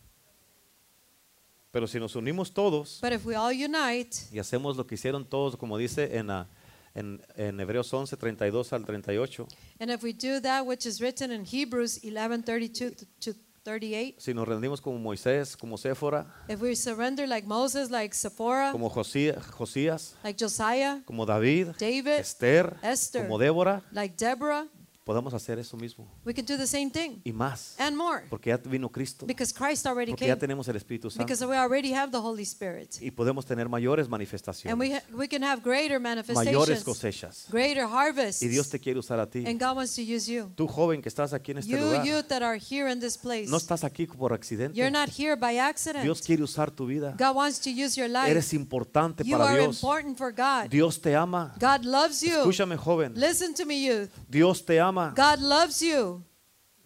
Pero 1.70 1.86
si 1.86 1.98
nos 2.00 2.16
unimos 2.16 2.54
todos 2.54 2.98
But 3.02 3.12
if 3.12 3.26
we 3.26 3.34
all 3.34 3.52
unite 3.52 4.16
y 4.32 4.38
hacemos 4.38 4.74
lo 4.78 4.86
que 4.86 4.94
hicieron 4.94 5.26
todos, 5.28 5.54
como 5.56 5.76
dice 5.76 6.16
en, 6.16 6.30
ah, 6.30 6.48
en, 6.94 7.20
en 7.36 7.60
Hebreos 7.60 7.92
11, 7.92 8.16
32 8.16 8.72
al 8.72 8.86
38, 8.86 9.46
and 9.80 9.90
if 9.90 10.02
we 10.02 10.14
do 10.14 10.40
that 10.40 10.64
which 10.64 10.86
is 10.86 10.98
written 10.98 11.30
in 11.30 11.44
Hebrews 11.44 12.02
11:32 12.02 13.06
to 13.20 13.34
38, 13.62 14.20
si 14.20 14.34
nos 14.34 14.46
rendimos 14.46 14.80
como 14.80 14.98
Moisés, 14.98 15.56
como 15.56 15.76
Séfora, 15.78 16.26
if 16.48 16.60
we 16.60 16.74
surrender 16.74 17.28
like 17.28 17.46
Moses, 17.46 17.90
like 17.90 18.14
Sephora, 18.14 18.72
como 18.72 18.88
Josías, 18.88 19.44
Josías 19.52 20.16
like 20.24 20.42
Josiah, 20.42 21.02
como 21.04 21.24
David, 21.24 21.68
David, 21.78 22.18
Esther, 22.20 22.76
Esther, 22.82 23.22
como 23.22 23.38
Débora, 23.38 23.82
like 23.92 24.16
Deborah, 24.16 24.66
podamos 25.04 25.34
hacer 25.34 25.58
eso 25.58 25.76
mismo 25.76 26.06
we 26.24 26.32
can 26.32 26.44
do 26.44 26.56
the 26.56 26.66
same 26.66 26.90
thing 26.90 27.20
y 27.24 27.32
más, 27.32 27.74
and 27.78 27.96
more 27.96 28.22
porque 28.30 28.50
ya 28.50 28.56
vino 28.56 28.88
Cristo, 28.88 29.26
because 29.26 29.52
Christ 29.52 29.86
already 29.86 30.12
porque 30.12 30.26
ya 30.26 30.34
came. 30.34 30.40
tenemos 30.40 30.68
el 30.68 30.76
Espíritu 30.76 31.10
Santo 31.10 31.24
Because 31.24 31.44
we 31.44 31.56
already 31.56 31.92
have 31.92 32.10
the 32.12 32.18
Holy 32.20 32.42
Spirit. 32.44 32.96
y 33.00 33.10
podemos 33.10 33.44
tener 33.46 33.68
mayores 33.68 34.04
And 34.06 34.12
we, 34.12 34.18
manifestaciones, 34.18 34.92
ha- 35.02 35.16
we 35.16 35.28
can 35.28 35.42
have 35.42 35.62
greater 35.62 35.98
mayores 36.00 36.28
manifestations, 36.28 36.84
cosechas. 36.84 37.46
greater 37.50 37.84
harvests. 37.84 38.42
Y 38.42 38.48
Dios 38.48 38.68
te 38.68 38.78
quiere 38.78 38.98
usar 39.00 39.18
a 39.18 39.28
ti. 39.28 39.44
And 39.46 39.60
God 39.60 39.76
wants 39.76 39.94
to 39.96 40.02
use 40.02 40.30
you. 40.30 40.50
Tú 40.54 40.66
joven 40.68 41.02
que 41.02 41.08
estás 41.08 41.32
aquí 41.32 41.50
en 41.52 41.58
este 41.58 41.70
You 41.72 41.78
lugar, 41.78 42.04
youth 42.04 42.26
that 42.28 42.42
are 42.42 42.58
here 42.58 42.90
in 42.92 43.00
this 43.00 43.16
place. 43.18 43.48
no 43.50 43.56
estás 43.56 43.82
aquí 43.84 44.06
por 44.06 44.32
accidente. 44.32 44.76
You're 44.78 44.90
not 44.92 45.08
here 45.08 45.34
by 45.36 45.58
accident. 45.58 46.04
Dios 46.04 46.22
quiere 46.22 46.42
usar 46.42 46.70
tu 46.70 46.86
vida. 46.86 47.14
God 47.18 47.34
wants 47.36 47.58
to 47.60 47.70
use 47.70 47.98
your 47.98 48.08
life. 48.08 48.30
Eres 48.30 48.52
importante 48.54 49.24
You 49.24 49.36
para 49.36 49.50
are 49.50 49.58
Dios. 49.60 49.76
important 49.82 50.16
for 50.16 50.32
God. 50.32 50.68
Dios 50.70 51.00
te 51.00 51.14
ama. 51.16 51.54
God 51.58 51.84
loves 51.84 52.20
you. 52.22 52.38
Escúchame, 52.38 52.76
joven. 52.76 53.14
Listen 53.16 53.52
to 53.54 53.64
me, 53.66 53.82
youth. 53.84 54.10
Dios 54.28 54.64
te 54.64 54.78
ama. 54.78 54.91
God 55.14 55.40
loves 55.40 55.82
you. 55.82 56.22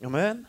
Amén. 0.03 0.47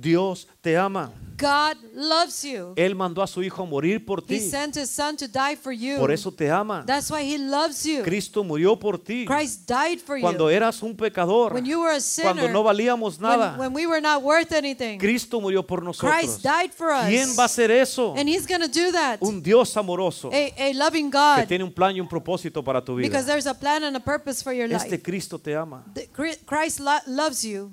Dios 0.00 0.46
te 0.60 0.76
ama. 0.76 1.12
God 1.38 1.76
loves 1.94 2.42
you. 2.42 2.72
Él 2.74 2.96
mandó 2.96 3.22
a 3.22 3.26
su 3.28 3.40
hijo 3.44 3.62
a 3.62 3.66
morir 3.66 4.04
por 4.04 4.24
He 4.24 4.38
ti. 4.38 4.40
sent 4.40 4.76
his 4.76 4.90
son 4.90 5.16
to 5.16 5.28
die 5.28 5.54
for 5.54 5.72
you. 5.72 5.96
Por 5.96 6.10
eso 6.10 6.32
te 6.32 6.50
ama. 6.50 6.82
That's 6.84 7.12
why 7.12 7.22
he 7.22 7.38
loves 7.38 7.84
you. 7.84 8.02
Cristo 8.02 8.42
murió 8.42 8.76
por 8.76 8.98
ti. 8.98 9.24
Christ 9.24 9.68
died 9.68 10.00
for 10.00 10.20
Cuando 10.20 10.50
you. 10.50 10.56
eras 10.56 10.82
un 10.82 10.96
pecador, 10.96 11.52
When 11.54 11.64
you 11.64 11.80
were 11.80 11.94
a 11.94 12.00
sinner, 12.00 12.32
cuando 12.34 12.52
no 12.52 12.64
valíamos 12.64 13.20
when, 13.20 13.22
nada, 13.38 13.56
when 13.56 13.72
we 13.72 13.86
were 13.86 14.00
not 14.00 14.20
worth 14.24 14.50
anything, 14.52 14.98
Cristo 14.98 15.40
murió 15.40 15.64
por 15.64 15.80
nosotros. 15.84 16.12
Christ 16.12 16.42
died 16.42 16.72
for 16.72 16.90
us. 16.90 17.06
¿Quién 17.06 17.28
va 17.38 17.44
a 17.44 17.46
hacer 17.46 17.70
eso? 17.70 18.14
And 18.16 18.28
he's 18.28 18.44
to 18.44 18.66
do 18.66 18.90
that. 18.90 19.18
Un 19.20 19.40
Dios 19.40 19.76
amoroso 19.76 20.30
A, 20.32 20.52
a 20.58 20.72
loving 20.74 21.08
que 21.08 21.18
God. 21.18 21.46
tiene 21.46 21.62
un 21.62 21.72
plan 21.72 21.94
y 21.94 22.00
un 22.00 22.08
propósito 22.08 22.64
para 22.64 22.84
tu 22.84 22.96
vida. 22.96 23.08
Because 23.08 23.26
there's 23.26 23.46
a 23.46 23.54
plan 23.54 23.84
and 23.84 23.96
a 23.96 24.00
purpose 24.00 24.42
for 24.42 24.52
your 24.52 24.68
Este 24.72 24.90
life. 24.90 25.02
Cristo 25.04 25.38
te 25.38 25.54
ama. 25.54 25.84
The- 25.94 26.08
Christ 26.44 26.80
lo- 26.80 26.98
loves 27.06 27.42
you. 27.44 27.72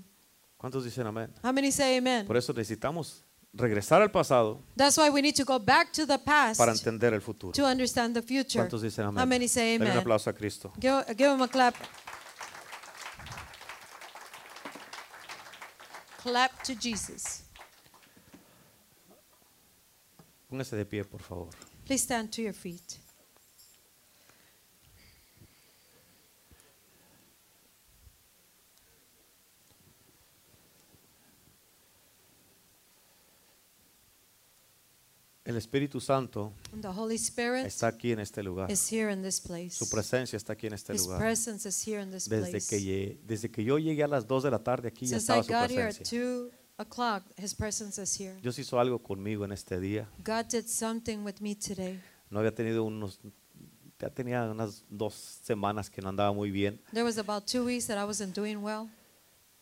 ¿Cuántos 0.66 0.84
dicen 0.84 1.06
amén? 1.06 1.32
How 1.44 1.54
many 1.54 1.72
say 1.72 1.96
amen? 1.96 2.26
Por 2.26 2.36
eso 2.36 2.52
necesitamos 2.52 3.24
regresar 3.54 4.02
al 4.02 4.10
pasado 4.10 4.64
That's 4.76 4.98
why 4.98 5.12
we 5.12 5.22
need 5.22 5.36
to 5.36 5.46
go 5.46 5.60
back 5.60 5.92
to 5.92 6.08
the 6.08 6.18
past 6.18 6.58
para 6.58 6.72
entender 6.72 7.14
el 7.14 7.22
futuro. 7.22 7.54
to 7.54 7.68
understand 7.68 8.16
the 8.16 8.24
future. 8.24 8.62
¿Cuántos 8.64 8.82
dicen 8.82 9.06
amén? 9.06 9.22
How 9.22 9.28
many 9.28 9.48
say 9.48 9.74
Denle 9.74 9.86
un 9.86 9.92
amen? 9.92 10.02
aplauso 10.02 10.28
a 10.32 10.34
Cristo. 10.34 10.74
Give, 10.82 11.06
give 11.16 11.32
him 11.32 11.44
a 11.44 11.48
clap. 11.48 11.76
Clap 16.24 16.64
to 16.64 16.74
Jesus. 16.74 17.44
Póngase 20.50 20.76
de 20.76 20.86
pie, 20.86 21.04
por 21.04 21.22
favor. 21.22 21.50
Please 21.86 22.02
stand 22.02 22.32
to 22.32 22.42
your 22.42 22.56
feet. 22.56 22.98
El 35.46 35.58
Espíritu 35.58 36.02
Santo 36.02 36.52
the 36.82 36.88
Holy 36.88 37.16
Spirit 37.16 37.68
está 37.68 37.88
aquí 37.88 38.12
en 38.12 38.20
este 38.20 38.42
lugar. 38.42 38.70
is 38.72 38.92
here 38.92 39.14
in 39.14 39.22
this 39.22 39.40
place. 39.40 39.70
Su 39.70 39.88
presencia 39.88 40.38
está 40.38 40.54
aquí 40.54 40.66
en 40.66 40.74
este 40.74 40.94
His 40.94 41.04
lugar. 41.04 41.20
presence 41.20 41.70
is 41.70 41.88
here 41.88 42.02
in 42.02 42.10
this 42.10 42.28
Desde 42.28 42.50
place. 42.50 42.68
que, 42.68 43.20
desde 43.28 43.52
que 43.52 43.64
yo 43.64 43.78
llegué 43.78 44.04
a 44.04 44.08
las 44.08 44.28
2 44.28 44.44
de 44.44 44.52
la 44.52 44.64
tarde 44.64 44.88
aquí 44.88 45.06
ya 45.06 45.18
I 45.18 45.20
estaba 45.20 45.44
su 45.44 45.54
got 45.54 45.70
here 45.70 45.84
at 45.84 45.96
presencia. 45.96 46.20
2 46.20 46.52
o'clock, 46.80 47.24
His 47.38 47.54
presence 47.54 48.02
is 48.02 48.20
here. 48.20 48.36
Dios 48.42 48.58
hizo 48.58 48.80
algo 48.80 48.98
conmigo 48.98 49.46
en 49.46 49.52
este 49.52 49.80
día. 49.80 50.10
God 50.26 50.46
did 50.52 50.66
something 50.66 51.20
with 51.24 51.36
me 51.42 51.56
today. 51.56 52.02
No 52.32 52.40
había 52.40 52.54
tenido 52.56 52.84
unos, 52.84 53.20
ya 54.00 54.10
tenía 54.10 54.44
unas 54.46 54.84
dos 54.90 55.14
semanas 55.44 55.92
que 55.92 56.02
no 56.02 56.10
andaba 56.10 56.34
muy 56.34 56.50
bien, 56.50 56.82
There 56.92 57.04
was 57.04 57.20
about 57.20 57.46
two 57.46 57.64
weeks 57.64 57.86
that 57.86 58.00
I 58.00 58.04
wasn't 58.04 58.36
doing 58.36 58.64
well, 58.64 58.90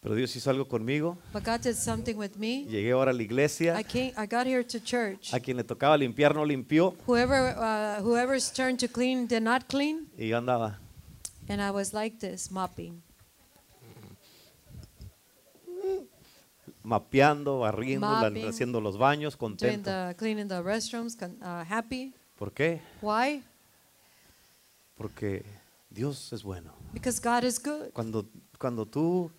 pero 0.03 0.15
Dios 0.15 0.35
hizo 0.35 0.49
algo 0.49 0.67
conmigo. 0.67 1.17
but 1.31 1.43
God 1.43 1.61
did 1.61 1.75
something 1.75 2.15
with 2.17 2.35
me. 2.37 2.65
Llegué 2.65 2.91
ahora 2.91 3.11
a 3.11 3.13
la 3.13 3.23
iglesia. 3.23 3.75
I 3.79 3.83
came, 3.83 4.13
I 4.17 4.27
got 4.27 4.45
here 4.45 4.63
to 4.63 4.79
church. 4.79 5.33
A 5.33 5.39
quien 5.39 5.55
le 5.57 5.63
tocaba 5.63 5.97
limpiar 5.97 6.35
no 6.35 6.43
limpió 6.45 6.93
Whoever, 7.07 7.55
uh, 7.57 8.01
whoever's 8.03 8.51
turn 8.51 8.75
to 8.77 8.87
clean 8.89 9.25
did 9.27 9.41
not 9.41 9.67
clean, 9.69 10.09
y 10.17 10.27
yo 10.27 10.37
andaba. 10.37 10.77
and 11.47 11.61
I 11.61 11.71
was 11.71 11.93
like 11.93 12.19
this, 12.19 12.51
mopping, 12.51 13.01
mapeando, 16.83 17.59
barriendo, 17.59 18.07
Mopping. 18.07 18.45
haciendo 18.47 18.81
los 18.81 18.97
baños, 18.97 19.37
doing 19.37 19.51
contento. 19.57 19.83
the 19.89 20.15
cleaning 20.17 20.47
the 20.47 20.61
restrooms, 20.61 21.15
uh, 21.21 21.63
happy. 21.67 22.13
¿Por 22.37 22.51
qué? 22.51 22.81
Why? 23.01 23.41
Porque 24.97 25.45
Dios 25.89 26.33
es 26.33 26.43
bueno. 26.43 26.73
Because 26.93 27.19
God 27.21 27.43
is 27.45 27.57
good. 27.57 27.91
Cuando, 27.93 28.25
cuando 28.59 28.85
tú 28.85 29.31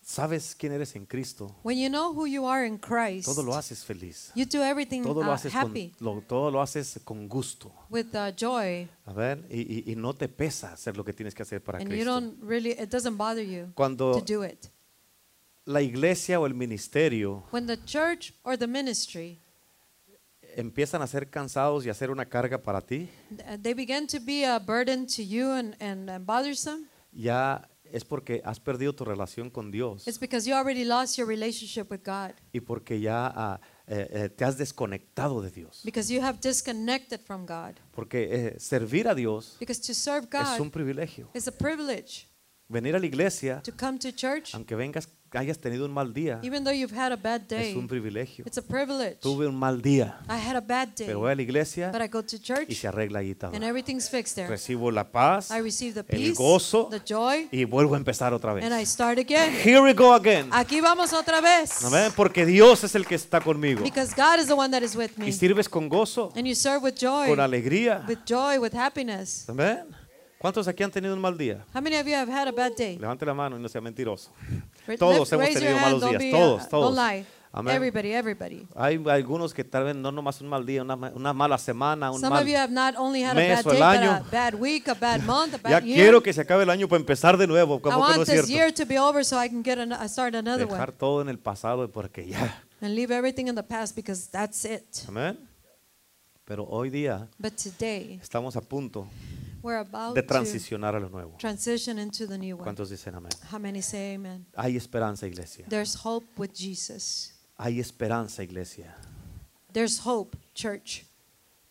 sabes 0.00 0.54
quién 0.56 0.72
eres 0.72 0.96
en 0.96 1.06
Cristo, 1.06 1.54
When 1.62 1.78
you 1.78 1.88
know 1.88 2.12
who 2.12 2.26
you 2.26 2.46
are 2.46 2.66
in 2.66 2.78
Christ, 2.78 3.24
todo 3.26 3.42
lo 3.42 3.54
haces 3.54 3.84
feliz. 3.84 4.32
you 4.34 4.44
do 4.44 4.62
everything 4.62 5.02
Todo 5.02 5.22
lo 5.22 5.30
uh, 5.30 5.34
haces 5.34 5.52
con, 5.52 5.70
happy 5.70 5.94
lo- 6.00 6.20
todo 6.26 6.50
lo 6.50 6.60
haces 6.60 7.00
con 7.04 7.28
gusto. 7.28 7.72
with 7.88 8.06
uh, 8.14 8.32
joy, 8.36 8.88
A 9.06 9.12
ver, 9.12 9.46
y, 9.48 9.60
y- 9.88 9.92
y 9.92 9.96
no 9.96 10.12
te 10.14 10.28
pesa 10.28 10.72
hacer 10.72 10.96
lo 10.96 11.04
que 11.04 11.12
tienes 11.12 11.34
que 11.34 11.42
hacer 11.42 11.62
para 11.62 11.78
and 11.78 11.88
you 11.88 11.94
Cristo. 11.96 12.10
don't 12.20 12.42
really, 12.42 12.70
it 12.72 12.90
doesn't 12.90 13.16
bother 13.16 13.44
you 13.44 13.70
Cuando 13.74 14.18
to 14.18 14.24
do 14.24 14.42
it. 14.44 14.66
la 15.66 15.80
iglesia 15.80 16.40
o 16.40 16.46
el 16.46 16.54
ministerio 16.54 17.44
When 17.52 17.66
the 17.68 17.76
church 17.84 18.34
or 18.42 18.58
the 18.58 18.66
ministry 18.66 19.38
empiezan 20.56 21.00
a 21.00 21.06
ser 21.06 21.30
cansados 21.30 21.86
y 21.86 21.90
a 21.90 21.94
ser 21.94 22.10
una 22.10 22.24
carga 22.26 22.58
para 22.60 22.80
ti, 22.80 23.08
they 23.62 23.72
begin 23.72 24.06
to 24.08 24.18
be 24.20 24.44
a 24.44 24.58
burden 24.58 25.06
to 25.06 25.22
you 25.22 25.50
and, 25.52 25.76
and, 25.80 26.10
and 26.10 26.26
bothersome, 26.26 26.88
ya 27.12 27.66
es 27.92 28.04
porque 28.04 28.40
has 28.44 28.58
perdido 28.58 28.94
tu 28.94 29.04
relación 29.04 29.50
con 29.50 29.70
Dios 29.70 30.06
it's 30.06 30.18
because 30.18 30.48
you 30.48 30.54
already 30.54 30.84
lost 30.84 31.16
your 31.16 31.28
relationship 31.28 31.90
with 31.90 32.00
God. 32.04 32.32
y 32.52 32.60
porque 32.60 33.00
ya 33.00 33.32
ah, 33.34 33.60
eh, 33.86 34.08
eh, 34.10 34.28
te 34.28 34.44
has 34.44 34.56
desconectado 34.56 35.42
de 35.42 35.50
Dios. 35.50 35.82
Because 35.84 36.12
you 36.12 36.22
have 36.22 36.38
disconnected 36.40 37.20
from 37.20 37.44
God. 37.44 37.74
Porque 37.92 38.28
eh, 38.30 38.58
servir 38.58 39.08
a 39.08 39.14
Dios 39.14 39.56
Because 39.58 39.80
to 39.82 39.92
serve 39.94 40.28
es 40.32 40.60
un 40.60 40.68
God 40.68 40.72
privilegio. 40.72 41.28
is 41.34 41.46
a 41.48 41.52
privilege. 41.52 42.28
Venir 42.68 42.96
a 42.96 42.98
la 42.98 43.06
iglesia, 43.06 43.60
To 43.62 43.72
come 43.72 43.98
to 43.98 44.10
church, 44.10 44.54
aunque 44.54 44.74
vengas, 44.76 45.08
hayas 45.38 45.58
tenido 45.58 45.84
un 45.84 45.92
mal 45.92 46.12
día, 46.12 46.38
even 46.42 46.64
though 46.64 46.74
you've 46.74 46.96
had 46.96 47.12
a 47.12 47.16
bad 47.16 47.40
es 47.42 47.48
day, 47.48 47.74
un 47.76 47.88
privilegio. 47.88 48.44
it's 48.46 48.58
a 48.58 48.62
privilege. 48.62 49.16
Tuve 49.20 49.46
un 49.46 49.56
mal 49.56 49.80
día, 49.80 50.18
I 50.28 50.32
had 50.38 50.56
a 50.56 50.60
bad 50.60 50.88
day, 50.96 51.06
pero 51.06 51.20
voy 51.20 51.32
a 51.32 51.34
la 51.34 51.42
iglesia 51.42 51.90
but 51.90 52.02
I 52.02 52.08
go 52.08 52.22
to 52.22 52.36
y 52.36 52.38
church 52.38 52.72
se 52.72 52.88
arregla 52.88 53.20
allí 53.20 53.34
todo. 53.34 53.52
and 53.54 53.64
everything 53.64 53.98
fixed 54.00 54.34
there. 54.34 54.48
Recibo 54.48 54.90
la 54.90 55.10
paz 55.10 55.50
I 55.50 55.60
receive 55.60 55.94
the 55.94 56.00
el 56.00 56.06
peace, 56.06 56.34
gozo 56.34 56.88
the 56.90 57.00
joy, 57.04 57.48
y 57.50 57.64
vuelvo 57.64 57.94
a 57.94 57.98
empezar 57.98 58.32
otra 58.32 58.52
vez. 58.52 58.64
and 58.64 58.78
I 58.78 58.84
start 58.84 59.18
again. 59.18 59.54
Here 59.64 59.80
we 59.80 59.92
go 59.94 60.12
again. 60.14 60.48
Aquí 60.52 60.80
vamos 60.80 61.12
otra 61.12 61.40
vez. 61.40 61.84
Amén, 61.84 62.12
Porque 62.16 62.44
Dios 62.46 62.84
es 62.84 62.94
el 62.94 63.06
que 63.06 63.14
está 63.14 63.40
conmigo. 63.40 63.82
Because 63.82 64.14
God 64.16 64.38
is 64.40 64.46
the 64.46 64.54
one 64.54 64.70
that 64.70 64.82
is 64.82 64.94
with 64.96 65.10
me. 65.16 65.28
Y 65.28 65.32
sirves 65.32 65.68
con 65.68 65.88
gozo, 65.88 66.32
And 66.36 66.46
you 66.46 66.54
serve 66.54 66.82
with 66.82 66.94
joy, 66.94 67.28
con 67.28 67.40
alegría. 67.40 68.04
with 68.08 68.18
joy, 68.26 68.58
with 68.58 68.74
happiness. 68.74 69.48
Amén. 69.48 69.86
¿Cuántos 70.38 70.66
aquí 70.66 70.82
han 70.82 70.90
tenido 70.90 71.14
un 71.14 71.20
mal 71.20 71.38
día? 71.38 71.64
How 71.72 71.80
many 71.80 71.94
of 71.96 72.04
you 72.04 72.14
have 72.14 72.28
had 72.28 72.48
a 72.48 72.50
bad 72.52 72.72
day? 72.76 72.98
Levante 72.98 73.24
la 73.24 73.32
mano 73.32 73.56
y 73.56 73.62
no 73.62 73.68
sea 73.68 73.80
mentiroso. 73.80 74.32
Todos 74.98 75.32
hemos 75.32 75.50
tenido 75.50 75.78
malos 75.78 76.00
días. 76.00 76.18
be, 76.18 76.28
uh, 76.28 76.36
Todos, 76.36 76.68
todos. 76.68 76.98
Amén. 77.54 77.76
Everybody, 77.76 78.12
everybody. 78.14 78.66
Hay 78.74 78.98
algunos 79.10 79.52
que 79.52 79.62
tal 79.62 79.84
vez 79.84 79.94
no 79.94 80.10
nomás 80.10 80.40
un 80.40 80.48
mal 80.48 80.64
día, 80.64 80.80
una, 80.80 80.94
una 80.94 81.34
mala 81.34 81.58
semana, 81.58 82.10
un 82.10 82.18
Some 82.18 82.34
of 82.34 82.46
you 82.46 82.54
mal... 82.54 82.62
have 82.62 82.72
not 82.72 82.94
only 82.96 83.22
had 83.22 83.32
a 83.32 83.34
mes 83.34 83.62
bad 83.62 83.66
o 83.66 83.70
el 83.72 83.76
day, 83.78 83.80
but 83.80 84.00
año. 84.00 84.10
a 84.10 84.30
bad 84.30 84.54
week, 84.54 84.88
a 84.88 84.94
bad 84.94 85.22
month, 85.24 85.54
a 85.54 85.58
Ya 85.58 85.62
bad 85.80 85.82
year. 85.84 85.96
quiero 85.98 86.22
que 86.22 86.32
se 86.32 86.40
acabe 86.40 86.62
el 86.62 86.70
año 86.70 86.88
para 86.88 86.98
empezar 87.00 87.36
de 87.36 87.46
nuevo. 87.46 87.76
I 87.76 87.80
¿Cómo 87.82 88.06
que 88.06 88.12
no 88.12 88.18
want 88.20 88.28
es 88.28 88.40
this 88.40 88.48
year 88.48 88.72
to 88.72 88.86
be 88.86 88.98
over 88.98 89.22
so 89.22 89.38
I 89.38 89.50
can 89.50 89.62
get 89.62 89.78
an, 89.78 89.92
uh, 89.92 90.08
start 90.08 90.34
another 90.34 90.66
Dejar 90.66 90.88
one 90.88 90.98
todo 90.98 91.20
en 91.20 91.28
el 91.28 91.38
pasado 91.38 91.86
porque 91.92 92.26
ya. 92.26 92.62
and 92.80 92.94
leave 92.94 93.10
everything 93.12 93.48
in 93.48 93.54
the 93.54 93.62
past 93.62 93.94
because 93.94 94.30
that's 94.30 94.64
it. 94.64 94.86
Amén. 95.06 95.38
Pero 96.46 96.64
hoy 96.64 96.88
día 96.88 97.28
But 97.38 97.52
today, 97.56 98.18
estamos 98.22 98.56
a 98.56 98.62
punto 98.62 99.06
we're 99.62 99.78
about 99.78 100.14
de 100.14 100.22
to 100.22 100.26
transicionar 100.28 100.94
a 100.94 101.00
lo 101.00 101.08
nuevo. 101.08 101.36
transition 101.38 101.98
into 101.98 102.26
the 102.26 102.38
new 102.38 102.56
one. 102.56 102.64
¿Cuántos 102.64 102.90
dicen 102.90 103.14
amén? 103.14 103.32
How 103.50 103.58
many 103.58 103.82
say 103.82 104.14
amen? 104.14 104.46
Hay 104.56 104.76
esperanza, 104.76 105.26
iglesia. 105.26 105.64
There's 105.68 105.96
hope 106.04 106.26
with 106.36 106.52
Jesus. 106.54 107.34
Hay 107.58 107.78
esperanza, 107.80 108.42
iglesia. 108.42 108.94
There's 109.72 110.00
hope, 110.04 110.36
church. 110.54 111.04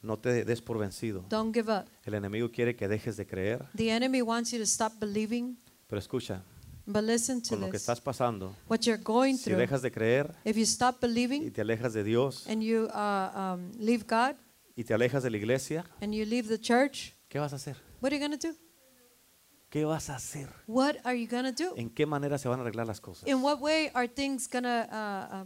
No 0.01 0.17
te 0.17 0.43
des 0.43 0.61
por 0.61 0.79
vencido. 0.79 1.23
Don't 1.29 1.53
give 1.53 1.71
up. 1.71 1.85
El 2.03 2.15
enemigo 2.15 2.49
quiere 2.51 2.75
que 2.75 2.87
dejes 2.87 3.17
de 3.17 3.27
creer, 3.27 3.67
The 3.75 3.91
enemy 3.91 4.21
wants 4.23 4.51
you 4.51 4.57
to 4.57 4.65
stop 4.65 4.93
believing, 4.99 5.57
pero 5.87 5.99
escucha, 5.99 6.41
but 6.87 7.03
listen 7.03 7.39
to 7.43 7.49
con 7.49 7.61
lo 7.61 7.69
que 7.69 7.77
estás 7.77 8.01
pasando, 8.01 8.55
What 8.67 8.79
you're 8.85 9.01
going 9.03 9.35
si 9.35 9.43
through, 9.51 9.59
dejas 9.59 9.83
de 9.83 9.91
creer 9.91 10.33
if 10.43 10.57
you 10.57 10.63
stop 10.65 10.95
y 10.95 11.07
believing 11.07 11.51
te 11.51 11.61
alejas 11.61 11.93
de 11.93 12.03
Dios 12.03 12.47
and 12.47 12.63
you 12.63 12.87
uh, 12.95 13.29
um, 13.53 13.71
leave 13.77 14.05
God 14.07 14.35
y 14.75 14.83
te 14.83 14.95
alejas 14.95 15.21
de 15.21 15.29
la 15.29 15.37
iglesia, 15.37 15.85
and 16.01 16.15
you 16.15 16.25
leave 16.25 16.47
the 16.47 16.57
church, 16.59 17.13
¿qué 17.31 17.39
vas 17.39 17.53
a 17.53 17.55
hacer? 17.55 17.77
what 18.01 18.11
are 18.11 18.19
you 18.19 18.29
to 18.29 18.47
do? 18.49 18.53
¿Qué 19.69 19.85
vas 19.85 20.09
a 20.09 20.15
hacer? 20.17 20.49
What 20.67 20.97
are 21.05 21.17
you 21.17 21.27
to 21.29 21.51
do? 21.53 21.73
¿En 21.77 21.89
qué 21.89 22.05
manera 22.05 22.37
se 22.37 22.49
van 22.49 22.59
a 22.59 22.63
arreglar 22.63 22.85
las 22.85 22.99
cosas? 22.99 23.25
In 23.27 23.41
what 23.41 23.59
way 23.61 23.89
are 23.93 24.07
things 24.07 24.49
to 24.49 24.57
uh, 24.59 25.43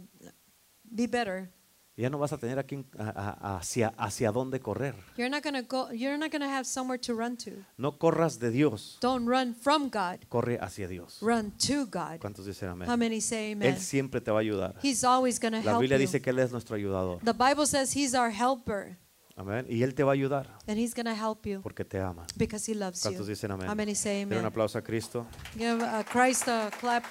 be 0.82 1.06
better? 1.06 1.48
Ya 1.96 2.10
no 2.10 2.18
vas 2.18 2.32
a 2.32 2.36
tener 2.36 2.58
aquí 2.58 2.84
a- 2.98 3.38
a- 3.40 3.56
hacia, 3.56 3.94
hacia 3.96 4.30
dónde 4.32 4.60
correr. 4.60 4.94
You're 5.16 5.30
not 5.30 5.44
to 5.44 5.62
go 5.62 5.90
you're 5.92 6.18
not 6.18 6.30
to 6.32 6.44
have 6.44 6.64
somewhere 6.64 6.98
to 6.98 7.14
run 7.14 7.36
to. 7.38 7.52
No 7.78 7.98
corras 7.98 8.38
de 8.40 8.50
Dios, 8.50 8.98
Don't 9.00 9.26
run 9.26 9.54
from 9.54 9.88
God. 9.88 10.18
corre 10.28 10.58
hacia 10.60 10.88
Dios. 10.88 11.18
Run 11.22 11.52
to 11.52 11.86
God. 11.86 12.18
¿Cuántos 12.20 12.44
dicen 12.46 12.68
amén? 12.68 12.86
How 12.90 12.96
many 12.98 13.20
say 13.20 13.52
Él 13.52 13.62
amen? 13.62 13.78
siempre 13.78 14.20
te 14.20 14.30
va 14.32 14.38
a 14.38 14.42
ayudar. 14.42 14.74
He's 14.82 15.04
always 15.04 15.38
going 15.38 15.52
to 15.52 15.60
La 15.64 15.70
help 15.72 15.80
Biblia 15.82 15.96
you. 15.98 16.02
dice 16.02 16.20
que 16.20 16.30
Él 16.30 16.40
es 16.40 16.50
nuestro 16.50 16.74
ayudador. 16.76 17.20
The 17.24 17.32
Bible 17.32 17.64
says 17.66 17.96
he's 17.96 18.12
our 18.12 18.30
helper 18.30 18.98
Amén. 19.36 19.66
Y 19.68 19.82
Él 19.82 19.94
te 19.94 20.02
va 20.02 20.12
a 20.12 20.14
ayudar 20.14 20.48
and 20.66 20.78
he's 20.78 20.94
to 20.94 21.02
help 21.10 21.46
you 21.46 21.60
porque 21.60 21.84
te 21.84 22.00
ama. 22.00 22.26
because 22.36 22.70
he 22.70 22.74
loves 22.74 23.02
¿Cuántos 23.02 23.26
you. 23.26 23.34
dicen 23.34 23.50
amén? 23.50 23.68
How 23.68 23.74
many 23.74 23.94
say 23.94 24.20
Denle 24.20 24.36
un 24.36 24.38
amen? 24.38 24.46
aplauso 24.46 24.78
a 24.78 24.82
Cristo. 24.82 25.26
Give 25.56 25.82
uh, 25.82 26.02
Christ 26.10 26.48
a 26.48 26.70
clap. 26.80 27.04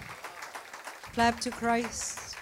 Clap 1.13 1.39
to 1.39 1.51
Christ. 1.51 2.35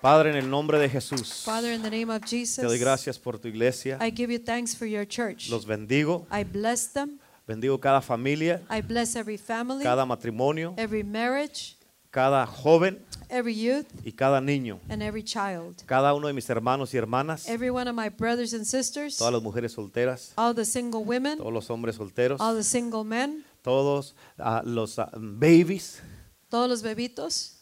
Padre, 0.00 0.30
en 0.30 0.36
el 0.36 0.48
nombre 0.48 0.78
de 0.78 0.88
Jesús, 0.88 1.42
Father, 1.44 1.72
in 1.72 1.82
the 1.82 1.90
name 1.90 2.12
of 2.12 2.22
te 2.22 2.36
doy 2.36 2.40
Jesus, 2.46 2.80
gracias 2.80 3.18
por 3.18 3.38
tu 3.38 3.48
iglesia. 3.48 3.98
I 4.00 4.10
give 4.10 4.32
you 4.32 4.38
thanks 4.38 4.74
for 4.74 4.86
your 4.86 5.04
church. 5.04 5.50
Los 5.50 5.66
bendigo. 5.66 6.26
I 6.30 6.44
bless 6.44 6.92
them. 6.92 7.18
Bendigo 7.46 7.78
cada 7.78 8.00
familia, 8.00 8.62
I 8.70 8.82
bless 8.82 9.14
every 9.16 9.36
family, 9.36 9.82
cada 9.82 10.04
matrimonio, 10.04 10.74
every 10.76 11.04
marriage, 11.04 11.76
cada 12.16 12.46
joven 12.46 12.98
every 13.28 13.54
youth, 13.54 13.84
y 14.02 14.10
cada 14.10 14.40
niño. 14.40 14.80
and 14.88 15.02
every 15.02 15.22
child. 15.22 15.82
Cada 15.84 16.14
uno 16.14 16.28
de 16.28 16.32
mis 16.32 16.48
hermanos 16.48 16.94
y 16.94 16.96
hermanas, 16.96 17.46
Every 17.46 17.68
one 17.68 17.86
of 17.90 17.94
my 17.94 18.08
brothers 18.08 18.54
and 18.54 18.64
sisters, 18.64 19.18
todas 19.18 19.34
las 19.34 19.42
mujeres 19.42 19.72
solteras, 19.72 20.32
all 20.38 20.54
the 20.54 20.64
single 20.64 21.04
women, 21.04 21.36
todos 21.36 21.52
los 21.52 21.68
hombres 21.68 21.96
solteros, 21.96 22.40
all 22.40 22.56
the 22.56 22.64
single 22.64 23.04
men, 23.04 23.44
todos 23.60 24.14
ah, 24.38 24.62
los 24.64 24.98
ah, 24.98 25.10
babies. 25.14 26.00
todos 26.48 26.70
los 26.70 26.80
bebitos, 26.82 27.55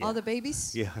all 0.00 0.12
Yeah. 0.12 0.14
the 0.14 0.22
babies. 0.22 0.72
Yeah. 0.74 0.92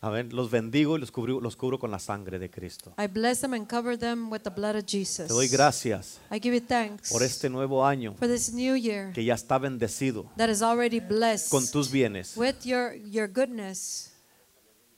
Amén. 0.00 0.28
Los 0.32 0.50
bendigo 0.50 0.96
y 0.96 1.00
los 1.00 1.10
cubro, 1.10 1.40
los 1.40 1.56
cubro 1.56 1.78
con 1.78 1.90
la 1.90 1.98
sangre 1.98 2.38
de 2.38 2.50
Cristo. 2.50 2.94
I 2.98 3.06
bless 3.06 3.40
them 3.40 3.54
and 3.54 3.66
cover 3.68 3.98
them 3.98 4.30
with 4.30 4.42
the 4.42 4.50
blood 4.50 4.76
of 4.76 4.84
Jesus. 4.86 5.28
Te 5.28 5.32
doy 5.34 5.48
gracias 5.48 6.20
I 6.30 6.38
give 6.40 6.54
you 6.54 6.60
thanks 6.60 7.10
por 7.10 7.22
este 7.22 7.48
nuevo 7.48 7.84
año 7.86 8.14
for 8.18 8.28
this 8.28 8.52
new 8.52 8.74
year 8.76 9.12
que 9.12 9.24
ya 9.24 9.34
está 9.34 9.58
bendecido 9.58 10.30
that 10.36 10.48
is 10.50 10.62
already 10.62 11.00
blessed 11.00 11.50
con 11.50 11.66
tus 11.70 11.90
bienes. 11.90 12.36
with 12.36 12.64
your, 12.64 12.94
your 12.94 13.28
goodness. 13.28 14.10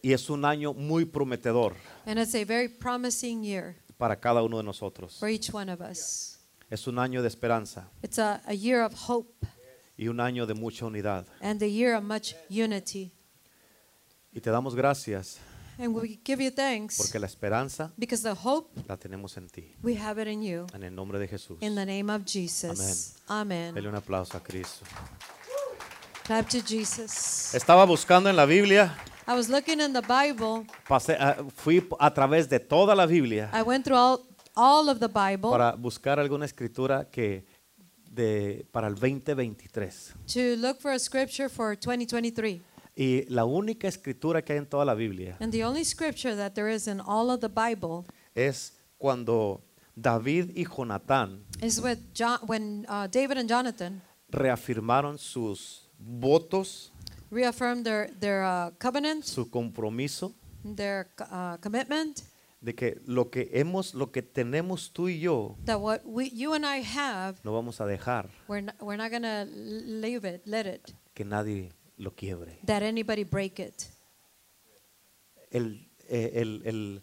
Y 0.03 0.13
es 0.13 0.29
un 0.31 0.45
año 0.45 0.73
muy 0.75 1.05
prometedor 1.05 1.75
And 2.07 2.19
it's 2.19 2.35
a 2.35 2.45
very 2.45 2.69
promising 2.69 3.43
year 3.45 3.77
para 3.99 4.17
cada 4.21 4.43
uno 4.43 4.59
de 4.59 4.63
nosotros. 4.63 5.19
for 5.19 5.29
each 5.29 5.53
one 5.53 5.71
of 5.73 5.81
us. 5.81 6.39
Es 6.71 6.87
un 6.87 6.99
año 6.99 7.23
de 7.23 7.29
esperanza 7.29 7.89
It's 8.03 8.19
a, 8.19 8.41
a 8.47 8.53
year 8.55 8.83
of 8.83 8.93
hope 9.09 9.47
y 9.97 10.09
un 10.09 10.19
año 10.21 10.47
de 10.47 10.55
mucha 10.55 10.85
unidad. 10.85 11.27
and 11.41 11.63
a 11.63 11.67
year 11.69 11.95
of 11.95 12.03
much 12.05 12.35
unity. 12.51 13.13
Y 14.37 14.41
te 14.43 14.51
damos 14.51 14.75
gracias 14.75 15.39
And 15.79 15.95
we 15.95 16.21
give 16.23 16.45
you 16.45 16.51
thanks 16.51 16.99
porque 16.99 17.19
la 17.19 17.27
esperanza 17.27 17.91
because 17.97 18.23
the 18.23 18.35
hope 18.39 18.69
la 18.87 18.99
tenemos 18.99 19.35
en 19.39 19.49
ti. 19.49 19.75
we 19.83 19.97
have 19.97 20.21
it 20.21 20.29
in 20.29 20.43
you. 20.43 20.67
En 20.75 20.83
el 20.83 20.95
nombre 20.95 21.19
de 21.19 21.27
Jesús. 21.27 21.57
In 21.63 21.75
the 21.75 21.87
name 21.87 22.13
of 22.13 22.23
Jesus. 22.27 23.15
Amen. 23.29 23.75
Dele 23.75 23.89
un 23.89 23.95
aplauso 23.95 24.37
a 24.37 24.43
Cristo. 24.43 24.85
Clap 26.25 26.49
to 26.51 26.59
Jesus. 26.61 27.55
Estaba 27.55 27.87
buscando 27.87 28.29
en 28.29 28.37
la 28.37 28.45
Biblia, 28.45 28.95
I 29.27 29.33
was 29.33 29.49
looking 29.49 29.81
in 29.81 29.95
the 29.95 30.03
Bible. 30.03 30.67
pasé, 30.87 31.17
ah, 31.19 31.43
fui 31.55 31.87
a 31.99 32.13
través 32.13 32.47
de 32.51 32.61
toda 32.61 32.95
la 32.95 33.07
Biblia 33.07 33.51
I 33.55 33.63
went 33.63 33.85
through 33.85 33.99
all, 33.99 34.21
all 34.55 34.91
of 34.91 34.99
the 34.99 35.09
Bible 35.09 35.51
para 35.51 35.73
buscar 35.77 36.21
alguna 36.21 36.45
escritura 36.45 37.09
que 37.11 37.47
de, 38.11 38.67
para 38.71 38.89
el 38.89 38.97
2023. 38.97 40.15
to 40.27 40.57
look 40.57 40.79
for 40.79 40.93
a 40.93 40.99
scripture 40.99 41.49
for 41.49 41.75
2023. 41.75 42.61
Y 42.99 43.25
la 43.29 43.45
única 43.45 43.89
escritura 43.89 44.43
que 44.43 44.55
hay 44.55 44.59
en 44.59 44.67
toda 44.67 44.85
la 44.85 44.95
Biblia 44.95 45.37
And 45.39 45.53
the 45.53 45.63
only 45.65 45.85
scripture 45.85 46.35
that 46.35 46.55
there 46.55 46.73
is 46.73 46.89
in 46.89 47.01
all 47.01 47.31
of 47.31 47.41
the 47.41 47.49
Bible 47.49 48.07
es 48.35 48.73
cuando 48.99 49.63
David 49.95 50.53
y 50.57 50.65
Jonatán 50.65 51.43
is 51.63 51.81
with 51.81 51.99
John, 52.15 52.39
when 52.47 52.87
uh, 52.89 53.07
David 53.07 53.39
and 53.39 53.49
Jonathan 53.49 54.03
reafirmaron 54.31 55.19
sus 55.19 55.89
votos, 55.99 56.91
reaffirmed 57.31 57.85
their, 57.85 58.11
their 58.21 58.45
uh, 58.45 58.71
covenant, 58.79 59.25
su 59.25 59.49
compromiso 59.51 60.35
their 60.65 61.09
uh, 61.31 61.57
commitment, 61.59 62.23
de 62.61 62.75
que 62.75 63.01
lo 63.07 63.31
que 63.31 63.49
hemos, 63.53 63.95
lo 63.95 64.11
que 64.11 64.23
tenemos 64.23 64.93
tú 64.93 65.09
y 65.09 65.19
yo, 65.21 65.57
that 65.65 65.81
what 65.81 66.03
we, 66.05 66.31
you 66.31 66.55
and 66.55 66.67
I 66.67 66.83
have, 66.83 67.37
no 67.45 67.53
vamos 67.53 67.81
a 67.81 67.85
dejar 67.85 68.29
we're 68.49 68.61
not, 68.63 68.75
we're 68.81 68.97
not 68.97 69.11
leave 69.51 70.25
it, 70.25 70.47
let 70.47 70.67
it, 70.67 70.95
que 71.15 71.25
nadie 71.25 71.71
lo 71.97 72.15
quiebre. 72.15 72.59
that 72.67 72.83
anybody 72.83 73.25
break 73.25 73.59
it. 73.59 73.85
El, 75.51 75.89
eh, 76.09 76.33
el, 76.35 76.63
el, 76.65 77.03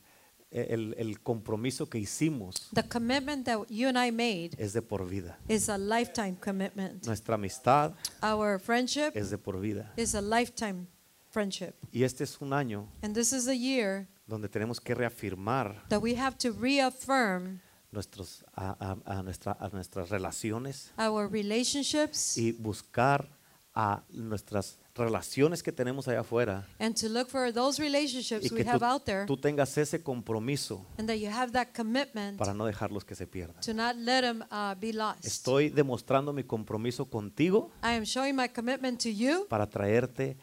el- 0.52 0.96
el 0.98 1.20
compromiso 1.22 1.90
que 1.90 1.98
hicimos 1.98 2.70
The 2.74 2.84
commitment 2.88 3.46
that 3.46 3.66
you 3.70 3.88
and 3.88 3.98
I 3.98 4.12
made 4.12 4.52
es 4.58 4.74
de 4.74 4.82
por 4.82 5.08
vida. 5.08 5.38
is 5.48 5.70
a 5.70 5.78
lifetime 5.78 6.36
commitment. 6.40 7.06
Nuestra 7.06 7.36
amistad 7.36 7.94
Our 8.22 8.60
friendship 8.60 9.12
es 9.16 9.30
de 9.30 9.38
por 9.38 9.60
vida. 9.60 9.92
is 9.98 10.14
a 10.16 10.22
lifetime 10.22 10.88
friendship. 11.32 11.74
Y 11.92 12.04
este 12.04 12.24
es 12.24 12.40
un 12.42 12.54
año 12.54 12.88
And 13.02 13.16
this 13.16 13.34
is 13.34 13.48
a 13.48 13.56
year 13.56 14.08
donde 14.28 14.48
tenemos 14.50 14.80
que 14.80 14.94
reafirmar 14.94 15.84
that 15.90 16.02
we 16.02 16.16
have 16.16 16.38
to 16.38 16.52
reaffirm 16.52 17.60
nuestros, 17.92 18.44
a, 18.56 18.76
a- 19.06 19.18
a 19.20 19.24
nuestra- 19.24 19.58
a 19.60 19.70
nuestras 19.70 20.10
relaciones 20.10 20.92
our 20.98 21.28
relationships 21.32 22.38
y 22.38 22.52
buscar 22.52 23.28
a 23.76 24.04
nuestras 24.12 24.78
relaciones 24.96 25.64
que 25.64 25.72
tenemos 25.72 26.08
allá 26.08 26.20
afuera 26.20 26.68
and 26.80 26.96
to 26.96 27.10
look 27.10 27.28
for 27.28 27.52
those 27.52 27.82
y 27.82 27.86
relationships 27.86 28.52
we 28.52 28.64
que 28.64 28.70
have 28.70 28.80
tú, 28.80 28.86
out 28.86 29.04
there 29.06 29.26
tú 29.26 29.36
tengas 29.38 29.76
ese 29.78 30.04
compromiso 30.04 30.86
and 31.00 31.08
that 31.08 31.18
you 31.18 31.28
have 31.30 31.52
that 31.52 31.70
commitment 31.76 32.38
para 32.38 32.54
no 32.54 32.66
dejarlos 32.66 33.04
que 33.04 33.16
se 33.16 33.26
pierdan. 33.26 33.60
to 33.62 33.74
not 33.74 33.96
let 33.96 34.22
them 34.22 34.44
uh, 34.52 34.76
be 34.80 34.94
lost. 34.94 35.26
Estoy 35.26 35.70
demostrando 35.70 36.32
mi 36.34 36.44
compromiso 36.44 37.06
contigo 37.06 37.72
I 37.82 37.96
am 37.96 38.06
showing 38.06 38.36
my 38.36 38.48
commitment 38.48 39.02
to 39.02 39.10
you 39.10 39.48
para 39.50 39.68
traerte 39.68 40.38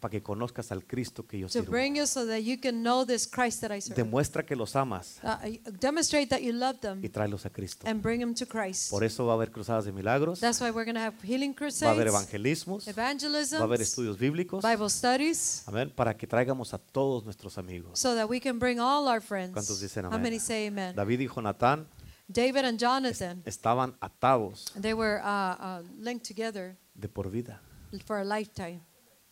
para 0.00 0.10
que 0.12 0.22
conozcas 0.22 0.72
al 0.72 0.84
Cristo 0.84 1.26
que 1.26 1.38
yo 1.38 1.46
to 1.46 1.52
sirvo. 1.52 1.70
bring 1.70 1.94
you 1.96 2.06
so 2.06 2.26
that 2.26 2.40
you 2.40 2.58
can 2.60 2.82
know 2.82 3.04
this 3.06 3.26
Christ 3.28 3.60
that 3.60 3.70
I 3.70 3.80
serve. 3.80 3.94
Demuestra 3.96 4.44
que 4.44 4.56
los 4.56 4.74
amas 4.74 5.18
Uh, 5.22 5.36
demonstrate 5.78 6.26
that 6.28 6.40
you 6.40 6.52
love 6.52 6.78
them 6.80 7.04
y 7.04 7.08
tráelos 7.08 7.44
a 7.46 7.50
Cristo. 7.50 7.86
and 7.86 8.00
bring 8.02 8.20
them 8.20 8.34
to 8.34 8.46
Christ. 8.46 8.90
Por 8.90 9.04
eso 9.04 9.26
va 9.26 9.32
a 9.32 9.36
haber 9.36 9.50
cruzadas 9.52 9.84
de 9.84 9.92
milagros, 9.92 10.40
That's 10.40 10.60
why 10.60 10.70
we're 10.70 10.84
going 10.90 10.94
to 10.94 11.00
have 11.00 11.14
healing 11.22 11.54
va 11.54 11.66
a 11.88 11.90
haber 11.92 12.06
crusades, 12.06 12.06
evangelismos, 12.06 12.88
evangelism, 12.88 13.56
va 13.56 13.60
a 13.60 13.64
haber 13.64 13.82
estudios 13.82 14.18
bíblicos, 14.18 14.64
Bible 14.64 14.88
studies, 14.90 15.62
amén, 15.66 15.92
para 15.94 16.16
que 16.16 16.26
traigamos 16.26 16.72
a 16.74 16.78
todos 16.78 17.24
nuestros 17.24 17.58
amigos. 17.58 17.98
so 17.98 18.14
that 18.14 18.28
we 18.28 18.40
can 18.40 18.58
bring 18.58 18.80
all 18.80 19.06
our 19.06 19.20
friends. 19.20 19.52
¿Cuántos 19.52 19.80
dicen 19.80 20.04
How 20.06 20.12
amén? 20.12 20.22
many 20.22 20.38
say 20.40 20.66
amen? 20.68 20.94
David 20.96 21.20
y 21.20 21.26
Jonatán 21.28 21.86
David 22.28 22.64
and 22.64 22.78
Jonathan, 22.78 23.42
estaban 23.44 23.96
atados 24.00 24.66
they 24.80 24.94
were 24.94 25.20
uh, 25.22 25.80
uh, 25.80 25.82
linked 25.98 26.24
together 26.26 26.76
de 26.94 27.08
por 27.08 27.28
vida. 27.28 27.60
for 28.06 28.18
a 28.18 28.24
lifetime. 28.24 28.80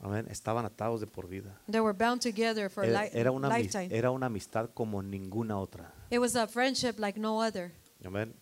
Amén, 0.00 0.26
estaban 0.30 0.64
atados 0.64 1.00
de 1.00 1.06
por 1.08 1.26
vida. 1.28 1.60
They 1.70 1.80
were 1.80 1.92
bound 1.96 2.22
together 2.22 2.70
for 2.70 2.84
a 2.84 2.86
Era, 2.86 3.06
era 3.08 3.30
una, 3.32 3.48
lifetime. 3.48 3.88
era 3.90 4.10
una 4.12 4.26
amistad 4.26 4.70
como 4.72 5.02
ninguna 5.02 5.58
otra. 5.58 5.92
It 6.10 6.18
was 6.20 6.36
a 6.36 6.46
friendship 6.46 6.98
like 6.98 7.18
no 7.18 7.42
other, 7.42 7.72
Amén. 8.04 8.32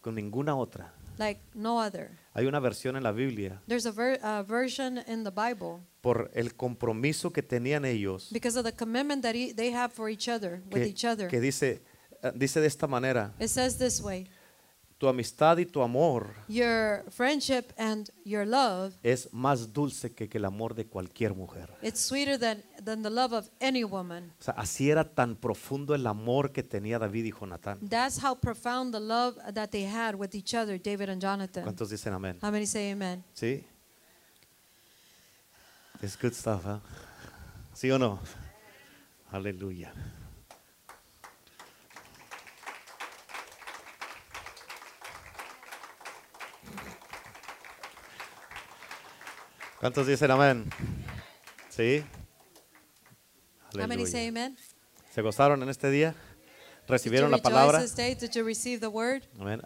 Con 0.00 0.14
ninguna 0.16 0.56
otra. 0.56 0.92
like 1.18 1.40
no 1.54 1.78
other. 1.78 2.18
Hay 2.34 2.46
una 2.46 2.58
versión 2.60 2.96
en 2.96 3.02
la 3.02 3.12
Biblia 3.12 3.60
There's 3.68 3.84
a 3.86 3.90
ver- 3.92 4.18
uh, 4.22 4.42
version 4.42 4.98
in 5.06 5.22
the 5.24 5.30
Bible 5.30 5.80
por 6.00 6.30
el 6.34 6.54
compromiso 6.56 7.30
que 7.32 7.42
tenían 7.42 7.84
ellos 7.84 8.30
because 8.32 8.58
of 8.58 8.64
the 8.64 8.72
commitment 8.72 9.22
that 9.22 9.34
e- 9.34 9.52
they 9.52 9.70
have 9.72 9.92
for 9.92 10.08
each 10.10 10.28
other, 10.28 10.62
with 10.72 10.82
que, 10.82 10.86
each 10.88 11.04
other. 11.04 11.28
que 11.28 11.40
dice, 11.40 11.82
eh, 12.22 12.32
dice 12.34 12.60
de 12.60 12.66
esta 12.66 12.86
manera, 12.86 13.34
It 13.38 13.48
says 13.48 13.76
this 13.78 14.00
way 14.00 14.26
tu 15.00 15.08
amistad 15.08 15.56
y 15.56 15.64
tu 15.64 15.80
amor 15.80 16.34
Your 16.46 17.02
friendship 17.10 17.72
and 17.78 18.10
your 18.22 18.46
love, 18.46 18.94
es 19.02 19.32
más 19.32 19.72
dulce 19.72 20.12
que, 20.12 20.28
que 20.28 20.36
el 20.36 20.44
amor 20.44 20.74
de 20.74 20.86
cualquier 20.86 21.34
mujer. 21.34 21.70
it's 21.80 22.00
sweeter 22.00 22.38
than, 22.38 22.62
than 22.84 23.02
the 23.02 23.08
love 23.08 23.32
of 23.32 23.48
any 23.62 23.82
woman. 23.82 24.30
O 24.38 24.42
sea, 24.42 24.54
así 24.58 24.90
era 24.90 25.02
tan 25.02 25.36
profundo 25.36 25.94
el 25.94 26.06
amor 26.06 26.52
que 26.52 26.62
tenía 26.62 26.98
David 26.98 27.24
y 27.24 27.32
Jonatán. 27.32 27.78
That's 27.88 28.22
how 28.22 28.34
profound 28.34 28.92
the 28.92 29.00
love 29.00 29.36
that 29.54 29.70
they 29.70 29.86
had 29.86 30.16
with 30.16 30.34
each 30.34 30.54
other, 30.54 30.78
David 30.78 31.08
and 31.08 31.22
Jonathan. 31.22 31.64
¿Cuántos 31.64 31.88
dicen 31.88 32.12
amén? 32.12 32.36
How 32.42 32.50
many 32.50 32.66
say 32.66 32.90
amen? 32.92 33.24
¿Sí? 33.32 33.64
Es 36.02 36.18
good 36.20 36.34
stuff, 36.34 36.60
¿ah? 36.66 36.80
¿Sí 37.72 37.90
o 37.90 37.98
no? 37.98 38.18
Aleluya. 39.32 39.94
¿Cuántos 49.80 50.06
dicen 50.06 50.30
amén? 50.30 50.70
¿Sí? 51.70 52.04
Aleluya. 53.72 54.28
amen? 54.28 54.58
¿Se 55.10 55.22
gozaron 55.22 55.62
en 55.62 55.70
este 55.70 55.90
día? 55.90 56.14
¿Recibieron 56.86 57.30
la 57.30 57.38
palabra? 57.38 57.82
Amén. 59.38 59.62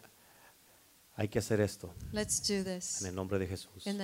Hay 1.17 1.29
que 1.29 1.39
hacer 1.41 1.61
esto 1.61 1.93
Let's 2.12 2.41
do 2.41 2.62
this 2.65 3.03
en 3.03 3.09
el 3.09 3.15
nombre 3.17 3.41
de 3.41 3.49
Jesús. 3.49 3.87
in 3.87 3.99